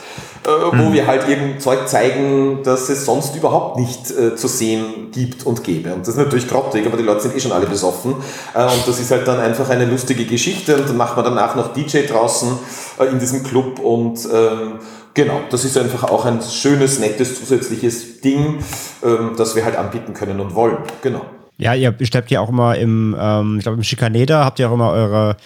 äh, 0.46 0.50
wo 0.50 0.90
mhm. 0.90 0.94
wir 0.94 1.08
halt 1.08 1.28
irgendein 1.30 1.60
Zeug 1.60 1.88
zeigen, 1.88 2.60
das 2.64 2.90
es 2.90 3.06
sonst 3.06 3.36
überhaupt 3.36 3.78
nicht 3.80 4.12
äh, 4.12 4.36
zu 4.36 4.48
sehen 4.48 5.10
gibt 5.12 5.46
und 5.46 5.64
gäbe. 5.64 5.94
Und 5.94 6.02
das 6.02 6.10
ist 6.10 6.18
natürlich 6.18 6.50
grottig, 6.50 6.86
aber 6.86 6.98
die 6.98 7.04
Leute 7.04 7.22
sind 7.22 7.36
eh 7.36 7.40
schon 7.40 7.54
alle 7.54 7.66
besoffen. 7.66 8.16
Äh, 8.54 8.64
und 8.64 8.86
das 8.86 9.00
ist 9.00 9.10
halt 9.10 9.26
dann 9.26 9.40
einfach 9.40 9.70
eine 9.70 9.86
lustige 9.86 10.26
Geschichte 10.26 10.76
und 10.76 10.90
dann 10.90 10.98
macht 10.98 11.16
man 11.16 11.24
danach 11.24 11.56
noch 11.56 11.74
DJ 11.74 12.06
draußen 12.06 12.60
äh, 13.00 13.06
in 13.06 13.20
diesem 13.20 13.44
Club 13.44 13.80
und 13.80 14.20
ähm, 14.34 14.80
Genau, 15.14 15.42
das 15.50 15.64
ist 15.64 15.78
einfach 15.78 16.04
auch 16.06 16.26
ein 16.26 16.42
schönes, 16.42 17.00
nettes, 17.00 17.40
zusätzliches 17.40 18.22
Ding, 18.22 18.64
ähm, 19.04 19.34
das 19.38 19.56
wir 19.56 19.64
halt 19.64 19.76
anbieten 19.76 20.14
können 20.14 20.40
und 20.40 20.56
wollen. 20.56 20.78
Genau. 21.02 21.26
Ja, 21.58 21.76
ihr 21.76 21.94
steppt 22.02 22.32
ja 22.32 22.40
auch 22.40 22.50
immer 22.50 22.76
im, 22.76 23.16
ähm, 23.20 23.58
ich 23.58 23.64
glaube 23.64 23.78
im 23.78 23.84
Schikaneder 23.84 24.44
habt 24.44 24.60
ihr 24.60 24.70
auch 24.70 24.74
immer 24.74 24.90
eure 24.90 25.38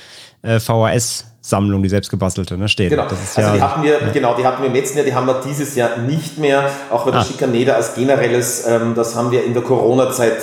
äh, 0.41 0.59
VHS 0.59 1.25
Sammlung, 1.41 1.81
die 1.81 1.89
selbstgebastelte, 1.89 2.57
ne, 2.57 2.67
stehen. 2.67 2.89
Genau. 2.89 3.03
also 3.03 3.41
ja, 3.41 3.53
die 3.53 3.61
hatten 3.61 3.83
wir, 3.83 4.01
ja. 4.01 4.11
genau, 4.11 4.35
die 4.35 4.45
hatten 4.45 4.61
wir 4.61 4.67
im 4.67 4.75
letzten 4.75 4.97
Jahr, 4.97 5.05
die 5.05 5.15
haben 5.15 5.27
wir 5.27 5.41
dieses 5.45 5.75
Jahr 5.75 5.97
nicht 5.97 6.37
mehr, 6.37 6.69
auch 6.91 7.05
der 7.05 7.15
ah. 7.15 7.23
Schikaneder 7.23 7.75
als 7.75 7.95
generelles, 7.95 8.67
ähm, 8.67 8.95
das 8.95 9.15
haben 9.15 9.31
wir 9.31 9.45
in 9.45 9.53
der 9.53 9.63
Corona-Zeit 9.63 10.41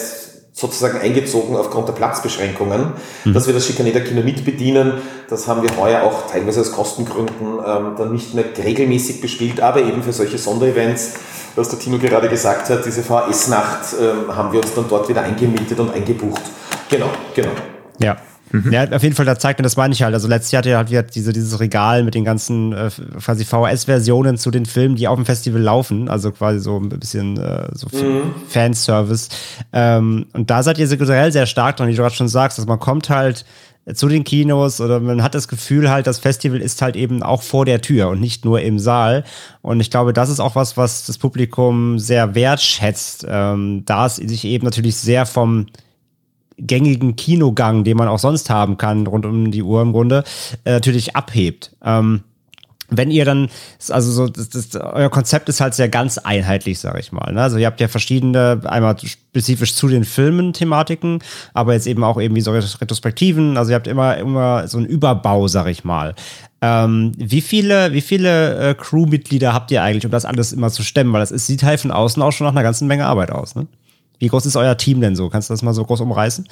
sozusagen 0.56 0.98
eingezogen 1.00 1.56
aufgrund 1.56 1.88
der 1.88 1.94
Platzbeschränkungen, 1.94 2.92
mhm. 3.24 3.34
dass 3.34 3.48
wir 3.48 3.54
das 3.54 3.66
Schikaneder-Kino 3.66 4.22
mitbedienen. 4.22 4.94
Das 5.28 5.48
haben 5.48 5.62
wir 5.62 5.76
heuer 5.76 6.04
auch 6.04 6.30
teilweise 6.30 6.60
aus 6.60 6.70
Kostengründen 6.70 7.58
ähm, 7.66 7.94
dann 7.98 8.12
nicht 8.12 8.34
mehr 8.34 8.44
regelmäßig 8.56 9.20
bespielt, 9.20 9.60
aber 9.60 9.80
eben 9.80 10.04
für 10.04 10.12
solche 10.12 10.38
Sonderevents, 10.38 11.14
was 11.56 11.70
der 11.70 11.80
Tino 11.80 11.98
gerade 11.98 12.28
gesagt 12.28 12.70
hat, 12.70 12.86
diese 12.86 13.02
VHS-Nacht 13.02 13.96
ähm, 14.00 14.36
haben 14.36 14.52
wir 14.52 14.60
uns 14.60 14.72
dann 14.74 14.84
dort 14.88 15.08
wieder 15.08 15.22
eingemietet 15.22 15.78
und 15.80 15.92
eingebucht. 15.92 16.42
Genau, 16.88 17.08
genau. 17.34 17.52
Ja, 17.98 18.16
Mhm. 18.54 18.72
Ja, 18.72 18.88
auf 18.88 19.02
jeden 19.02 19.16
Fall, 19.16 19.26
da 19.26 19.36
zeigt 19.36 19.58
mir, 19.58 19.64
das 19.64 19.76
meine 19.76 19.92
ich 19.94 20.02
halt. 20.04 20.14
Also 20.14 20.28
letztes 20.28 20.52
Jahr 20.52 20.60
hatte 20.60 20.70
er 20.70 20.76
halt 20.76 20.88
wieder 20.88 21.02
diese, 21.02 21.32
dieses 21.32 21.58
Regal 21.58 22.04
mit 22.04 22.14
den 22.14 22.24
ganzen 22.24 22.72
äh, 22.72 22.88
quasi 23.18 23.44
VHS-Versionen 23.44 24.38
zu 24.38 24.52
den 24.52 24.64
Filmen, 24.64 24.94
die 24.94 25.08
auf 25.08 25.16
dem 25.16 25.26
Festival 25.26 25.60
laufen. 25.60 26.08
Also 26.08 26.30
quasi 26.30 26.60
so 26.60 26.78
ein 26.78 26.88
bisschen 26.88 27.36
äh, 27.36 27.66
so 27.72 27.88
mhm. 27.90 28.32
Fanservice. 28.48 29.28
Ähm, 29.72 30.26
und 30.34 30.50
da 30.50 30.62
seid 30.62 30.78
ihr 30.78 30.86
generell 30.86 31.32
sehr 31.32 31.46
stark 31.46 31.76
dran, 31.76 31.88
wie 31.88 31.96
du 31.96 32.02
gerade 32.02 32.14
schon 32.14 32.28
sagst, 32.28 32.56
dass 32.58 32.66
man 32.66 32.78
kommt 32.78 33.10
halt 33.10 33.44
zu 33.92 34.08
den 34.08 34.22
Kinos 34.22 34.80
oder 34.80 35.00
man 35.00 35.22
hat 35.22 35.34
das 35.34 35.48
Gefühl 35.48 35.90
halt, 35.90 36.06
das 36.06 36.20
Festival 36.20 36.60
ist 36.60 36.80
halt 36.80 36.94
eben 36.94 37.22
auch 37.24 37.42
vor 37.42 37.64
der 37.66 37.82
Tür 37.82 38.08
und 38.08 38.20
nicht 38.20 38.44
nur 38.44 38.60
im 38.60 38.78
Saal. 38.78 39.24
Und 39.62 39.80
ich 39.80 39.90
glaube, 39.90 40.12
das 40.12 40.30
ist 40.30 40.38
auch 40.38 40.54
was, 40.54 40.76
was 40.76 41.06
das 41.06 41.18
Publikum 41.18 41.98
sehr 41.98 42.36
wertschätzt, 42.36 43.26
ähm, 43.28 43.82
da 43.84 44.06
es 44.06 44.16
sich 44.16 44.44
eben 44.44 44.64
natürlich 44.64 44.96
sehr 44.96 45.26
vom 45.26 45.66
gängigen 46.58 47.16
Kinogang, 47.16 47.84
den 47.84 47.96
man 47.96 48.08
auch 48.08 48.18
sonst 48.18 48.50
haben 48.50 48.76
kann, 48.76 49.06
rund 49.06 49.26
um 49.26 49.50
die 49.50 49.62
Uhr 49.62 49.82
im 49.82 49.92
Grunde, 49.92 50.24
äh, 50.64 50.72
natürlich 50.72 51.16
abhebt. 51.16 51.74
Ähm, 51.84 52.22
wenn 52.90 53.10
ihr 53.10 53.24
dann, 53.24 53.48
also 53.88 54.12
so, 54.12 54.28
das, 54.28 54.50
das, 54.50 54.74
euer 54.76 55.08
Konzept 55.08 55.48
ist 55.48 55.60
halt 55.60 55.74
sehr 55.74 55.88
ganz 55.88 56.18
einheitlich, 56.18 56.78
sage 56.78 57.00
ich 57.00 57.12
mal. 57.12 57.32
Ne? 57.32 57.40
Also 57.40 57.56
ihr 57.56 57.66
habt 57.66 57.80
ja 57.80 57.88
verschiedene, 57.88 58.60
einmal 58.64 58.96
spezifisch 58.98 59.74
zu 59.74 59.88
den 59.88 60.04
Filmen 60.04 60.52
Thematiken, 60.52 61.20
aber 61.54 61.72
jetzt 61.72 61.86
eben 61.86 62.04
auch 62.04 62.20
eben 62.20 62.34
wie 62.34 62.40
so 62.40 62.52
Retrospektiven. 62.52 63.56
Also 63.56 63.70
ihr 63.70 63.76
habt 63.76 63.86
immer, 63.86 64.18
immer 64.18 64.68
so 64.68 64.78
einen 64.78 64.86
Überbau, 64.86 65.48
sag 65.48 65.66
ich 65.68 65.84
mal. 65.84 66.14
Ähm, 66.60 67.12
wie 67.16 67.40
viele, 67.40 67.92
wie 67.92 68.00
viele 68.00 68.70
äh, 68.70 68.74
Crewmitglieder 68.74 69.52
habt 69.52 69.70
ihr 69.70 69.82
eigentlich, 69.82 70.04
um 70.04 70.10
das 70.10 70.24
alles 70.24 70.52
immer 70.52 70.70
zu 70.70 70.82
stemmen? 70.82 71.12
Weil 71.12 71.20
das 71.20 71.30
ist, 71.30 71.46
sieht 71.46 71.62
halt 71.62 71.80
von 71.80 71.90
außen 71.90 72.22
auch 72.22 72.32
schon 72.32 72.46
nach 72.46 72.52
einer 72.52 72.62
ganzen 72.62 72.86
Menge 72.86 73.06
Arbeit 73.06 73.30
aus, 73.30 73.54
ne? 73.54 73.66
Wie 74.18 74.28
groß 74.28 74.46
ist 74.46 74.56
euer 74.56 74.76
Team 74.76 75.00
denn 75.00 75.16
so? 75.16 75.28
Kannst 75.28 75.50
du 75.50 75.54
das 75.54 75.62
mal 75.62 75.74
so 75.74 75.84
groß 75.84 76.00
umreißen? 76.00 76.48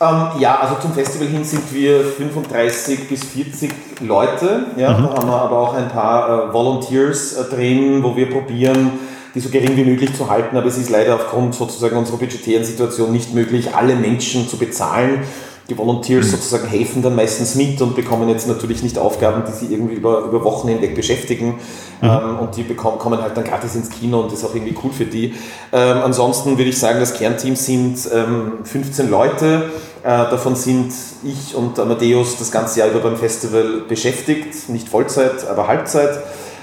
Ähm, 0.00 0.26
ja, 0.38 0.60
also 0.60 0.76
zum 0.80 0.92
Festival 0.92 1.26
hin 1.26 1.44
sind 1.44 1.74
wir 1.74 2.04
35 2.04 3.08
bis 3.08 3.24
40 3.24 3.72
Leute. 4.00 4.66
Ja, 4.76 4.96
mhm. 4.96 5.02
Da 5.02 5.14
haben 5.14 5.28
wir 5.28 5.42
aber 5.42 5.58
auch 5.58 5.74
ein 5.74 5.88
paar 5.88 6.50
äh, 6.50 6.52
Volunteers 6.52 7.32
äh, 7.32 7.44
drin, 7.44 8.02
wo 8.04 8.14
wir 8.14 8.30
probieren, 8.30 8.92
die 9.34 9.40
so 9.40 9.48
gering 9.48 9.76
wie 9.76 9.84
möglich 9.84 10.14
zu 10.14 10.30
halten. 10.30 10.56
Aber 10.56 10.66
es 10.66 10.78
ist 10.78 10.88
leider 10.88 11.16
aufgrund 11.16 11.56
sozusagen 11.56 11.96
unserer 11.96 12.18
budgetären 12.18 12.64
Situation 12.64 13.10
nicht 13.10 13.34
möglich, 13.34 13.74
alle 13.74 13.96
Menschen 13.96 14.48
zu 14.48 14.56
bezahlen. 14.56 15.24
Die 15.68 15.76
Volunteers 15.76 16.26
mhm. 16.26 16.30
sozusagen 16.30 16.66
helfen 16.66 17.02
dann 17.02 17.14
meistens 17.14 17.54
mit 17.54 17.80
und 17.82 17.94
bekommen 17.94 18.28
jetzt 18.30 18.48
natürlich 18.48 18.82
nicht 18.82 18.98
Aufgaben, 18.98 19.42
die 19.46 19.52
sie 19.52 19.72
irgendwie 19.72 19.94
über, 19.94 20.20
über 20.20 20.42
Wochen 20.42 20.68
hinweg 20.68 20.94
beschäftigen. 20.94 21.56
Mhm. 22.00 22.08
Ähm, 22.08 22.38
und 22.40 22.56
die 22.56 22.62
bekommen, 22.62 22.98
kommen 22.98 23.20
halt 23.20 23.36
dann 23.36 23.44
gratis 23.44 23.74
ins 23.74 23.90
Kino 23.90 24.20
und 24.20 24.32
das 24.32 24.40
ist 24.40 24.44
auch 24.46 24.54
irgendwie 24.54 24.74
cool 24.82 24.92
für 24.92 25.04
die. 25.04 25.34
Ähm, 25.72 25.98
ansonsten 26.02 26.56
würde 26.56 26.70
ich 26.70 26.78
sagen, 26.78 27.00
das 27.00 27.14
Kernteam 27.14 27.54
sind 27.54 27.98
ähm, 28.12 28.64
15 28.64 29.10
Leute. 29.10 29.70
Äh, 30.02 30.08
davon 30.08 30.56
sind 30.56 30.92
ich 31.22 31.54
und 31.54 31.78
Amadeus 31.78 32.38
das 32.38 32.50
ganze 32.50 32.80
Jahr 32.80 32.88
über 32.88 33.00
beim 33.00 33.16
Festival 33.16 33.82
beschäftigt. 33.86 34.68
Nicht 34.70 34.88
Vollzeit, 34.88 35.46
aber 35.48 35.66
Halbzeit. 35.66 36.18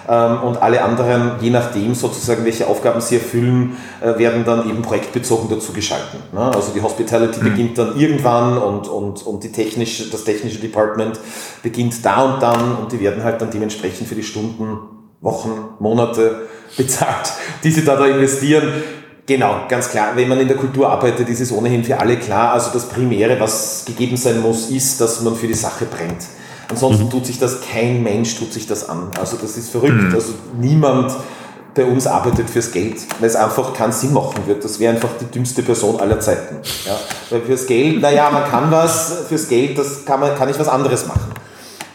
Ähm, 0.08 0.44
und 0.44 0.62
alle 0.62 0.84
anderen, 0.84 1.34
je 1.42 1.50
nachdem 1.50 1.96
sozusagen, 1.96 2.46
welche 2.46 2.68
Aufgaben 2.68 3.02
sie 3.02 3.16
erfüllen, 3.16 3.78
äh, 4.02 4.18
werden 4.20 4.46
dann 4.46 4.70
eben 4.70 4.82
projektbezogen 4.82 5.50
dazu 5.50 5.74
geschalten. 5.74 6.20
Ne? 6.32 6.40
Also 6.40 6.72
die 6.74 6.82
Hospitality 6.82 7.40
mhm. 7.40 7.44
beginnt 7.44 7.78
dann 7.78 7.98
irgendwann 7.98 8.58
und, 8.58 8.88
und, 8.88 9.26
und 9.26 9.44
die 9.44 9.52
technische, 9.52 10.10
das 10.10 10.24
technische 10.24 10.60
Department 10.60 11.20
beginnt 11.64 12.06
da 12.06 12.22
und 12.22 12.42
dann 12.42 12.76
und 12.76 12.92
die 12.92 13.00
werden 13.00 13.24
halt 13.24 13.42
dann 13.42 13.50
dementsprechend 13.50 14.08
für 14.08 14.16
die 14.16 14.24
Stunden, 14.24 14.78
Wochen, 15.22 15.70
Monate 15.80 16.48
bezahlt, 16.78 17.32
die 17.64 17.72
sie 17.72 17.84
da, 17.84 17.96
da 17.96 18.06
investieren 18.06 18.74
Genau, 19.28 19.62
ganz 19.68 19.90
klar. 19.90 20.12
Wenn 20.16 20.30
man 20.30 20.40
in 20.40 20.48
der 20.48 20.58
Kultur 20.58 20.88
arbeitet, 20.88 21.28
ist 21.30 21.40
es 21.40 21.52
ohnehin 21.52 21.84
für 21.84 22.00
alle 22.00 22.18
klar. 22.18 22.54
Also 22.54 22.70
das 22.72 22.88
Primäre, 22.88 23.40
was 23.40 23.84
gegeben 23.86 24.18
sein 24.18 24.40
muss, 24.40 24.70
ist, 24.70 25.02
dass 25.02 25.22
man 25.22 25.36
für 25.36 25.48
die 25.48 25.56
Sache 25.56 25.86
brennt. 25.86 26.26
Ansonsten 26.70 27.06
mhm. 27.06 27.10
tut 27.10 27.26
sich 27.26 27.40
das, 27.40 27.60
kein 27.62 28.04
Mensch 28.04 28.38
tut 28.38 28.52
sich 28.54 28.68
das 28.68 28.90
an. 28.90 29.10
Also 29.20 29.38
das 29.40 29.58
ist 29.58 29.70
verrückt. 29.70 29.94
Mhm. 29.94 30.14
Also 30.14 30.34
niemand 30.60 31.16
bei 31.76 31.84
uns 31.86 32.08
arbeitet 32.08 32.50
fürs 32.50 32.72
Geld, 32.72 32.96
weil 33.20 33.28
es 33.28 33.36
einfach 33.36 33.74
keinen 33.74 33.92
Sinn 33.92 34.14
machen 34.14 34.48
wird. 34.48 34.64
Das 34.64 34.80
wäre 34.80 34.94
einfach 34.94 35.10
die 35.20 35.26
dümmste 35.26 35.62
Person 35.62 36.00
aller 36.00 36.20
Zeiten. 36.20 36.58
Ja? 36.86 36.98
Weil 37.30 37.42
fürs 37.42 37.68
Geld, 37.68 38.02
naja, 38.02 38.30
man 38.32 38.46
kann 38.46 38.72
was, 38.72 39.26
fürs 39.28 39.48
Geld, 39.48 39.78
das 39.78 40.06
kann, 40.06 40.22
man, 40.22 40.36
kann 40.36 40.50
ich 40.50 40.58
was 40.58 40.70
anderes 40.70 41.06
machen. 41.06 41.34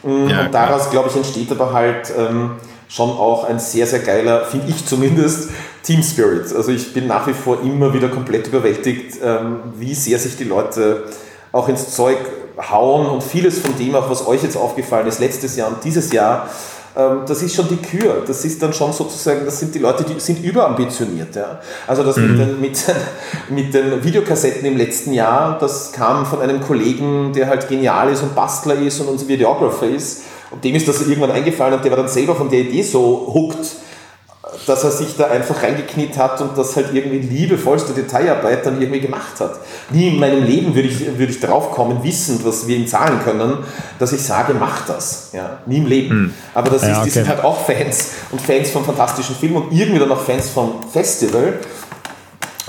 Mm, 0.02 0.28
ja, 0.28 0.44
und 0.44 0.54
daraus, 0.54 0.90
glaube 0.90 1.08
ich, 1.08 1.16
entsteht 1.16 1.50
aber 1.50 1.72
halt 1.72 2.12
ähm, 2.16 2.52
schon 2.88 3.08
auch 3.08 3.44
ein 3.44 3.58
sehr, 3.58 3.86
sehr 3.86 4.00
geiler, 4.00 4.44
finde 4.44 4.68
ich 4.68 4.84
zumindest, 4.84 5.48
Team 5.82 6.02
Spirit. 6.02 6.54
Also 6.54 6.72
ich 6.72 6.92
bin 6.92 7.06
nach 7.06 7.26
wie 7.26 7.32
vor 7.32 7.62
immer 7.62 7.94
wieder 7.94 8.08
komplett 8.08 8.48
überwältigt, 8.48 9.18
ähm, 9.22 9.60
wie 9.76 9.94
sehr 9.94 10.18
sich 10.18 10.36
die 10.36 10.44
Leute 10.44 11.04
auch 11.52 11.68
ins 11.68 11.94
Zeug 11.94 12.18
hauen 12.70 13.06
und 13.06 13.22
vieles 13.22 13.58
von 13.58 13.76
dem, 13.78 13.94
auch 13.94 14.10
was 14.10 14.26
euch 14.26 14.42
jetzt 14.42 14.56
aufgefallen 14.56 15.06
ist, 15.06 15.20
letztes 15.20 15.56
Jahr 15.56 15.68
und 15.68 15.84
dieses 15.84 16.12
Jahr, 16.12 16.48
ähm, 16.96 17.20
das 17.26 17.42
ist 17.42 17.54
schon 17.54 17.68
die 17.68 17.76
Kür. 17.76 18.22
Das 18.26 18.44
ist 18.44 18.62
dann 18.62 18.72
schon 18.72 18.92
sozusagen, 18.92 19.44
das 19.44 19.60
sind 19.60 19.74
die 19.74 19.78
Leute, 19.78 20.04
die 20.04 20.18
sind 20.18 20.42
überambitioniert. 20.44 21.34
Ja? 21.36 21.60
Also 21.86 22.02
das 22.02 22.16
mhm. 22.16 22.28
mit, 22.28 22.38
den, 22.38 22.60
mit, 22.60 22.84
mit 23.48 23.74
den 23.74 24.04
Videokassetten 24.04 24.64
im 24.66 24.76
letzten 24.76 25.12
Jahr, 25.12 25.58
das 25.58 25.92
kam 25.92 26.26
von 26.26 26.40
einem 26.40 26.60
Kollegen, 26.60 27.32
der 27.32 27.46
halt 27.46 27.68
genial 27.68 28.10
ist 28.10 28.22
und 28.22 28.34
Bastler 28.34 28.74
ist 28.74 29.00
und 29.00 29.08
unser 29.08 29.28
Videographer 29.28 29.86
ist. 29.86 30.22
Und 30.50 30.64
dem 30.64 30.74
ist 30.74 30.88
das 30.88 31.00
irgendwann 31.06 31.30
eingefallen 31.30 31.74
und 31.74 31.84
der 31.84 31.92
war 31.92 31.98
dann 31.98 32.08
selber 32.08 32.34
von 32.34 32.50
der 32.50 32.60
Idee 32.60 32.82
so 32.82 33.30
hooked, 33.32 33.76
dass 34.66 34.84
er 34.84 34.90
sich 34.90 35.16
da 35.16 35.26
einfach 35.26 35.62
reingekniet 35.62 36.16
hat 36.16 36.40
und 36.40 36.56
das 36.56 36.76
halt 36.76 36.88
irgendwie 36.92 37.18
liebevollste 37.18 37.92
Detailarbeit 37.92 38.64
dann 38.66 38.80
irgendwie 38.80 39.00
gemacht 39.00 39.40
hat. 39.40 39.58
Nie 39.90 40.08
in 40.08 40.20
meinem 40.20 40.44
Leben 40.44 40.74
würde 40.74 40.88
ich, 40.88 41.00
würde 41.18 41.32
ich 41.32 41.40
drauf 41.40 41.72
kommen, 41.72 42.02
wissend, 42.02 42.44
was 42.44 42.66
wir 42.66 42.76
ihm 42.76 42.86
zahlen 42.86 43.20
können, 43.24 43.58
dass 43.98 44.12
ich 44.12 44.22
sage, 44.22 44.54
mach 44.54 44.86
das. 44.86 45.30
Ja, 45.32 45.58
nie 45.66 45.78
im 45.78 45.86
Leben. 45.86 46.10
Hm. 46.10 46.34
Aber 46.54 46.70
das 46.70 46.82
ja, 46.82 46.88
ist, 46.88 46.96
die 46.96 47.00
okay. 47.02 47.10
sind 47.10 47.28
halt 47.28 47.44
auch 47.44 47.64
Fans 47.64 48.10
und 48.30 48.40
Fans 48.40 48.70
vom 48.70 48.84
fantastischen 48.84 49.34
Film 49.34 49.56
und 49.56 49.72
irgendwie 49.72 49.98
dann 49.98 50.12
auch 50.12 50.22
Fans 50.22 50.50
vom 50.50 50.80
Festival 50.92 51.58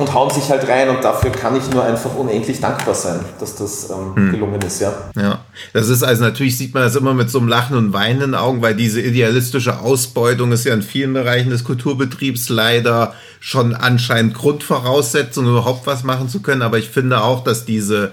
und 0.01 0.13
hauen 0.13 0.29
sich 0.29 0.49
halt 0.49 0.67
rein 0.67 0.89
und 0.89 1.03
dafür 1.03 1.31
kann 1.31 1.55
ich 1.55 1.69
nur 1.71 1.83
einfach 1.83 2.13
unendlich 2.15 2.59
dankbar 2.59 2.95
sein, 2.95 3.19
dass 3.39 3.55
das 3.55 3.89
ähm, 3.89 4.15
hm. 4.15 4.31
gelungen 4.31 4.61
ist, 4.61 4.81
ja. 4.81 4.93
Ja, 5.15 5.39
das 5.73 5.89
ist 5.89 6.03
also 6.03 6.23
natürlich 6.23 6.57
sieht 6.57 6.73
man 6.73 6.83
das 6.83 6.95
immer 6.95 7.13
mit 7.13 7.29
so 7.29 7.39
einem 7.39 7.47
Lachen 7.47 7.77
und 7.77 7.93
weinenden 7.93 8.35
Augen, 8.35 8.61
weil 8.61 8.75
diese 8.75 9.01
idealistische 9.01 9.79
Ausbeutung 9.79 10.51
ist 10.51 10.65
ja 10.65 10.73
in 10.73 10.81
vielen 10.81 11.13
Bereichen 11.13 11.49
des 11.49 11.63
Kulturbetriebs 11.63 12.49
leider 12.49 13.13
schon 13.39 13.73
anscheinend 13.73 14.33
Grundvoraussetzung, 14.33 15.47
überhaupt 15.47 15.87
was 15.87 16.03
machen 16.03 16.29
zu 16.29 16.41
können. 16.41 16.61
Aber 16.61 16.77
ich 16.77 16.89
finde 16.89 17.21
auch, 17.23 17.43
dass 17.43 17.65
diese 17.65 18.11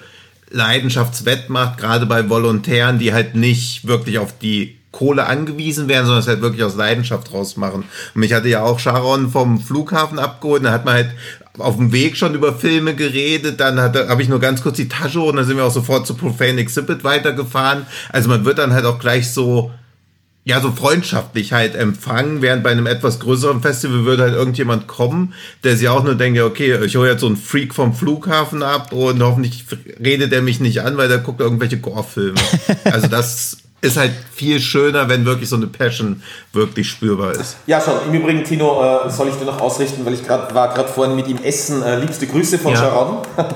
Leidenschaftswettmacht, 0.51 1.79
gerade 1.79 2.07
bei 2.07 2.29
Volontären, 2.29 2.99
die 2.99 3.13
halt 3.13 3.35
nicht 3.35 3.87
wirklich 3.87 4.19
auf 4.19 4.39
die 4.39 4.79
Kohle 4.91 5.27
angewiesen 5.27 5.87
werden, 5.87 6.07
sondern 6.07 6.23
es 6.23 6.29
halt 6.29 6.41
wirklich 6.41 6.65
aus 6.65 6.75
Leidenschaft 6.75 7.33
rausmachen. 7.33 7.83
Und 8.15 8.21
mich 8.21 8.33
hatte 8.33 8.49
ja 8.49 8.63
auch 8.63 8.79
Sharon 8.79 9.31
vom 9.31 9.61
Flughafen 9.61 10.19
abgeholt, 10.19 10.65
da 10.65 10.73
hat 10.73 10.85
man 10.87 10.95
halt 10.95 11.11
auf 11.59 11.77
dem 11.77 11.93
Weg 11.93 12.17
schon 12.17 12.35
über 12.35 12.55
Filme 12.55 12.95
geredet, 12.95 13.61
dann 13.61 13.81
habe 13.81 14.23
ich 14.23 14.29
nur 14.29 14.41
ganz 14.41 14.63
kurz 14.63 14.77
die 14.77 14.89
Tasche 14.89 15.21
und 15.21 15.37
dann 15.37 15.45
sind 15.45 15.57
wir 15.57 15.65
auch 15.65 15.73
sofort 15.73 16.07
zu 16.07 16.15
Profane 16.15 16.61
Exhibit 16.61 17.05
weitergefahren. 17.05 17.87
Also 18.11 18.29
man 18.29 18.45
wird 18.45 18.59
dann 18.59 18.73
halt 18.73 18.85
auch 18.85 18.99
gleich 18.99 19.31
so, 19.31 19.71
ja, 20.45 20.61
so 20.61 20.73
freundschaftlich 20.73 21.53
halt 21.53 21.75
empfangen, 21.75 22.41
während 22.41 22.63
bei 22.63 22.71
einem 22.71 22.87
etwas 22.87 23.21
größeren 23.21 23.61
Festival 23.61 24.05
würde 24.05 24.23
halt 24.23 24.35
irgendjemand 24.35 24.87
kommen, 24.87 25.35
der 25.65 25.77
sich 25.77 25.89
auch 25.89 26.05
nur 26.05 26.15
denkt, 26.15 26.41
okay, 26.41 26.79
ich 26.85 26.97
hole 26.97 27.11
jetzt 27.11 27.21
so 27.21 27.27
einen 27.27 27.37
Freak 27.37 27.75
vom 27.75 27.95
Flughafen 27.95 28.63
ab 28.63 28.93
und 28.93 29.23
hoffentlich 29.23 29.65
redet 30.03 30.33
er 30.33 30.43
mich 30.43 30.61
nicht 30.61 30.83
an, 30.83 30.97
weil 30.97 31.09
der 31.09 31.19
guckt 31.19 31.41
irgendwelche 31.41 31.79
Gore-Filme. 31.79 32.41
Also 32.85 33.09
das 33.09 33.59
ist 33.81 33.97
halt 33.97 34.11
viel 34.35 34.61
schöner, 34.61 35.09
wenn 35.09 35.25
wirklich 35.25 35.49
so 35.49 35.55
eine 35.55 35.69
Passion 35.69 36.21
wirklich 36.53 36.89
spürbar 36.89 37.33
ist. 37.33 37.57
Ja, 37.67 37.81
schon. 37.81 37.95
Im 38.09 38.15
Übrigen, 38.15 38.43
Tino, 38.43 38.83
äh, 38.83 39.11
soll 39.11 39.29
ich 39.29 39.37
dir 39.37 39.45
noch 39.45 39.61
ausrichten, 39.61 40.05
weil 40.05 40.15
ich 40.15 40.27
grad, 40.27 40.53
war 40.53 40.75
gerade 40.75 40.89
vorhin 40.89 41.15
mit 41.15 41.29
ihm 41.29 41.39
essen. 41.43 41.83
Äh, 41.83 42.01
liebste 42.01 42.27
Grüße 42.27 42.59
von 42.59 42.73
ja. 42.73 42.79
Sharon. 42.79 43.19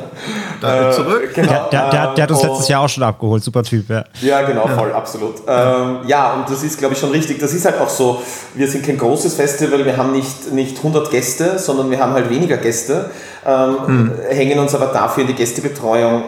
Danke 0.60 0.88
äh, 0.88 0.92
zurück. 0.92 1.30
Genau, 1.34 1.50
der, 1.50 1.68
der, 1.70 1.90
der, 1.90 2.14
der, 2.14 2.22
hat 2.22 2.30
uns 2.30 2.42
letztes 2.42 2.68
Jahr 2.68 2.82
auch 2.82 2.88
schon 2.88 3.02
abgeholt. 3.02 3.42
Super 3.42 3.64
Typ, 3.64 3.90
ja. 3.90 4.04
Ja, 4.20 4.42
genau, 4.42 4.68
voll, 4.68 4.90
ja. 4.90 4.94
absolut. 4.94 5.36
Ähm, 5.46 5.98
ja, 6.06 6.34
und 6.34 6.48
das 6.48 6.62
ist, 6.62 6.78
glaube 6.78 6.94
ich, 6.94 7.00
schon 7.00 7.10
richtig. 7.10 7.40
Das 7.40 7.52
ist 7.52 7.64
halt 7.64 7.80
auch 7.80 7.90
so, 7.90 8.22
wir 8.54 8.68
sind 8.68 8.86
kein 8.86 8.98
großes 8.98 9.34
Festival, 9.34 9.84
wir 9.84 9.96
haben 9.96 10.12
nicht, 10.12 10.52
nicht 10.52 10.76
100 10.76 11.10
Gäste, 11.10 11.58
sondern 11.58 11.90
wir 11.90 11.98
haben 11.98 12.12
halt 12.12 12.30
weniger 12.30 12.58
Gäste, 12.58 13.10
ähm, 13.44 13.86
hm. 13.86 14.12
hängen 14.30 14.60
uns 14.60 14.72
aber 14.72 14.86
dafür 14.86 15.22
in 15.22 15.28
die 15.28 15.34
Gästebetreuung 15.34 16.22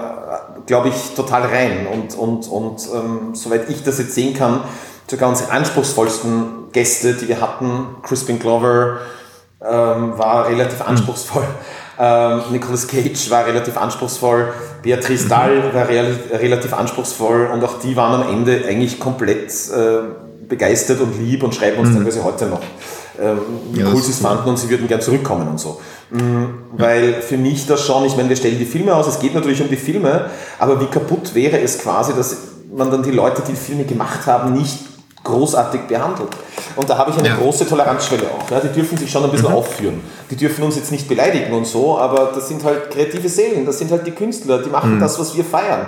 glaube 0.67 0.89
ich, 0.89 1.15
total 1.15 1.43
rein. 1.43 1.87
Und, 1.87 2.17
und, 2.17 2.49
und 2.49 2.89
ähm, 2.95 3.35
soweit 3.35 3.69
ich 3.71 3.83
das 3.83 3.99
jetzt 3.99 4.15
sehen 4.15 4.35
kann, 4.35 4.61
sogar 5.09 5.29
unsere 5.29 5.51
anspruchsvollsten 5.51 6.71
Gäste, 6.73 7.15
die 7.15 7.29
wir 7.29 7.41
hatten, 7.41 7.97
Crispin 8.03 8.39
Glover 8.39 8.99
ähm, 9.61 10.19
war 10.19 10.49
relativ 10.49 10.81
hm. 10.81 10.89
anspruchsvoll. 10.89 11.47
Ähm, 11.99 12.41
Nicolas 12.51 12.89
Cage 12.89 13.31
war 13.31 13.47
relativ 13.47 13.77
anspruchsvoll, 13.77 14.53
Beatrice 14.83 15.29
Dahl 15.29 15.73
war 15.73 15.89
re 15.89 16.19
relativ 16.33 16.73
anspruchsvoll 16.73 17.47
und 17.53 17.63
auch 17.63 17.79
die 17.79 17.95
waren 17.95 18.23
am 18.23 18.29
Ende 18.29 18.65
eigentlich 18.69 18.99
komplett 18.99 19.53
äh, 19.71 20.01
begeistert 20.49 21.01
und 21.01 21.17
lieb 21.21 21.45
und 21.45 21.55
schreiben 21.55 21.79
uns 21.79 21.91
mhm. 21.91 21.99
teilweise 21.99 22.25
heute 22.25 22.47
noch, 22.47 22.61
ähm, 23.21 23.39
wie 23.73 23.81
ja, 23.81 23.87
cool 23.93 24.03
sie 24.03 24.11
es 24.11 24.19
fanden 24.19 24.49
und 24.49 24.59
sie 24.59 24.69
würden 24.69 24.89
gern 24.89 25.01
zurückkommen 25.01 25.49
und 25.49 25.61
so. 25.61 25.81
Mhm, 26.11 26.55
weil 26.73 27.15
für 27.15 27.37
mich 27.37 27.67
das 27.67 27.83
schon, 27.83 28.05
ich 28.05 28.17
meine, 28.17 28.29
wir 28.29 28.37
stellen 28.37 28.59
die 28.59 28.65
Filme 28.65 28.95
aus, 28.95 29.07
es 29.07 29.19
geht 29.19 29.35
natürlich 29.35 29.61
um 29.63 29.69
die 29.69 29.77
Filme, 29.77 30.31
aber 30.59 30.81
wie 30.81 30.87
kaputt 30.87 31.35
wäre 31.35 31.61
es 31.61 31.79
quasi, 31.79 32.13
dass 32.15 32.37
man 32.75 32.91
dann 32.91 33.03
die 33.03 33.11
Leute, 33.11 33.43
die, 33.43 33.53
die 33.53 33.59
Filme 33.59 33.85
gemacht 33.85 34.27
haben, 34.27 34.53
nicht 34.53 34.79
großartig 35.23 35.83
behandelt. 35.83 36.29
Und 36.77 36.91
da 36.91 36.99
habe 36.99 37.11
ich 37.11 37.17
eine 37.17 37.29
ja. 37.29 37.37
große 37.37 37.67
Toleranzschwelle 37.67 38.25
auch. 38.25 38.51
Ja, 38.51 38.61
die 38.61 38.69
dürfen 38.69 38.99
sich 38.99 39.11
schon 39.11 39.25
ein 39.25 39.31
bisschen 39.31 39.49
mhm. 39.49 39.55
aufführen. 39.55 40.01
Die 40.31 40.37
dürfen 40.37 40.65
uns 40.65 40.77
jetzt 40.77 40.93
nicht 40.93 41.09
beleidigen 41.09 41.53
und 41.55 41.67
so, 41.67 41.99
aber 41.99 42.33
das 42.35 42.49
sind 42.49 42.63
halt 42.63 42.91
kreative 42.91 43.29
Seelen, 43.29 43.65
das 43.65 43.79
sind 43.79 43.91
halt 43.91 44.07
die 44.07 44.11
Künstler, 44.11 44.59
die 44.59 44.71
machen 44.71 44.97
mhm. 44.97 45.01
das, 45.01 45.19
was 45.19 45.35
wir 45.35 45.45
feiern 45.45 45.87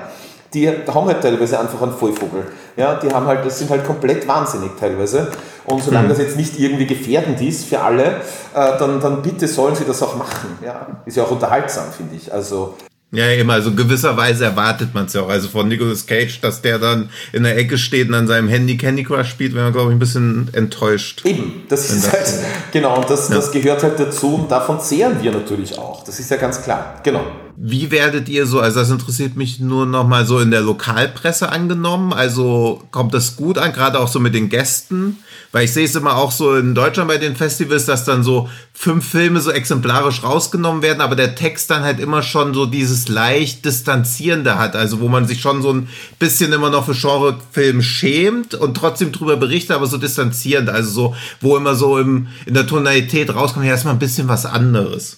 die 0.57 0.69
haben 0.69 1.07
halt 1.07 1.21
teilweise 1.21 1.61
einfach 1.61 1.83
einen 1.83 1.93
Vollvogel. 1.93 2.47
Ja, 2.77 2.95
die 2.95 3.13
haben 3.13 3.27
halt, 3.27 3.45
das 3.45 3.59
sind 3.59 3.71
halt 3.71 3.85
komplett 3.85 4.27
wahnsinnig 4.27 4.71
teilweise. 4.81 5.31
Und 5.67 5.83
solange 5.83 6.07
mhm. 6.07 6.11
das 6.11 6.19
jetzt 6.19 6.37
nicht 6.37 6.59
irgendwie 6.59 6.87
gefährdend 6.87 7.41
ist 7.43 7.67
für 7.67 7.81
alle, 7.81 8.23
äh, 8.55 8.79
dann, 8.79 9.01
dann 9.01 9.21
bitte 9.21 9.47
sollen 9.47 9.75
sie 9.75 9.85
das 9.85 10.03
auch 10.03 10.17
machen. 10.17 10.59
Ja, 10.65 11.03
ist 11.05 11.17
ja 11.17 11.25
auch 11.25 11.31
unterhaltsam, 11.31 11.85
finde 11.95 12.17
ich. 12.17 12.33
Also 12.33 12.75
ja, 13.13 13.31
immer, 13.33 13.53
also 13.55 13.73
gewisserweise 13.73 14.47
erwartet 14.47 14.95
man 14.95 15.07
es 15.07 15.13
ja 15.13 15.23
auch. 15.23 15.29
Also 15.29 15.49
von 15.49 15.69
Nicolas 15.69 16.07
Cage, 16.07 16.41
dass 16.41 16.63
der 16.63 16.79
dann 16.79 17.11
in 17.33 17.45
der 17.45 17.57
Ecke 17.57 17.79
steht 17.79 18.09
und 18.09 18.15
an 18.15 18.27
seinem 18.27 18.49
Handy 18.49 18.77
Candy 18.77 19.05
Crush 19.05 19.29
spielt, 19.29 19.55
wäre 19.55 19.65
man, 19.65 19.73
glaube 19.73 19.91
ich, 19.91 19.97
ein 19.97 20.01
bisschen 20.01 20.49
enttäuscht. 20.53 21.25
Eben, 21.25 21.63
das 21.69 21.91
ist 21.91 22.07
das 22.07 22.13
halt, 22.13 22.35
genau, 22.73 22.97
und 22.97 23.09
das, 23.09 23.29
ja. 23.29 23.37
das 23.37 23.53
gehört 23.53 23.83
halt 23.83 24.01
dazu 24.01 24.35
und 24.35 24.51
davon 24.51 24.81
zehren 24.81 25.23
wir 25.23 25.33
natürlich 25.33 25.79
auch. 25.79 26.03
Das 26.05 26.19
ist 26.19 26.31
ja 26.31 26.37
ganz 26.37 26.63
klar, 26.63 27.01
genau. 27.05 27.25
Wie 27.59 27.91
werdet 27.91 28.29
ihr 28.29 28.47
so, 28.47 28.61
also 28.61 28.81
das 28.81 28.91
interessiert 28.91 29.35
mich 29.35 29.61
nur 29.61 29.87
noch 29.87 30.07
mal 30.07 30.27
so 30.27 30.41
in 30.41 30.51
der 30.51 30.61
Lokalpresse 30.61 31.49
angenommen, 31.49 32.13
also 32.13 32.83
kommt 32.91 33.15
das 33.15 33.37
gut 33.37 33.57
an, 33.57 33.73
gerade 33.73 33.99
auch 33.99 34.09
so 34.09 34.21
mit 34.21 34.35
den 34.35 34.51
Gästen? 34.51 35.17
Weil 35.53 35.65
ich 35.65 35.73
sehe 35.73 35.87
es 35.87 35.95
immer 35.95 36.17
auch 36.17 36.33
so 36.33 36.55
in 36.55 36.75
Deutschland 36.75 37.09
bei 37.09 37.17
den 37.17 37.35
Festivals, 37.35 37.87
dass 37.87 38.05
dann 38.05 38.23
so 38.23 38.51
fünf 38.75 39.09
Filme 39.09 39.41
so 39.41 39.51
exemplarisch 39.51 40.23
rausgenommen 40.23 40.83
werden, 40.83 41.01
aber 41.01 41.17
der 41.17 41.35
Text 41.35 41.71
dann 41.71 41.83
halt 41.83 41.99
immer 41.99 42.23
schon 42.23 42.53
so 42.53 42.67
dieses 42.67 43.09
leicht 43.09 43.65
Distanzierende 43.65 44.59
hat, 44.59 44.77
also 44.77 45.01
wo 45.01 45.09
man 45.09 45.27
sich 45.27 45.41
schon 45.41 45.63
so 45.63 45.73
ein 45.73 45.89
bisschen 46.19 46.53
immer 46.53 46.69
noch 46.69 46.85
für 46.85 46.93
Genrefilm 46.93 47.81
schämt 47.81 48.55
und 48.55 48.77
trotzdem 48.77 49.13
drüber 49.13 49.39
berichtet, 49.39 49.77
aber 49.77 49.87
so 49.87 49.97
distanzierend, 49.97 50.69
also 50.69 50.91
so, 50.91 51.17
wo 51.41 51.57
immer 51.57 51.75
so 51.75 51.97
im, 51.97 52.27
in 52.45 52.53
der 52.53 52.67
Tonalität 52.67 53.35
rauskommt, 53.35 53.65
ja, 53.65 53.73
erstmal 53.73 53.95
ein 53.95 53.99
bisschen 53.99 54.29
was 54.29 54.45
anderes. 54.45 55.17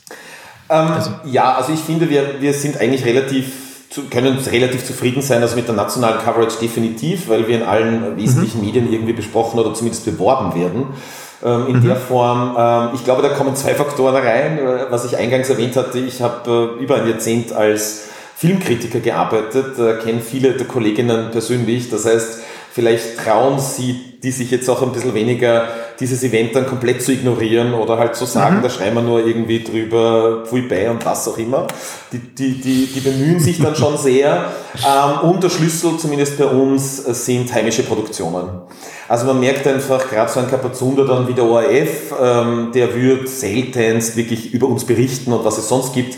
Ähm, 0.70 0.88
also. 0.88 1.10
Ja, 1.24 1.54
also 1.54 1.72
ich 1.72 1.80
finde, 1.80 2.10
wir, 2.10 2.40
wir 2.40 2.52
sind 2.52 2.80
eigentlich 2.80 3.04
relativ 3.04 3.46
können 4.10 4.38
relativ 4.38 4.84
zufrieden 4.84 5.22
sein, 5.22 5.40
also 5.42 5.56
mit 5.56 5.66
der 5.66 5.74
nationalen 5.74 6.20
Coverage 6.20 6.58
definitiv, 6.60 7.28
weil 7.28 7.48
wir 7.48 7.56
in 7.56 7.62
allen 7.62 8.16
wesentlichen 8.16 8.60
mhm. 8.60 8.66
Medien 8.66 8.92
irgendwie 8.92 9.14
besprochen 9.14 9.58
oder 9.58 9.72
zumindest 9.72 10.04
beworben 10.04 10.54
werden. 10.54 10.88
Ähm, 11.42 11.66
in 11.68 11.76
mhm. 11.76 11.86
der 11.86 11.96
Form, 11.96 12.56
ähm, 12.58 12.90
ich 12.94 13.04
glaube, 13.04 13.22
da 13.22 13.28
kommen 13.28 13.54
zwei 13.56 13.74
Faktoren 13.74 14.14
rein, 14.14 14.58
äh, 14.58 14.86
was 14.90 15.04
ich 15.04 15.16
eingangs 15.16 15.48
erwähnt 15.48 15.76
hatte. 15.76 15.98
Ich 15.98 16.20
habe 16.20 16.76
äh, 16.78 16.82
über 16.82 16.96
ein 16.96 17.08
Jahrzehnt 17.08 17.52
als 17.52 18.08
Filmkritiker 18.36 19.00
gearbeitet, 19.00 19.78
äh, 19.78 19.94
kenne 20.04 20.20
viele 20.20 20.52
der 20.52 20.66
Kolleginnen 20.66 21.30
persönlich. 21.30 21.90
Das 21.90 22.04
heißt, 22.04 22.40
vielleicht 22.72 23.18
trauen 23.18 23.58
sie, 23.58 24.18
die 24.22 24.32
sich 24.32 24.50
jetzt 24.50 24.68
auch 24.68 24.82
ein 24.82 24.92
bisschen 24.92 25.14
weniger 25.14 25.68
dieses 26.00 26.22
Event 26.22 26.54
dann 26.54 26.66
komplett 26.66 27.02
zu 27.02 27.12
ignorieren 27.12 27.74
oder 27.74 27.98
halt 27.98 28.14
zu 28.14 28.24
sagen, 28.24 28.58
mhm. 28.58 28.62
da 28.62 28.70
schreiben 28.70 28.96
wir 28.96 29.02
nur 29.02 29.26
irgendwie 29.26 29.64
drüber, 29.64 30.44
Pfui 30.46 30.62
bei 30.62 30.88
und 30.90 31.04
was 31.04 31.26
auch 31.26 31.38
immer. 31.38 31.66
Die, 32.12 32.18
die, 32.18 32.60
die, 32.60 32.86
die 32.86 33.00
bemühen 33.00 33.40
sich 33.40 33.60
dann 33.60 33.74
schon 33.74 33.98
sehr. 33.98 34.52
Ähm, 34.76 35.28
und 35.28 35.42
der 35.42 35.50
Schlüssel, 35.50 35.98
zumindest 35.98 36.38
bei 36.38 36.46
uns, 36.46 36.96
sind 37.26 37.52
heimische 37.52 37.82
Produktionen. 37.82 38.48
Also 39.08 39.26
man 39.26 39.40
merkt 39.40 39.66
einfach, 39.66 40.08
gerade 40.08 40.30
so 40.30 40.38
ein 40.38 40.48
Kapazunder 40.48 41.04
dann 41.04 41.26
wie 41.26 41.34
der 41.34 41.44
ORF, 41.44 42.14
ähm, 42.22 42.70
der 42.72 42.94
wird 42.94 43.28
seltenst 43.28 44.16
wirklich 44.16 44.52
über 44.52 44.68
uns 44.68 44.84
berichten 44.84 45.32
und 45.32 45.44
was 45.44 45.58
es 45.58 45.68
sonst 45.68 45.94
gibt 45.94 46.16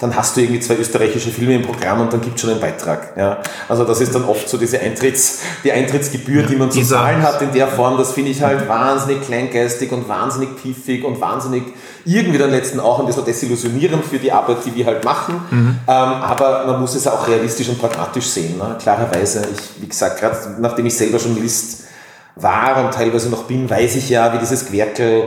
dann 0.00 0.14
hast 0.14 0.36
du 0.36 0.40
irgendwie 0.40 0.60
zwei 0.60 0.76
österreichische 0.76 1.30
Filme 1.30 1.56
im 1.56 1.62
Programm 1.62 2.00
und 2.00 2.12
dann 2.12 2.20
gibt 2.20 2.36
es 2.36 2.40
schon 2.40 2.50
einen 2.50 2.60
Beitrag. 2.60 3.16
Ja. 3.16 3.38
Also 3.68 3.84
das 3.84 4.00
ist 4.00 4.14
dann 4.14 4.24
oft 4.24 4.48
so 4.48 4.56
diese 4.56 4.80
Eintritts, 4.80 5.40
die 5.64 5.72
Eintrittsgebühr, 5.72 6.44
die 6.44 6.56
man 6.56 6.70
zu 6.70 6.82
zahlen 6.82 7.22
hat 7.22 7.42
in 7.42 7.52
der 7.52 7.66
Form, 7.66 7.98
das 7.98 8.12
finde 8.12 8.30
ich 8.30 8.42
halt 8.42 8.68
wahnsinnig 8.68 9.22
kleingeistig 9.22 9.90
und 9.90 10.08
wahnsinnig 10.08 10.56
piefig 10.62 11.04
und 11.04 11.20
wahnsinnig 11.20 11.64
irgendwie 12.04 12.38
dann 12.38 12.50
letzten 12.50 12.80
auch 12.80 13.00
ein 13.00 13.06
bisschen 13.06 13.24
desillusionierend 13.24 14.04
für 14.04 14.18
die 14.18 14.30
Arbeit, 14.30 14.58
die 14.64 14.74
wir 14.74 14.86
halt 14.86 15.04
machen. 15.04 15.40
Mhm. 15.50 15.78
Ähm, 15.86 15.86
aber 15.86 16.64
man 16.66 16.80
muss 16.80 16.94
es 16.94 17.06
auch 17.06 17.26
realistisch 17.26 17.68
und 17.68 17.78
pragmatisch 17.78 18.26
sehen. 18.26 18.56
Ne? 18.56 18.76
Klarerweise, 18.80 19.42
ich, 19.52 19.82
wie 19.82 19.88
gesagt, 19.88 20.20
gerade 20.20 20.36
nachdem 20.60 20.86
ich 20.86 20.96
selber 20.96 21.18
Journalist 21.18 21.84
war 22.36 22.84
und 22.84 22.94
teilweise 22.94 23.28
noch 23.28 23.44
bin, 23.44 23.68
weiß 23.68 23.96
ich 23.96 24.08
ja, 24.10 24.32
wie 24.32 24.38
dieses 24.38 24.66
Gewerkel 24.66 25.24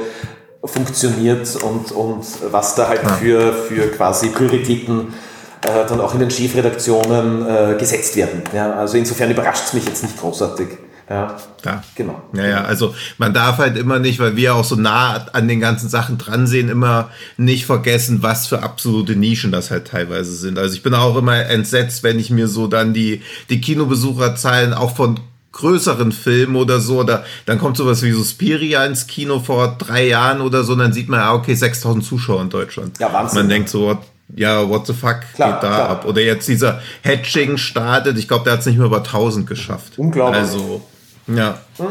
funktioniert 0.64 1.56
und, 1.64 1.92
und 1.92 2.26
was 2.52 2.76
da 2.76 2.88
halt 2.88 3.02
für, 3.20 3.54
für 3.54 3.88
quasi 3.88 4.30
Prioritäten 4.30 5.14
äh, 5.62 5.88
dann 5.88 6.00
auch 6.00 6.14
in 6.14 6.20
den 6.20 6.32
Chefredaktionen 6.32 7.46
äh, 7.46 7.76
gesetzt 7.78 8.16
werden. 8.16 8.44
Ja, 8.54 8.74
also 8.74 8.98
insofern 8.98 9.32
überrascht 9.32 9.66
es 9.68 9.74
mich 9.74 9.86
jetzt 9.86 10.04
nicht 10.04 10.20
großartig. 10.20 10.68
Ja, 11.10 11.36
ja, 11.66 11.84
genau. 11.94 12.22
Ja, 12.32 12.48
ja, 12.48 12.64
also 12.64 12.96
man 13.18 13.34
darf 13.34 13.58
halt 13.58 13.76
immer 13.76 14.00
nicht, 14.00 14.20
weil 14.20 14.38
wir 14.38 14.56
auch 14.56 14.64
so 14.64 14.76
nah 14.76 15.26
an 15.34 15.50
den 15.50 15.60
ganzen 15.60 15.90
Sachen 15.90 16.18
dran 16.18 16.48
sehen, 16.48 16.70
immer 16.70 17.10
nicht 17.36 17.66
vergessen, 17.66 18.20
was 18.24 18.48
für 18.48 18.64
absolute 18.64 19.18
Nischen 19.18 19.52
das 19.52 19.72
halt 19.72 19.88
teilweise 19.88 20.34
sind. 20.34 20.58
Also 20.58 20.74
ich 20.74 20.84
bin 20.84 20.94
auch 20.94 21.18
immer 21.18 21.38
entsetzt, 21.48 22.04
wenn 22.04 22.18
ich 22.18 22.30
mir 22.30 22.48
so 22.48 22.68
dann 22.68 22.94
die, 22.94 23.24
die 23.50 23.60
Kinobesucherzahlen 23.60 24.74
auch 24.74 24.96
von 24.96 25.20
größeren 25.52 26.12
Film 26.12 26.56
oder 26.56 26.80
so, 26.80 27.00
oder 27.00 27.26
dann 27.46 27.60
kommt 27.60 27.78
sowas 27.78 28.02
wie 28.04 28.12
Suspiria 28.12 28.86
ins 28.86 29.08
Kino 29.08 29.40
vor 29.40 29.76
drei 29.78 30.08
Jahren 30.08 30.42
oder 30.42 30.64
so, 30.64 30.76
dann 30.76 30.94
sieht 30.94 31.10
man, 31.10 31.20
ja, 31.20 31.34
okay, 31.34 31.54
6000 31.54 32.04
Zuschauer 32.04 32.42
in 32.42 32.50
Deutschland. 32.50 33.00
Ja, 33.00 33.12
Wahnsinn. 33.12 33.40
Man 33.40 33.50
denkt 33.50 33.70
so, 33.70 33.98
ja, 34.36 34.68
what 34.68 34.88
the 34.88 34.94
fuck 34.94 35.22
klar, 35.34 35.54
geht 35.54 35.64
da 35.64 35.76
klar. 35.76 35.90
ab? 35.90 36.06
Oder 36.06 36.22
jetzt 36.22 36.48
dieser 36.48 36.82
Hatching 37.04 37.58
startet, 37.58 38.18
ich 38.18 38.28
glaube, 38.28 38.46
der 38.46 38.54
hat 38.54 38.62
es 38.62 38.66
nicht 38.66 38.78
mehr 38.78 38.88
über 38.88 38.98
1000 38.98 39.48
geschafft. 39.48 39.94
Unglaublich. 39.98 40.42
Also, 40.42 40.82
ja. 41.28 41.60
Hm? 41.78 41.88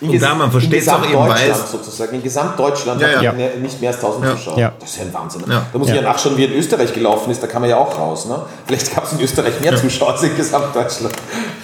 In 0.00 0.10
und 0.10 0.22
da 0.22 0.34
man 0.34 0.50
versteht 0.50 0.82
es 0.82 0.88
auch 0.88 1.04
eben 1.04 1.18
weiß. 1.18 1.72
sozusagen. 1.72 2.14
In 2.14 2.22
Gesamtdeutschland 2.22 3.00
ja, 3.00 3.08
ja. 3.08 3.16
hat 3.16 3.22
ja. 3.24 3.32
nicht 3.60 3.80
mehr 3.80 3.90
als 3.90 3.98
1000 3.98 4.24
ja. 4.24 4.36
Zuschauer. 4.36 4.72
Das 4.78 4.90
ist 4.90 4.98
ja 4.98 5.04
ein 5.04 5.14
Wahnsinn. 5.14 5.42
Da 5.46 5.66
muss 5.78 5.88
ich 5.88 5.94
ja 5.94 6.02
nachschauen, 6.02 6.36
wie 6.36 6.44
in 6.44 6.52
Österreich 6.52 6.92
gelaufen 6.92 7.30
ist. 7.30 7.42
Da 7.42 7.48
kann 7.48 7.62
man 7.62 7.70
ja 7.70 7.78
auch 7.78 7.98
raus. 7.98 8.26
Ne? 8.26 8.40
Vielleicht 8.66 8.94
gab 8.94 9.04
es 9.04 9.12
in 9.12 9.20
Österreich 9.20 9.60
mehr 9.60 9.76
Zuschauer 9.76 10.12
als 10.12 10.22
in 10.22 10.36
Gesamtdeutschland. 10.36 11.14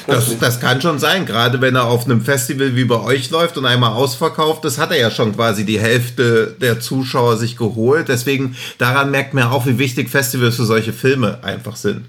Das, 0.06 0.38
das, 0.38 0.60
kann 0.60 0.80
schon 0.80 0.98
sein. 0.98 1.26
Gerade 1.26 1.60
wenn 1.60 1.76
er 1.76 1.84
auf 1.84 2.04
einem 2.04 2.20
Festival 2.20 2.74
wie 2.76 2.84
bei 2.84 3.00
euch 3.00 3.30
läuft 3.30 3.56
und 3.56 3.66
einmal 3.66 3.92
ausverkauft 3.92 4.64
ist, 4.64 4.78
hat 4.78 4.90
er 4.90 4.98
ja 4.98 5.10
schon 5.10 5.34
quasi 5.34 5.64
die 5.64 5.80
Hälfte 5.80 6.54
der 6.60 6.80
Zuschauer 6.80 7.36
sich 7.36 7.56
geholt. 7.56 8.08
Deswegen 8.08 8.56
daran 8.78 9.10
merkt 9.10 9.32
man 9.32 9.44
auch, 9.44 9.64
wie 9.66 9.78
wichtig 9.78 10.10
Festivals 10.10 10.56
für 10.56 10.64
solche 10.64 10.92
Filme 10.92 11.38
einfach 11.42 11.76
sind. 11.76 12.06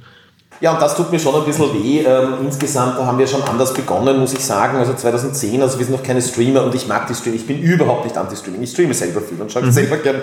Ja, 0.61 0.73
und 0.73 0.81
das 0.81 0.95
tut 0.95 1.11
mir 1.11 1.19
schon 1.19 1.35
ein 1.35 1.43
bisschen 1.43 1.73
weh. 1.73 2.01
Ähm, 2.01 2.35
insgesamt 2.43 2.97
haben 2.97 3.17
wir 3.17 3.27
schon 3.27 3.43
anders 3.43 3.73
begonnen, 3.73 4.19
muss 4.19 4.33
ich 4.33 4.43
sagen. 4.43 4.77
Also 4.77 4.93
2010, 4.93 5.61
also 5.61 5.77
wir 5.77 5.85
sind 5.85 5.95
noch 5.95 6.03
keine 6.03 6.21
Streamer 6.21 6.63
und 6.63 6.73
ich 6.73 6.87
mag 6.87 7.07
die 7.07 7.15
Streaming. 7.15 7.39
Ich 7.39 7.47
bin 7.47 7.59
überhaupt 7.61 8.05
nicht 8.05 8.17
anti-Streaming. 8.17 8.61
Ich 8.61 8.71
streame 8.71 8.93
selber 8.93 9.21
viel 9.21 9.41
und 9.41 9.51
schaue 9.51 9.63
mhm. 9.63 9.71
selber 9.71 9.97
gern, 9.97 10.21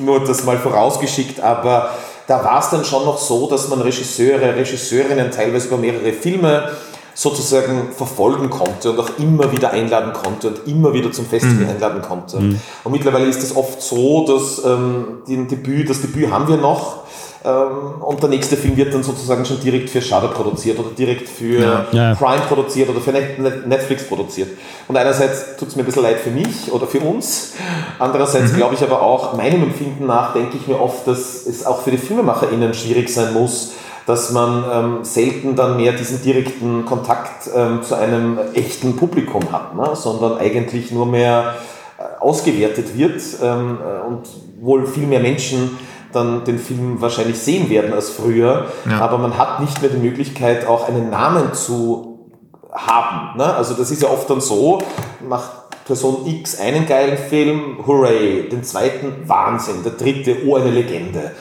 nur 0.00 0.20
das 0.20 0.44
mal 0.44 0.58
vorausgeschickt. 0.58 1.40
Aber 1.40 1.90
da 2.26 2.44
war 2.44 2.60
es 2.60 2.70
dann 2.70 2.84
schon 2.84 3.04
noch 3.04 3.18
so, 3.18 3.48
dass 3.48 3.68
man 3.68 3.80
Regisseure, 3.80 4.54
Regisseurinnen 4.54 5.30
teilweise 5.30 5.68
über 5.68 5.78
mehrere 5.78 6.12
Filme 6.12 6.70
sozusagen 7.14 7.88
verfolgen 7.92 8.48
konnte 8.50 8.92
und 8.92 8.98
auch 8.98 9.10
immer 9.18 9.50
wieder 9.52 9.72
einladen 9.72 10.12
konnte 10.12 10.48
und 10.48 10.66
immer 10.66 10.94
wieder 10.94 11.10
zum 11.12 11.26
Festival 11.26 11.64
mhm. 11.64 11.70
einladen 11.70 12.02
konnte. 12.02 12.38
Mhm. 12.38 12.60
Und 12.84 12.92
mittlerweile 12.92 13.26
ist 13.26 13.42
es 13.42 13.56
oft 13.56 13.82
so, 13.82 14.26
dass 14.26 14.64
ähm, 14.64 15.22
den 15.28 15.48
Debüt, 15.48 15.90
das 15.90 16.00
Debüt 16.00 16.30
haben 16.30 16.48
wir 16.48 16.56
noch, 16.56 16.99
und 17.42 18.22
der 18.22 18.28
nächste 18.28 18.54
Film 18.54 18.76
wird 18.76 18.92
dann 18.92 19.02
sozusagen 19.02 19.46
schon 19.46 19.60
direkt 19.60 19.88
für 19.88 20.02
Shudder 20.02 20.28
produziert 20.28 20.78
oder 20.78 20.90
direkt 20.90 21.26
für 21.26 21.60
ja. 21.60 21.86
Ja. 21.90 22.14
Prime 22.14 22.42
produziert 22.46 22.90
oder 22.90 23.00
für 23.00 23.12
Netflix 23.12 24.06
produziert. 24.06 24.50
Und 24.88 24.96
einerseits 24.96 25.56
tut 25.56 25.68
es 25.68 25.76
mir 25.76 25.82
ein 25.82 25.86
bisschen 25.86 26.02
leid 26.02 26.20
für 26.20 26.30
mich 26.30 26.70
oder 26.70 26.86
für 26.86 27.00
uns. 27.00 27.54
Andererseits 27.98 28.52
mhm. 28.52 28.56
glaube 28.56 28.74
ich 28.74 28.82
aber 28.82 29.00
auch, 29.00 29.34
meinem 29.34 29.62
Empfinden 29.62 30.06
nach, 30.06 30.34
denke 30.34 30.58
ich 30.58 30.66
mir 30.66 30.78
oft, 30.78 31.06
dass 31.06 31.46
es 31.46 31.64
auch 31.64 31.80
für 31.80 31.90
die 31.90 31.96
FilmemacherInnen 31.96 32.74
schwierig 32.74 33.08
sein 33.08 33.32
muss, 33.32 33.72
dass 34.04 34.32
man 34.32 34.64
ähm, 34.72 34.98
selten 35.04 35.56
dann 35.56 35.76
mehr 35.76 35.92
diesen 35.92 36.22
direkten 36.22 36.84
Kontakt 36.84 37.48
ähm, 37.54 37.82
zu 37.82 37.94
einem 37.94 38.38
echten 38.54 38.96
Publikum 38.96 39.50
hat, 39.50 39.74
ne? 39.74 39.90
sondern 39.94 40.38
eigentlich 40.38 40.90
nur 40.90 41.06
mehr 41.06 41.54
äh, 41.98 42.02
ausgewertet 42.20 42.98
wird 42.98 43.22
ähm, 43.42 43.78
äh, 43.78 44.06
und 44.06 44.26
wohl 44.60 44.86
viel 44.86 45.06
mehr 45.06 45.20
Menschen 45.20 45.78
dann 46.12 46.44
den 46.44 46.58
Film 46.58 47.00
wahrscheinlich 47.00 47.38
sehen 47.38 47.70
werden 47.70 47.92
als 47.92 48.10
früher. 48.10 48.66
Ja. 48.88 49.00
Aber 49.00 49.18
man 49.18 49.38
hat 49.38 49.60
nicht 49.60 49.80
mehr 49.80 49.90
die 49.90 49.98
Möglichkeit, 49.98 50.66
auch 50.66 50.88
einen 50.88 51.10
Namen 51.10 51.54
zu 51.54 52.10
haben. 52.72 53.36
Ne? 53.38 53.44
Also 53.44 53.74
das 53.74 53.90
ist 53.90 54.02
ja 54.02 54.08
oft 54.08 54.28
dann 54.30 54.40
so, 54.40 54.82
macht 55.26 55.50
Person 55.84 56.24
X 56.24 56.60
einen 56.60 56.86
geilen 56.86 57.18
Film, 57.18 57.78
hooray, 57.84 58.48
den 58.48 58.62
zweiten 58.62 59.28
Wahnsinn, 59.28 59.82
der 59.84 59.92
dritte, 59.92 60.36
oh 60.46 60.56
eine 60.56 60.70
Legende. 60.70 61.32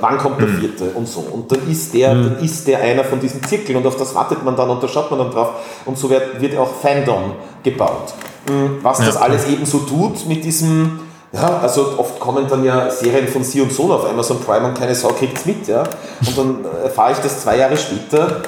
Wann 0.00 0.18
kommt 0.18 0.40
der 0.40 0.48
hm. 0.48 0.58
vierte 0.60 0.84
mhm. 0.84 0.96
und 0.96 1.08
so. 1.08 1.20
Und 1.20 1.50
dann 1.52 1.70
ist 1.70 1.94
der, 1.94 2.14
mhm. 2.14 2.24
dann 2.24 2.44
ist 2.44 2.66
der 2.68 2.80
einer 2.80 3.04
von 3.04 3.20
diesen 3.20 3.42
Zirkeln 3.42 3.78
und 3.78 3.86
auf 3.86 3.96
das 3.96 4.14
wartet 4.14 4.44
man 4.44 4.56
dann 4.56 4.68
und 4.70 4.82
da 4.82 4.88
schaut 4.88 5.10
man 5.10 5.20
dann 5.20 5.30
drauf 5.30 5.50
und 5.86 5.96
so 5.96 6.10
wird, 6.10 6.40
wird 6.40 6.56
auch 6.56 6.70
Fandom 6.80 7.32
gebaut. 7.62 8.14
Hm, 8.48 8.78
was 8.82 8.98
ja. 9.00 9.06
das 9.06 9.16
alles 9.16 9.46
eben 9.46 9.66
so 9.66 9.78
tut 9.78 10.26
mit 10.26 10.44
diesem 10.44 11.00
ja, 11.32 11.58
also 11.58 11.98
oft 11.98 12.18
kommen 12.18 12.46
dann 12.48 12.64
ja 12.64 12.90
Serien 12.90 13.28
von 13.28 13.44
Sie 13.44 13.60
und 13.60 13.72
Sohn 13.72 13.90
auf 13.90 14.08
Amazon 14.08 14.40
Prime 14.40 14.68
und 14.68 14.78
keine 14.78 14.94
Sau 14.94 15.08
kriegt 15.08 15.38
es 15.38 15.44
mit, 15.44 15.68
ja. 15.68 15.84
Und 16.26 16.38
dann 16.38 16.64
erfahre 16.82 17.12
ich 17.12 17.18
das 17.18 17.42
zwei 17.42 17.58
Jahre 17.58 17.76
später 17.76 18.42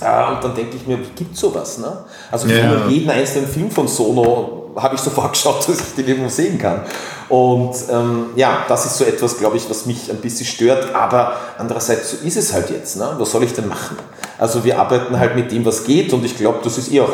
ja, 0.00 0.30
und 0.30 0.44
dann 0.44 0.54
denke 0.54 0.76
ich 0.76 0.86
mir, 0.86 0.98
wie 0.98 1.10
gibt 1.16 1.34
es 1.34 1.40
sowas? 1.40 1.78
Ne? 1.78 1.92
Also 2.30 2.46
ja. 2.46 2.86
jeden 2.86 3.10
einzelnen 3.10 3.48
Film 3.48 3.70
von 3.70 3.88
Sono 3.88 4.70
habe 4.76 4.94
ich 4.94 5.00
sofort 5.00 5.32
geschaut, 5.32 5.68
dass 5.68 5.80
ich 5.80 5.94
den 5.96 6.06
irgendwo 6.06 6.28
sehen 6.28 6.58
kann. 6.58 6.82
Und 7.28 7.74
ähm, 7.90 8.26
ja, 8.36 8.64
das 8.68 8.86
ist 8.86 8.98
so 8.98 9.04
etwas, 9.04 9.38
glaube 9.38 9.56
ich, 9.56 9.68
was 9.68 9.86
mich 9.86 10.10
ein 10.10 10.18
bisschen 10.18 10.46
stört. 10.46 10.94
Aber 10.94 11.32
andererseits, 11.58 12.12
so 12.12 12.16
ist 12.24 12.36
es 12.36 12.52
halt 12.52 12.70
jetzt. 12.70 12.96
Ne? 12.96 13.12
Was 13.18 13.32
soll 13.32 13.42
ich 13.42 13.52
denn 13.52 13.68
machen? 13.68 13.96
Also 14.38 14.64
wir 14.64 14.78
arbeiten 14.78 15.18
halt 15.18 15.34
mit 15.34 15.50
dem, 15.50 15.64
was 15.64 15.84
geht 15.84 16.12
und 16.12 16.24
ich 16.24 16.36
glaube, 16.36 16.60
das 16.62 16.78
ist 16.78 16.92
eh 16.92 17.00
auch 17.00 17.10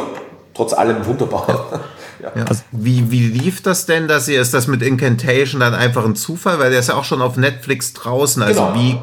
trotz 0.53 0.75
allem 0.75 1.05
wunderbar. 1.07 1.67
Ja. 2.35 2.45
Also, 2.45 2.63
wie, 2.73 3.11
wie 3.11 3.29
lief 3.29 3.63
das 3.63 3.87
denn, 3.87 4.09
dass 4.09 4.29
ihr, 4.29 4.41
ist 4.41 4.55
das 4.55 4.67
mit 4.67 4.83
Incantation 4.83 5.61
dann 5.61 5.75
einfach 5.75 6.05
ein 6.05 6.17
Zufall, 6.17 6.59
weil 6.59 6.71
der 6.71 6.81
ist 6.81 6.89
ja 6.89 6.95
auch 6.95 7.05
schon 7.05 7.23
auf 7.23 7.37
Netflix 7.37 7.93
draußen. 7.93 8.43
Also 8.43 8.67
genau. 8.67 8.75
wie 8.75 8.99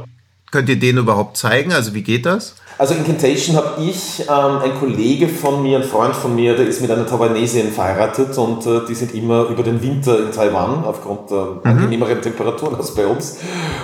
könnt 0.52 0.70
ihr 0.70 0.80
den 0.80 0.98
überhaupt 0.98 1.38
zeigen? 1.38 1.74
Also 1.74 1.94
wie 1.94 2.04
geht 2.04 2.26
das? 2.26 2.56
Also 2.82 2.96
Incantation 2.96 3.56
habe 3.58 3.80
ich, 3.80 4.22
ähm, 4.22 4.58
ein 4.64 4.74
Kollege 4.80 5.28
von 5.28 5.62
mir, 5.62 5.78
ein 5.78 5.84
Freund 5.84 6.16
von 6.16 6.34
mir, 6.36 6.56
der 6.56 6.66
ist 6.66 6.82
mit 6.82 6.90
einer 6.90 7.06
Taiwanesin 7.06 7.72
verheiratet 7.72 8.36
und 8.40 8.66
äh, 8.66 8.80
die 8.90 8.96
sind 8.96 9.14
immer 9.14 9.44
über 9.50 9.62
den 9.62 9.84
Winter 9.84 10.18
in 10.18 10.32
Taiwan 10.32 10.84
aufgrund 10.84 11.30
der 11.30 11.38
mhm. 11.38 11.60
angenehmeren 11.64 12.20
Temperaturen 12.24 12.76
als 12.76 12.96
bei 12.96 13.06
uns. 13.06 13.38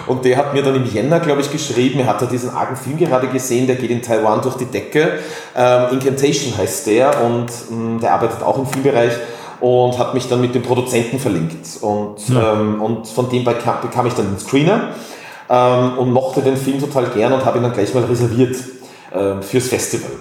Und 0.07 0.25
der 0.25 0.37
hat 0.37 0.55
mir 0.55 0.63
dann 0.63 0.73
im 0.73 0.91
Jänner, 0.91 1.19
glaube 1.19 1.41
ich, 1.41 1.51
geschrieben, 1.51 1.99
er 1.99 2.07
hat 2.07 2.23
da 2.23 2.25
diesen 2.25 2.49
argen 2.49 2.75
Film 2.75 2.97
gerade 2.97 3.27
gesehen, 3.27 3.67
der 3.67 3.75
geht 3.75 3.91
in 3.91 4.01
Taiwan 4.01 4.41
durch 4.41 4.55
die 4.55 4.65
Decke. 4.65 5.19
Ähm, 5.55 5.89
Incantation 5.91 6.57
heißt 6.57 6.87
der 6.87 7.23
und 7.23 7.51
mh, 7.69 7.75
mm, 7.77 7.99
der 7.99 8.13
arbeitet 8.13 8.41
auch 8.41 8.57
im 8.57 8.65
Filmbereich 8.65 9.13
und 9.59 9.99
hat 9.99 10.15
mich 10.15 10.27
dann 10.27 10.41
mit 10.41 10.55
dem 10.55 10.63
Produzenten 10.63 11.19
verlinkt. 11.19 11.67
Und, 11.81 12.29
ja. 12.29 12.53
ähm, 12.53 12.81
und 12.81 13.07
von 13.07 13.29
dem 13.29 13.43
bekam, 13.43 13.75
bekam 13.79 14.07
ich 14.07 14.13
dann 14.13 14.25
den 14.25 14.39
Screener 14.39 14.89
ähm, 15.51 15.99
und 15.99 16.11
mochte 16.11 16.41
den 16.41 16.57
Film 16.57 16.79
total 16.79 17.05
gern 17.11 17.31
und 17.33 17.45
habe 17.45 17.59
ihn 17.59 17.63
dann 17.63 17.73
gleich 17.73 17.93
mal 17.93 18.03
reserviert 18.03 18.55
äh, 19.11 19.41
fürs 19.41 19.67
Festival. 19.67 20.11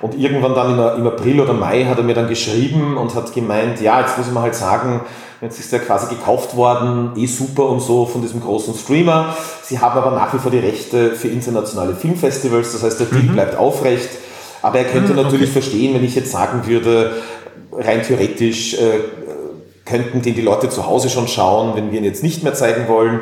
Und 0.00 0.18
irgendwann 0.18 0.54
dann 0.54 0.98
im, 0.98 1.06
April 1.06 1.40
oder 1.40 1.52
Mai 1.52 1.84
hat 1.84 1.98
er 1.98 2.04
mir 2.04 2.14
dann 2.14 2.28
geschrieben 2.28 2.96
und 2.96 3.14
hat 3.14 3.34
gemeint, 3.34 3.80
ja, 3.80 4.00
jetzt 4.00 4.16
muss 4.16 4.30
man 4.30 4.44
halt 4.44 4.54
sagen, 4.54 5.02
jetzt 5.42 5.60
ist 5.60 5.72
er 5.72 5.80
quasi 5.80 6.14
gekauft 6.14 6.56
worden, 6.56 7.12
eh 7.16 7.26
super 7.26 7.68
und 7.68 7.80
so 7.80 8.06
von 8.06 8.22
diesem 8.22 8.40
großen 8.40 8.74
Streamer. 8.74 9.34
Sie 9.62 9.78
haben 9.78 9.98
aber 9.98 10.12
nach 10.12 10.32
wie 10.32 10.38
vor 10.38 10.50
die 10.50 10.58
Rechte 10.58 11.12
für 11.12 11.28
internationale 11.28 11.94
Filmfestivals, 11.94 12.72
das 12.72 12.82
heißt, 12.82 13.00
der 13.00 13.06
Deal 13.08 13.22
mhm. 13.24 13.32
bleibt 13.32 13.56
aufrecht. 13.56 14.08
Aber 14.62 14.78
er 14.78 14.84
könnte 14.84 15.12
mhm, 15.12 15.22
natürlich 15.22 15.50
okay. 15.50 15.60
verstehen, 15.60 15.94
wenn 15.94 16.04
ich 16.04 16.14
jetzt 16.14 16.32
sagen 16.32 16.66
würde, 16.66 17.12
rein 17.72 18.02
theoretisch 18.02 18.74
äh, 18.74 19.00
könnten 19.84 20.22
den 20.22 20.34
die 20.34 20.42
Leute 20.42 20.68
zu 20.68 20.86
Hause 20.86 21.10
schon 21.10 21.28
schauen, 21.28 21.74
wenn 21.74 21.90
wir 21.90 21.98
ihn 21.98 22.04
jetzt 22.04 22.22
nicht 22.22 22.42
mehr 22.42 22.54
zeigen 22.54 22.88
wollen. 22.88 23.20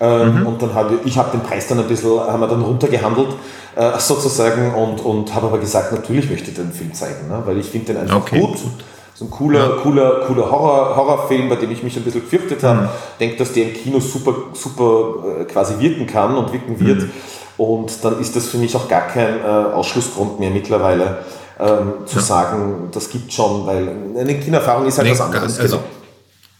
Ähm, 0.00 0.40
mhm. 0.40 0.46
Und 0.46 0.62
dann 0.62 0.74
habe 0.74 0.94
ich, 0.94 1.12
ich 1.12 1.18
habe 1.18 1.30
den 1.30 1.40
Preis 1.40 1.68
dann 1.68 1.78
ein 1.78 1.86
bisschen, 1.86 2.18
haben 2.18 2.40
wir 2.40 2.48
dann 2.48 2.62
runtergehandelt 2.62 3.28
äh, 3.76 3.98
sozusagen 3.98 4.74
und, 4.74 5.00
und 5.00 5.34
habe 5.34 5.46
aber 5.46 5.58
gesagt, 5.58 5.92
natürlich 5.92 6.28
möchte 6.28 6.50
ich 6.50 6.56
den 6.56 6.72
Film 6.72 6.92
zeigen, 6.94 7.28
ne? 7.28 7.42
weil 7.44 7.58
ich 7.58 7.66
finde 7.66 7.92
den 7.92 8.02
einfach 8.02 8.16
okay. 8.16 8.40
gut. 8.40 8.58
so 9.14 9.24
ein 9.24 9.30
cooler, 9.30 9.60
ja. 9.60 9.76
cooler, 9.82 10.20
cooler 10.26 10.50
Horror, 10.50 10.96
Horrorfilm, 10.96 11.48
bei 11.48 11.56
dem 11.56 11.70
ich 11.70 11.82
mich 11.82 11.96
ein 11.96 12.02
bisschen 12.02 12.22
gefürchtet 12.22 12.62
habe. 12.64 12.82
Mhm. 12.82 12.88
Denke, 13.20 13.36
dass 13.36 13.52
der 13.52 13.68
im 13.68 13.74
Kino 13.74 14.00
super, 14.00 14.34
super 14.52 15.40
äh, 15.40 15.44
quasi 15.44 15.78
wirken 15.78 16.06
kann 16.06 16.36
und 16.36 16.52
wirken 16.52 16.78
wird. 16.80 17.02
Mhm. 17.02 17.10
Und 17.56 18.04
dann 18.04 18.20
ist 18.20 18.34
das 18.34 18.46
für 18.46 18.58
mich 18.58 18.74
auch 18.74 18.88
gar 18.88 19.06
kein 19.06 19.38
äh, 19.40 19.46
Ausschlussgrund 19.46 20.40
mehr 20.40 20.50
mittlerweile, 20.50 21.18
ähm, 21.60 21.92
zu 22.04 22.16
ja. 22.16 22.22
sagen, 22.22 22.88
das 22.90 23.08
gibt 23.10 23.32
schon, 23.32 23.64
weil 23.64 23.88
eine 24.18 24.34
Kinoerfahrung 24.40 24.86
ist 24.86 24.98
halt 24.98 25.06
nee, 25.06 25.12
was 25.12 25.20
anderes. 25.20 25.60
Also, 25.60 25.76
genau 25.76 25.88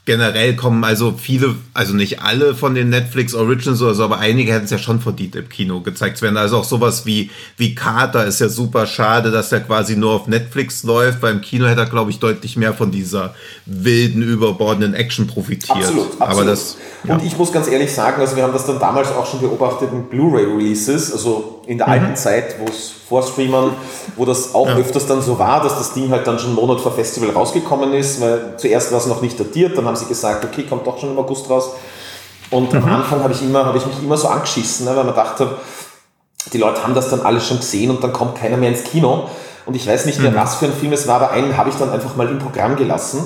generell 0.06 0.54
kommen 0.54 0.84
also 0.84 1.14
viele, 1.16 1.54
also 1.72 1.94
nicht 1.94 2.20
alle 2.20 2.54
von 2.54 2.74
den 2.74 2.90
Netflix 2.90 3.34
Originals 3.34 3.80
oder 3.80 3.94
so, 3.94 4.04
aber 4.04 4.18
einige 4.18 4.52
hätten 4.52 4.66
es 4.66 4.70
ja 4.70 4.78
schon 4.78 5.00
verdient 5.00 5.34
im 5.34 5.48
Kino 5.48 5.80
gezeigt 5.80 6.18
zu 6.18 6.24
werden. 6.24 6.36
Also 6.36 6.58
auch 6.58 6.64
sowas 6.64 7.06
wie, 7.06 7.30
wie 7.56 7.74
Carter 7.74 8.26
ist 8.26 8.40
ja 8.40 8.48
super 8.48 8.86
schade, 8.86 9.30
dass 9.30 9.50
er 9.50 9.60
quasi 9.60 9.96
nur 9.96 10.12
auf 10.12 10.26
Netflix 10.26 10.82
läuft. 10.82 11.22
Beim 11.22 11.40
Kino 11.40 11.66
hätte 11.66 11.80
er, 11.80 11.86
glaube 11.86 12.10
ich, 12.10 12.18
deutlich 12.18 12.56
mehr 12.56 12.74
von 12.74 12.90
dieser 12.90 13.34
wilden, 13.64 14.22
überbordenden 14.22 14.92
Action 14.92 15.26
profitiert. 15.26 15.78
Absolut, 15.78 16.20
absolut. 16.20 16.20
Aber 16.20 16.44
das, 16.44 16.76
ja. 17.04 17.14
Und 17.14 17.24
ich 17.24 17.38
muss 17.38 17.50
ganz 17.50 17.68
ehrlich 17.68 17.92
sagen, 17.92 18.20
also 18.20 18.36
wir 18.36 18.42
haben 18.42 18.52
das 18.52 18.66
dann 18.66 18.78
damals 18.78 19.08
auch 19.08 19.26
schon 19.26 19.40
beobachtet 19.40 19.90
in 19.90 20.04
Blu-ray-Releases, 20.04 21.12
also 21.12 21.53
in 21.66 21.78
der 21.78 21.86
mhm. 21.86 21.92
alten 21.92 22.16
Zeit, 22.16 22.56
wo 22.58 22.66
es 22.66 22.92
vor 23.08 23.22
Streamern, 23.22 23.72
wo 24.16 24.24
das 24.24 24.54
auch 24.54 24.68
ja. 24.68 24.76
öfters 24.76 25.06
dann 25.06 25.22
so 25.22 25.38
war, 25.38 25.62
dass 25.62 25.78
das 25.78 25.92
Ding 25.92 26.10
halt 26.10 26.26
dann 26.26 26.38
schon 26.38 26.48
einen 26.48 26.56
Monat 26.56 26.80
vor 26.80 26.92
Festival 26.92 27.30
rausgekommen 27.30 27.92
ist, 27.92 28.20
weil 28.20 28.54
zuerst 28.56 28.92
war 28.92 28.98
es 28.98 29.06
noch 29.06 29.22
nicht 29.22 29.38
datiert, 29.38 29.76
dann 29.76 29.86
haben 29.86 29.96
sie 29.96 30.06
gesagt, 30.06 30.44
okay, 30.44 30.64
kommt 30.64 30.86
doch 30.86 30.98
schon 30.98 31.10
im 31.10 31.18
August 31.18 31.48
raus. 31.50 31.70
Und 32.50 32.72
mhm. 32.72 32.82
am 32.82 32.92
Anfang 32.92 33.22
habe 33.22 33.32
ich, 33.32 33.42
immer, 33.42 33.64
hab 33.66 33.76
ich 33.76 33.86
mich 33.86 34.02
immer 34.02 34.16
so 34.16 34.28
angeschissen, 34.28 34.86
ne, 34.86 34.96
weil 34.96 35.04
man 35.04 35.14
dachte, 35.14 35.48
die 36.52 36.58
Leute 36.58 36.82
haben 36.82 36.94
das 36.94 37.10
dann 37.10 37.22
alles 37.22 37.46
schon 37.46 37.58
gesehen 37.58 37.90
und 37.90 38.04
dann 38.04 38.12
kommt 38.12 38.36
keiner 38.36 38.56
mehr 38.56 38.68
ins 38.68 38.84
Kino. 38.84 39.28
Und 39.66 39.74
ich 39.74 39.86
weiß 39.86 40.04
nicht 40.04 40.20
mehr, 40.20 40.30
mhm. 40.30 40.36
was 40.36 40.56
für 40.56 40.66
ein 40.66 40.72
Film 40.72 40.92
es 40.92 41.06
war, 41.08 41.16
aber 41.16 41.30
einen 41.30 41.56
habe 41.56 41.70
ich 41.70 41.76
dann 41.76 41.90
einfach 41.90 42.16
mal 42.16 42.28
im 42.28 42.38
Programm 42.38 42.76
gelassen. 42.76 43.24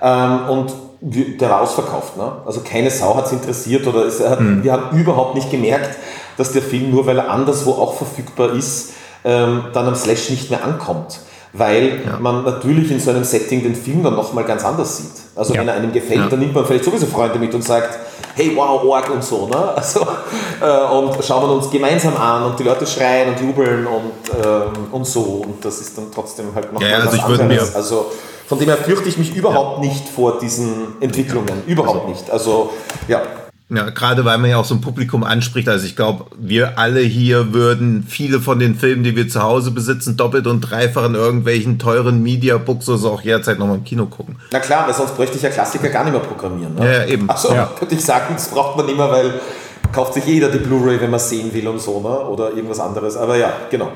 Ähm, 0.00 0.48
und 0.48 0.72
der 1.04 1.50
war 1.50 1.60
ausverkauft. 1.60 2.16
Ne? 2.16 2.32
Also 2.46 2.60
keine 2.60 2.90
Sau 2.90 3.14
hat 3.16 3.26
es 3.26 3.32
interessiert 3.32 3.86
oder 3.86 4.06
es 4.06 4.20
hat, 4.20 4.40
mhm. 4.40 4.64
wir 4.64 4.72
haben 4.72 4.98
überhaupt 4.98 5.34
nicht 5.34 5.50
gemerkt, 5.50 5.98
dass 6.36 6.52
der 6.52 6.62
Film 6.62 6.90
nur 6.90 7.06
weil 7.06 7.18
er 7.18 7.30
anderswo 7.30 7.72
auch 7.72 7.94
verfügbar 7.94 8.54
ist, 8.54 8.92
ähm, 9.24 9.64
dann 9.72 9.86
am 9.86 9.94
Slash 9.94 10.30
nicht 10.30 10.50
mehr 10.50 10.64
ankommt. 10.64 11.20
Weil 11.56 12.02
ja. 12.04 12.18
man 12.18 12.42
natürlich 12.42 12.90
in 12.90 12.98
so 12.98 13.10
einem 13.10 13.22
Setting 13.22 13.62
den 13.62 13.76
Film 13.76 14.02
dann 14.02 14.16
nochmal 14.16 14.42
ganz 14.42 14.64
anders 14.64 14.96
sieht. 14.96 15.12
Also 15.36 15.54
ja. 15.54 15.60
wenn 15.60 15.68
er 15.68 15.74
einem 15.74 15.92
gefällt, 15.92 16.20
ja. 16.20 16.26
dann 16.26 16.40
nimmt 16.40 16.52
man 16.52 16.64
vielleicht 16.64 16.84
sowieso 16.84 17.06
Freunde 17.06 17.38
mit 17.38 17.54
und 17.54 17.62
sagt, 17.62 17.96
hey, 18.34 18.52
wow, 18.56 18.82
Org 18.82 19.10
und 19.10 19.22
so. 19.22 19.46
Ne? 19.46 19.56
Also, 19.76 20.00
äh, 20.60 20.92
und 20.92 21.24
schauen 21.24 21.48
wir 21.48 21.54
uns 21.54 21.70
gemeinsam 21.70 22.16
an 22.16 22.42
und 22.44 22.58
die 22.58 22.64
Leute 22.64 22.86
schreien 22.86 23.28
und 23.28 23.40
jubeln 23.40 23.86
und, 23.86 24.44
ähm, 24.44 24.72
und 24.90 25.06
so. 25.06 25.44
Und 25.46 25.64
das 25.64 25.80
ist 25.80 25.96
dann 25.96 26.06
trotzdem 26.12 26.46
halt 26.54 26.72
noch 26.72 26.82
ja, 26.82 26.98
also 26.98 27.18
was 27.18 27.40
anderes. 27.40 27.74
Also 27.76 28.06
von 28.46 28.58
dem 28.58 28.68
her 28.68 28.76
fürchte 28.76 29.08
ich 29.08 29.16
mich 29.16 29.34
überhaupt 29.34 29.80
nicht 29.80 30.08
vor 30.08 30.38
diesen 30.40 31.00
Entwicklungen. 31.00 31.62
Überhaupt 31.66 32.00
also. 32.00 32.08
nicht. 32.08 32.30
Also 32.30 32.70
ja. 33.06 33.22
Ja, 33.70 33.88
gerade 33.88 34.26
weil 34.26 34.36
man 34.38 34.50
ja 34.50 34.58
auch 34.58 34.64
so 34.64 34.74
ein 34.74 34.82
Publikum 34.82 35.24
anspricht. 35.24 35.68
Also 35.68 35.86
ich 35.86 35.96
glaube, 35.96 36.26
wir 36.38 36.78
alle 36.78 37.00
hier 37.00 37.54
würden 37.54 38.04
viele 38.06 38.40
von 38.40 38.58
den 38.58 38.74
Filmen, 38.74 39.04
die 39.04 39.16
wir 39.16 39.26
zu 39.28 39.42
Hause 39.42 39.70
besitzen, 39.70 40.18
doppelt 40.18 40.46
und 40.46 40.60
dreifach 40.60 41.06
in 41.06 41.14
irgendwelchen 41.14 41.78
teuren 41.78 42.22
Media-Books 42.22 42.88
oder 42.90 42.98
so 42.98 43.10
auch 43.10 43.22
jederzeit 43.22 43.58
nochmal 43.58 43.76
im 43.76 43.84
Kino 43.84 44.04
gucken. 44.04 44.36
Na 44.52 44.60
klar, 44.60 44.86
weil 44.86 44.94
sonst 44.94 45.16
bräuchte 45.16 45.36
ich 45.36 45.42
ja 45.42 45.48
Klassiker 45.48 45.88
gar 45.88 46.04
nicht 46.04 46.12
mehr 46.12 46.20
programmieren. 46.20 46.74
Ne? 46.74 46.92
Ja, 46.92 47.04
eben. 47.06 47.28
Achso, 47.30 47.54
ja. 47.54 47.70
könnte 47.78 47.94
ich 47.96 48.04
sagen, 48.04 48.34
das 48.34 48.48
braucht 48.48 48.76
man 48.76 48.84
nicht 48.84 48.98
mehr, 48.98 49.10
weil 49.10 49.40
kauft 49.92 50.12
sich 50.14 50.26
jeder 50.26 50.50
die 50.50 50.58
Blu-ray, 50.58 51.00
wenn 51.00 51.10
man 51.10 51.20
sehen 51.20 51.52
will 51.54 51.66
und 51.66 51.80
so, 51.80 52.00
ne? 52.00 52.08
oder 52.08 52.50
irgendwas 52.50 52.80
anderes. 52.80 53.16
Aber 53.16 53.36
ja, 53.38 53.50
genau. 53.70 53.86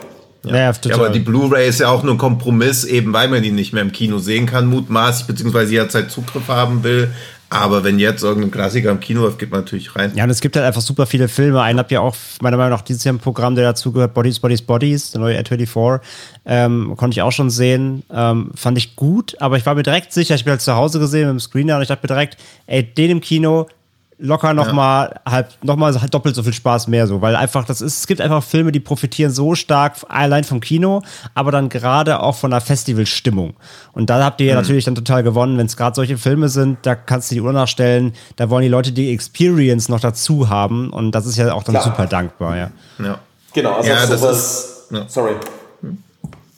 Ja. 0.44 0.56
Ja, 0.56 0.70
ja, 0.70 0.94
aber 0.94 1.10
die 1.10 1.18
Blu-ray 1.18 1.68
ist 1.68 1.80
ja 1.80 1.88
auch 1.88 2.02
nur 2.04 2.14
ein 2.14 2.18
Kompromiss, 2.18 2.84
eben 2.84 3.12
weil 3.12 3.28
man 3.28 3.42
die 3.42 3.50
nicht 3.50 3.72
mehr 3.72 3.82
im 3.82 3.92
Kino 3.92 4.18
sehen 4.18 4.46
kann, 4.46 4.66
mutmaßlich, 4.66 5.26
beziehungsweise 5.26 5.72
jederzeit 5.72 6.10
Zugriff 6.10 6.48
haben 6.48 6.84
will. 6.84 7.12
Aber 7.50 7.82
wenn 7.82 7.98
jetzt 7.98 8.22
irgendein 8.22 8.50
Klassiker 8.50 8.90
im 8.90 9.00
Kino 9.00 9.22
läuft, 9.22 9.38
geht 9.38 9.50
man 9.50 9.60
natürlich 9.60 9.94
rein. 9.96 10.12
Ja, 10.14 10.24
und 10.24 10.30
es 10.30 10.40
gibt 10.40 10.54
halt 10.56 10.66
einfach 10.66 10.82
super 10.82 11.06
viele 11.06 11.28
Filme. 11.28 11.62
Einen 11.62 11.78
habt 11.78 11.90
ihr 11.90 12.02
auch, 12.02 12.14
meiner 12.42 12.58
Meinung 12.58 12.72
nach, 12.72 12.82
dieses 12.82 13.04
Jahr 13.04 13.14
im 13.14 13.20
Programm, 13.20 13.54
der 13.54 13.64
dazu 13.64 13.90
gehört, 13.90 14.12
Bodies, 14.12 14.38
Bodies, 14.38 14.60
Bodies, 14.60 15.12
der 15.12 15.20
neue 15.20 15.40
R24. 15.40 16.00
Ähm, 16.44 16.94
konnte 16.96 17.14
ich 17.14 17.22
auch 17.22 17.32
schon 17.32 17.48
sehen. 17.48 18.02
Ähm, 18.12 18.50
fand 18.54 18.76
ich 18.76 18.96
gut, 18.96 19.34
aber 19.40 19.56
ich 19.56 19.64
war 19.64 19.74
mir 19.74 19.82
direkt 19.82 20.12
sicher, 20.12 20.34
ich 20.34 20.44
bin 20.44 20.50
halt 20.50 20.60
zu 20.60 20.74
Hause 20.74 20.98
gesehen 20.98 21.22
mit 21.22 21.30
dem 21.30 21.40
Screener 21.40 21.76
und 21.76 21.82
ich 21.82 21.88
dachte 21.88 22.02
mir 22.02 22.14
direkt, 22.14 22.36
ey, 22.66 22.82
den 22.82 23.10
im 23.10 23.20
Kino, 23.20 23.66
locker 24.18 24.52
nochmal 24.52 25.20
ja. 25.24 25.32
halb, 25.32 25.50
noch 25.62 25.76
mal 25.76 25.98
halt 26.00 26.12
doppelt 26.12 26.34
so 26.34 26.42
viel 26.42 26.52
Spaß 26.52 26.88
mehr 26.88 27.06
so, 27.06 27.22
weil 27.22 27.36
einfach 27.36 27.64
das 27.64 27.80
ist, 27.80 27.98
es 27.98 28.06
gibt 28.06 28.20
einfach 28.20 28.42
Filme, 28.42 28.72
die 28.72 28.80
profitieren 28.80 29.30
so 29.30 29.54
stark 29.54 29.94
allein 30.08 30.44
vom 30.44 30.60
Kino, 30.60 31.02
aber 31.34 31.52
dann 31.52 31.68
gerade 31.68 32.20
auch 32.20 32.34
von 32.34 32.50
der 32.50 32.60
Festivalstimmung. 32.60 33.54
Und 33.92 34.10
da 34.10 34.22
habt 34.24 34.40
ihr 34.40 34.48
ja 34.48 34.54
mhm. 34.54 34.62
natürlich 34.62 34.84
dann 34.84 34.94
total 34.94 35.22
gewonnen, 35.22 35.56
wenn 35.56 35.66
es 35.66 35.76
gerade 35.76 35.94
solche 35.94 36.18
Filme 36.18 36.48
sind, 36.48 36.78
da 36.82 36.94
kannst 36.94 37.30
du 37.30 37.36
die 37.36 37.40
Uhr 37.40 37.52
nachstellen, 37.52 38.12
da 38.36 38.50
wollen 38.50 38.62
die 38.62 38.68
Leute 38.68 38.92
die 38.92 39.12
Experience 39.12 39.88
noch 39.88 40.00
dazu 40.00 40.48
haben 40.48 40.90
und 40.90 41.12
das 41.12 41.26
ist 41.26 41.36
ja 41.36 41.52
auch 41.52 41.62
dann 41.62 41.74
Klar. 41.74 41.84
super 41.84 42.06
dankbar, 42.06 42.56
ja. 42.56 42.70
Ja. 43.02 43.18
Genau, 43.54 43.74
also 43.74 43.88
ja, 43.88 44.06
sowas, 44.06 44.84
ist, 44.90 44.92
ja. 44.92 45.04
sorry. 45.08 45.34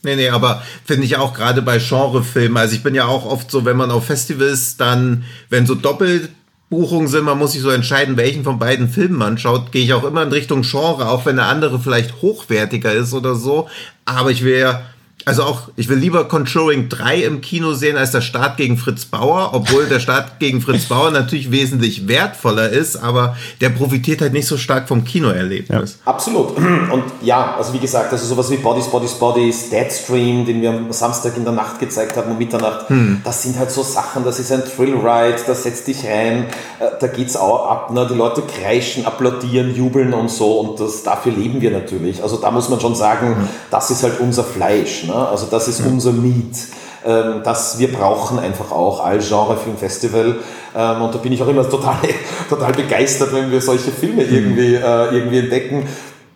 Nee, 0.03 0.16
nee, 0.16 0.31
aber 0.31 0.62
finde 0.87 1.05
ich 1.05 1.19
auch 1.19 1.35
gerade 1.35 1.61
bei 1.61 1.78
Genrefilmen, 1.78 2.57
also 2.57 2.74
ich 2.74 2.82
bin 2.82 2.95
ja 2.95 3.05
auch 3.05 3.27
oft 3.27 3.51
so, 3.51 3.66
wenn 3.66 3.77
man 3.77 3.91
auf 3.91 4.07
Festivals 4.07 4.78
dann, 4.78 5.24
wenn 5.51 5.66
so 5.66 5.74
doppelt 5.74 6.31
Buchungen 6.71 7.09
sind, 7.09 7.25
man 7.25 7.37
muss 7.37 7.53
sich 7.53 7.63
so 7.63 7.71
entscheiden, 7.71 8.17
welchen 8.17 8.45
von 8.45 8.61
beiden 8.61 8.89
Filmen 8.89 9.17
man 9.17 9.39
schaut, 9.39 9.73
gehe 9.73 9.83
ich 9.83 9.93
auch 9.93 10.05
immer 10.05 10.23
in 10.23 10.29
Richtung 10.29 10.63
Genre, 10.63 11.09
auch 11.09 11.27
wenn 11.27 11.37
der 11.37 11.47
andere 11.47 11.81
vielleicht 11.81 12.23
hochwertiger 12.23 12.93
ist 12.93 13.13
oder 13.13 13.35
so. 13.35 13.69
Aber 14.05 14.31
ich 14.31 14.45
will 14.45 14.59
ja 14.59 14.83
also 15.27 15.43
auch, 15.43 15.63
ich 15.77 15.89
will 15.89 15.99
lieber 15.99 16.25
Controlling 16.25 16.89
3 16.89 17.25
im 17.25 17.41
Kino 17.41 17.75
sehen 17.75 17.97
als 17.97 18.11
der 18.11 18.23
Start 18.23 18.57
gegen 18.57 18.79
Fritz 18.79 19.05
Bauer, 19.05 19.51
obwohl 19.53 19.87
der 19.87 20.01
Start 20.01 20.39
gegen 20.39 20.63
Fritz 20.63 20.87
Bauer 20.87 21.11
natürlich 21.11 21.51
wesentlich 21.51 22.09
wertvoller 22.09 22.71
ist, 22.71 22.97
aber 22.97 23.37
der 23.61 23.69
profitiert 23.69 24.23
halt 24.23 24.33
nicht 24.33 24.47
so 24.47 24.57
stark 24.57 24.89
vom 24.89 25.05
Kinoerlebnis. 25.05 25.99
Ja. 26.05 26.13
Absolut. 26.13 26.57
Und 26.57 27.05
ja, 27.23 27.55
also 27.57 27.75
wie 27.75 27.79
gesagt, 27.79 28.13
also 28.13 28.27
sowas 28.27 28.51
wie 28.51 28.57
Bodies, 28.57 28.87
Bodies, 28.87 29.15
Bodies, 29.15 29.71
Deadstream, 29.71 30.47
den 30.47 30.63
wir 30.63 30.71
am 30.71 30.93
Samstag 30.93 31.37
in 31.37 31.45
der 31.45 31.53
Nacht 31.53 31.79
gezeigt 31.79 32.17
haben, 32.17 32.31
um 32.31 32.39
Mitternacht, 32.39 32.89
hm. 32.89 33.21
das 33.23 33.43
sind 33.43 33.59
halt 33.59 33.71
so 33.71 33.83
Sachen, 33.83 34.25
das 34.25 34.39
ist 34.39 34.51
ein 34.51 34.63
Thrill-Ride, 34.65 35.37
da 35.47 35.55
setzt 35.55 35.87
dich 35.87 36.05
rein, 36.07 36.47
äh, 36.79 36.87
da 36.99 37.07
geht's 37.09 37.37
auch 37.37 37.71
ab, 37.71 37.91
ne? 37.93 38.07
die 38.11 38.17
Leute 38.17 38.43
kreischen, 38.43 39.05
applaudieren, 39.05 39.75
jubeln 39.75 40.15
und 40.15 40.31
so 40.31 40.61
und 40.61 40.81
das, 40.81 41.03
dafür 41.03 41.33
leben 41.33 41.61
wir 41.61 41.71
natürlich. 41.71 42.23
Also 42.23 42.39
da 42.39 42.51
muss 42.51 42.71
man 42.71 42.81
schon 42.81 42.95
sagen, 42.95 43.37
hm. 43.37 43.49
das 43.71 43.91
ist 43.91 44.03
halt 44.03 44.19
unser 44.21 44.45
Fleisch. 44.45 45.05
Ne? 45.05 45.10
Ne? 45.11 45.28
Also 45.28 45.47
das 45.51 45.69
ist 45.69 45.81
unser 45.85 46.12
Need. 46.12 46.57
Ähm, 47.05 47.41
das 47.43 47.78
wir 47.78 47.91
brauchen 47.93 48.39
einfach 48.39 48.70
auch 48.73 49.05
als 49.05 49.28
Genre 49.28 49.57
Filmfestival. 49.57 50.37
Ähm, 50.77 51.03
und 51.03 51.15
da 51.15 51.19
bin 51.19 51.32
ich 51.32 51.43
auch 51.43 51.49
immer 51.49 51.69
total, 51.69 51.97
total 52.49 52.73
begeistert, 52.73 53.32
wenn 53.32 53.51
wir 53.51 53.61
solche 53.61 53.91
Filme 53.91 54.24
mhm. 54.24 54.35
irgendwie, 54.35 54.74
äh, 54.74 55.15
irgendwie 55.15 55.39
entdecken. 55.39 55.89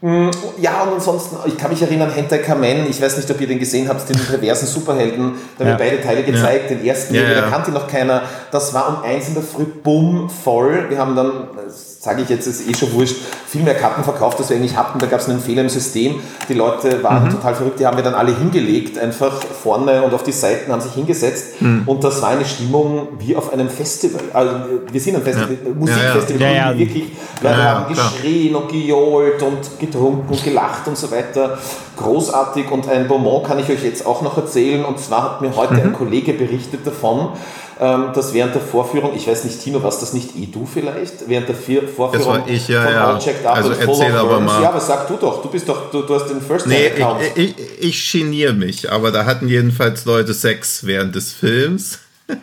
Mm, 0.05 0.29
ja, 0.61 0.83
und 0.83 0.93
ansonsten, 0.97 1.37
ich 1.47 1.57
kann 1.57 1.71
mich 1.71 1.81
erinnern, 1.81 2.11
Hentai 2.11 2.37
Kamen, 2.37 2.87
ich 2.91 3.01
weiß 3.01 3.17
nicht, 3.17 3.31
ob 3.31 3.41
ihr 3.41 3.47
den 3.47 3.59
gesehen 3.59 3.89
habt, 3.89 4.07
den 4.07 4.21
reversen 4.31 4.69
Superhelden, 4.69 5.33
da 5.57 5.65
haben 5.65 5.73
ja. 5.73 5.79
wir 5.79 5.85
beide 5.87 6.03
Teile 6.03 6.23
gezeigt, 6.23 6.71
ja. 6.71 6.77
den 6.77 6.85
ersten, 6.85 7.15
ja, 7.15 7.23
ja. 7.23 7.41
da 7.41 7.49
kannte 7.49 7.71
noch 7.71 7.89
keiner. 7.89 8.21
Das 8.51 8.75
war 8.75 8.99
um 8.99 9.03
eins 9.03 9.29
in 9.29 9.35
der 9.35 9.43
Früh, 9.43 9.65
bumm, 9.65 10.29
voll. 10.29 10.91
Wir 10.91 10.99
haben 10.99 11.17
dann, 11.17 11.49
sage 11.71 12.21
ich 12.21 12.29
jetzt, 12.29 12.47
ist 12.47 12.69
eh 12.69 12.75
schon 12.75 12.93
wurscht, 12.93 13.17
viel 13.47 13.63
mehr 13.63 13.77
Karten 13.77 14.05
verkauft, 14.05 14.39
als 14.39 14.51
wir 14.51 14.59
eigentlich 14.59 14.77
hatten. 14.77 14.99
Da 14.99 15.07
gab 15.07 15.21
es 15.21 15.29
einen 15.31 15.41
Fehler 15.41 15.63
im 15.63 15.71
System. 15.71 16.17
Die 16.51 16.55
Leute 16.55 17.03
waren 17.03 17.25
mhm. 17.25 17.31
total 17.31 17.55
verrückt, 17.55 17.81
die 17.81 17.87
haben 17.87 17.97
wir 17.97 18.05
dann 18.05 18.15
alle 18.15 18.37
hingelegt, 18.37 18.99
einfach 18.99 19.41
vorne 19.43 20.03
und 20.03 20.13
auf 20.13 20.23
die 20.23 20.33
Seiten 20.33 20.71
haben 20.71 20.83
sich 20.83 20.93
hingesetzt. 20.93 21.63
Mhm. 21.63 21.85
Und 21.87 22.05
das 22.05 22.21
war 22.21 22.29
eine 22.29 22.45
Stimmung 22.45 23.09
wie 23.19 23.35
auf 23.37 23.55
einem 23.55 23.71
Festival. 23.71 24.21
Also 24.35 24.51
wir 24.93 25.01
sind 25.01 25.17
ein 25.17 25.23
Festival. 25.23 25.57
Musikfestival, 25.79 26.79
wirklich. 26.79 27.05
Leute 27.41 27.63
haben 27.63 27.95
geschrien 27.95 28.55
und 28.55 28.69
gejohlt 28.71 29.43
und 29.43 29.79
getrunken 29.95 30.33
und 30.33 30.45
gelacht 30.45 30.87
und 30.89 30.99
so 30.99 31.11
weiter. 31.11 31.59
Großartig. 31.97 32.71
Und 32.71 32.89
ein 32.89 33.09
Bonbon 33.09 33.43
kann 33.43 33.59
ich 33.59 33.69
euch 33.69 33.83
jetzt 33.83 34.05
auch 34.07 34.23
noch 34.23 34.37
erzählen. 34.37 34.85
Und 34.85 34.99
zwar 34.99 35.23
hat 35.23 35.41
mir 35.41 35.55
heute 35.57 35.75
mhm. 35.75 35.81
ein 35.81 35.93
Kollege 35.93 36.33
berichtet 36.35 36.87
davon, 36.87 37.31
ähm, 37.81 38.07
dass 38.15 38.35
während 38.35 38.55
der 38.55 38.63
Vorführung, 38.63 39.15
ich 39.15 39.27
weiß 39.27 39.45
nicht, 39.45 39.61
Tino, 39.61 39.83
was 39.83 40.01
das 40.01 40.13
nicht 40.13 40.37
eh 40.37 40.47
du 40.47 40.67
vielleicht, 40.67 41.29
während 41.29 41.49
der 41.49 41.57
Vorführung 41.57 42.13
das 42.13 42.27
war 42.27 42.49
ich, 42.49 42.69
ja, 42.69 42.83
von 42.83 42.93
ja. 42.93 43.07
All 43.09 43.19
Checked 43.19 43.47
Up 43.47 43.57
also 43.57 43.71
und 43.71 43.81
erzähl 43.81 44.11
Full 44.11 44.19
aber 44.19 44.41
mal. 44.41 44.63
Ja, 44.63 44.69
aber 44.69 44.81
sag 44.81 45.09
du 45.09 45.17
doch, 45.17 45.43
du 45.43 45.49
bist 45.49 45.69
doch, 45.69 45.91
du, 45.91 46.03
du 46.03 46.15
hast 46.15 46.29
den 46.29 46.41
First 46.41 46.67
nee, 46.67 46.87
Account. 46.87 47.21
Ich, 47.35 47.59
ich, 47.59 47.83
ich 47.83 48.13
geniere 48.13 48.53
mich, 48.53 48.91
aber 48.93 49.11
da 49.11 49.25
hatten 49.25 49.49
jedenfalls 49.49 50.05
Leute 50.05 50.35
Sex 50.35 50.87
während 50.87 51.15
des 51.15 51.33
Films. 51.33 51.99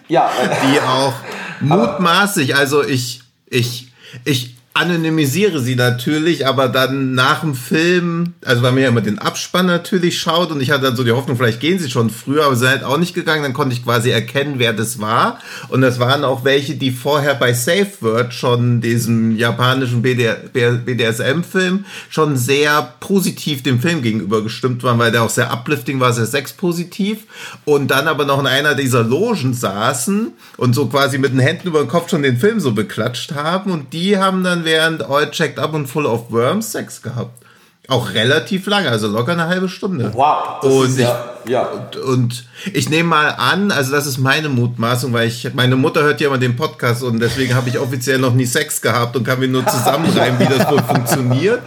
Ja. 0.07 0.29
die 0.73 0.79
auch 0.79 1.13
mutmaßlich, 1.61 2.55
also 2.55 2.83
ich, 2.83 3.21
ich, 3.49 3.91
ich, 4.25 4.55
anonymisiere 4.73 5.59
sie 5.59 5.75
natürlich, 5.75 6.47
aber 6.47 6.69
dann 6.69 7.13
nach 7.13 7.41
dem 7.41 7.55
Film, 7.55 8.33
also 8.45 8.61
weil 8.61 8.71
man 8.71 8.81
ja 8.81 8.87
immer 8.87 9.01
den 9.01 9.19
Abspann 9.19 9.65
natürlich 9.65 10.17
schaut 10.19 10.49
und 10.49 10.61
ich 10.61 10.71
hatte 10.71 10.83
dann 10.83 10.95
so 10.95 11.03
die 11.03 11.11
Hoffnung, 11.11 11.35
vielleicht 11.35 11.59
gehen 11.59 11.77
sie 11.77 11.89
schon 11.89 12.09
früher, 12.09 12.45
aber 12.45 12.55
sie 12.55 12.61
sind 12.61 12.69
halt 12.69 12.83
auch 12.85 12.97
nicht 12.97 13.13
gegangen, 13.13 13.43
dann 13.43 13.51
konnte 13.53 13.75
ich 13.75 13.83
quasi 13.83 14.11
erkennen, 14.11 14.55
wer 14.57 14.71
das 14.71 15.01
war. 15.01 15.39
Und 15.67 15.81
das 15.81 15.99
waren 15.99 16.23
auch 16.23 16.45
welche, 16.45 16.75
die 16.75 16.91
vorher 16.91 17.35
bei 17.35 17.51
Safe 17.51 17.91
Word 17.99 18.33
schon 18.33 18.79
diesem 18.79 19.35
japanischen 19.35 20.01
BDSM-Film 20.01 21.83
schon 22.09 22.37
sehr 22.37 22.93
positiv 23.01 23.63
dem 23.63 23.81
Film 23.81 24.01
gegenüber 24.01 24.41
gestimmt 24.41 24.83
waren, 24.83 24.99
weil 24.99 25.11
der 25.11 25.23
auch 25.23 25.29
sehr 25.29 25.51
uplifting 25.51 25.99
war, 25.99 26.13
sehr 26.13 26.25
sexpositiv. 26.25 27.25
Und 27.65 27.91
dann 27.91 28.07
aber 28.07 28.23
noch 28.23 28.39
in 28.39 28.47
einer 28.47 28.75
dieser 28.75 29.03
Logen 29.03 29.53
saßen 29.53 30.31
und 30.55 30.73
so 30.73 30.85
quasi 30.85 31.17
mit 31.17 31.33
den 31.33 31.39
Händen 31.39 31.67
über 31.67 31.79
den 31.79 31.89
Kopf 31.89 32.09
schon 32.09 32.23
den 32.23 32.37
Film 32.37 32.61
so 32.61 32.71
beklatscht 32.71 33.33
haben 33.33 33.71
und 33.71 33.91
die 33.91 34.17
haben 34.17 34.45
dann 34.45 34.60
während 34.65 35.03
All 35.03 35.29
Checked 35.31 35.59
Up 35.59 35.73
und 35.73 35.87
Full 35.87 36.05
of 36.05 36.31
Worms 36.31 36.71
Sex 36.71 37.01
gehabt. 37.01 37.41
Auch 37.87 38.13
relativ 38.13 38.67
lange, 38.67 38.89
also 38.89 39.07
locker 39.07 39.33
eine 39.33 39.47
halbe 39.47 39.67
Stunde. 39.67 40.13
Wow. 40.13 40.63
und, 40.63 40.97
ja, 40.97 41.33
ich, 41.43 41.49
ja. 41.51 41.63
Und, 41.63 41.97
und, 41.97 42.45
ich 42.73 42.89
nehme 42.89 43.09
mal 43.09 43.29
an, 43.31 43.71
also 43.71 43.91
das 43.91 44.05
ist 44.05 44.17
meine 44.19 44.49
Mutmaßung, 44.49 45.11
weil 45.11 45.27
ich, 45.27 45.53
meine 45.55 45.75
Mutter 45.75 46.03
hört 46.03 46.21
ja 46.21 46.27
immer 46.27 46.37
den 46.37 46.55
Podcast 46.55 47.03
und 47.03 47.19
deswegen 47.19 47.53
habe 47.55 47.67
ich 47.69 47.79
offiziell 47.79 48.19
noch 48.19 48.33
nie 48.33 48.45
Sex 48.45 48.81
gehabt 48.81 49.17
und 49.17 49.25
kann 49.25 49.39
mir 49.39 49.47
nur 49.47 49.65
zusammenreimen, 49.65 50.39
wie 50.39 50.45
das 50.45 50.71
wohl 50.71 50.81
funktioniert. 50.83 51.61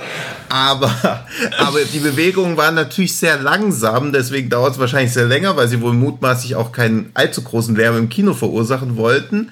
Aber, 0.49 0.89
aber 1.59 1.81
die 1.93 1.99
Bewegungen 1.99 2.57
waren 2.57 2.77
natürlich 2.77 3.17
sehr 3.17 3.39
langsam, 3.41 4.13
deswegen 4.13 4.49
dauert 4.49 4.75
es 4.75 4.79
wahrscheinlich 4.79 5.13
sehr 5.13 5.27
länger, 5.27 5.57
weil 5.57 5.69
sie 5.69 5.83
wohl 5.83 5.95
mutmaßlich 5.95 6.55
auch 6.55 6.71
keinen 6.71 7.11
allzu 7.15 7.43
großen 7.43 7.75
Lärm 7.75 7.99
im 7.99 8.09
Kino 8.09 8.35
verursachen 8.35 8.97
wollten. 8.97 9.51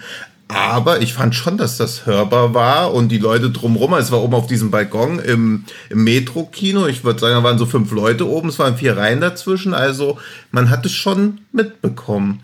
Aber 0.54 1.00
ich 1.00 1.14
fand 1.14 1.34
schon, 1.34 1.56
dass 1.56 1.76
das 1.76 2.06
hörbar 2.06 2.54
war 2.54 2.92
und 2.92 3.08
die 3.08 3.18
Leute 3.18 3.50
drumherum, 3.50 3.94
es 3.94 4.12
war 4.12 4.22
oben 4.22 4.34
auf 4.34 4.46
diesem 4.46 4.70
Balkon 4.70 5.18
im, 5.18 5.64
im 5.90 6.04
Metro-Kino, 6.04 6.86
ich 6.86 7.04
würde 7.04 7.20
sagen, 7.20 7.34
da 7.34 7.42
waren 7.42 7.58
so 7.58 7.66
fünf 7.66 7.90
Leute 7.92 8.28
oben, 8.28 8.48
es 8.48 8.58
waren 8.58 8.76
vier 8.76 8.96
Reihen 8.96 9.20
dazwischen, 9.20 9.74
also 9.74 10.18
man 10.50 10.70
hat 10.70 10.84
es 10.86 10.92
schon 10.92 11.40
mitbekommen. 11.52 12.42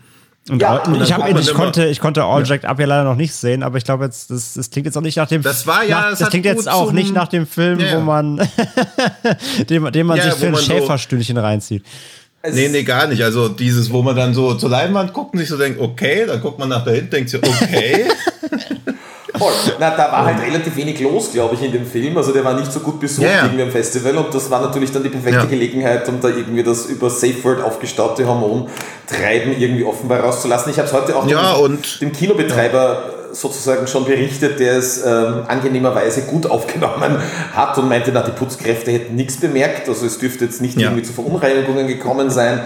Und, 0.49 0.61
ja, 0.61 0.77
und 0.77 0.99
ich, 1.01 1.13
hab, 1.13 1.29
ich, 1.37 1.53
konnte, 1.53 1.85
ich 1.85 1.99
konnte 1.99 2.23
All 2.23 2.45
Jacked 2.45 2.65
Up 2.65 2.79
ja 2.79 2.87
leider 2.87 3.03
noch 3.03 3.15
nicht 3.15 3.33
sehen, 3.33 3.61
aber 3.61 3.77
ich 3.77 3.83
glaube 3.83 4.05
jetzt, 4.05 4.31
das, 4.31 4.55
das 4.55 4.71
klingt 4.71 4.87
jetzt 4.87 4.97
auch 4.97 5.01
nicht 5.01 5.17
nach 5.17 5.27
dem 5.27 5.43
Das 5.43 5.67
war 5.67 5.83
ja, 5.83 6.01
nach, 6.01 6.09
das, 6.09 6.19
das 6.19 6.29
klingt 6.29 6.45
jetzt 6.45 6.67
auch 6.67 6.91
nicht 6.91 7.13
nach 7.13 7.27
dem 7.27 7.45
Film, 7.45 7.79
ja, 7.79 7.95
wo 7.95 8.01
man 8.01 8.37
den, 9.69 9.91
den 9.91 10.07
man 10.07 10.19
sich 10.19 10.33
für 10.33 10.47
ein 10.47 10.55
Schäferstündchen 10.55 11.35
so 11.35 11.41
reinzieht. 11.41 11.85
Es 12.41 12.55
nee, 12.55 12.69
nee, 12.69 12.83
gar 12.83 13.07
nicht. 13.07 13.21
Also 13.21 13.49
dieses, 13.49 13.91
wo 13.91 14.01
man 14.01 14.15
dann 14.15 14.33
so 14.33 14.53
zur 14.53 14.69
Leinwand 14.69 15.13
guckt 15.13 15.33
und 15.33 15.39
sich 15.39 15.49
so 15.49 15.57
denkt, 15.57 15.79
okay, 15.79 16.25
dann 16.25 16.41
guckt 16.41 16.57
man 16.57 16.69
nach 16.69 16.85
da 16.85 16.91
hinten, 16.91 17.09
denkt 17.09 17.29
sich, 17.29 17.41
okay. 17.41 18.05
Voll. 19.37 19.51
Na, 19.79 19.91
da 19.91 20.11
war 20.11 20.25
halt 20.25 20.41
relativ 20.41 20.75
wenig 20.75 20.99
los, 20.99 21.31
glaube 21.31 21.55
ich, 21.55 21.61
in 21.61 21.71
dem 21.71 21.85
Film. 21.85 22.17
Also 22.17 22.31
der 22.31 22.43
war 22.43 22.59
nicht 22.59 22.71
so 22.71 22.79
gut 22.79 22.99
besucht 22.99 23.27
yeah. 23.27 23.45
irgendwie 23.45 23.63
am 23.63 23.71
Festival 23.71 24.17
und 24.17 24.33
das 24.33 24.49
war 24.49 24.61
natürlich 24.61 24.91
dann 24.91 25.03
die 25.03 25.09
perfekte 25.09 25.39
ja. 25.39 25.45
Gelegenheit, 25.45 26.07
um 26.09 26.19
da 26.19 26.29
irgendwie 26.29 26.63
das 26.63 26.87
über 26.87 27.09
Safe 27.09 27.43
Word 27.43 27.61
aufgestaute 27.61 28.27
Hormon 28.27 28.67
treiben 29.07 29.53
irgendwie 29.57 29.83
offenbar 29.83 30.21
rauszulassen. 30.21 30.71
Ich 30.71 30.77
habe 30.77 30.87
es 30.87 30.93
heute 30.93 31.15
auch 31.15 31.27
ja, 31.27 31.55
dem, 31.57 31.79
dem 32.01 32.11
Kinobetreiber 32.11 33.18
sozusagen 33.33 33.87
schon 33.87 34.05
berichtet, 34.05 34.59
der 34.59 34.77
es 34.77 35.03
ähm, 35.05 35.43
angenehmerweise 35.47 36.21
gut 36.23 36.45
aufgenommen 36.45 37.17
hat 37.53 37.77
und 37.77 37.89
meinte, 37.89 38.11
na, 38.13 38.21
die 38.21 38.31
Putzkräfte 38.31 38.91
hätten 38.91 39.15
nichts 39.15 39.37
bemerkt, 39.37 39.87
also 39.87 40.05
es 40.05 40.17
dürfte 40.17 40.45
jetzt 40.45 40.61
nicht 40.61 40.77
ja. 40.77 40.89
irgendwie 40.89 41.03
zu 41.03 41.13
Verunreinigungen 41.13 41.87
gekommen 41.87 42.29
sein. 42.29 42.65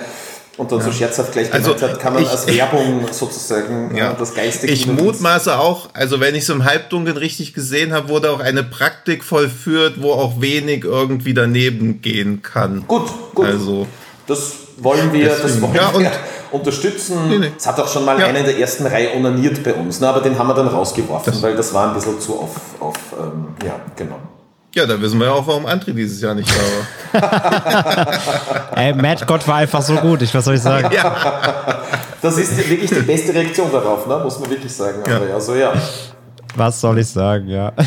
Und 0.56 0.72
dann 0.72 0.80
ja. 0.80 0.86
so 0.86 0.92
scherzhaft 0.92 1.32
gleich 1.32 1.52
also 1.52 1.76
hat, 1.82 2.00
kann 2.00 2.14
man 2.14 2.22
ich, 2.22 2.30
als 2.30 2.46
Werbung 2.46 3.08
sozusagen 3.12 3.96
ja. 3.98 4.14
das 4.14 4.36
geistige. 4.36 4.72
Ich 4.72 4.86
mutmaße 4.86 5.58
auch, 5.58 5.90
also 5.94 6.20
wenn 6.20 6.36
ich 6.36 6.44
es 6.44 6.50
im 6.50 6.64
Halbdunkeln 6.64 7.18
richtig 7.18 7.56
gesehen 7.56 7.92
habe, 7.92 8.10
wurde 8.10 8.30
auch 8.30 8.40
eine 8.40 8.64
Praktik 8.64 9.24
vollführt, 9.24 9.96
wo 9.98 10.12
auch 10.12 10.42
wenig 10.42 10.84
irgendwie 10.84 11.34
daneben 11.34 12.02
gehen 12.02 12.44
kann. 12.44 12.86
Gut, 12.88 13.10
gut. 13.34 13.48
Also 13.48 13.88
das 14.28 14.54
wollen 14.78 15.12
wir, 15.12 15.30
Deswegen. 15.30 15.44
das 15.44 15.62
wollen 15.62 15.74
ja, 15.74 16.00
wir 16.00 16.12
unterstützen. 16.54 17.30
Nee, 17.30 17.40
nee. 17.40 17.52
Es 17.58 17.68
hat 17.68 17.80
auch 17.80 17.88
schon 17.88 18.06
mal 18.06 18.20
ja. 18.20 18.28
einer 18.28 18.40
in 18.40 18.46
der 18.46 18.58
ersten 18.58 18.86
Reihe 18.86 19.16
onaniert 19.16 19.64
bei 19.64 19.74
uns, 19.74 20.00
ne, 20.00 20.08
aber 20.08 20.22
den 20.22 20.38
haben 20.38 20.48
wir 20.48 20.54
dann 20.54 20.68
rausgeworfen, 20.68 21.34
das 21.34 21.42
weil 21.42 21.56
das 21.56 21.74
war 21.74 21.90
ein 21.90 21.94
bisschen 21.94 22.20
zu 22.20 22.40
auf, 22.40 22.56
auf 22.80 22.96
ähm, 23.20 23.48
ja, 23.66 23.76
genau. 23.96 24.20
Ja, 24.76 24.88
da 24.88 25.00
wissen 25.00 25.20
wir 25.20 25.28
ja 25.28 25.34
auch, 25.34 25.46
warum 25.46 25.68
André 25.68 25.94
dieses 25.94 26.20
Jahr 26.20 26.34
nicht 26.34 26.50
da 26.50 27.22
war. 27.22 28.18
Ey, 28.76 28.94
Matt 28.94 29.28
Gott 29.28 29.48
war 29.48 29.58
einfach 29.58 29.84
so 29.84 29.96
gut, 29.98 30.24
ich, 30.24 30.34
was 30.34 30.46
soll 30.46 30.56
ich 30.56 30.62
sagen? 30.62 30.90
Ja. 30.92 31.16
Das 32.24 32.38
ist 32.38 32.58
wirklich 32.58 32.90
die 32.90 33.02
beste 33.02 33.36
Reaktion 33.36 33.72
darauf, 33.72 34.08
ne? 34.08 34.20
muss 34.24 34.40
man 34.40 34.50
wirklich 34.50 34.74
sagen. 34.74 35.04
Ja. 35.08 35.36
Also 35.36 35.54
ja. 35.54 35.74
Was 36.56 36.82
soll 36.82 37.00
ich 37.00 37.08
sagen, 37.08 37.48
ja. 37.48 37.74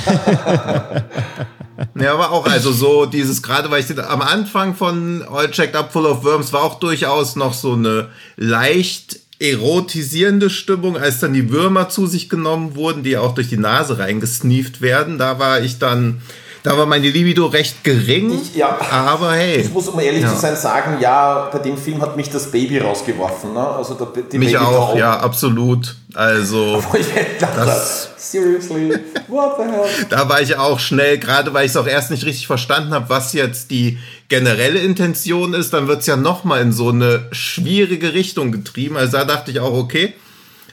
Ja, 1.94 2.14
aber 2.14 2.32
auch, 2.32 2.46
also 2.46 2.72
so 2.72 3.04
dieses, 3.06 3.42
gerade 3.42 3.70
weil 3.70 3.82
ich 3.82 3.98
am 3.98 4.22
Anfang 4.22 4.74
von 4.74 5.22
All 5.30 5.50
Checked 5.50 5.76
Up 5.76 5.92
Full 5.92 6.06
of 6.06 6.24
Worms 6.24 6.52
war 6.52 6.62
auch 6.62 6.78
durchaus 6.78 7.36
noch 7.36 7.52
so 7.52 7.74
eine 7.74 8.08
leicht 8.36 9.20
erotisierende 9.38 10.48
Stimmung, 10.48 10.96
als 10.96 11.20
dann 11.20 11.34
die 11.34 11.50
Würmer 11.50 11.90
zu 11.90 12.06
sich 12.06 12.30
genommen 12.30 12.74
wurden, 12.74 13.02
die 13.02 13.18
auch 13.18 13.34
durch 13.34 13.48
die 13.48 13.58
Nase 13.58 13.98
reingesneeft 13.98 14.80
werden. 14.80 15.18
Da 15.18 15.38
war 15.38 15.60
ich 15.60 15.78
dann 15.78 16.22
da 16.66 16.76
war 16.76 16.84
meine 16.84 17.08
Libido 17.08 17.46
recht 17.46 17.84
gering. 17.84 18.40
Ich, 18.42 18.56
ja. 18.56 18.76
Aber 18.90 19.34
hey. 19.34 19.60
Ich 19.60 19.72
muss, 19.72 19.86
um 19.86 20.00
ehrlich 20.00 20.22
ja. 20.22 20.34
zu 20.34 20.40
sein, 20.40 20.56
sagen, 20.56 20.96
ja, 21.00 21.48
bei 21.52 21.60
dem 21.60 21.78
Film 21.78 22.02
hat 22.02 22.16
mich 22.16 22.28
das 22.28 22.50
Baby 22.50 22.78
rausgeworfen. 22.78 23.54
Ne? 23.54 23.60
Also 23.64 23.94
der, 23.94 24.08
die 24.24 24.36
mich 24.36 24.52
Baby 24.52 24.64
auch, 24.64 24.88
Traum. 24.88 24.98
ja, 24.98 25.16
absolut. 25.20 25.94
Also. 26.14 26.82
das, 27.40 28.10
seriously, 28.16 28.98
what 29.28 29.52
the 29.58 29.62
hell? 29.62 30.06
Da 30.10 30.28
war 30.28 30.40
ich 30.42 30.56
auch 30.56 30.80
schnell, 30.80 31.18
gerade 31.18 31.54
weil 31.54 31.66
ich 31.66 31.70
es 31.70 31.76
auch 31.76 31.86
erst 31.86 32.10
nicht 32.10 32.26
richtig 32.26 32.48
verstanden 32.48 32.92
habe, 32.92 33.08
was 33.10 33.32
jetzt 33.32 33.70
die 33.70 33.98
generelle 34.28 34.80
Intention 34.80 35.54
ist, 35.54 35.72
dann 35.72 35.86
wird 35.86 36.00
es 36.00 36.06
ja 36.06 36.16
nochmal 36.16 36.62
in 36.62 36.72
so 36.72 36.88
eine 36.88 37.28
schwierige 37.30 38.12
Richtung 38.12 38.50
getrieben. 38.50 38.96
Also 38.96 39.18
da 39.18 39.24
dachte 39.24 39.52
ich 39.52 39.60
auch, 39.60 39.72
okay, 39.72 40.14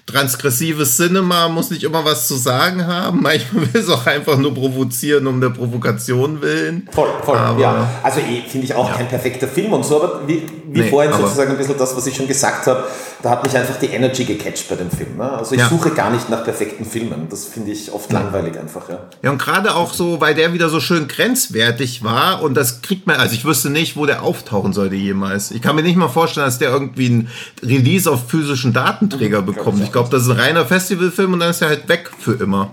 transgressives 0.06 0.98
Cinema 0.98 1.48
muss 1.48 1.70
nicht 1.72 1.84
immer 1.84 2.04
was 2.04 2.28
zu 2.28 2.36
sagen 2.36 2.86
haben. 2.86 3.22
Manchmal 3.22 3.74
will 3.74 3.82
es 3.82 3.90
auch 3.90 4.06
einfach 4.06 4.38
nur 4.38 4.54
provozieren 4.54 5.28
um 5.28 5.40
der 5.40 5.50
Provokation 5.50 6.42
willen. 6.42 6.88
Voll, 6.92 7.10
voll, 7.24 7.38
aber, 7.38 7.60
ja. 7.60 7.90
Also 8.04 8.20
eh, 8.20 8.42
finde 8.48 8.66
ich 8.66 8.74
auch 8.74 8.90
ja. 8.90 8.96
kein 8.96 9.08
perfekter 9.08 9.48
Film 9.48 9.74
und 9.74 9.86
so, 9.86 10.04
aber 10.04 10.28
wie, 10.28 10.44
wie 10.74 10.82
nee, 10.82 10.90
vorhin 10.90 11.14
sozusagen 11.14 11.52
ein 11.52 11.58
bisschen 11.58 11.78
das, 11.78 11.96
was 11.96 12.08
ich 12.08 12.16
schon 12.16 12.28
gesagt 12.28 12.66
habe, 12.68 12.84
da 13.22 13.30
hat 13.30 13.44
mich 13.44 13.56
einfach 13.56 13.78
die 13.80 13.88
Energy 13.88 14.26
gecatcht 14.26 14.68
bei 14.70 14.76
dem 14.76 14.90
Film. 14.90 15.18
Ne? 15.18 15.32
Also 15.32 15.54
ich 15.54 15.62
ja. 15.62 15.70
suche 15.70 15.92
gar 15.92 16.10
nicht 16.10 16.30
nach 16.30 16.44
perfekten 16.44 16.84
Filmen. 16.86 17.28
Das 17.30 17.46
finde 17.46 17.72
ich 17.72 17.92
oft 17.92 18.12
ja. 18.12 18.20
langweilig 18.20 18.60
einfach. 18.60 18.90
Ja, 18.90 19.00
ja 19.22 19.32
und 19.32 19.38
gerade 19.38 19.76
auch 19.76 19.94
so, 19.94 20.20
weil 20.20 20.34
der 20.34 20.54
wieder 20.54 20.70
so 20.70 20.80
schön 20.80 21.08
grenzwertig 21.08 22.04
war 22.04 22.42
und 22.42 22.56
das 22.56 22.82
kriegt 22.82 23.06
man, 23.06 23.18
also 23.18 23.36
ich 23.36 23.46
wüsste 23.46 23.70
nicht, 23.70 23.96
wo 23.96 24.06
der 24.06 24.24
auftauchen 24.24 24.74
sollte 24.74 24.96
jemals. 24.96 25.52
Ich 25.52 25.62
kann 25.62 25.76
mir 25.76 25.84
nicht 25.84 25.96
mal 25.96 26.10
vorstellen, 26.10 26.48
dass 26.48 26.58
der 26.58 26.72
irgendwie 26.72 27.10
ein 27.10 27.30
Release 27.62 28.10
auf 28.12 28.28
physischen 28.28 28.74
Datenträger 28.74 29.42
mhm, 29.42 29.46
bekommt. 29.46 29.84
Ich 29.84 29.92
glaube, 29.92 30.10
das 30.10 30.24
ist 30.24 30.30
ein 30.30 30.40
reiner 30.40 30.66
Festivalfilm 30.66 31.34
und 31.34 31.40
dann 31.40 31.52
ist 31.52 31.62
er 31.62 31.70
halt 31.70 31.88
weg 31.88 32.10
für 32.18 32.34
immer. 32.34 32.72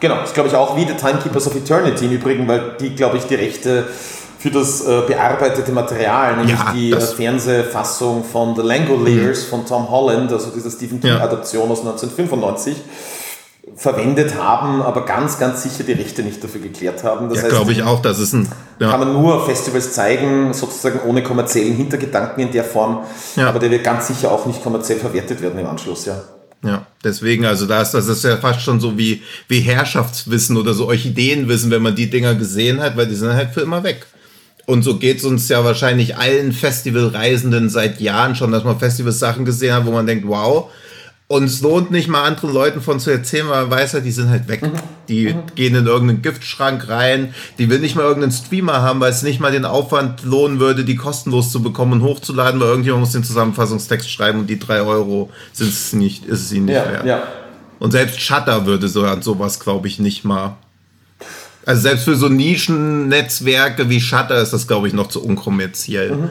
Genau, 0.00 0.16
das 0.16 0.34
glaube 0.34 0.48
ich 0.48 0.54
auch 0.54 0.76
wie 0.76 0.86
The 0.86 0.94
Timekeepers 0.94 1.46
of 1.46 1.56
Eternity 1.56 2.06
im 2.06 2.12
Übrigen, 2.12 2.46
weil 2.48 2.76
die, 2.80 2.94
glaube 2.94 3.16
ich, 3.16 3.24
die 3.24 3.34
Rechte 3.34 3.86
für 4.46 4.52
das 4.52 4.80
äh, 4.86 5.02
bearbeitete 5.08 5.72
Material, 5.72 6.36
nämlich 6.36 6.56
ja, 6.56 6.72
die 6.72 6.92
äh, 6.92 7.00
Fernsehfassung 7.00 8.22
von 8.22 8.54
The 8.54 8.62
Langoliers 8.62 9.44
mhm. 9.44 9.48
von 9.48 9.66
Tom 9.66 9.90
Holland, 9.90 10.32
also 10.32 10.52
diese 10.54 10.70
Stephen 10.70 11.00
King-Adaption 11.00 11.64
ja. 11.64 11.72
aus 11.72 11.80
1995, 11.80 12.76
verwendet 13.74 14.36
haben, 14.40 14.82
aber 14.82 15.04
ganz, 15.04 15.40
ganz 15.40 15.64
sicher 15.64 15.82
die 15.82 15.94
Rechte 15.94 16.22
nicht 16.22 16.44
dafür 16.44 16.60
geklärt 16.60 17.02
haben. 17.02 17.28
Das 17.28 17.42
ja, 17.42 17.48
glaube 17.48 17.72
ich 17.72 17.82
auch, 17.82 18.00
das 18.00 18.20
ist 18.20 18.34
ein... 18.34 18.48
Ja. 18.78 18.92
Kann 18.92 19.00
man 19.00 19.12
nur 19.14 19.44
Festivals 19.44 19.92
zeigen, 19.94 20.54
sozusagen 20.54 21.00
ohne 21.00 21.24
kommerziellen 21.24 21.74
Hintergedanken 21.74 22.44
in 22.44 22.52
der 22.52 22.62
Form, 22.62 23.00
ja. 23.34 23.48
aber 23.48 23.58
der 23.58 23.72
wird 23.72 23.82
ganz 23.82 24.06
sicher 24.06 24.30
auch 24.30 24.46
nicht 24.46 24.62
kommerziell 24.62 25.00
verwertet 25.00 25.42
werden 25.42 25.58
im 25.58 25.66
Anschluss, 25.66 26.06
ja. 26.06 26.22
Ja, 26.64 26.86
deswegen, 27.02 27.44
also 27.44 27.66
da 27.66 27.82
ist 27.82 27.92
das 27.92 28.06
ist 28.06 28.22
ja 28.22 28.36
fast 28.36 28.60
schon 28.60 28.78
so 28.78 28.96
wie, 28.96 29.22
wie 29.48 29.60
Herrschaftswissen 29.60 30.56
oder 30.56 30.72
so 30.72 30.86
Orchideenwissen, 30.86 31.70
wenn 31.72 31.82
man 31.82 31.96
die 31.96 32.08
Dinger 32.08 32.36
gesehen 32.36 32.80
hat, 32.80 32.96
weil 32.96 33.08
die 33.08 33.16
sind 33.16 33.32
halt 33.32 33.50
für 33.50 33.62
immer 33.62 33.82
weg. 33.82 34.06
Und 34.66 34.82
so 34.82 34.98
geht 34.98 35.18
es 35.18 35.24
uns 35.24 35.48
ja 35.48 35.64
wahrscheinlich 35.64 36.16
allen 36.16 36.52
Festivalreisenden 36.52 37.70
seit 37.70 38.00
Jahren 38.00 38.34
schon, 38.34 38.50
dass 38.50 38.64
man 38.64 38.78
Festivalsachen 38.78 39.44
gesehen 39.44 39.72
hat, 39.72 39.86
wo 39.86 39.92
man 39.92 40.06
denkt, 40.06 40.26
wow. 40.26 40.70
Und 41.28 41.44
es 41.44 41.60
lohnt 41.60 41.90
nicht 41.90 42.08
mal 42.08 42.24
anderen 42.24 42.52
Leuten 42.52 42.80
von 42.80 43.00
zu 43.00 43.10
erzählen, 43.10 43.48
weil 43.48 43.62
man 43.62 43.70
weiß 43.70 43.92
ja, 43.92 44.00
die 44.00 44.12
sind 44.12 44.28
halt 44.28 44.46
weg. 44.46 44.62
Die 45.08 45.34
mhm. 45.34 45.42
gehen 45.56 45.74
in 45.74 45.86
irgendeinen 45.86 46.22
Giftschrank 46.22 46.88
rein. 46.88 47.34
Die 47.58 47.68
will 47.68 47.80
nicht 47.80 47.96
mal 47.96 48.02
irgendeinen 48.02 48.32
Streamer 48.32 48.82
haben, 48.82 49.00
weil 49.00 49.10
es 49.10 49.22
nicht 49.22 49.40
mal 49.40 49.50
den 49.50 49.64
Aufwand 49.64 50.24
lohnen 50.24 50.60
würde, 50.60 50.84
die 50.84 50.96
kostenlos 50.96 51.50
zu 51.50 51.62
bekommen 51.62 51.94
und 51.94 52.02
hochzuladen, 52.02 52.60
weil 52.60 52.68
irgendjemand 52.68 53.02
muss 53.02 53.12
den 53.12 53.24
Zusammenfassungstext 53.24 54.10
schreiben 54.10 54.40
und 54.40 54.46
die 54.48 54.58
drei 54.58 54.82
Euro 54.82 55.30
sind 55.52 55.68
es 55.68 55.92
nicht, 55.92 56.26
ist 56.26 56.42
es 56.42 56.52
ihnen 56.52 56.66
nicht 56.66 56.76
ja, 56.76 56.92
wert. 56.92 57.06
Ja. 57.06 57.22
Und 57.78 57.90
selbst 57.90 58.20
Shutter 58.20 58.66
würde 58.66 58.88
so 58.88 59.04
an 59.04 59.22
sowas, 59.22 59.60
glaube 59.60 59.88
ich, 59.88 59.98
nicht 59.98 60.24
mal 60.24 60.56
also 61.66 61.82
selbst 61.82 62.04
für 62.04 62.14
so 62.14 62.28
Nischennetzwerke 62.28 63.90
wie 63.90 64.00
Shutter 64.00 64.40
ist 64.40 64.52
das, 64.52 64.66
glaube 64.66 64.86
ich, 64.86 64.94
noch 64.94 65.08
zu 65.08 65.22
unkommerziell. 65.22 66.14
Mhm. 66.14 66.30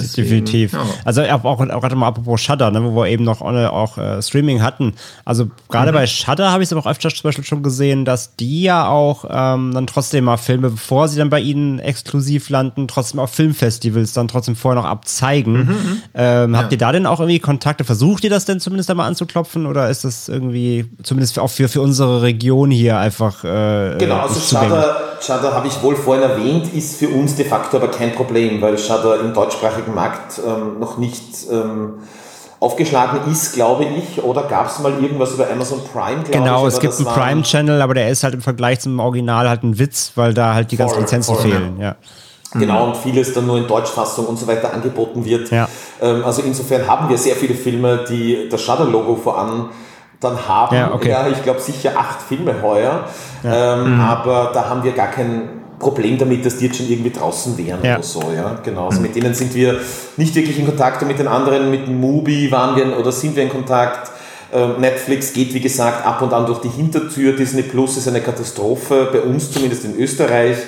Deswegen, 0.00 0.28
Definitiv. 0.28 0.72
Ja. 0.72 0.84
Also 1.04 1.22
auch, 1.22 1.44
auch 1.44 1.58
gerade 1.58 1.96
mal 1.96 2.08
apropos 2.08 2.40
Shudder, 2.40 2.70
ne, 2.70 2.82
wo 2.84 2.96
wir 2.96 3.08
eben 3.08 3.24
noch 3.24 3.40
auch 3.40 3.98
äh, 3.98 4.22
Streaming 4.22 4.62
hatten. 4.62 4.94
Also 5.24 5.50
gerade 5.68 5.92
mhm. 5.92 5.96
bei 5.96 6.06
Shudder 6.06 6.50
habe 6.50 6.62
ich 6.62 6.68
es 6.68 6.72
aber 6.72 6.82
auch 6.82 6.90
öfter 6.90 7.10
zum 7.10 7.22
Beispiel 7.22 7.44
schon 7.44 7.62
gesehen, 7.62 8.04
dass 8.04 8.36
die 8.36 8.62
ja 8.62 8.88
auch 8.88 9.24
ähm, 9.28 9.72
dann 9.74 9.86
trotzdem 9.86 10.24
mal 10.24 10.36
Filme, 10.36 10.70
bevor 10.70 11.08
sie 11.08 11.18
dann 11.18 11.30
bei 11.30 11.40
ihnen 11.40 11.78
exklusiv 11.78 12.48
landen, 12.48 12.88
trotzdem 12.88 13.20
auf 13.20 13.30
Filmfestivals 13.30 14.12
dann 14.12 14.28
trotzdem 14.28 14.56
vorher 14.56 14.80
noch 14.80 14.88
abzeigen. 14.88 15.52
Mhm. 15.52 15.68
mhm. 15.68 16.02
Ähm, 16.14 16.56
habt 16.56 16.72
ja. 16.72 16.76
ihr 16.76 16.78
da 16.78 16.92
denn 16.92 17.06
auch 17.06 17.20
irgendwie 17.20 17.38
Kontakte? 17.38 17.84
Versucht 17.84 18.24
ihr 18.24 18.30
das 18.30 18.44
denn 18.44 18.60
zumindest 18.60 18.90
einmal 18.90 19.08
anzuklopfen 19.08 19.66
oder 19.66 19.90
ist 19.90 20.04
das 20.04 20.28
irgendwie 20.28 20.86
zumindest 21.02 21.38
auch 21.38 21.50
für, 21.50 21.68
für 21.68 21.80
unsere 21.80 22.22
Region 22.22 22.70
hier 22.70 22.98
einfach 22.98 23.44
äh, 23.44 23.96
Genau, 23.98 24.20
also 24.20 24.40
Shudder, 24.40 24.96
Shudder 25.20 25.54
habe 25.54 25.66
ich 25.66 25.82
wohl 25.82 25.96
vorhin 25.96 26.22
erwähnt, 26.22 26.72
ist 26.74 26.96
für 26.96 27.08
uns 27.08 27.34
de 27.36 27.44
facto 27.44 27.76
aber 27.76 27.88
kein 27.88 28.14
Problem, 28.14 28.60
weil 28.60 28.78
Shudder 28.78 29.20
im 29.20 29.34
deutschsprachigen 29.34 29.94
Markt 29.94 30.40
ähm, 30.46 30.78
noch 30.80 30.98
nicht 30.98 31.24
ähm, 31.50 32.00
aufgeschlagen 32.60 33.30
ist, 33.30 33.54
glaube 33.54 33.84
ich. 33.84 34.22
Oder 34.22 34.44
gab 34.44 34.68
es 34.68 34.78
mal 34.78 34.92
irgendwas 35.02 35.32
über 35.32 35.50
Amazon 35.50 35.80
Prime? 35.92 36.22
Genau, 36.30 36.66
ich, 36.66 36.74
es 36.74 36.80
gibt 36.80 36.94
einen 36.96 37.06
Prime-Channel, 37.06 37.82
aber 37.82 37.94
der 37.94 38.08
ist 38.08 38.24
halt 38.24 38.34
im 38.34 38.42
Vergleich 38.42 38.80
zum 38.80 38.98
Original 38.98 39.48
halt 39.48 39.62
ein 39.62 39.78
Witz, 39.78 40.12
weil 40.14 40.34
da 40.34 40.54
halt 40.54 40.72
die 40.72 40.76
ganzen 40.76 41.00
Lizenzen 41.00 41.36
fehlen. 41.36 41.78
Ja. 41.78 41.96
Genau, 42.52 42.86
und 42.86 42.96
vieles 42.96 43.32
dann 43.32 43.46
nur 43.46 43.58
in 43.58 43.66
Deutschfassung 43.66 44.26
und 44.26 44.38
so 44.38 44.46
weiter 44.46 44.72
angeboten 44.72 45.24
wird. 45.24 45.50
Ja. 45.50 45.68
Ähm, 46.00 46.24
also 46.24 46.42
insofern 46.42 46.86
haben 46.86 47.08
wir 47.08 47.18
sehr 47.18 47.34
viele 47.34 47.54
Filme, 47.54 48.04
die 48.08 48.48
das 48.48 48.62
Shudder-Logo 48.62 49.16
voran 49.16 49.70
dann 50.24 50.48
haben. 50.48 50.74
Ja, 50.74 50.92
okay. 50.92 51.10
ja 51.10 51.28
ich 51.28 51.42
glaube 51.42 51.60
sicher 51.60 51.92
acht 51.96 52.22
Filme 52.22 52.54
heuer. 52.62 53.04
Ja. 53.42 53.74
Ähm, 53.74 53.94
mhm. 53.94 54.00
Aber 54.00 54.50
da 54.52 54.68
haben 54.68 54.82
wir 54.82 54.92
gar 54.92 55.08
kein 55.08 55.48
Problem 55.78 56.18
damit, 56.18 56.46
dass 56.46 56.56
die 56.56 56.66
jetzt 56.66 56.78
schon 56.78 56.88
irgendwie 56.88 57.10
draußen 57.10 57.56
wären 57.58 57.80
ja. 57.82 57.94
oder 57.94 58.02
so. 58.02 58.22
Ja, 58.34 58.56
genau. 58.62 58.86
Also 58.86 59.00
mit 59.00 59.14
denen 59.14 59.34
sind 59.34 59.54
wir 59.54 59.78
nicht 60.16 60.34
wirklich 60.34 60.58
in 60.58 60.66
Kontakt 60.66 61.02
und 61.02 61.08
mit 61.08 61.18
den 61.18 61.28
anderen, 61.28 61.70
mit 61.70 61.88
Mubi 61.88 62.50
waren 62.50 62.76
wir 62.76 62.98
oder 62.98 63.12
sind 63.12 63.36
wir 63.36 63.42
in 63.42 63.50
Kontakt. 63.50 64.10
Ähm, 64.52 64.74
Netflix 64.78 65.32
geht, 65.32 65.52
wie 65.52 65.60
gesagt, 65.60 66.06
ab 66.06 66.22
und 66.22 66.32
an 66.32 66.46
durch 66.46 66.60
die 66.60 66.68
Hintertür. 66.68 67.34
Disney 67.34 67.62
Plus 67.62 67.96
ist 67.96 68.06
eine 68.06 68.20
Katastrophe, 68.20 69.08
bei 69.12 69.20
uns 69.20 69.50
zumindest 69.50 69.84
in 69.84 69.98
Österreich. 69.98 70.58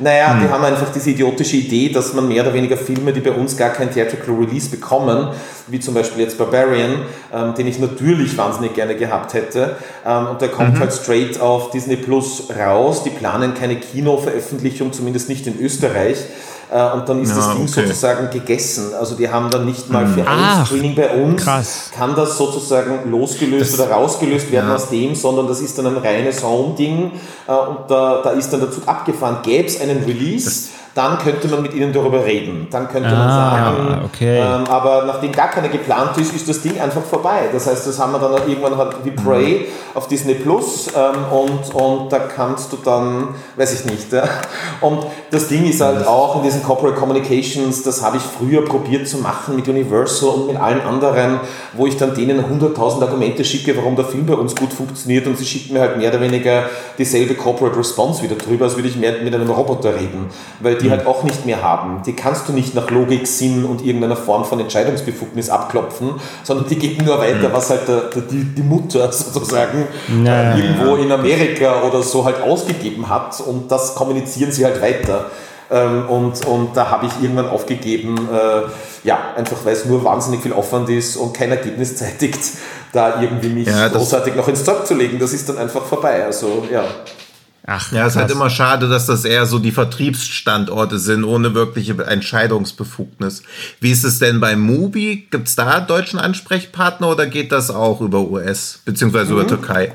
Naja, 0.00 0.32
hm. 0.32 0.40
die 0.40 0.48
haben 0.48 0.64
einfach 0.64 0.90
diese 0.92 1.10
idiotische 1.10 1.56
Idee, 1.56 1.90
dass 1.90 2.14
man 2.14 2.26
mehr 2.26 2.42
oder 2.42 2.54
weniger 2.54 2.76
Filme, 2.76 3.12
die 3.12 3.20
bei 3.20 3.32
uns 3.32 3.56
gar 3.56 3.70
kein 3.70 3.92
Theatrical 3.92 4.34
Release 4.34 4.70
bekommen, 4.70 5.28
wie 5.68 5.78
zum 5.78 5.94
Beispiel 5.94 6.22
jetzt 6.22 6.38
Barbarian, 6.38 7.02
ähm, 7.32 7.54
den 7.54 7.66
ich 7.66 7.78
natürlich 7.78 8.36
wahnsinnig 8.36 8.74
gerne 8.74 8.96
gehabt 8.96 9.34
hätte, 9.34 9.76
ähm, 10.06 10.28
und 10.28 10.40
der 10.40 10.48
kommt 10.48 10.74
mhm. 10.74 10.80
halt 10.80 10.92
straight 10.92 11.40
auf 11.40 11.70
Disney 11.70 11.96
Plus 11.96 12.48
raus. 12.58 13.04
Die 13.04 13.10
planen 13.10 13.54
keine 13.54 13.76
Kinoveröffentlichung, 13.76 14.92
zumindest 14.92 15.28
nicht 15.28 15.46
in 15.46 15.60
Österreich. 15.60 16.16
Äh, 16.70 16.92
und 16.92 17.08
dann 17.08 17.20
ist 17.20 17.30
ja, 17.30 17.36
das 17.36 17.48
Ding 17.54 17.62
okay. 17.62 17.86
sozusagen 17.86 18.30
gegessen. 18.30 18.94
Also 18.98 19.16
die 19.16 19.28
haben 19.28 19.50
dann 19.50 19.64
nicht 19.64 19.90
mal 19.90 20.06
für 20.06 20.26
ein 20.26 20.64
Screening 20.64 20.94
bei 20.94 21.10
uns, 21.10 21.42
krass. 21.42 21.90
kann 21.96 22.14
das 22.14 22.36
sozusagen 22.38 23.10
losgelöst 23.10 23.72
das, 23.72 23.80
oder 23.80 23.90
rausgelöst 23.90 24.52
werden 24.52 24.68
ja. 24.68 24.76
aus 24.76 24.88
dem, 24.88 25.14
sondern 25.14 25.48
das 25.48 25.60
ist 25.60 25.76
dann 25.78 25.86
ein 25.86 25.96
reines 25.96 26.44
Home-Ding 26.44 27.12
äh, 27.48 27.52
und 27.52 27.90
da, 27.90 28.20
da 28.22 28.30
ist 28.30 28.50
dann 28.50 28.60
der 28.60 28.70
Zug 28.70 28.86
abgefahren. 28.86 29.38
Gäbe 29.42 29.66
es 29.66 29.80
einen 29.80 30.04
Release, 30.04 30.44
das, 30.46 30.68
dann 30.94 31.18
könnte 31.18 31.46
man 31.48 31.62
mit 31.62 31.74
ihnen 31.74 31.92
darüber 31.92 32.24
reden. 32.24 32.66
Dann 32.70 32.88
könnte 32.88 33.10
ah, 33.10 33.14
man 33.14 33.28
sagen, 33.28 34.04
okay. 34.04 34.38
ähm, 34.38 34.64
aber 34.68 35.04
nachdem 35.06 35.30
gar 35.30 35.48
keine 35.48 35.68
geplant 35.68 36.16
ist, 36.18 36.34
ist 36.34 36.48
das 36.48 36.60
Ding 36.62 36.80
einfach 36.80 37.02
vorbei. 37.02 37.48
Das 37.52 37.66
heißt, 37.68 37.86
das 37.86 37.98
haben 37.98 38.12
wir 38.12 38.18
dann 38.18 38.48
irgendwann 38.48 38.76
halt 38.76 38.96
wie 39.04 39.12
Prey 39.12 39.60
mhm. 39.60 39.96
auf 39.96 40.08
Disney 40.08 40.34
Plus 40.34 40.88
ähm, 40.88 41.24
und, 41.32 41.74
und 41.74 42.12
da 42.12 42.18
kannst 42.18 42.72
du 42.72 42.78
dann, 42.84 43.28
weiß 43.56 43.72
ich 43.74 43.84
nicht. 43.90 44.12
Ja. 44.12 44.24
Und 44.80 45.06
das 45.30 45.48
Ding 45.48 45.68
ist 45.68 45.80
halt 45.80 46.06
auch 46.06 46.36
in 46.36 46.42
diesen 46.42 46.62
Corporate 46.62 46.98
Communications, 46.98 47.82
das 47.82 48.02
habe 48.02 48.16
ich 48.16 48.22
früher 48.22 48.64
probiert 48.64 49.06
zu 49.06 49.18
machen 49.18 49.56
mit 49.56 49.68
Universal 49.68 50.30
und 50.30 50.46
mit 50.48 50.56
allen 50.56 50.80
anderen, 50.80 51.40
wo 51.74 51.86
ich 51.86 51.96
dann 51.96 52.14
denen 52.14 52.44
100.000 52.44 53.02
Argumente 53.02 53.44
schicke, 53.44 53.76
warum 53.76 53.94
der 53.94 54.06
Film 54.06 54.26
bei 54.26 54.34
uns 54.34 54.56
gut 54.56 54.72
funktioniert 54.72 55.26
und 55.26 55.38
sie 55.38 55.44
schicken 55.44 55.74
mir 55.74 55.80
halt 55.80 55.98
mehr 55.98 56.10
oder 56.10 56.20
weniger 56.20 56.64
dieselbe 56.98 57.34
Corporate 57.34 57.78
Response 57.78 58.22
wieder 58.22 58.36
drüber, 58.36 58.64
als 58.64 58.76
würde 58.76 58.88
ich 58.88 58.96
mehr 58.96 59.22
mit 59.22 59.34
einem 59.34 59.50
Roboter 59.50 59.94
reden. 59.94 60.30
Weil 60.60 60.79
die 60.80 60.86
mhm. 60.86 60.92
halt 60.92 61.06
auch 61.06 61.22
nicht 61.22 61.46
mehr 61.46 61.62
haben. 61.62 62.02
Die 62.04 62.14
kannst 62.14 62.48
du 62.48 62.52
nicht 62.52 62.74
nach 62.74 62.90
Logik, 62.90 63.26
Sinn 63.26 63.64
und 63.64 63.84
irgendeiner 63.84 64.16
Form 64.16 64.44
von 64.44 64.60
Entscheidungsbefugnis 64.60 65.50
abklopfen, 65.50 66.14
sondern 66.42 66.68
die 66.68 66.76
geben 66.76 67.04
nur 67.04 67.18
weiter, 67.18 67.48
mhm. 67.48 67.52
was 67.52 67.70
halt 67.70 67.88
der, 67.88 68.00
der, 68.02 68.22
die, 68.22 68.44
die 68.44 68.62
Mutter 68.62 69.10
sozusagen 69.12 69.86
naja, 70.08 70.54
äh, 70.54 70.60
irgendwo 70.60 70.96
in 70.96 71.12
Amerika 71.12 71.82
oder 71.82 72.02
so 72.02 72.24
halt 72.24 72.42
ausgegeben 72.42 73.08
hat 73.08 73.40
und 73.40 73.70
das 73.70 73.94
kommunizieren 73.94 74.52
sie 74.52 74.64
halt 74.64 74.80
weiter. 74.82 75.26
Ähm, 75.70 76.08
und, 76.08 76.44
und 76.46 76.76
da 76.76 76.90
habe 76.90 77.06
ich 77.06 77.12
irgendwann 77.22 77.48
aufgegeben, 77.48 78.16
äh, 78.32 78.62
ja, 79.04 79.18
einfach 79.36 79.58
weil 79.64 79.74
es 79.74 79.84
nur 79.84 80.02
wahnsinnig 80.02 80.42
viel 80.42 80.52
Aufwand 80.52 80.88
ist 80.88 81.16
und 81.16 81.32
kein 81.32 81.50
Ergebnis 81.50 81.96
zeitigt, 81.96 82.40
da 82.92 83.22
irgendwie 83.22 83.50
mich 83.50 83.68
ja, 83.68 83.88
großartig 83.88 84.34
noch 84.34 84.48
ins 84.48 84.64
Zeug 84.64 84.84
zu 84.86 84.94
legen. 84.94 85.18
Das 85.18 85.32
ist 85.32 85.48
dann 85.48 85.58
einfach 85.58 85.84
vorbei. 85.84 86.24
Also, 86.24 86.64
ja. 86.70 86.84
Ach, 87.66 87.92
ja, 87.92 88.06
es 88.06 88.14
ist 88.14 88.18
halt 88.18 88.30
immer 88.30 88.48
schade, 88.48 88.88
dass 88.88 89.06
das 89.06 89.24
eher 89.24 89.44
so 89.46 89.58
die 89.58 89.70
Vertriebsstandorte 89.70 90.98
sind, 90.98 91.24
ohne 91.24 91.54
wirkliche 91.54 91.92
Entscheidungsbefugnis. 92.02 93.42
Wie 93.80 93.90
ist 93.90 94.04
es 94.04 94.18
denn 94.18 94.40
bei 94.40 94.56
Mubi? 94.56 95.28
Gibt 95.30 95.48
es 95.48 95.56
da 95.56 95.80
deutschen 95.80 96.18
Ansprechpartner 96.18 97.08
oder 97.08 97.26
geht 97.26 97.52
das 97.52 97.70
auch 97.70 98.00
über 98.00 98.20
US 98.20 98.80
beziehungsweise 98.84 99.32
mhm. 99.32 99.40
über 99.40 99.46
Türkei? 99.46 99.92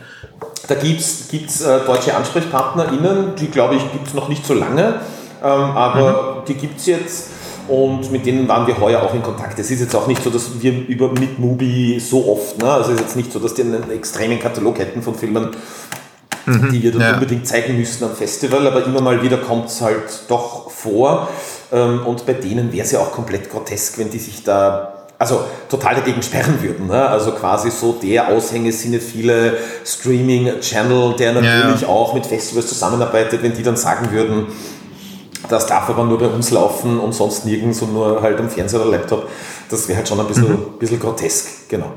Da 0.68 0.76
gibt 0.76 1.02
es 1.02 1.62
äh, 1.62 1.80
deutsche 1.86 2.16
AnsprechpartnerInnen, 2.16 3.36
die 3.36 3.48
glaube 3.48 3.76
ich 3.76 3.92
gibt 3.92 4.08
es 4.08 4.14
noch 4.14 4.30
nicht 4.30 4.46
so 4.46 4.54
lange, 4.54 5.02
ähm, 5.44 5.50
aber 5.50 6.42
mhm. 6.42 6.46
die 6.48 6.54
gibt 6.56 6.80
es 6.80 6.86
jetzt 6.86 7.30
und 7.68 8.12
mit 8.12 8.26
denen 8.26 8.48
waren 8.48 8.68
wir 8.68 8.80
heuer 8.80 9.02
auch 9.02 9.14
in 9.14 9.24
Kontakt. 9.24 9.58
Es 9.58 9.72
ist 9.72 9.80
jetzt 9.80 9.96
auch 9.96 10.08
nicht 10.08 10.24
so, 10.24 10.30
dass 10.30 10.62
wir 10.62 10.88
über 10.88 11.12
mit 11.12 11.40
Mubi 11.40 12.00
so 12.00 12.32
oft, 12.32 12.62
ne? 12.62 12.72
also 12.72 12.92
es 12.92 12.98
ist 12.98 13.02
jetzt 13.02 13.16
nicht 13.16 13.32
so, 13.32 13.40
dass 13.40 13.56
die 13.56 13.64
einen 13.64 13.90
extremen 13.90 14.40
Katalog 14.40 14.78
hätten 14.78 15.02
von 15.02 15.16
Filmen, 15.16 15.50
mhm. 16.46 16.72
die 16.72 16.84
wir 16.84 16.92
dann 16.92 17.02
ja. 17.02 17.14
unbedingt 17.14 17.48
zeigen 17.48 17.78
müssten 17.78 18.04
am 18.04 18.16
Festival, 18.16 18.66
aber 18.68 18.86
immer 18.86 19.02
mal 19.02 19.22
wieder 19.22 19.38
kommt 19.38 19.70
es 19.70 19.82
halt 19.82 20.04
doch 20.28 20.70
vor. 20.70 21.30
Ähm, 21.72 22.06
und 22.06 22.26
bei 22.26 22.34
denen 22.34 22.72
wäre 22.72 22.86
es 22.86 22.92
ja 22.92 23.00
auch 23.00 23.12
komplett 23.12 23.50
grotesk, 23.50 23.98
wenn 23.98 24.10
die 24.10 24.20
sich 24.20 24.44
da 24.44 24.92
also 25.18 25.46
total 25.70 25.96
dagegen 25.96 26.22
sperren 26.22 26.62
würden. 26.62 26.88
Ne? 26.88 27.08
Also 27.08 27.32
quasi 27.32 27.72
so 27.72 27.94
der 27.94 28.28
Aushängesinn 28.28 29.00
viele 29.00 29.58
Streaming-Channel, 29.86 31.16
der 31.18 31.34
natürlich 31.34 31.82
ja. 31.82 31.88
auch 31.88 32.14
mit 32.14 32.26
Festivals 32.26 32.68
zusammenarbeitet, 32.68 33.42
wenn 33.42 33.54
die 33.54 33.64
dann 33.64 33.78
sagen 33.78 34.12
würden, 34.12 34.48
das 35.48 35.68
darf 35.68 35.90
aber 35.90 36.04
nur 36.04 36.18
bei 36.18 36.28
uns 36.28 36.52
laufen 36.52 37.00
und 37.00 37.14
sonst 37.14 37.46
nirgends 37.46 37.82
und 37.82 37.94
nur 37.94 38.22
halt 38.22 38.40
am 38.40 38.50
Fernseher 38.50 38.82
oder 38.82 38.92
Laptop, 38.92 39.30
das 39.70 39.88
wäre 39.88 39.98
halt 39.98 40.08
schon 40.08 40.20
ein 40.20 40.28
bisschen, 40.28 40.50
mhm. 40.50 40.80
bisschen 40.80 41.00
grotesk, 41.00 41.70
genau. 41.70 41.92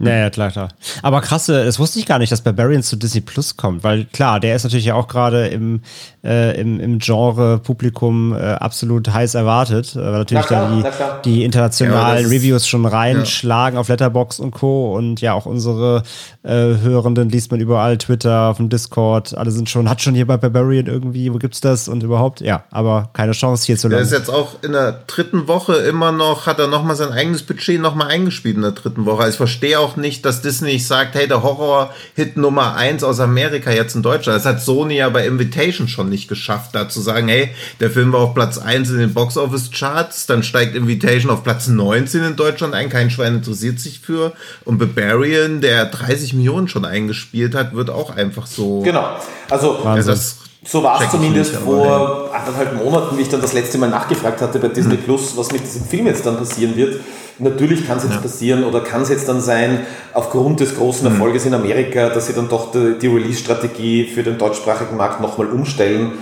Ja, 0.00 0.16
ja, 0.16 0.30
klar, 0.30 0.50
klar. 0.50 0.68
Aber 1.02 1.20
krasse, 1.20 1.64
das 1.64 1.78
wusste 1.78 2.00
ich 2.00 2.06
gar 2.06 2.18
nicht, 2.18 2.32
dass 2.32 2.40
Barbarian 2.40 2.82
zu 2.82 2.96
Disney 2.96 3.20
Plus 3.20 3.56
kommt, 3.56 3.84
weil 3.84 4.06
klar, 4.06 4.40
der 4.40 4.56
ist 4.56 4.64
natürlich 4.64 4.86
ja 4.86 4.94
auch 4.94 5.06
gerade 5.06 5.46
im, 5.46 5.82
äh, 6.24 6.60
im, 6.60 6.80
im 6.80 6.98
Genre-Publikum 6.98 8.34
äh, 8.34 8.54
absolut 8.54 9.12
heiß 9.12 9.36
erwartet, 9.36 9.94
äh, 9.94 10.00
weil 10.00 10.18
natürlich 10.18 10.46
klar, 10.46 10.82
da 10.82 11.20
die, 11.22 11.30
die 11.30 11.44
internationalen 11.44 12.24
ja, 12.24 12.28
Reviews 12.28 12.66
schon 12.66 12.86
reinschlagen 12.86 13.76
ja. 13.76 13.80
auf 13.80 13.88
Letterbox 13.88 14.40
und 14.40 14.50
Co. 14.50 14.96
Und 14.96 15.20
ja, 15.20 15.32
auch 15.32 15.46
unsere 15.46 16.02
äh, 16.42 16.50
Hörenden 16.50 17.28
liest 17.28 17.52
man 17.52 17.60
überall, 17.60 17.96
Twitter, 17.96 18.50
auf 18.50 18.56
dem 18.56 18.70
Discord, 18.70 19.36
alle 19.38 19.52
sind 19.52 19.70
schon, 19.70 19.88
hat 19.88 20.02
schon 20.02 20.16
hier 20.16 20.26
bei 20.26 20.36
Barbarian 20.36 20.86
irgendwie, 20.86 21.32
wo 21.32 21.38
gibt's 21.38 21.60
das 21.60 21.86
und 21.86 22.02
überhaupt, 22.02 22.40
ja, 22.40 22.64
aber 22.72 23.10
keine 23.12 23.32
Chance 23.32 23.64
hier 23.66 23.76
zu 23.76 23.86
landen. 23.86 24.08
Der 24.08 24.18
ist 24.18 24.26
jetzt 24.26 24.34
auch 24.34 24.62
in 24.62 24.72
der 24.72 25.04
dritten 25.06 25.46
Woche 25.46 25.74
immer 25.76 26.10
noch, 26.10 26.46
hat 26.46 26.58
er 26.58 26.66
nochmal 26.66 26.96
sein 26.96 27.12
eigenes 27.12 27.44
Budget 27.44 27.80
nochmal 27.80 28.08
eingespielt 28.08 28.56
in 28.56 28.62
der 28.62 28.72
dritten 28.72 29.06
Woche. 29.06 29.22
Also 29.22 29.30
ich 29.30 29.36
verstehe 29.36 29.78
auch 29.78 29.83
nicht, 29.96 30.24
dass 30.24 30.42
Disney 30.42 30.78
sagt, 30.78 31.14
hey, 31.14 31.28
der 31.28 31.42
Horror-Hit 31.42 32.36
Nummer 32.36 32.74
1 32.74 33.04
aus 33.04 33.20
Amerika 33.20 33.70
jetzt 33.70 33.94
in 33.94 34.02
Deutschland. 34.02 34.38
Das 34.38 34.46
hat 34.46 34.60
Sony 34.60 34.96
ja 34.96 35.08
bei 35.08 35.26
Invitation 35.26 35.88
schon 35.88 36.08
nicht 36.08 36.28
geschafft, 36.28 36.70
da 36.74 36.88
zu 36.88 37.00
sagen, 37.00 37.28
hey, 37.28 37.50
der 37.80 37.90
Film 37.90 38.12
war 38.12 38.20
auf 38.20 38.34
Platz 38.34 38.58
1 38.58 38.90
in 38.90 38.98
den 38.98 39.14
Box-Office-Charts, 39.14 40.26
dann 40.26 40.42
steigt 40.42 40.74
Invitation 40.74 41.30
auf 41.30 41.44
Platz 41.44 41.68
19 41.68 42.24
in 42.24 42.36
Deutschland 42.36 42.74
ein, 42.74 42.88
kein 42.88 43.10
Schwein 43.10 43.36
interessiert 43.36 43.78
sich 43.78 44.00
für. 44.00 44.32
Und 44.64 44.78
Barbarian, 44.78 45.60
der 45.60 45.86
30 45.86 46.34
Millionen 46.34 46.68
schon 46.68 46.84
eingespielt 46.84 47.54
hat, 47.54 47.74
wird 47.74 47.90
auch 47.90 48.16
einfach 48.16 48.46
so. 48.46 48.80
Genau. 48.80 49.16
Also, 49.50 49.78
ja, 49.84 49.96
das 49.96 50.38
so 50.66 50.82
war 50.82 51.00
es 51.00 51.10
zumindest 51.10 51.52
nicht, 51.52 51.62
vor 51.62 52.30
anderthalb 52.32 52.74
Monaten, 52.74 53.18
wie 53.18 53.22
ich 53.22 53.28
dann 53.28 53.42
das 53.42 53.52
letzte 53.52 53.78
Mal 53.78 53.90
nachgefragt 53.90 54.40
hatte 54.40 54.58
bei 54.58 54.68
Disney. 54.68 54.96
Plus, 54.96 55.36
was 55.36 55.52
mit 55.52 55.62
diesem 55.62 55.84
Film 55.84 56.06
jetzt 56.06 56.24
dann 56.24 56.38
passieren 56.38 56.76
wird. 56.76 57.00
Natürlich 57.38 57.86
kann 57.86 57.98
es 57.98 58.04
jetzt 58.04 58.14
ja. 58.14 58.20
passieren 58.20 58.64
oder 58.64 58.80
kann 58.80 59.02
es 59.02 59.08
jetzt 59.08 59.28
dann 59.28 59.40
sein, 59.40 59.80
aufgrund 60.12 60.60
des 60.60 60.76
großen 60.76 61.06
mhm. 61.06 61.14
Erfolges 61.14 61.46
in 61.46 61.54
Amerika, 61.54 62.08
dass 62.10 62.28
sie 62.28 62.32
dann 62.32 62.48
doch 62.48 62.70
die, 62.70 62.96
die 63.00 63.08
Release-Strategie 63.08 64.06
für 64.06 64.22
den 64.22 64.38
deutschsprachigen 64.38 64.96
Markt 64.96 65.20
nochmal 65.20 65.48
umstellen. 65.48 66.12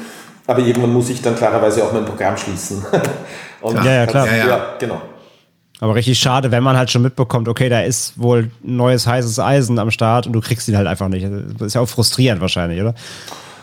Aber 0.47 0.61
irgendwann 0.61 0.93
muss 0.93 1.09
ich 1.11 1.23
dann 1.23 1.37
klarerweise 1.37 1.85
auch 1.85 1.93
mein 1.93 2.05
Programm 2.05 2.37
schließen. 2.37 2.85
Und 3.61 3.77
ja, 3.77 3.93
ja, 3.93 4.07
klar. 4.07 4.27
Ja, 4.27 4.37
ja. 4.37 4.49
ja, 4.49 4.67
genau. 4.79 5.01
Aber 5.83 5.97
richtig 5.97 6.19
schade, 6.19 6.53
wenn 6.53 6.63
man 6.63 6.77
halt 6.77 6.93
schon 6.93 7.03
mitbekommt, 7.03 7.49
okay, 7.49 7.69
da 7.69 7.81
ist 7.81 8.21
wohl 8.21 8.53
neues 8.63 9.07
heißes 9.07 9.41
Eisen 9.41 9.81
am 9.81 9.91
Start 9.91 10.29
und 10.29 10.33
du 10.33 10.41
kriegst 10.41 10.69
ihn 10.69 10.77
halt 10.77 10.87
einfach 10.87 11.09
nicht. 11.09 11.27
Das 11.59 11.67
ist 11.67 11.75
ja 11.75 11.81
auch 11.81 11.89
frustrierend 11.89 12.41
wahrscheinlich, 12.41 12.81
oder? 12.81 12.95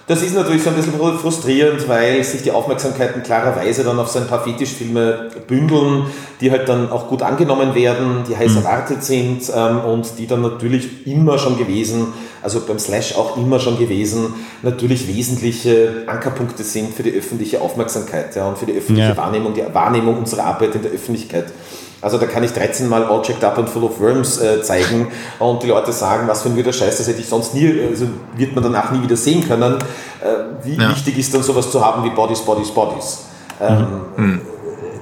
Das 0.10 0.24
ist 0.24 0.34
natürlich 0.34 0.64
so 0.64 0.72
ein 0.72 0.76
bisschen 0.76 0.96
frustrierend, 1.20 1.88
weil 1.88 2.24
sich 2.24 2.42
die 2.42 2.50
Aufmerksamkeiten 2.50 3.22
klarerweise 3.22 3.84
dann 3.84 4.00
auf 4.00 4.08
so 4.08 4.18
ein 4.18 4.26
paar 4.26 4.44
Fetischfilme 4.44 5.30
bündeln, 5.46 6.08
die 6.42 6.50
halt 6.50 6.68
dann 6.68 6.92
auch 6.92 7.08
gut 7.08 7.22
angenommen 7.22 7.76
werden, 7.76 8.24
die 8.28 8.36
heiß 8.36 8.54
mhm. 8.54 8.58
erwartet 8.58 9.04
sind 9.04 9.44
ähm, 9.56 9.82
und 9.82 10.18
die 10.18 10.26
dann 10.26 10.42
natürlich 10.42 11.06
immer 11.06 11.38
schon 11.38 11.60
gewesen, 11.60 12.08
also 12.42 12.60
beim 12.62 12.80
Slash 12.80 13.18
auch 13.18 13.38
immer 13.38 13.60
schon 13.60 13.78
gewesen, 13.78 14.34
natürlich 14.64 15.08
wesentliche 15.08 16.06
Ankerpunkte 16.08 16.64
sind 16.64 16.96
für 16.96 17.04
die 17.04 17.12
öffentliche 17.12 17.62
Aufmerksamkeit 17.62 18.36
ja, 18.36 18.50
und 18.50 18.58
für 18.58 18.66
die 18.66 18.74
öffentliche 18.74 19.10
ja. 19.10 19.18
Wahrnehmung, 19.18 19.54
die 19.54 19.64
Wahrnehmung 19.72 20.18
unserer 20.18 20.46
Arbeit 20.46 20.74
in 20.74 20.82
der 20.82 20.92
Öffentlichkeit. 20.92 21.54
Also 22.02 22.18
da 22.18 22.26
kann 22.28 22.44
ich 22.44 22.54
13 22.54 22.88
Mal 22.88 23.04
All 23.04 23.22
Checked 23.22 23.44
Up 23.44 23.58
and 23.58 23.70
Full 23.70 23.84
of 23.84 24.00
Worms 24.00 24.40
äh, 24.40 24.62
zeigen 24.62 25.08
und 25.40 25.62
die 25.64 25.68
Leute 25.68 25.92
sagen, 25.92 26.28
was 26.28 26.44
für 26.44 26.50
ein 26.50 26.56
wieder 26.56 26.72
Scheiß, 26.72 26.98
das 26.98 27.08
hätte 27.08 27.20
ich 27.20 27.28
sonst 27.28 27.54
nie, 27.54 27.82
also 27.90 28.06
wird 28.36 28.56
man 28.56 28.64
danach 28.64 28.92
nie 28.92 29.02
wieder 29.02 29.18
sehen 29.18 29.46
können. 29.46 29.76
Äh, 29.76 30.66
wie 30.66 30.76
ja. 30.76 30.90
wichtig 30.90 31.18
ist 31.18 31.34
dann 31.34 31.44
sowas 31.44 31.70
zu 31.70 31.84
haben 31.84 32.04
wie 32.04 32.10
Bodies, 32.12 32.40
Bodies, 32.40 32.72
Bodies? 32.72 33.20
Ähm, 33.60 33.88
mhm. 34.16 34.42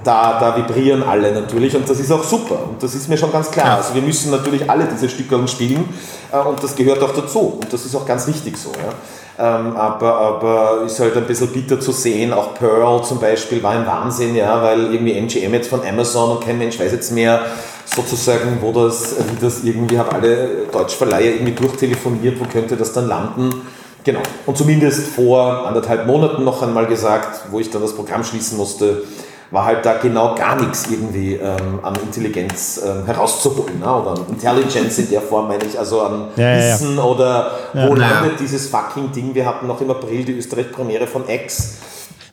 Da, 0.03 0.39
da 0.39 0.55
vibrieren 0.55 1.03
alle 1.03 1.33
natürlich 1.33 1.75
und 1.75 1.87
das 1.87 1.99
ist 1.99 2.11
auch 2.11 2.23
super 2.23 2.59
und 2.69 2.81
das 2.81 2.95
ist 2.95 3.09
mir 3.09 3.17
schon 3.17 3.31
ganz 3.31 3.51
klar. 3.51 3.67
Ja. 3.67 3.75
Also 3.77 3.93
wir 3.93 4.01
müssen 4.01 4.31
natürlich 4.31 4.69
alle 4.69 4.85
diese 4.85 5.09
Stücke 5.09 5.47
spielen 5.47 5.87
äh, 6.31 6.37
und 6.37 6.63
das 6.63 6.75
gehört 6.75 7.03
auch 7.03 7.13
dazu 7.13 7.59
und 7.61 7.71
das 7.71 7.85
ist 7.85 7.95
auch 7.95 8.05
ganz 8.05 8.25
wichtig 8.25 8.57
so. 8.57 8.71
Ja. 8.71 8.93
Ähm, 9.39 9.75
aber, 9.77 10.15
aber 10.15 10.81
ist 10.85 10.99
halt 10.99 11.15
ein 11.15 11.25
bisschen 11.25 11.49
bitter 11.49 11.79
zu 11.79 11.91
sehen. 11.91 12.33
Auch 12.33 12.55
Pearl 12.55 13.03
zum 13.03 13.19
Beispiel 13.19 13.61
war 13.61 13.73
ein 13.73 13.85
Wahnsinn, 13.85 14.35
ja, 14.35 14.61
weil 14.63 14.91
irgendwie 14.91 15.13
MGM 15.13 15.53
jetzt 15.53 15.69
von 15.69 15.81
Amazon 15.85 16.37
und 16.37 16.43
kein 16.43 16.57
Mensch 16.57 16.79
weiß 16.79 16.91
jetzt 16.91 17.11
mehr 17.11 17.41
sozusagen, 17.85 18.57
wo 18.61 18.71
das, 18.71 19.15
wie 19.15 19.39
das 19.39 19.63
irgendwie, 19.63 19.99
haben 19.99 20.09
alle 20.09 20.65
Deutschverleiher 20.71 21.35
irgendwie 21.35 21.53
durchtelefoniert, 21.53 22.39
wo 22.39 22.45
könnte 22.45 22.75
das 22.75 22.93
dann 22.93 23.07
landen. 23.07 23.61
Genau. 24.03 24.21
Und 24.45 24.57
zumindest 24.57 25.07
vor 25.07 25.67
anderthalb 25.67 26.07
Monaten 26.07 26.43
noch 26.43 26.63
einmal 26.63 26.87
gesagt, 26.87 27.41
wo 27.51 27.59
ich 27.59 27.69
dann 27.69 27.81
das 27.81 27.93
Programm 27.93 28.23
schließen 28.23 28.57
musste, 28.57 29.03
war 29.51 29.65
halt 29.65 29.85
da 29.85 29.93
genau 29.93 30.35
gar 30.35 30.55
nichts 30.55 30.87
irgendwie 30.89 31.35
ähm, 31.35 31.79
an 31.81 31.95
Intelligenz 32.03 32.81
ähm, 32.85 33.05
herauszuholen. 33.05 33.79
Ne? 33.79 33.85
Oder 33.85 34.11
an 34.11 34.25
Intelligence 34.29 34.97
in 34.99 35.09
der 35.09 35.21
Form 35.21 35.47
meine 35.47 35.63
ich, 35.63 35.77
also 35.77 36.01
an 36.01 36.27
ja, 36.35 36.57
Wissen 36.57 36.95
ja, 36.95 37.03
ja. 37.03 37.03
oder 37.03 37.51
wo 37.73 37.95
landet 37.95 38.39
dieses 38.39 38.67
fucking 38.67 39.11
Ding. 39.11 39.33
Wir 39.33 39.45
hatten 39.45 39.67
noch 39.67 39.79
im 39.81 39.89
April 39.89 40.25
die 40.25 40.33
Österreich-Premiere 40.33 41.07
von 41.07 41.27
X. 41.29 41.77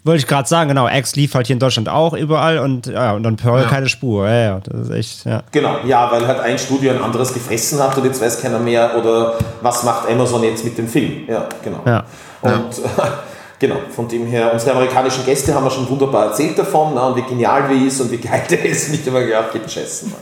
Wollte 0.06 0.18
ich 0.18 0.26
gerade 0.26 0.46
sagen, 0.46 0.68
genau. 0.68 0.86
X 0.86 1.16
lief 1.16 1.34
halt 1.34 1.46
hier 1.46 1.54
in 1.54 1.60
Deutschland 1.60 1.88
auch 1.88 2.12
überall 2.12 2.58
und 2.58 2.86
ja, 2.86 3.12
und 3.12 3.22
dann 3.22 3.36
Pearl 3.36 3.64
keine 3.64 3.88
Spur. 3.88 4.28
Ja, 4.28 4.34
ja, 4.34 4.60
das 4.62 4.88
ist 4.88 4.90
echt, 4.90 5.24
ja. 5.24 5.42
Genau, 5.50 5.78
ja, 5.86 6.10
weil 6.12 6.26
halt 6.26 6.40
ein 6.40 6.58
Studio 6.58 6.92
ein 6.92 7.00
anderes 7.00 7.32
gefressen 7.32 7.82
hat 7.82 7.96
und 7.96 8.04
jetzt 8.04 8.20
weiß 8.20 8.42
keiner 8.42 8.58
mehr 8.58 8.98
oder 8.98 9.38
was 9.62 9.82
macht 9.82 10.10
Amazon 10.10 10.42
jetzt 10.42 10.62
mit 10.62 10.76
dem 10.76 10.88
Film. 10.88 11.26
Ja, 11.26 11.48
genau. 11.62 11.80
Ja. 11.86 12.04
Und 12.42 12.82
Genau, 13.58 13.76
von 13.90 14.08
dem 14.08 14.26
her, 14.26 14.52
unsere 14.52 14.72
amerikanischen 14.72 15.24
Gäste 15.24 15.54
haben 15.54 15.64
wir 15.64 15.70
schon 15.70 15.88
wunderbar 15.88 16.26
erzählt 16.26 16.58
davon 16.58 16.92
na, 16.94 17.06
und 17.08 17.16
wie 17.16 17.22
genial 17.22 17.70
wie 17.70 17.86
ist 17.86 18.00
und 18.00 18.10
wie 18.10 18.18
geil 18.18 18.42
der 18.50 18.64
ist. 18.64 18.90
Nicht 18.90 19.06
immer 19.06 19.22
gedacht, 19.22 19.52
geht 19.52 19.70
scheißen. 19.70 20.12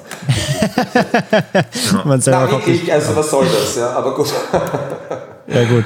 Man 2.05 2.21
selber 2.21 2.49
Nein, 2.53 2.61
ich, 2.67 2.93
also 2.93 3.17
was 3.17 3.31
soll 3.31 3.47
das, 3.47 3.77
ja, 3.77 3.91
aber 3.93 4.15
gut. 4.15 4.29
ja 5.47 5.65
gut, 5.65 5.85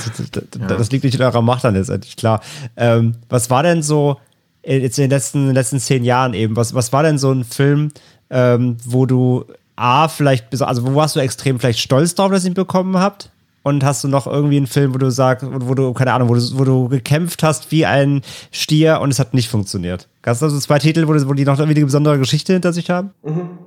das 0.69 0.91
liegt 0.91 1.05
nicht 1.05 1.15
in 1.15 1.23
eurer 1.23 1.43
Macht 1.43 1.65
dann 1.65 1.75
letztendlich, 1.75 2.17
klar. 2.17 2.41
Ähm, 2.77 3.15
was 3.29 3.49
war 3.49 3.63
denn 3.63 3.83
so 3.83 4.17
jetzt 4.65 4.99
in 4.99 5.05
den 5.05 5.11
letzten, 5.11 5.53
letzten 5.53 5.79
zehn 5.79 6.05
Jahren 6.05 6.35
eben, 6.35 6.57
was, 6.57 6.75
was 6.75 6.93
war 6.93 7.05
denn 7.05 7.19
so 7.19 7.31
ein 7.31 7.45
Film, 7.45 7.91
ähm, 8.31 8.77
wo 8.85 9.07
du 9.07 9.45
A, 9.77 10.09
vielleicht, 10.09 10.61
also 10.61 10.87
wo 10.87 10.95
warst 10.95 11.17
du 11.17 11.21
extrem 11.21 11.61
vielleicht 11.61 11.79
stolz 11.79 12.15
drauf, 12.15 12.33
dass 12.33 12.45
ihr 12.45 12.51
ihn 12.51 12.55
bekommen 12.55 12.99
habt? 12.99 13.31
Und 13.67 13.83
hast 13.83 14.05
du 14.05 14.09
noch 14.09 14.29
irgendwie 14.29 14.59
einen 14.59 14.69
Film, 14.69 14.95
wo 14.95 14.99
du 14.99 15.11
sagst, 15.11 15.45
wo 15.45 15.75
du, 15.75 15.93
keine 15.93 16.13
Ahnung, 16.13 16.29
wo 16.29 16.35
du, 16.35 16.41
wo 16.53 16.63
du 16.63 16.89
gekämpft 16.89 17.43
hast 17.43 17.73
wie 17.73 17.85
ein 17.85 18.23
Stier 18.53 19.01
und 19.01 19.11
es 19.11 19.19
hat 19.19 19.35
nicht 19.35 19.49
funktioniert? 19.49 20.07
Hast 20.25 20.41
du 20.41 20.47
also 20.47 20.61
zwei 20.61 20.79
Titel, 20.79 21.09
wo, 21.09 21.29
wo 21.29 21.35
die 21.35 21.45
noch 21.45 21.59
irgendwie 21.59 21.79
eine 21.79 21.87
besondere 21.87 22.17
Geschichte 22.17 22.53
hinter 22.53 22.73
sich 22.73 22.89
haben? 22.91 23.11
Mhm. 23.25 23.59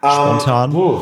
Spontan. 0.00 0.72
Ähm, 0.72 0.98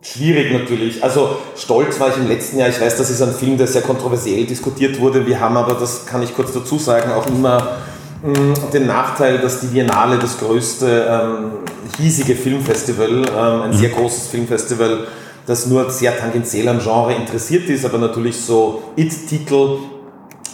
schwierig 0.00 0.52
natürlich. 0.52 1.02
Also 1.02 1.38
stolz 1.56 1.98
war 1.98 2.10
ich 2.10 2.16
im 2.18 2.28
letzten 2.28 2.56
Jahr. 2.60 2.68
Ich 2.68 2.80
weiß, 2.80 2.98
das 2.98 3.10
ist 3.10 3.20
ein 3.20 3.32
Film, 3.32 3.58
der 3.58 3.66
sehr 3.66 3.82
kontroversiell 3.82 4.46
diskutiert 4.46 5.00
wurde. 5.00 5.26
Wir 5.26 5.40
haben 5.40 5.56
aber, 5.56 5.74
das 5.74 6.06
kann 6.06 6.22
ich 6.22 6.36
kurz 6.36 6.52
dazu 6.52 6.78
sagen, 6.78 7.10
auch 7.10 7.26
immer 7.26 7.78
mh, 8.22 8.70
den 8.72 8.86
Nachteil, 8.86 9.38
dass 9.38 9.58
die 9.58 9.66
Biennale 9.66 10.20
das 10.20 10.38
größte 10.38 11.08
ähm, 11.10 11.50
hiesige 11.98 12.36
Filmfestival, 12.36 13.10
ähm, 13.10 13.62
ein 13.62 13.70
mhm. 13.70 13.76
sehr 13.76 13.88
großes 13.88 14.28
Filmfestival 14.28 15.08
das 15.46 15.66
nur 15.66 15.90
sehr 15.90 16.18
tangentiell 16.18 16.68
am 16.68 16.80
Genre 16.80 17.14
interessiert 17.14 17.68
ist, 17.68 17.84
aber 17.84 17.98
natürlich 17.98 18.40
so 18.40 18.82
It-Titel 18.96 19.78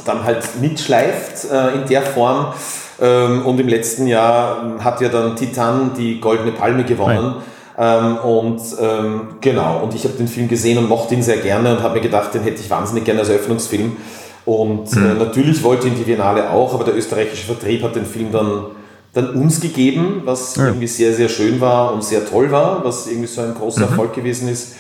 dann 0.05 0.25
halt 0.25 0.61
mitschleift 0.61 1.51
äh, 1.51 1.75
in 1.75 1.89
der 1.89 2.03
Form. 2.03 2.53
Ähm, 3.01 3.47
und 3.47 3.59
im 3.59 3.69
letzten 3.69 4.07
Jahr 4.07 4.77
hat 4.81 5.01
ja 5.01 5.09
dann 5.09 5.37
Titan 5.37 5.93
die 5.97 6.21
Goldene 6.21 6.53
Palme 6.53 6.85
gewonnen. 6.85 7.37
Ähm, 7.79 8.17
und 8.19 8.61
ähm, 8.81 9.21
genau, 9.41 9.81
und 9.83 9.95
ich 9.95 10.05
habe 10.05 10.15
den 10.15 10.29
Film 10.29 10.49
gesehen 10.49 10.79
und 10.79 10.89
mochte 10.89 11.15
ihn 11.15 11.23
sehr 11.23 11.39
gerne 11.39 11.73
und 11.73 11.83
habe 11.83 11.95
mir 11.95 12.03
gedacht, 12.03 12.35
den 12.35 12.43
hätte 12.43 12.61
ich 12.61 12.69
wahnsinnig 12.69 13.05
gerne 13.05 13.21
als 13.21 13.31
Eröffnungsfilm. 13.31 13.97
Und 14.45 14.93
äh, 14.93 15.15
natürlich 15.19 15.63
wollte 15.63 15.89
ihn 15.89 15.95
die 15.95 16.03
Biennale 16.03 16.51
auch, 16.51 16.75
aber 16.75 16.85
der 16.85 16.97
österreichische 16.97 17.47
Vertrieb 17.47 17.83
hat 17.83 17.95
den 17.97 18.05
Film 18.05 18.33
dann 18.33 18.67
dann 19.13 19.31
uns 19.31 19.61
gegeben, 19.61 20.23
was 20.25 20.57
ja. 20.57 20.67
irgendwie 20.67 20.87
sehr, 20.87 21.13
sehr 21.15 21.29
schön 21.29 21.61
war 21.61 21.93
und 21.93 22.03
sehr 22.03 22.27
toll 22.27 22.51
war, 22.51 22.83
was 22.85 23.07
irgendwie 23.07 23.27
so 23.27 23.43
ein 23.43 23.55
großer 23.55 23.81
mhm. 23.81 23.89
Erfolg 23.89 24.15
gewesen 24.15 24.49
ist. 24.49 24.75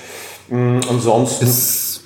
Mm, 0.48 0.78
ansonsten. 0.88 1.44
Ist, 1.44 2.02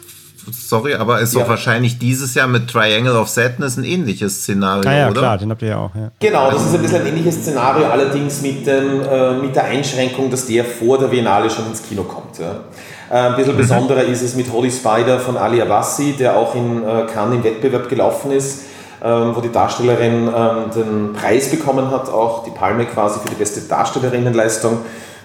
sorry, 0.53 0.95
aber 0.95 1.21
ist 1.21 1.35
ja. 1.35 1.41
doch 1.41 1.49
wahrscheinlich 1.49 1.99
dieses 2.01 2.35
Jahr 2.35 2.49
mit 2.49 2.69
Triangle 2.69 3.17
of 3.17 3.29
Sadness 3.29 3.77
ein 3.77 3.85
ähnliches 3.85 4.43
Szenario, 4.43 4.91
ah, 4.91 4.95
ja, 4.95 5.11
oder? 5.11 5.21
klar, 5.21 5.39
den 5.39 5.51
habt 5.51 5.63
ihr 5.63 5.69
ja 5.69 5.79
auch. 5.79 5.95
Ja. 5.95 6.11
Genau, 6.19 6.51
das 6.51 6.67
ist 6.67 6.75
ein 6.75 6.83
bisschen 6.83 7.03
ein 7.03 7.07
ähnliches 7.07 7.37
Szenario, 7.37 7.87
allerdings 7.87 8.43
mit, 8.43 8.67
dem, 8.67 9.03
äh, 9.03 9.35
mit 9.35 9.55
der 9.55 9.65
Einschränkung, 9.65 10.29
dass 10.29 10.47
der 10.47 10.65
vor 10.65 10.99
der 10.99 11.07
Biennale 11.07 11.49
schon 11.49 11.67
ins 11.67 11.83
Kino 11.83 12.03
kommt. 12.03 12.39
Ja. 12.41 12.65
Äh, 13.09 13.31
ein 13.31 13.37
bisschen 13.37 13.55
mhm. 13.55 13.59
besonderer 13.59 14.03
ist 14.03 14.23
es 14.23 14.35
mit 14.35 14.53
Holy 14.53 14.73
Spider 14.73 15.21
von 15.21 15.37
Ali 15.37 15.63
Abassi, 15.63 16.17
der 16.19 16.37
auch 16.37 16.57
in 16.57 16.83
äh, 16.83 17.07
Cannes 17.13 17.37
im 17.37 17.45
Wettbewerb 17.45 17.89
gelaufen 17.89 18.33
ist 18.33 18.66
wo 19.01 19.41
die 19.41 19.53
Darstellerin 19.53 20.29
ähm, 20.35 20.71
den 20.75 21.13
Preis 21.13 21.51
bekommen 21.51 21.91
hat, 21.91 22.09
auch 22.09 22.45
die 22.45 22.51
Palme 22.51 22.87
quasi 22.87 23.21
für 23.21 23.29
die 23.29 23.35
beste 23.35 23.61
Darstellerinnenleistung. 23.61 24.79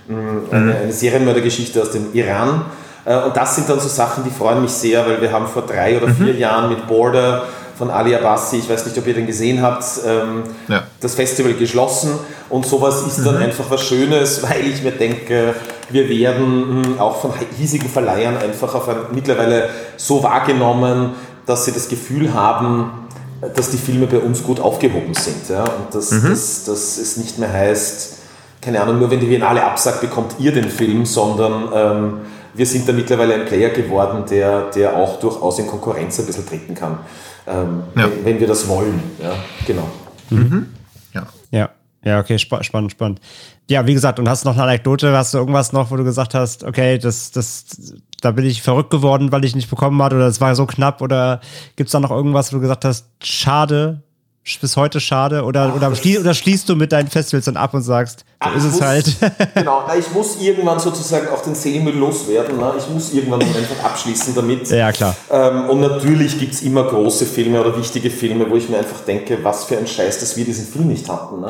Ähm, 0.09 0.43
eine, 0.51 0.61
mhm. 0.61 0.75
eine 0.83 0.93
Serienmördergeschichte 0.93 1.81
aus 1.81 1.91
dem 1.91 2.13
Iran. 2.13 2.65
Äh, 3.05 3.17
und 3.17 3.35
das 3.35 3.55
sind 3.55 3.69
dann 3.69 3.79
so 3.79 3.87
Sachen, 3.87 4.23
die 4.23 4.29
freuen 4.29 4.61
mich 4.61 4.71
sehr, 4.71 5.05
weil 5.05 5.21
wir 5.21 5.31
haben 5.31 5.47
vor 5.47 5.63
drei 5.63 5.97
oder 5.97 6.09
vier 6.09 6.33
mhm. 6.33 6.39
Jahren 6.39 6.69
mit 6.69 6.87
Border 6.87 7.43
von 7.77 7.89
Ali 7.89 8.13
Abbasi, 8.13 8.57
ich 8.57 8.69
weiß 8.69 8.85
nicht, 8.85 8.97
ob 8.97 9.07
ihr 9.07 9.15
den 9.15 9.25
gesehen 9.25 9.61
habt, 9.61 9.83
ähm, 10.05 10.43
ja. 10.67 10.83
das 10.99 11.15
Festival 11.15 11.53
geschlossen 11.53 12.11
und 12.49 12.65
sowas 12.65 13.01
ist 13.07 13.25
dann 13.25 13.37
mhm. 13.37 13.43
einfach 13.43 13.65
was 13.69 13.81
Schönes, 13.81 14.43
weil 14.47 14.67
ich 14.67 14.83
mir 14.83 14.91
denke, 14.91 15.55
wir 15.89 16.07
werden 16.07 16.83
hm, 16.85 16.99
auch 16.99 17.21
von 17.21 17.33
hiesigen 17.57 17.89
Verleihern 17.89 18.37
einfach 18.37 18.75
auf 18.75 18.87
ein, 18.87 18.97
mittlerweile 19.13 19.69
so 19.97 20.21
wahrgenommen, 20.21 21.13
dass 21.47 21.65
sie 21.65 21.71
das 21.71 21.89
Gefühl 21.89 22.33
haben, 22.35 23.00
dass 23.55 23.71
die 23.71 23.77
Filme 23.77 24.07
bei 24.07 24.19
uns 24.19 24.43
gut 24.43 24.59
aufgehoben 24.59 25.13
sind. 25.13 25.49
Ja? 25.49 25.63
Und 25.63 25.93
dass, 25.93 26.11
mhm. 26.11 26.29
dass, 26.29 26.65
dass 26.65 26.97
es 26.97 27.17
nicht 27.17 27.37
mehr 27.37 27.51
heißt, 27.51 28.17
keine 28.61 28.81
Ahnung, 28.81 28.99
nur 28.99 29.09
wenn 29.09 29.19
die 29.19 29.25
Biennale 29.25 29.63
absagt, 29.63 30.01
bekommt 30.01 30.35
ihr 30.39 30.51
den 30.51 30.69
Film, 30.69 31.05
sondern 31.05 31.69
ähm, 31.73 32.17
wir 32.53 32.65
sind 32.65 32.87
da 32.87 32.93
mittlerweile 32.93 33.33
ein 33.33 33.45
Player 33.45 33.69
geworden, 33.69 34.23
der, 34.29 34.69
der 34.71 34.95
auch 34.95 35.19
durchaus 35.19 35.57
in 35.59 35.67
Konkurrenz 35.67 36.19
ein 36.19 36.25
bisschen 36.27 36.45
treten 36.45 36.75
kann, 36.75 36.99
ähm, 37.47 37.83
ja. 37.95 38.03
wenn, 38.03 38.25
wenn, 38.25 38.39
wir 38.39 38.47
das 38.47 38.67
wollen. 38.67 39.01
Ja, 39.21 39.33
genau. 39.65 39.87
Mhm. 40.29 40.67
Ja. 41.13 41.27
ja. 41.49 41.69
Ja, 42.03 42.19
okay, 42.19 42.35
sp 42.41 42.57
spannend, 42.61 42.91
spannend. 42.91 43.19
Ja, 43.71 43.87
wie 43.87 43.93
gesagt, 43.93 44.19
und 44.19 44.27
hast 44.27 44.43
du 44.43 44.49
noch 44.49 44.55
eine 44.55 44.63
Anekdote, 44.63 45.15
hast 45.15 45.33
du 45.33 45.37
irgendwas 45.37 45.71
noch, 45.71 45.91
wo 45.91 45.95
du 45.95 46.03
gesagt 46.03 46.33
hast, 46.33 46.65
okay, 46.65 46.97
das, 46.97 47.31
das, 47.31 47.95
da 48.19 48.31
bin 48.31 48.45
ich 48.45 48.61
verrückt 48.61 48.89
geworden, 48.89 49.31
weil 49.31 49.45
ich 49.45 49.55
nicht 49.55 49.69
bekommen 49.69 50.03
hatte 50.03 50.17
oder 50.17 50.27
es 50.27 50.41
war 50.41 50.53
so 50.55 50.65
knapp 50.65 51.01
oder 51.01 51.39
gibt 51.77 51.87
es 51.87 51.93
da 51.93 52.01
noch 52.01 52.11
irgendwas, 52.11 52.51
wo 52.51 52.57
du 52.57 52.61
gesagt 52.63 52.83
hast, 52.83 53.07
schade, 53.23 54.03
bis 54.43 54.75
heute 54.75 54.99
schade 54.99 55.43
oder, 55.43 55.69
Ach, 55.71 55.75
oder, 55.75 55.95
schlie 55.95 56.19
oder, 56.19 56.33
schließt 56.33 56.67
du 56.67 56.75
mit 56.75 56.91
deinen 56.91 57.07
Festivals 57.07 57.45
dann 57.45 57.57
ab 57.57 57.75
und 57.75 57.83
sagst, 57.83 58.21
so 58.21 58.25
Ach, 58.39 58.55
ist 58.55 58.63
es 58.63 58.71
muss, 58.73 58.81
halt. 58.81 59.15
genau, 59.53 59.83
na, 59.87 59.95
ich 59.95 60.11
muss 60.11 60.41
irgendwann 60.41 60.79
sozusagen 60.79 61.27
auch 61.27 61.43
den 61.43 61.53
Seemüll 61.53 61.95
loswerden. 61.95 62.57
Na? 62.59 62.73
Ich 62.75 62.89
muss 62.89 63.13
irgendwann 63.13 63.41
einfach 63.41 63.83
abschließen 63.83 64.33
damit. 64.33 64.67
Ja, 64.69 64.91
klar. 64.91 65.15
Ähm, 65.29 65.69
und 65.69 65.81
natürlich 65.81 66.39
gibt 66.39 66.55
es 66.55 66.63
immer 66.63 66.85
große 66.85 67.27
Filme 67.27 67.61
oder 67.61 67.77
wichtige 67.77 68.09
Filme, 68.09 68.49
wo 68.49 68.55
ich 68.55 68.67
mir 68.67 68.79
einfach 68.79 69.01
denke, 69.01 69.37
was 69.43 69.65
für 69.65 69.77
ein 69.77 69.85
Scheiß, 69.85 70.19
dass 70.19 70.35
wir 70.35 70.43
diesen 70.43 70.65
Film 70.65 70.87
nicht 70.87 71.07
hatten. 71.07 71.41
Ne? 71.41 71.47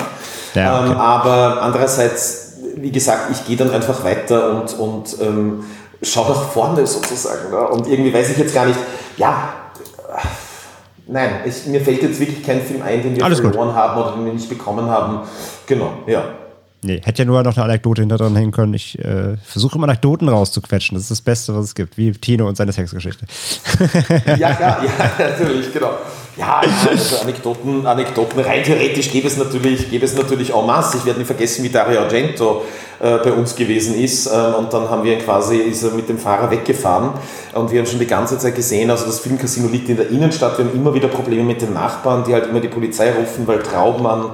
Ja, 0.54 0.82
okay. 0.82 0.92
ähm, 0.92 0.98
aber 0.98 1.62
andererseits, 1.62 2.54
wie 2.76 2.92
gesagt, 2.92 3.32
ich 3.32 3.48
gehe 3.48 3.56
dann 3.56 3.72
einfach 3.72 4.04
weiter 4.04 4.50
und, 4.50 4.78
und 4.78 5.16
ähm, 5.22 5.64
schau 6.02 6.28
nach 6.28 6.52
vorne 6.52 6.86
sozusagen. 6.86 7.52
Ne? 7.52 7.68
Und 7.70 7.88
irgendwie 7.88 8.14
weiß 8.14 8.32
ich 8.32 8.38
jetzt 8.38 8.54
gar 8.54 8.66
nicht, 8.66 8.80
ja, 9.16 9.61
nein, 11.12 11.30
ich, 11.46 11.66
mir 11.68 11.82
fällt 11.82 12.02
jetzt 12.02 12.20
wirklich 12.20 12.44
kein 12.44 12.62
Film 12.62 12.82
ein, 12.82 13.04
den 13.04 13.16
wir 13.16 13.24
Alles 13.24 13.40
verloren 13.40 13.70
gut. 13.70 13.76
haben 13.76 14.02
oder 14.02 14.12
den 14.14 14.26
wir 14.26 14.34
nicht 14.34 14.50
bekommen 14.50 14.88
haben. 14.88 15.20
Genau, 15.68 15.94
ja. 16.08 16.24
Nee, 16.84 17.00
hätte 17.04 17.22
ja 17.22 17.26
nur 17.26 17.44
noch 17.44 17.56
eine 17.56 17.66
Anekdote 17.66 18.02
hinter 18.02 18.18
dran 18.18 18.36
hängen 18.36 18.52
können. 18.52 18.74
Ich 18.74 18.98
äh, 18.98 19.38
versuche 19.38 19.76
immer 19.76 19.84
Anekdoten 19.84 20.28
rauszuquetschen. 20.28 20.96
Das 20.96 21.04
ist 21.04 21.12
das 21.12 21.22
Beste, 21.22 21.56
was 21.56 21.66
es 21.66 21.76
gibt. 21.76 21.96
Wie 21.96 22.12
Tino 22.12 22.48
und 22.48 22.58
seine 22.58 22.72
Sexgeschichte. 22.72 23.26
ja, 24.38 24.54
klar, 24.54 24.84
ja, 24.84 25.12
natürlich, 25.20 25.72
genau. 25.72 25.92
Ja, 26.38 26.62
also 26.90 27.18
Anekdoten, 27.18 27.86
Anekdoten, 27.86 28.40
rein 28.40 28.64
theoretisch 28.64 29.12
gäbe 29.12 29.28
es 29.28 29.38
natürlich, 29.38 29.90
gäbe 29.90 30.06
es 30.06 30.16
natürlich 30.16 30.54
en 30.54 30.66
masse. 30.66 30.98
Ich 30.98 31.06
werde 31.06 31.20
nicht 31.20 31.28
vergessen, 31.28 31.64
wie 31.64 31.70
Dario 31.70 32.00
Argento 32.00 32.64
äh, 33.00 33.18
bei 33.18 33.34
uns 33.34 33.56
gewesen 33.56 33.96
ist. 33.96 34.28
Ähm, 34.28 34.56
und 34.60 34.74
dann 34.74 34.90
haben 34.90 35.04
wir 35.04 35.14
ihn 35.14 35.20
quasi, 35.20 35.58
ist 35.58 35.84
er 35.84 35.92
mit 35.92 36.08
dem 36.08 36.18
Fahrer 36.18 36.50
weggefahren. 36.50 37.10
Und 37.54 37.72
wir 37.72 37.80
haben 37.80 37.88
schon 37.88 38.00
die 38.00 38.08
ganze 38.08 38.38
Zeit 38.38 38.56
gesehen, 38.56 38.90
also 38.90 39.06
das 39.06 39.20
Filmcasino 39.20 39.68
liegt 39.68 39.90
in 39.90 39.98
der 39.98 40.10
Innenstadt. 40.10 40.58
Wir 40.58 40.66
haben 40.66 40.74
immer 40.74 40.94
wieder 40.94 41.10
Probleme 41.10 41.44
mit 41.44 41.62
den 41.62 41.74
Nachbarn, 41.74 42.24
die 42.24 42.34
halt 42.34 42.48
immer 42.48 42.62
die 42.62 42.70
Polizei 42.70 43.12
rufen, 43.12 43.46
weil 43.46 43.60
Traubmann 43.60 44.32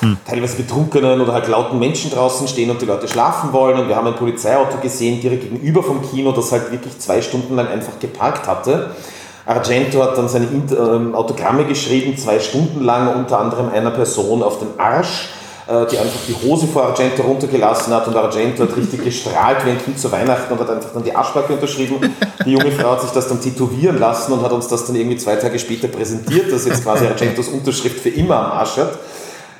hm. 0.00 0.16
teilweise 0.26 0.56
betrunkenen 0.56 1.20
oder 1.20 1.34
halt 1.34 1.48
lauten 1.48 1.78
Menschen 1.78 2.10
draußen 2.10 2.48
stehen 2.48 2.70
und 2.70 2.80
die 2.80 2.86
Leute 2.86 3.08
schlafen 3.08 3.52
wollen. 3.52 3.78
Und 3.78 3.88
wir 3.88 3.96
haben 3.96 4.06
ein 4.06 4.16
Polizeiauto 4.16 4.78
gesehen, 4.78 5.20
direkt 5.20 5.42
gegenüber 5.42 5.82
vom 5.82 6.00
Kino, 6.00 6.32
das 6.32 6.50
halt 6.50 6.72
wirklich 6.72 6.98
zwei 6.98 7.20
Stunden 7.20 7.56
lang 7.56 7.68
einfach 7.68 7.98
geparkt 7.98 8.46
hatte. 8.46 8.92
Argento 9.46 10.02
hat 10.02 10.18
dann 10.18 10.28
seine 10.28 10.46
ähm, 10.46 11.14
Autogramme 11.14 11.64
geschrieben, 11.64 12.16
zwei 12.18 12.40
Stunden 12.40 12.82
lang, 12.82 13.14
unter 13.14 13.38
anderem 13.38 13.68
einer 13.68 13.92
Person 13.92 14.42
auf 14.42 14.58
den 14.58 14.68
Arsch, 14.76 15.28
äh, 15.68 15.86
die 15.86 15.98
einfach 15.98 16.18
die 16.26 16.34
Hose 16.46 16.66
vor 16.66 16.84
Argento 16.84 17.22
runtergelassen 17.22 17.94
hat 17.94 18.08
und 18.08 18.16
Argento 18.16 18.64
hat 18.64 18.76
richtig 18.76 19.04
gestrahlt 19.04 19.64
wie 19.64 19.70
ein 19.70 19.82
Kind 19.82 20.00
zu 20.00 20.10
Weihnachten 20.10 20.52
und 20.52 20.58
hat 20.58 20.70
einfach 20.70 20.92
dann 20.92 21.04
die 21.04 21.14
Arschbacke 21.14 21.52
unterschrieben. 21.52 22.14
Die 22.44 22.50
junge 22.50 22.72
Frau 22.72 22.90
hat 22.90 23.02
sich 23.02 23.10
das 23.12 23.28
dann 23.28 23.40
tätowieren 23.40 24.00
lassen 24.00 24.32
und 24.32 24.42
hat 24.42 24.52
uns 24.52 24.66
das 24.66 24.84
dann 24.86 24.96
irgendwie 24.96 25.16
zwei 25.16 25.36
Tage 25.36 25.58
später 25.60 25.86
präsentiert, 25.86 26.52
dass 26.52 26.66
jetzt 26.66 26.82
quasi 26.82 27.06
Argentos 27.06 27.46
Unterschrift 27.48 28.00
für 28.00 28.10
immer 28.10 28.36
am 28.36 28.52
Arsch 28.52 28.76
hat. 28.78 28.98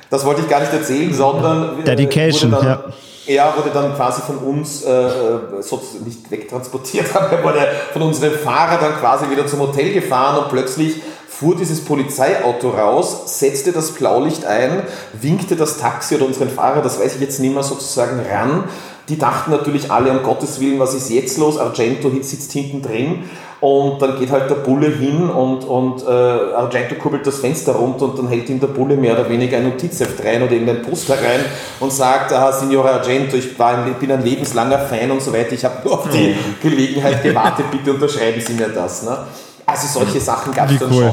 Das 0.09 0.25
wollte 0.25 0.41
ich 0.41 0.49
gar 0.49 0.59
nicht 0.59 0.73
erzählen, 0.73 1.13
sondern 1.13 1.83
Dedication, 1.85 2.51
dann, 2.51 2.65
ja. 2.65 2.83
Er 3.27 3.53
wurde 3.57 3.71
dann 3.73 3.95
quasi 3.95 4.21
von 4.21 4.37
uns 4.37 4.83
äh, 4.83 4.89
äh 4.89 6.05
nicht 6.05 6.31
wegtransportiert, 6.31 7.07
aber 7.15 7.31
er 7.31 7.43
wurde 7.43 7.67
von 7.93 8.01
unserem 8.01 8.33
Fahrer 8.33 8.79
dann 8.79 8.95
quasi 8.99 9.29
wieder 9.29 9.45
zum 9.47 9.59
Hotel 9.59 9.93
gefahren 9.93 10.43
und 10.43 10.49
plötzlich 10.49 11.01
fuhr 11.27 11.55
dieses 11.55 11.85
Polizeiauto 11.85 12.71
raus, 12.71 13.39
setzte 13.39 13.71
das 13.71 13.91
Blaulicht 13.91 14.45
ein, 14.45 14.81
winkte 15.13 15.55
das 15.55 15.77
Taxi 15.77 16.15
oder 16.15 16.25
unseren 16.25 16.49
Fahrer, 16.49 16.81
das 16.81 16.99
weiß 16.99 17.15
ich 17.15 17.21
jetzt 17.21 17.39
nicht 17.39 17.53
mehr 17.53 17.63
sozusagen, 17.63 18.19
ran. 18.19 18.63
Die 19.09 19.17
dachten 19.17 19.51
natürlich 19.51 19.91
alle, 19.91 20.11
um 20.11 20.21
Gottes 20.23 20.59
Willen, 20.59 20.79
was 20.79 20.93
ist 20.93 21.09
jetzt 21.09 21.37
los? 21.37 21.57
Argento 21.57 22.11
sitzt 22.21 22.51
hinten 22.51 22.81
drin 22.81 23.23
und 23.59 24.01
dann 24.01 24.19
geht 24.19 24.29
halt 24.29 24.49
der 24.49 24.55
Bulle 24.55 24.87
hin 24.87 25.29
und, 25.29 25.63
und 25.63 26.03
äh, 26.03 26.09
Argento 26.09 26.95
kurbelt 26.95 27.25
das 27.25 27.39
Fenster 27.39 27.73
runter 27.73 28.05
und 28.05 28.19
dann 28.19 28.27
hält 28.27 28.49
ihm 28.49 28.59
der 28.59 28.67
Bulle 28.67 28.95
mehr 28.97 29.13
oder 29.13 29.29
weniger 29.29 29.57
ein 29.57 29.63
Notizheft 29.63 30.23
rein 30.23 30.43
oder 30.43 30.51
irgendein 30.51 30.83
Poster 30.83 31.15
rein 31.15 31.43
und 31.79 31.91
sagt, 31.91 32.33
ah, 32.33 32.51
Signore 32.51 32.91
Argento, 32.91 33.35
ich, 33.35 33.57
war 33.57 33.77
ein, 33.77 33.93
bin 33.95 34.11
ein 34.11 34.23
lebenslanger 34.23 34.79
Fan 34.79 35.09
und 35.09 35.21
so 35.21 35.33
weiter, 35.33 35.53
ich 35.53 35.65
habe 35.65 35.75
nur 35.83 35.99
auf 35.99 36.09
die 36.09 36.35
mhm. 36.35 36.55
Gelegenheit 36.61 37.23
gewartet, 37.23 37.65
bitte 37.71 37.93
unterschreiben 37.93 38.41
Sie 38.41 38.53
mir 38.53 38.69
das. 38.69 39.03
Ne? 39.03 39.17
Also 39.65 39.99
solche 39.99 40.19
Sachen 40.19 40.53
gab 40.53 40.69
es 40.69 40.79
dann 40.79 40.91
cool. 40.91 41.11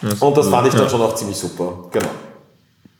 schon. 0.00 0.18
Und 0.20 0.36
das 0.36 0.48
fand 0.48 0.68
ich 0.68 0.74
dann 0.74 0.88
schon 0.88 1.00
auch 1.00 1.14
ziemlich 1.14 1.36
super. 1.36 1.74
Genau. 1.92 2.08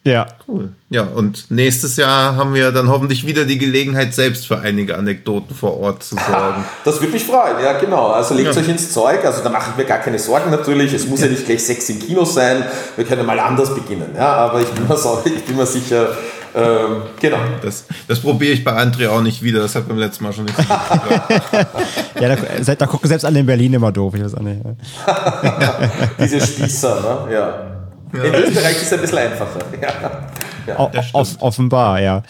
Ja. 0.04 0.26
Cool. 0.48 0.70
Ja, 0.90 1.02
und 1.04 1.50
nächstes 1.50 1.96
Jahr 1.96 2.34
haben 2.34 2.54
wir 2.54 2.72
dann 2.72 2.88
hoffentlich 2.88 3.24
wieder 3.24 3.44
die 3.44 3.56
Gelegenheit, 3.56 4.12
selbst 4.14 4.48
für 4.48 4.58
einige 4.58 4.96
Anekdoten 4.96 5.54
vor 5.54 5.78
Ort 5.78 6.02
zu 6.02 6.16
sorgen. 6.16 6.64
Das 6.84 7.00
würde 7.00 7.12
mich 7.12 7.24
freuen, 7.24 7.62
ja, 7.62 7.78
genau. 7.78 8.08
Also 8.08 8.34
legt 8.34 8.54
ja. 8.54 8.60
euch 8.60 8.68
ins 8.68 8.92
Zeug. 8.92 9.24
Also 9.24 9.44
da 9.44 9.50
machen 9.50 9.74
wir 9.76 9.84
gar 9.84 9.98
keine 9.98 10.18
Sorgen 10.18 10.50
natürlich. 10.50 10.92
Es 10.92 11.06
muss 11.06 11.20
ja, 11.20 11.26
ja 11.26 11.32
nicht 11.32 11.46
gleich 11.46 11.64
sechs 11.64 11.88
im 11.88 12.00
Kino 12.00 12.24
sein. 12.24 12.64
Wir 12.96 13.04
können 13.04 13.24
mal 13.24 13.38
anders 13.38 13.74
beginnen. 13.74 14.10
Ja, 14.16 14.32
aber 14.34 14.60
ich 14.60 14.68
bin 14.68 14.88
mir, 14.88 14.96
so, 14.96 15.22
ich 15.24 15.44
bin 15.44 15.56
mir 15.56 15.66
sicher, 15.66 16.08
ähm, 16.54 17.02
genau. 17.20 17.38
Das, 17.62 17.84
das 18.08 18.20
probiere 18.20 18.52
ich 18.52 18.64
bei 18.64 18.72
André 18.72 19.08
auch 19.08 19.22
nicht 19.22 19.42
wieder. 19.42 19.60
Das 19.60 19.74
hat 19.74 19.88
beim 19.88 19.98
letzten 19.98 20.24
Mal 20.24 20.32
schon 20.32 20.44
nicht 20.44 20.56
so 20.56 20.62
Ja, 22.20 22.36
da, 22.36 22.74
da, 22.74 22.86
gucken 22.86 23.08
selbst 23.08 23.24
alle 23.24 23.38
in 23.38 23.46
Berlin 23.46 23.72
immer 23.72 23.92
doof. 23.92 24.14
Ich 24.16 24.24
weiß 24.24 24.34
auch 24.34 24.40
nicht. 24.40 24.60
Diese 26.18 26.40
Spießer, 26.40 27.26
ne? 27.26 27.32
Ja. 27.32 27.71
Ja. 28.12 28.24
In 28.24 28.34
Österreich 28.34 28.76
ist 28.76 28.82
es 28.82 28.92
ein 28.92 29.00
bisschen 29.00 29.18
einfacher. 29.18 29.60
Ja. 29.80 30.28
Ja, 30.66 30.90
Off 31.12 31.36
offenbar, 31.40 32.00
ja. 32.00 32.22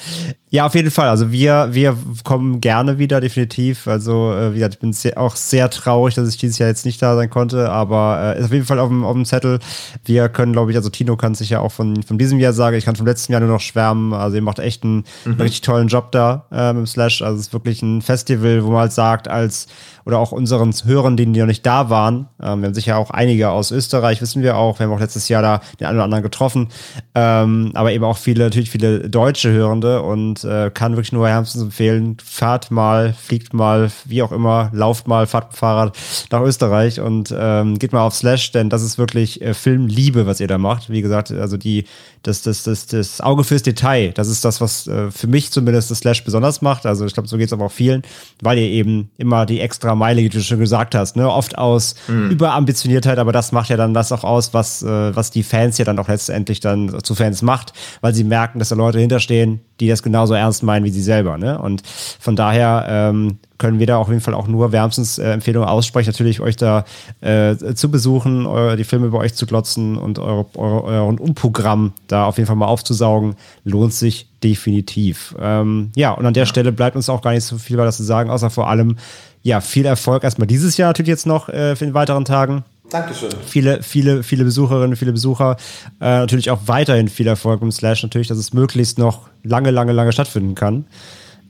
Ja, 0.52 0.66
auf 0.66 0.74
jeden 0.74 0.90
Fall. 0.90 1.08
Also 1.08 1.32
wir, 1.32 1.70
wir 1.72 1.96
kommen 2.24 2.60
gerne 2.60 2.98
wieder, 2.98 3.22
definitiv. 3.22 3.88
Also, 3.88 4.34
äh, 4.34 4.50
wie 4.50 4.56
gesagt, 4.56 4.74
ich 4.74 4.80
bin 4.80 4.92
sehr, 4.92 5.16
auch 5.16 5.34
sehr 5.34 5.70
traurig, 5.70 6.14
dass 6.14 6.28
ich 6.28 6.36
dieses 6.36 6.58
Jahr 6.58 6.68
jetzt 6.68 6.84
nicht 6.84 7.00
da 7.00 7.16
sein 7.16 7.30
konnte, 7.30 7.70
aber 7.70 8.34
äh, 8.36 8.38
ist 8.38 8.44
auf 8.44 8.52
jeden 8.52 8.66
Fall 8.66 8.78
auf 8.78 8.90
dem, 8.90 9.02
auf 9.02 9.14
dem 9.14 9.24
Zettel. 9.24 9.60
Wir 10.04 10.28
können, 10.28 10.52
glaube 10.52 10.70
ich, 10.70 10.76
also 10.76 10.90
Tino 10.90 11.16
kann 11.16 11.34
sich 11.34 11.48
ja 11.48 11.60
auch 11.60 11.72
von, 11.72 12.02
von 12.02 12.18
diesem 12.18 12.38
Jahr 12.38 12.52
sagen, 12.52 12.76
ich 12.76 12.84
kann 12.84 12.96
vom 12.96 13.06
letzten 13.06 13.32
Jahr 13.32 13.40
nur 13.40 13.48
noch 13.48 13.62
schwärmen. 13.62 14.12
Also 14.12 14.36
ihr 14.36 14.42
macht 14.42 14.58
echt 14.58 14.84
einen, 14.84 15.04
mhm. 15.24 15.40
richtig 15.40 15.62
tollen 15.62 15.88
Job 15.88 16.12
da 16.12 16.44
ähm, 16.52 16.80
im 16.80 16.86
Slash. 16.86 17.22
Also 17.22 17.40
es 17.40 17.46
ist 17.46 17.52
wirklich 17.54 17.80
ein 17.80 18.02
Festival, 18.02 18.62
wo 18.62 18.72
man 18.72 18.80
halt 18.80 18.92
sagt, 18.92 19.28
als 19.28 19.68
oder 20.04 20.18
auch 20.18 20.32
unseren 20.32 20.72
Hörern, 20.84 21.16
die 21.16 21.26
noch 21.26 21.46
nicht 21.46 21.64
da 21.64 21.90
waren. 21.90 22.28
Ähm, 22.42 22.60
wir 22.60 22.66
haben 22.66 22.74
sicher 22.74 22.98
auch 22.98 23.10
einige 23.10 23.50
aus 23.50 23.70
Österreich, 23.70 24.20
wissen 24.20 24.42
wir 24.42 24.56
auch. 24.56 24.78
Wir 24.78 24.86
haben 24.86 24.92
auch 24.92 25.00
letztes 25.00 25.28
Jahr 25.28 25.42
da 25.42 25.60
den 25.78 25.86
einen 25.86 25.96
oder 25.96 26.04
anderen 26.04 26.22
getroffen. 26.22 26.68
Ähm, 27.14 27.70
aber 27.74 27.92
eben 27.92 28.04
auch 28.04 28.16
viele, 28.16 28.44
natürlich 28.44 28.70
viele 28.70 29.08
deutsche 29.08 29.52
Hörende 29.52 30.02
und 30.02 30.41
äh, 30.44 30.70
kann 30.72 30.92
wirklich 30.92 31.12
nur 31.12 31.24
wärmstens 31.24 31.62
empfehlen, 31.62 32.16
fahrt 32.22 32.70
mal, 32.70 33.12
fliegt 33.14 33.54
mal, 33.54 33.90
wie 34.04 34.22
auch 34.22 34.32
immer, 34.32 34.70
lauft 34.72 35.08
mal, 35.08 35.26
fahrt 35.26 35.50
mit 35.50 35.58
Fahrrad 35.58 35.96
nach 36.30 36.40
Österreich 36.40 37.00
und 37.00 37.34
ähm, 37.36 37.78
geht 37.78 37.92
mal 37.92 38.02
auf 38.02 38.14
Slash, 38.14 38.52
denn 38.52 38.70
das 38.70 38.82
ist 38.82 38.98
wirklich 38.98 39.40
äh, 39.42 39.54
Filmliebe, 39.54 40.26
was 40.26 40.40
ihr 40.40 40.48
da 40.48 40.58
macht. 40.58 40.90
Wie 40.90 41.02
gesagt, 41.02 41.30
also 41.30 41.56
die, 41.56 41.84
das, 42.22 42.42
das, 42.42 42.62
das, 42.62 42.86
das 42.86 43.20
Auge 43.20 43.44
fürs 43.44 43.62
Detail, 43.62 44.12
das 44.12 44.28
ist 44.28 44.44
das, 44.44 44.60
was 44.60 44.86
äh, 44.86 45.10
für 45.10 45.26
mich 45.26 45.50
zumindest 45.50 45.90
das 45.90 45.98
Slash 45.98 46.24
besonders 46.24 46.62
macht. 46.62 46.86
Also 46.86 47.04
ich 47.06 47.14
glaube, 47.14 47.28
so 47.28 47.36
geht 47.36 47.46
es 47.46 47.52
aber 47.52 47.66
auch 47.66 47.72
vielen, 47.72 48.02
weil 48.40 48.58
ihr 48.58 48.68
eben 48.68 49.10
immer 49.18 49.46
die 49.46 49.60
extra 49.60 49.94
Meile, 49.94 50.22
wie 50.22 50.28
du 50.28 50.40
schon 50.40 50.58
gesagt 50.58 50.94
hast, 50.94 51.16
ne, 51.16 51.30
oft 51.30 51.58
aus 51.58 51.94
mhm. 52.08 52.30
Überambitioniertheit, 52.30 53.18
aber 53.18 53.32
das 53.32 53.52
macht 53.52 53.70
ja 53.70 53.76
dann 53.76 53.94
das 53.94 54.12
auch 54.12 54.24
aus, 54.24 54.54
was, 54.54 54.82
äh, 54.82 55.14
was 55.14 55.30
die 55.30 55.42
Fans 55.42 55.78
ja 55.78 55.84
dann 55.84 55.98
auch 55.98 56.08
letztendlich 56.08 56.60
dann 56.60 57.02
zu 57.02 57.14
Fans 57.14 57.42
macht, 57.42 57.72
weil 58.00 58.14
sie 58.14 58.24
merken, 58.24 58.58
dass 58.58 58.68
da 58.68 58.76
Leute 58.76 58.98
hinterstehen, 58.98 59.60
die 59.82 59.88
das 59.88 60.02
genauso 60.02 60.34
ernst 60.34 60.62
meinen 60.62 60.84
wie 60.84 60.90
sie 60.90 61.02
selber. 61.02 61.38
Ne? 61.38 61.58
Und 61.58 61.82
von 62.20 62.36
daher 62.36 62.86
ähm, 62.88 63.38
können 63.58 63.80
wir 63.80 63.86
da 63.86 63.96
auf 63.96 64.08
jeden 64.08 64.20
Fall 64.20 64.34
auch 64.34 64.46
nur 64.46 64.70
wärmstens 64.70 65.18
äh, 65.18 65.32
Empfehlungen 65.32 65.68
aussprechen, 65.68 66.10
natürlich 66.10 66.40
euch 66.40 66.56
da 66.56 66.84
äh, 67.20 67.56
zu 67.74 67.90
besuchen, 67.90 68.46
eure, 68.46 68.76
die 68.76 68.84
Filme 68.84 69.08
bei 69.08 69.18
euch 69.18 69.34
zu 69.34 69.44
glotzen 69.44 69.98
und 69.98 70.20
eure, 70.20 70.46
eure, 70.56 70.84
euren 70.84 71.18
Umprogramm 71.18 71.94
da 72.06 72.26
auf 72.26 72.38
jeden 72.38 72.46
Fall 72.46 72.54
mal 72.54 72.66
aufzusaugen, 72.66 73.34
lohnt 73.64 73.92
sich 73.92 74.28
definitiv. 74.44 75.34
Ähm, 75.40 75.90
ja, 75.96 76.12
und 76.12 76.26
an 76.26 76.34
der 76.34 76.44
ja. 76.44 76.46
Stelle 76.46 76.70
bleibt 76.70 76.94
uns 76.94 77.08
auch 77.08 77.20
gar 77.20 77.32
nicht 77.32 77.44
so 77.44 77.58
viel 77.58 77.76
weiter 77.76 77.92
zu 77.92 78.04
sagen, 78.04 78.30
außer 78.30 78.50
vor 78.50 78.68
allem, 78.68 78.96
ja, 79.42 79.60
viel 79.60 79.86
Erfolg 79.86 80.22
erstmal 80.22 80.46
dieses 80.46 80.76
Jahr 80.76 80.90
natürlich 80.90 81.08
jetzt 81.08 81.26
noch 81.26 81.48
äh, 81.48 81.74
für 81.74 81.84
den 81.84 81.94
weiteren 81.94 82.24
Tagen. 82.24 82.62
Dankeschön. 82.92 83.30
Viele, 83.46 83.82
viele, 83.82 84.22
viele 84.22 84.44
Besucherinnen, 84.44 84.96
viele 84.96 85.12
Besucher. 85.12 85.56
Äh, 86.00 86.20
natürlich 86.20 86.50
auch 86.50 86.60
weiterhin 86.66 87.08
viel 87.08 87.26
Erfolg 87.26 87.62
im 87.62 87.72
Slash, 87.72 88.02
natürlich, 88.02 88.28
dass 88.28 88.38
es 88.38 88.52
möglichst 88.52 88.98
noch 88.98 89.28
lange, 89.42 89.70
lange, 89.70 89.92
lange 89.92 90.12
stattfinden 90.12 90.54
kann 90.54 90.84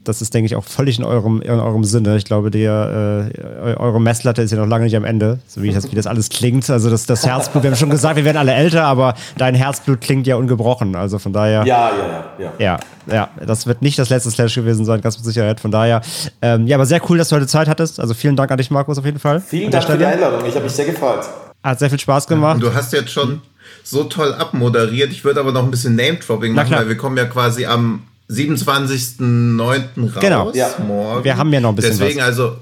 das 0.04 0.22
ist, 0.22 0.34
denke 0.34 0.46
ich, 0.46 0.56
auch 0.56 0.64
völlig 0.64 0.98
in 0.98 1.04
eurem, 1.04 1.40
in 1.42 1.50
eurem 1.50 1.84
Sinne. 1.84 2.16
Ich 2.16 2.24
glaube, 2.24 2.50
der, 2.50 3.30
äh, 3.32 3.74
eure 3.74 4.00
Messlatte 4.00 4.42
ist 4.42 4.50
ja 4.50 4.58
noch 4.58 4.66
lange 4.66 4.84
nicht 4.84 4.96
am 4.96 5.04
Ende, 5.04 5.38
so 5.46 5.62
wie 5.62 5.70
das, 5.70 5.90
wie 5.90 5.96
das 5.96 6.06
alles 6.06 6.28
klingt. 6.28 6.68
Also 6.70 6.90
das, 6.90 7.06
das 7.06 7.26
Herzblut, 7.26 7.62
wir 7.62 7.70
haben 7.70 7.76
schon 7.76 7.90
gesagt, 7.90 8.16
wir 8.16 8.24
werden 8.24 8.36
alle 8.36 8.52
älter, 8.52 8.84
aber 8.84 9.14
dein 9.36 9.54
Herzblut 9.54 10.00
klingt 10.00 10.26
ja 10.26 10.36
ungebrochen. 10.36 10.96
Also 10.96 11.18
von 11.18 11.32
daher. 11.32 11.64
Ja, 11.64 11.90
ja, 11.90 12.24
ja. 12.38 12.52
Ja, 12.58 12.78
ja, 13.06 13.14
ja 13.14 13.28
das 13.46 13.66
wird 13.66 13.82
nicht 13.82 13.98
das 13.98 14.10
letzte 14.10 14.30
Slash 14.30 14.54
gewesen 14.54 14.84
sein, 14.84 15.00
ganz 15.00 15.16
mit 15.16 15.24
Sicherheit. 15.24 15.60
Von 15.60 15.70
daher, 15.70 16.00
ähm, 16.40 16.66
ja, 16.66 16.76
aber 16.76 16.86
sehr 16.86 17.00
cool, 17.08 17.18
dass 17.18 17.28
du 17.28 17.36
heute 17.36 17.46
Zeit 17.46 17.68
hattest. 17.68 18.00
Also 18.00 18.14
vielen 18.14 18.36
Dank 18.36 18.50
an 18.50 18.58
dich, 18.58 18.70
Markus, 18.70 18.98
auf 18.98 19.04
jeden 19.04 19.18
Fall. 19.18 19.40
Vielen 19.40 19.70
Dank 19.70 19.84
für 19.84 19.98
die 19.98 20.04
Einladung. 20.04 20.44
Ich 20.46 20.54
habe 20.54 20.64
mich 20.64 20.72
sehr 20.72 20.86
gefreut. 20.86 21.24
Hat 21.62 21.78
sehr 21.78 21.90
viel 21.90 22.00
Spaß 22.00 22.26
gemacht. 22.26 22.60
Du 22.60 22.74
hast 22.74 22.92
jetzt 22.92 23.10
schon 23.10 23.40
so 23.84 24.04
toll 24.04 24.34
abmoderiert. 24.34 25.12
Ich 25.12 25.24
würde 25.24 25.40
aber 25.40 25.52
noch 25.52 25.62
ein 25.62 25.70
bisschen 25.70 25.94
Name-Dropping 25.94 26.54
machen, 26.54 26.72
weil 26.72 26.88
wir 26.88 26.96
kommen 26.96 27.16
ja 27.16 27.24
quasi 27.24 27.66
am 27.66 28.02
27.09. 28.32 30.14
raus. 30.14 30.20
Genau, 30.20 30.50
ja. 30.52 30.70
morgen. 30.86 31.24
Wir 31.24 31.36
haben 31.36 31.52
ja 31.52 31.60
noch 31.60 31.70
ein 31.70 31.76
bisschen 31.76 31.98
Deswegen 31.98 32.20
was. 32.20 32.26
also 32.26 32.56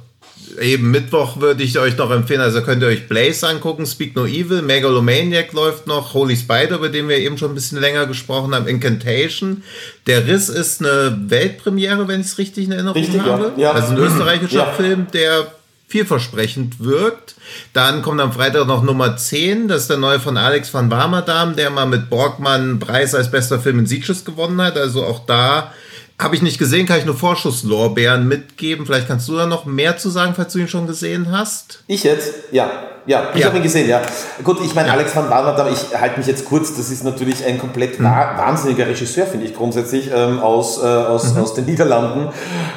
eben 0.60 0.90
Mittwoch 0.90 1.40
würde 1.40 1.62
ich 1.62 1.78
euch 1.78 1.96
noch 1.96 2.10
empfehlen, 2.10 2.40
also 2.40 2.62
könnt 2.62 2.82
ihr 2.82 2.88
euch 2.88 3.08
Blaze 3.08 3.46
angucken, 3.48 3.86
Speak 3.86 4.16
No 4.16 4.26
Evil, 4.26 4.62
Megalomaniac 4.62 5.52
läuft 5.52 5.86
noch, 5.86 6.14
Holy 6.14 6.36
Spider, 6.36 6.76
über 6.76 6.88
den 6.88 7.08
wir 7.08 7.18
eben 7.18 7.38
schon 7.38 7.52
ein 7.52 7.54
bisschen 7.54 7.80
länger 7.80 8.06
gesprochen 8.06 8.54
haben, 8.54 8.66
Incantation. 8.66 9.62
Der 10.06 10.26
Riss 10.26 10.48
ist 10.48 10.80
eine 10.80 11.16
Weltpremiere, 11.28 12.08
wenn 12.08 12.20
ich 12.20 12.26
es 12.26 12.38
richtig 12.38 12.66
in 12.66 12.72
Erinnerung 12.72 13.00
richtig, 13.00 13.22
habe. 13.22 13.52
Ja. 13.56 13.62
Ja. 13.62 13.72
Also 13.72 13.92
ein 13.92 13.98
österreichischer 13.98 14.66
ja. 14.66 14.72
Film, 14.72 15.06
der 15.12 15.46
vielversprechend 15.90 16.82
wirkt. 16.82 17.34
Dann 17.72 18.00
kommt 18.00 18.20
am 18.20 18.32
Freitag 18.32 18.66
noch 18.66 18.82
Nummer 18.82 19.16
10, 19.16 19.68
das 19.68 19.82
ist 19.82 19.90
der 19.90 19.96
neue 19.98 20.20
von 20.20 20.36
Alex 20.36 20.72
van 20.72 20.90
Warmerdam, 20.90 21.56
der 21.56 21.70
mal 21.70 21.86
mit 21.86 22.08
Borgmann 22.08 22.78
Preis 22.78 23.14
als 23.14 23.30
bester 23.30 23.60
Film 23.60 23.80
in 23.80 23.86
Sieges 23.86 24.24
gewonnen 24.24 24.62
hat. 24.62 24.78
Also 24.78 25.04
auch 25.04 25.26
da 25.26 25.72
habe 26.20 26.36
ich 26.36 26.42
nicht 26.42 26.58
gesehen, 26.58 26.86
kann 26.86 26.98
ich 26.98 27.06
nur 27.06 27.16
Vorschusslorbeeren 27.16 28.28
mitgeben. 28.28 28.86
Vielleicht 28.86 29.08
kannst 29.08 29.28
du 29.28 29.36
da 29.36 29.46
noch 29.46 29.64
mehr 29.64 29.96
zu 29.96 30.10
sagen, 30.10 30.34
falls 30.36 30.52
du 30.52 30.60
ihn 30.60 30.68
schon 30.68 30.86
gesehen 30.86 31.32
hast. 31.32 31.82
Ich 31.86 32.04
jetzt? 32.04 32.34
Ja. 32.52 32.70
Ja, 33.06 33.30
ich 33.34 33.40
ja. 33.40 33.46
habe 33.46 33.56
ihn 33.56 33.62
gesehen, 33.62 33.88
ja. 33.88 34.02
Gut, 34.44 34.58
ich 34.62 34.74
meine, 34.74 34.88
ja. 34.88 34.94
Alex 34.94 35.16
van 35.16 35.30
Warner, 35.30 35.66
ich 35.70 35.98
halte 35.98 36.18
mich 36.18 36.26
jetzt 36.26 36.44
kurz, 36.44 36.76
das 36.76 36.90
ist 36.90 37.02
natürlich 37.02 37.44
ein 37.44 37.58
komplett 37.58 37.98
mhm. 37.98 38.04
wahnsinniger 38.04 38.86
Regisseur, 38.86 39.26
finde 39.26 39.46
ich 39.46 39.54
grundsätzlich, 39.54 40.10
ähm, 40.14 40.38
aus, 40.40 40.82
äh, 40.82 40.86
aus, 40.86 41.34
mhm. 41.34 41.42
aus 41.42 41.54
den 41.54 41.64
Niederlanden. 41.64 42.28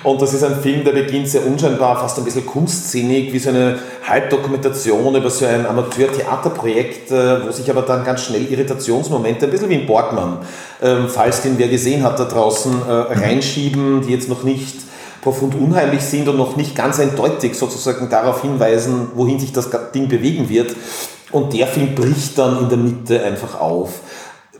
Und 0.03 0.21
das 0.21 0.33
ist 0.33 0.43
ein 0.43 0.61
Film, 0.61 0.85
der 0.85 0.93
beginnt 0.93 1.27
sehr 1.27 1.45
unscheinbar, 1.45 1.99
fast 1.99 2.17
ein 2.17 2.23
bisschen 2.23 2.45
kunstszenig, 2.45 3.33
wie 3.33 3.39
so 3.39 3.49
eine 3.49 3.79
Halbdokumentation 4.07 5.15
über 5.15 5.29
so 5.29 5.45
ein 5.45 5.65
Amateur-Theaterprojekt, 5.65 7.11
äh, 7.11 7.45
wo 7.45 7.51
sich 7.51 7.69
aber 7.69 7.81
dann 7.81 8.05
ganz 8.05 8.21
schnell 8.21 8.49
Irritationsmomente, 8.49 9.45
ein 9.45 9.51
bisschen 9.51 9.69
wie 9.69 9.75
in 9.75 9.85
Borgmann, 9.85 10.37
ähm, 10.81 11.09
falls 11.09 11.41
den 11.41 11.57
wer 11.57 11.67
gesehen 11.67 12.03
hat 12.03 12.17
da 12.17 12.25
draußen, 12.25 12.71
äh, 12.71 13.15
mhm. 13.15 13.21
reinschieben, 13.21 14.01
die 14.01 14.13
jetzt 14.13 14.29
noch 14.29 14.43
nicht 14.43 14.92
profund 15.23 15.55
unheimlich 15.55 16.01
sind 16.01 16.27
und 16.27 16.37
noch 16.37 16.55
nicht 16.55 16.75
ganz 16.75 16.99
eindeutig 16.99 17.55
sozusagen 17.55 18.09
darauf 18.09 18.41
hinweisen, 18.41 19.07
wohin 19.15 19.39
sich 19.39 19.53
das 19.53 19.69
Ding 19.93 20.07
bewegen 20.09 20.49
wird. 20.49 20.75
Und 21.31 21.53
der 21.53 21.67
Film 21.67 21.95
bricht 21.95 22.37
dann 22.37 22.59
in 22.59 22.69
der 22.69 22.77
Mitte 22.77 23.23
einfach 23.23 23.59
auf. 23.59 24.01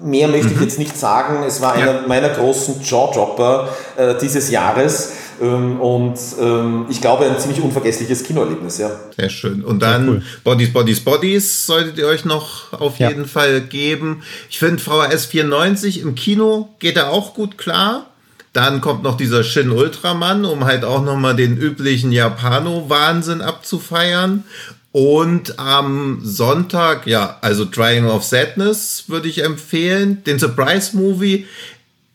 Mehr 0.01 0.27
möchte 0.27 0.47
mhm. 0.47 0.55
ich 0.55 0.61
jetzt 0.61 0.79
nicht 0.79 0.97
sagen. 0.97 1.43
Es 1.45 1.61
war 1.61 1.77
ja. 1.77 1.83
einer 1.83 2.07
meiner 2.07 2.29
großen 2.29 2.81
Jawdropper 2.83 3.69
äh, 3.95 4.15
dieses 4.19 4.49
Jahres. 4.49 5.11
Ähm, 5.41 5.79
und 5.79 6.17
ähm, 6.39 6.85
ich 6.89 6.99
glaube, 7.01 7.25
ein 7.25 7.37
ziemlich 7.37 7.61
unvergessliches 7.61 8.23
Kinoerlebnis, 8.23 8.79
ja. 8.79 8.91
Sehr 9.15 9.29
schön. 9.29 9.63
Und 9.63 9.81
dann 9.81 10.09
cool. 10.09 10.21
Bodies, 10.43 10.73
Bodies, 10.73 10.99
Bodies 11.01 11.65
solltet 11.65 11.97
ihr 11.97 12.07
euch 12.07 12.25
noch 12.25 12.73
auf 12.73 12.97
ja. 12.97 13.09
jeden 13.09 13.25
Fall 13.25 13.61
geben. 13.61 14.23
Ich 14.49 14.59
finde 14.59 14.81
VHS 14.81 15.25
94 15.25 16.01
im 16.01 16.15
Kino 16.15 16.69
geht 16.79 16.97
er 16.97 17.11
auch 17.11 17.33
gut 17.33 17.57
klar. 17.57 18.07
Dann 18.53 18.81
kommt 18.81 19.01
noch 19.01 19.17
dieser 19.17 19.43
Shin 19.43 19.71
Ultraman, 19.71 20.45
um 20.45 20.65
halt 20.65 20.85
auch 20.85 21.03
nochmal 21.03 21.35
den 21.35 21.57
üblichen 21.57 22.11
Japano-Wahnsinn 22.11 23.41
abzufeiern. 23.41 24.43
Und 24.91 25.57
am 25.57 26.21
Sonntag, 26.23 27.07
ja, 27.07 27.39
also 27.41 27.65
Triangle 27.65 28.11
of 28.11 28.23
Sadness 28.23 29.05
würde 29.07 29.27
ich 29.27 29.43
empfehlen. 29.43 30.23
Den 30.23 30.37
Surprise 30.37 30.95
Movie. 30.95 31.47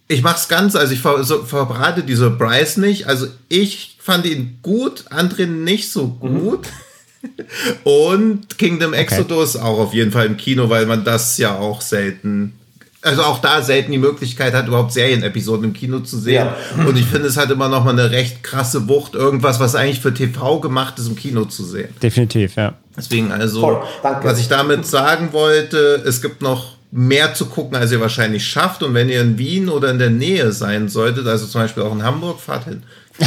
Ich 0.06 0.23
mach's 0.23 0.47
ganz, 0.47 0.77
also 0.77 0.94
ich 0.94 1.01
ver 1.01 1.24
so, 1.24 1.43
verbrate 1.43 2.05
die 2.05 2.15
Surprise 2.15 2.81
nicht. 2.81 3.09
Also 3.09 3.27
ich 3.48 3.97
fand 3.98 4.24
ihn 4.24 4.60
gut, 4.62 5.06
andere 5.10 5.48
nicht 5.48 5.90
so 5.90 6.06
mhm. 6.06 6.40
gut. 6.40 6.66
Mhm. 7.20 7.32
Und 7.82 8.59
Kingdom 8.59 8.94
Exodus 8.94 9.56
okay. 9.56 9.65
auch 9.65 9.78
auf 9.81 9.93
jeden 9.93 10.12
Fall 10.12 10.27
im 10.27 10.36
Kino, 10.36 10.70
weil 10.70 10.86
man 10.86 11.02
das 11.02 11.36
ja 11.39 11.59
auch 11.59 11.81
selten 11.81 12.58
also 13.03 13.23
auch 13.23 13.41
da 13.41 13.62
selten 13.62 13.93
die 13.93 13.99
Möglichkeit 13.99 14.55
hat, 14.55 14.66
überhaupt 14.66 14.93
Serienepisoden 14.93 15.66
im 15.66 15.73
Kino 15.73 16.01
zu 16.01 16.19
sehen. 16.19 16.49
Ja. 16.77 16.85
Und 16.85 16.99
ich 16.99 17.07
finde, 17.07 17.29
es 17.29 17.37
hat 17.37 17.51
immer 17.51 17.69
noch 17.69 17.85
mal 17.85 17.93
eine 17.93 18.11
recht 18.11 18.43
krasse 18.43 18.89
Wucht, 18.89 19.15
irgendwas, 19.15 19.61
was 19.61 19.75
eigentlich 19.75 20.01
für 20.01 20.12
TV 20.12 20.61
gemacht 20.61 20.99
ist, 20.99 21.07
im 21.07 21.16
Kino 21.16 21.45
zu 21.45 21.65
sehen. 21.65 21.89
Definitiv, 22.03 22.57
ja. 22.57 22.75
Deswegen 22.97 23.31
also, 23.31 23.81
was 24.03 24.41
ich 24.41 24.49
damit 24.49 24.85
sagen 24.85 25.33
wollte, 25.33 26.03
es 26.05 26.20
gibt 26.20 26.43
noch 26.43 26.79
mehr 26.91 27.35
zu 27.35 27.47
gucken, 27.47 27.77
als 27.77 27.93
ihr 27.93 28.01
wahrscheinlich 28.01 28.45
schafft. 28.47 28.83
Und 28.83 28.95
wenn 28.95 29.09
ihr 29.09 29.20
in 29.20 29.39
Wien 29.39 29.69
oder 29.69 29.91
in 29.91 29.99
der 29.99 30.11
Nähe 30.11 30.51
sein 30.53 30.89
solltet, 30.89 31.27
also 31.29 31.47
zum 31.47 31.61
Beispiel 31.61 31.85
auch 31.85 31.93
in 31.93 32.03
Hamburg, 32.03 32.41
fahrt 32.41 32.65
hin. 32.65 32.83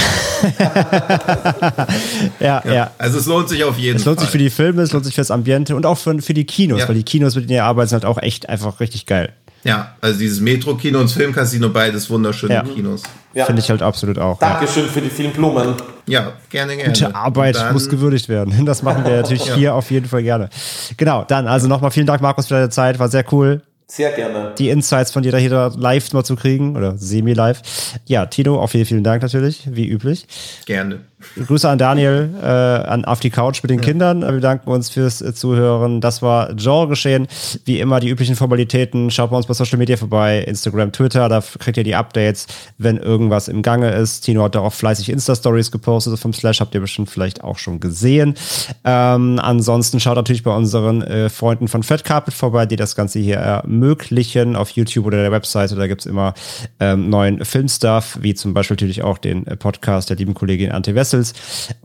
ja, 2.40 2.64
ja, 2.66 2.74
ja, 2.74 2.92
Also 2.98 3.20
es 3.20 3.26
lohnt 3.26 3.50
sich 3.50 3.64
auf 3.64 3.78
jeden 3.78 4.00
Fall. 4.00 4.02
Es 4.02 4.06
lohnt 4.06 4.20
Fall. 4.20 4.26
sich 4.26 4.32
für 4.32 4.38
die 4.38 4.50
Filme, 4.50 4.82
es 4.82 4.94
lohnt 4.94 5.06
sich 5.06 5.16
fürs 5.16 5.32
Ambiente 5.32 5.76
und 5.76 5.86
auch 5.86 5.98
für, 5.98 6.22
für 6.22 6.34
die 6.34 6.46
Kinos, 6.46 6.80
ja. 6.80 6.88
weil 6.88 6.96
die 6.96 7.04
Kinos, 7.04 7.36
mit 7.36 7.46
denen 7.46 7.56
ihr 7.56 7.66
arbeitet, 7.66 7.90
sind 7.90 8.04
halt 8.04 8.06
auch 8.06 8.22
echt 8.22 8.48
einfach 8.48 8.80
richtig 8.80 9.06
geil. 9.06 9.34
Ja, 9.64 9.96
also 10.02 10.20
dieses 10.20 10.42
Metro-Kino 10.42 11.00
und 11.00 11.06
das 11.06 11.14
Filmcasino, 11.14 11.70
beides 11.70 12.10
wunderschöne 12.10 12.54
ja. 12.54 12.64
Kinos. 12.64 13.04
Ja. 13.34 13.46
Finde 13.46 13.62
ich 13.62 13.70
halt 13.70 13.82
absolut 13.82 14.18
auch. 14.18 14.40
Dankeschön 14.40 14.86
ja. 14.86 14.92
für 14.92 15.02
die 15.02 15.10
vielen 15.10 15.32
Blumen. 15.32 15.76
Ja, 16.08 16.34
gerne, 16.50 16.76
gerne. 16.76 16.92
Gute 16.92 17.16
Arbeit 17.16 17.56
dann 17.56 17.74
muss 17.74 17.88
gewürdigt 17.88 18.28
werden. 18.28 18.66
Das 18.72 18.84
machen 18.84 19.06
wir 19.06 19.18
natürlich 19.18 19.46
ja. 19.48 19.56
hier 19.56 19.76
auf 19.76 19.92
jeden 19.92 20.08
Fall 20.08 20.24
gerne. 20.24 20.50
Genau, 20.98 21.24
dann 21.28 21.48
also 21.48 21.68
nochmal 21.68 21.92
vielen 21.92 22.08
Dank, 22.08 22.22
Markus, 22.22 22.48
für 22.48 22.56
deine 22.56 22.70
Zeit. 22.70 23.00
War 23.00 23.10
sehr 23.10 23.26
cool. 23.32 23.62
Sehr 23.88 24.12
gerne. 24.14 24.54
Die 24.58 24.70
Insights 24.70 25.12
von 25.12 25.22
dir 25.22 25.34
da 25.34 25.38
hier 25.38 25.74
live 25.78 26.14
mal 26.14 26.24
zu 26.24 26.38
kriegen 26.38 26.78
oder 26.78 26.98
semi-live. 26.98 27.62
Ja, 28.06 28.26
Tino, 28.26 28.58
auch 28.62 28.68
vielen, 28.68 28.86
vielen 28.86 29.04
Dank 29.04 29.22
natürlich, 29.22 29.68
wie 29.70 29.88
üblich. 29.88 30.28
Gerne. 30.66 31.02
Grüße 31.46 31.70
an 31.70 31.78
Daniel, 31.78 32.30
äh, 32.42 32.46
an 32.46 33.06
Auf 33.06 33.20
die 33.20 33.30
Couch 33.30 33.62
mit 33.64 33.70
den 33.70 33.80
ja. 33.80 33.86
Kindern. 33.86 34.22
Wir 34.22 34.32
bedanken 34.32 34.70
uns 34.70 34.90
fürs 34.90 35.22
äh, 35.22 35.34
Zuhören. 35.34 36.02
Das 36.02 36.22
war 36.22 36.54
Genre 36.56 36.88
geschehen. 36.88 37.28
Wie 37.66 37.80
immer 37.80 38.00
die 38.00 38.10
üblichen 38.10 38.36
Formalitäten. 38.36 39.12
Schaut 39.12 39.30
bei 39.30 39.38
uns 39.38 39.46
bei 39.46 39.54
Social 39.54 39.78
Media 39.78 39.98
vorbei, 39.98 40.40
Instagram, 40.40 40.92
Twitter. 40.92 41.30
Da 41.30 41.44
kriegt 41.60 41.78
ihr 41.78 41.84
die 41.84 41.96
Updates, 41.96 42.48
wenn 42.78 42.98
irgendwas 42.98 43.48
im 43.48 43.62
Gange 43.62 43.92
ist. 43.92 44.22
Tino 44.22 44.44
hat 44.44 44.56
da 44.56 44.60
auch 44.60 44.74
fleißig 44.74 45.10
Insta-Stories 45.10 45.72
gepostet 45.72 46.18
vom 46.20 46.34
Slash. 46.34 46.60
Habt 46.60 46.74
ihr 46.74 46.82
bestimmt 46.82 47.10
vielleicht 47.10 47.44
auch 47.44 47.58
schon 47.58 47.80
gesehen. 47.80 48.36
Ähm, 48.84 49.40
ansonsten 49.42 50.00
schaut 50.00 50.16
natürlich 50.16 50.44
bei 50.44 50.56
unseren 50.56 51.02
äh, 51.02 51.30
Freunden 51.30 51.68
von 51.68 51.84
Fat 51.84 52.04
Carpet 52.04 52.34
vorbei, 52.34 52.66
die 52.66 52.76
das 52.76 52.96
Ganze 52.96 53.20
hier 53.20 53.38
ermöglichen 53.38 54.56
auf 54.56 54.72
YouTube 54.72 55.06
oder 55.06 55.22
der 55.22 55.32
Webseite. 55.32 55.76
Da 55.76 55.88
gibt 55.88 56.02
es 56.02 56.08
immer 56.08 56.34
ähm, 56.80 57.10
neuen 57.10 57.44
Filmstuff, 57.46 58.18
wie 58.22 58.34
zum 58.34 58.54
Beispiel 58.54 58.76
natürlich 58.76 59.04
auch 59.04 59.18
den 59.18 59.46
äh, 59.48 59.56
Podcast 59.56 60.10
der 60.10 60.18
lieben 60.18 60.34
Kollegin 60.34 60.72
Ante 60.72 60.96
West 60.96 61.11
Vessels. 61.12 61.34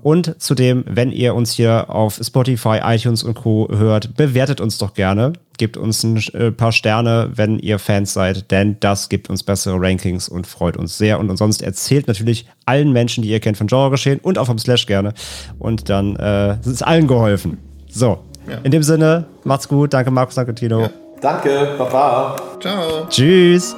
Und 0.03 0.41
zudem, 0.41 0.85
wenn 0.87 1.13
ihr 1.13 1.35
uns 1.35 1.53
hier 1.53 1.91
auf 1.91 2.21
Spotify, 2.23 2.81
iTunes 2.83 3.23
und 3.23 3.35
Co. 3.35 3.69
hört, 3.71 4.17
bewertet 4.17 4.61
uns 4.61 4.79
doch 4.79 4.95
gerne. 4.95 5.33
Gebt 5.59 5.77
uns 5.77 6.03
ein 6.03 6.17
äh, 6.35 6.51
paar 6.51 6.73
Sterne, 6.73 7.31
wenn 7.35 7.59
ihr 7.59 7.79
Fans 7.79 8.13
seid, 8.13 8.51
denn 8.51 8.77
das 8.81 9.09
gibt 9.09 9.31
uns 9.31 9.43
bessere 9.43 9.81
Rankings 9.81 10.29
und 10.29 10.47
freut 10.47 10.77
uns 10.77 10.99
sehr. 10.99 11.19
Und 11.19 11.35
sonst 11.37 11.63
erzählt 11.63 12.09
natürlich 12.09 12.47
allen 12.67 12.93
Menschen, 12.93 13.23
die 13.23 13.31
ihr 13.31 13.41
kennt, 13.41 13.57
von 13.57 13.67
Genre 13.67 13.91
geschehen 13.91 14.21
und 14.21 14.39
auch 14.39 14.47
vom 14.47 14.59
Slash 14.59 14.87
gerne. 14.87 15.15
Und 15.59 15.89
dann 15.89 16.17
äh, 16.17 16.59
ist 16.61 16.87
allen 16.87 17.07
geholfen. 17.07 17.59
So, 17.89 18.19
ja. 18.49 18.59
in 18.65 18.71
dem 18.71 18.83
Sinne, 18.83 19.25
macht's 19.45 19.67
gut. 19.67 19.95
Danke, 19.95 20.11
Markus, 20.11 20.35
danke, 20.35 20.55
Tino. 20.55 20.83
Ja. 20.83 20.91
Danke, 21.23 21.75
Baba. 21.79 22.37
Ciao. 22.61 23.07
Tschüss. 23.09 23.75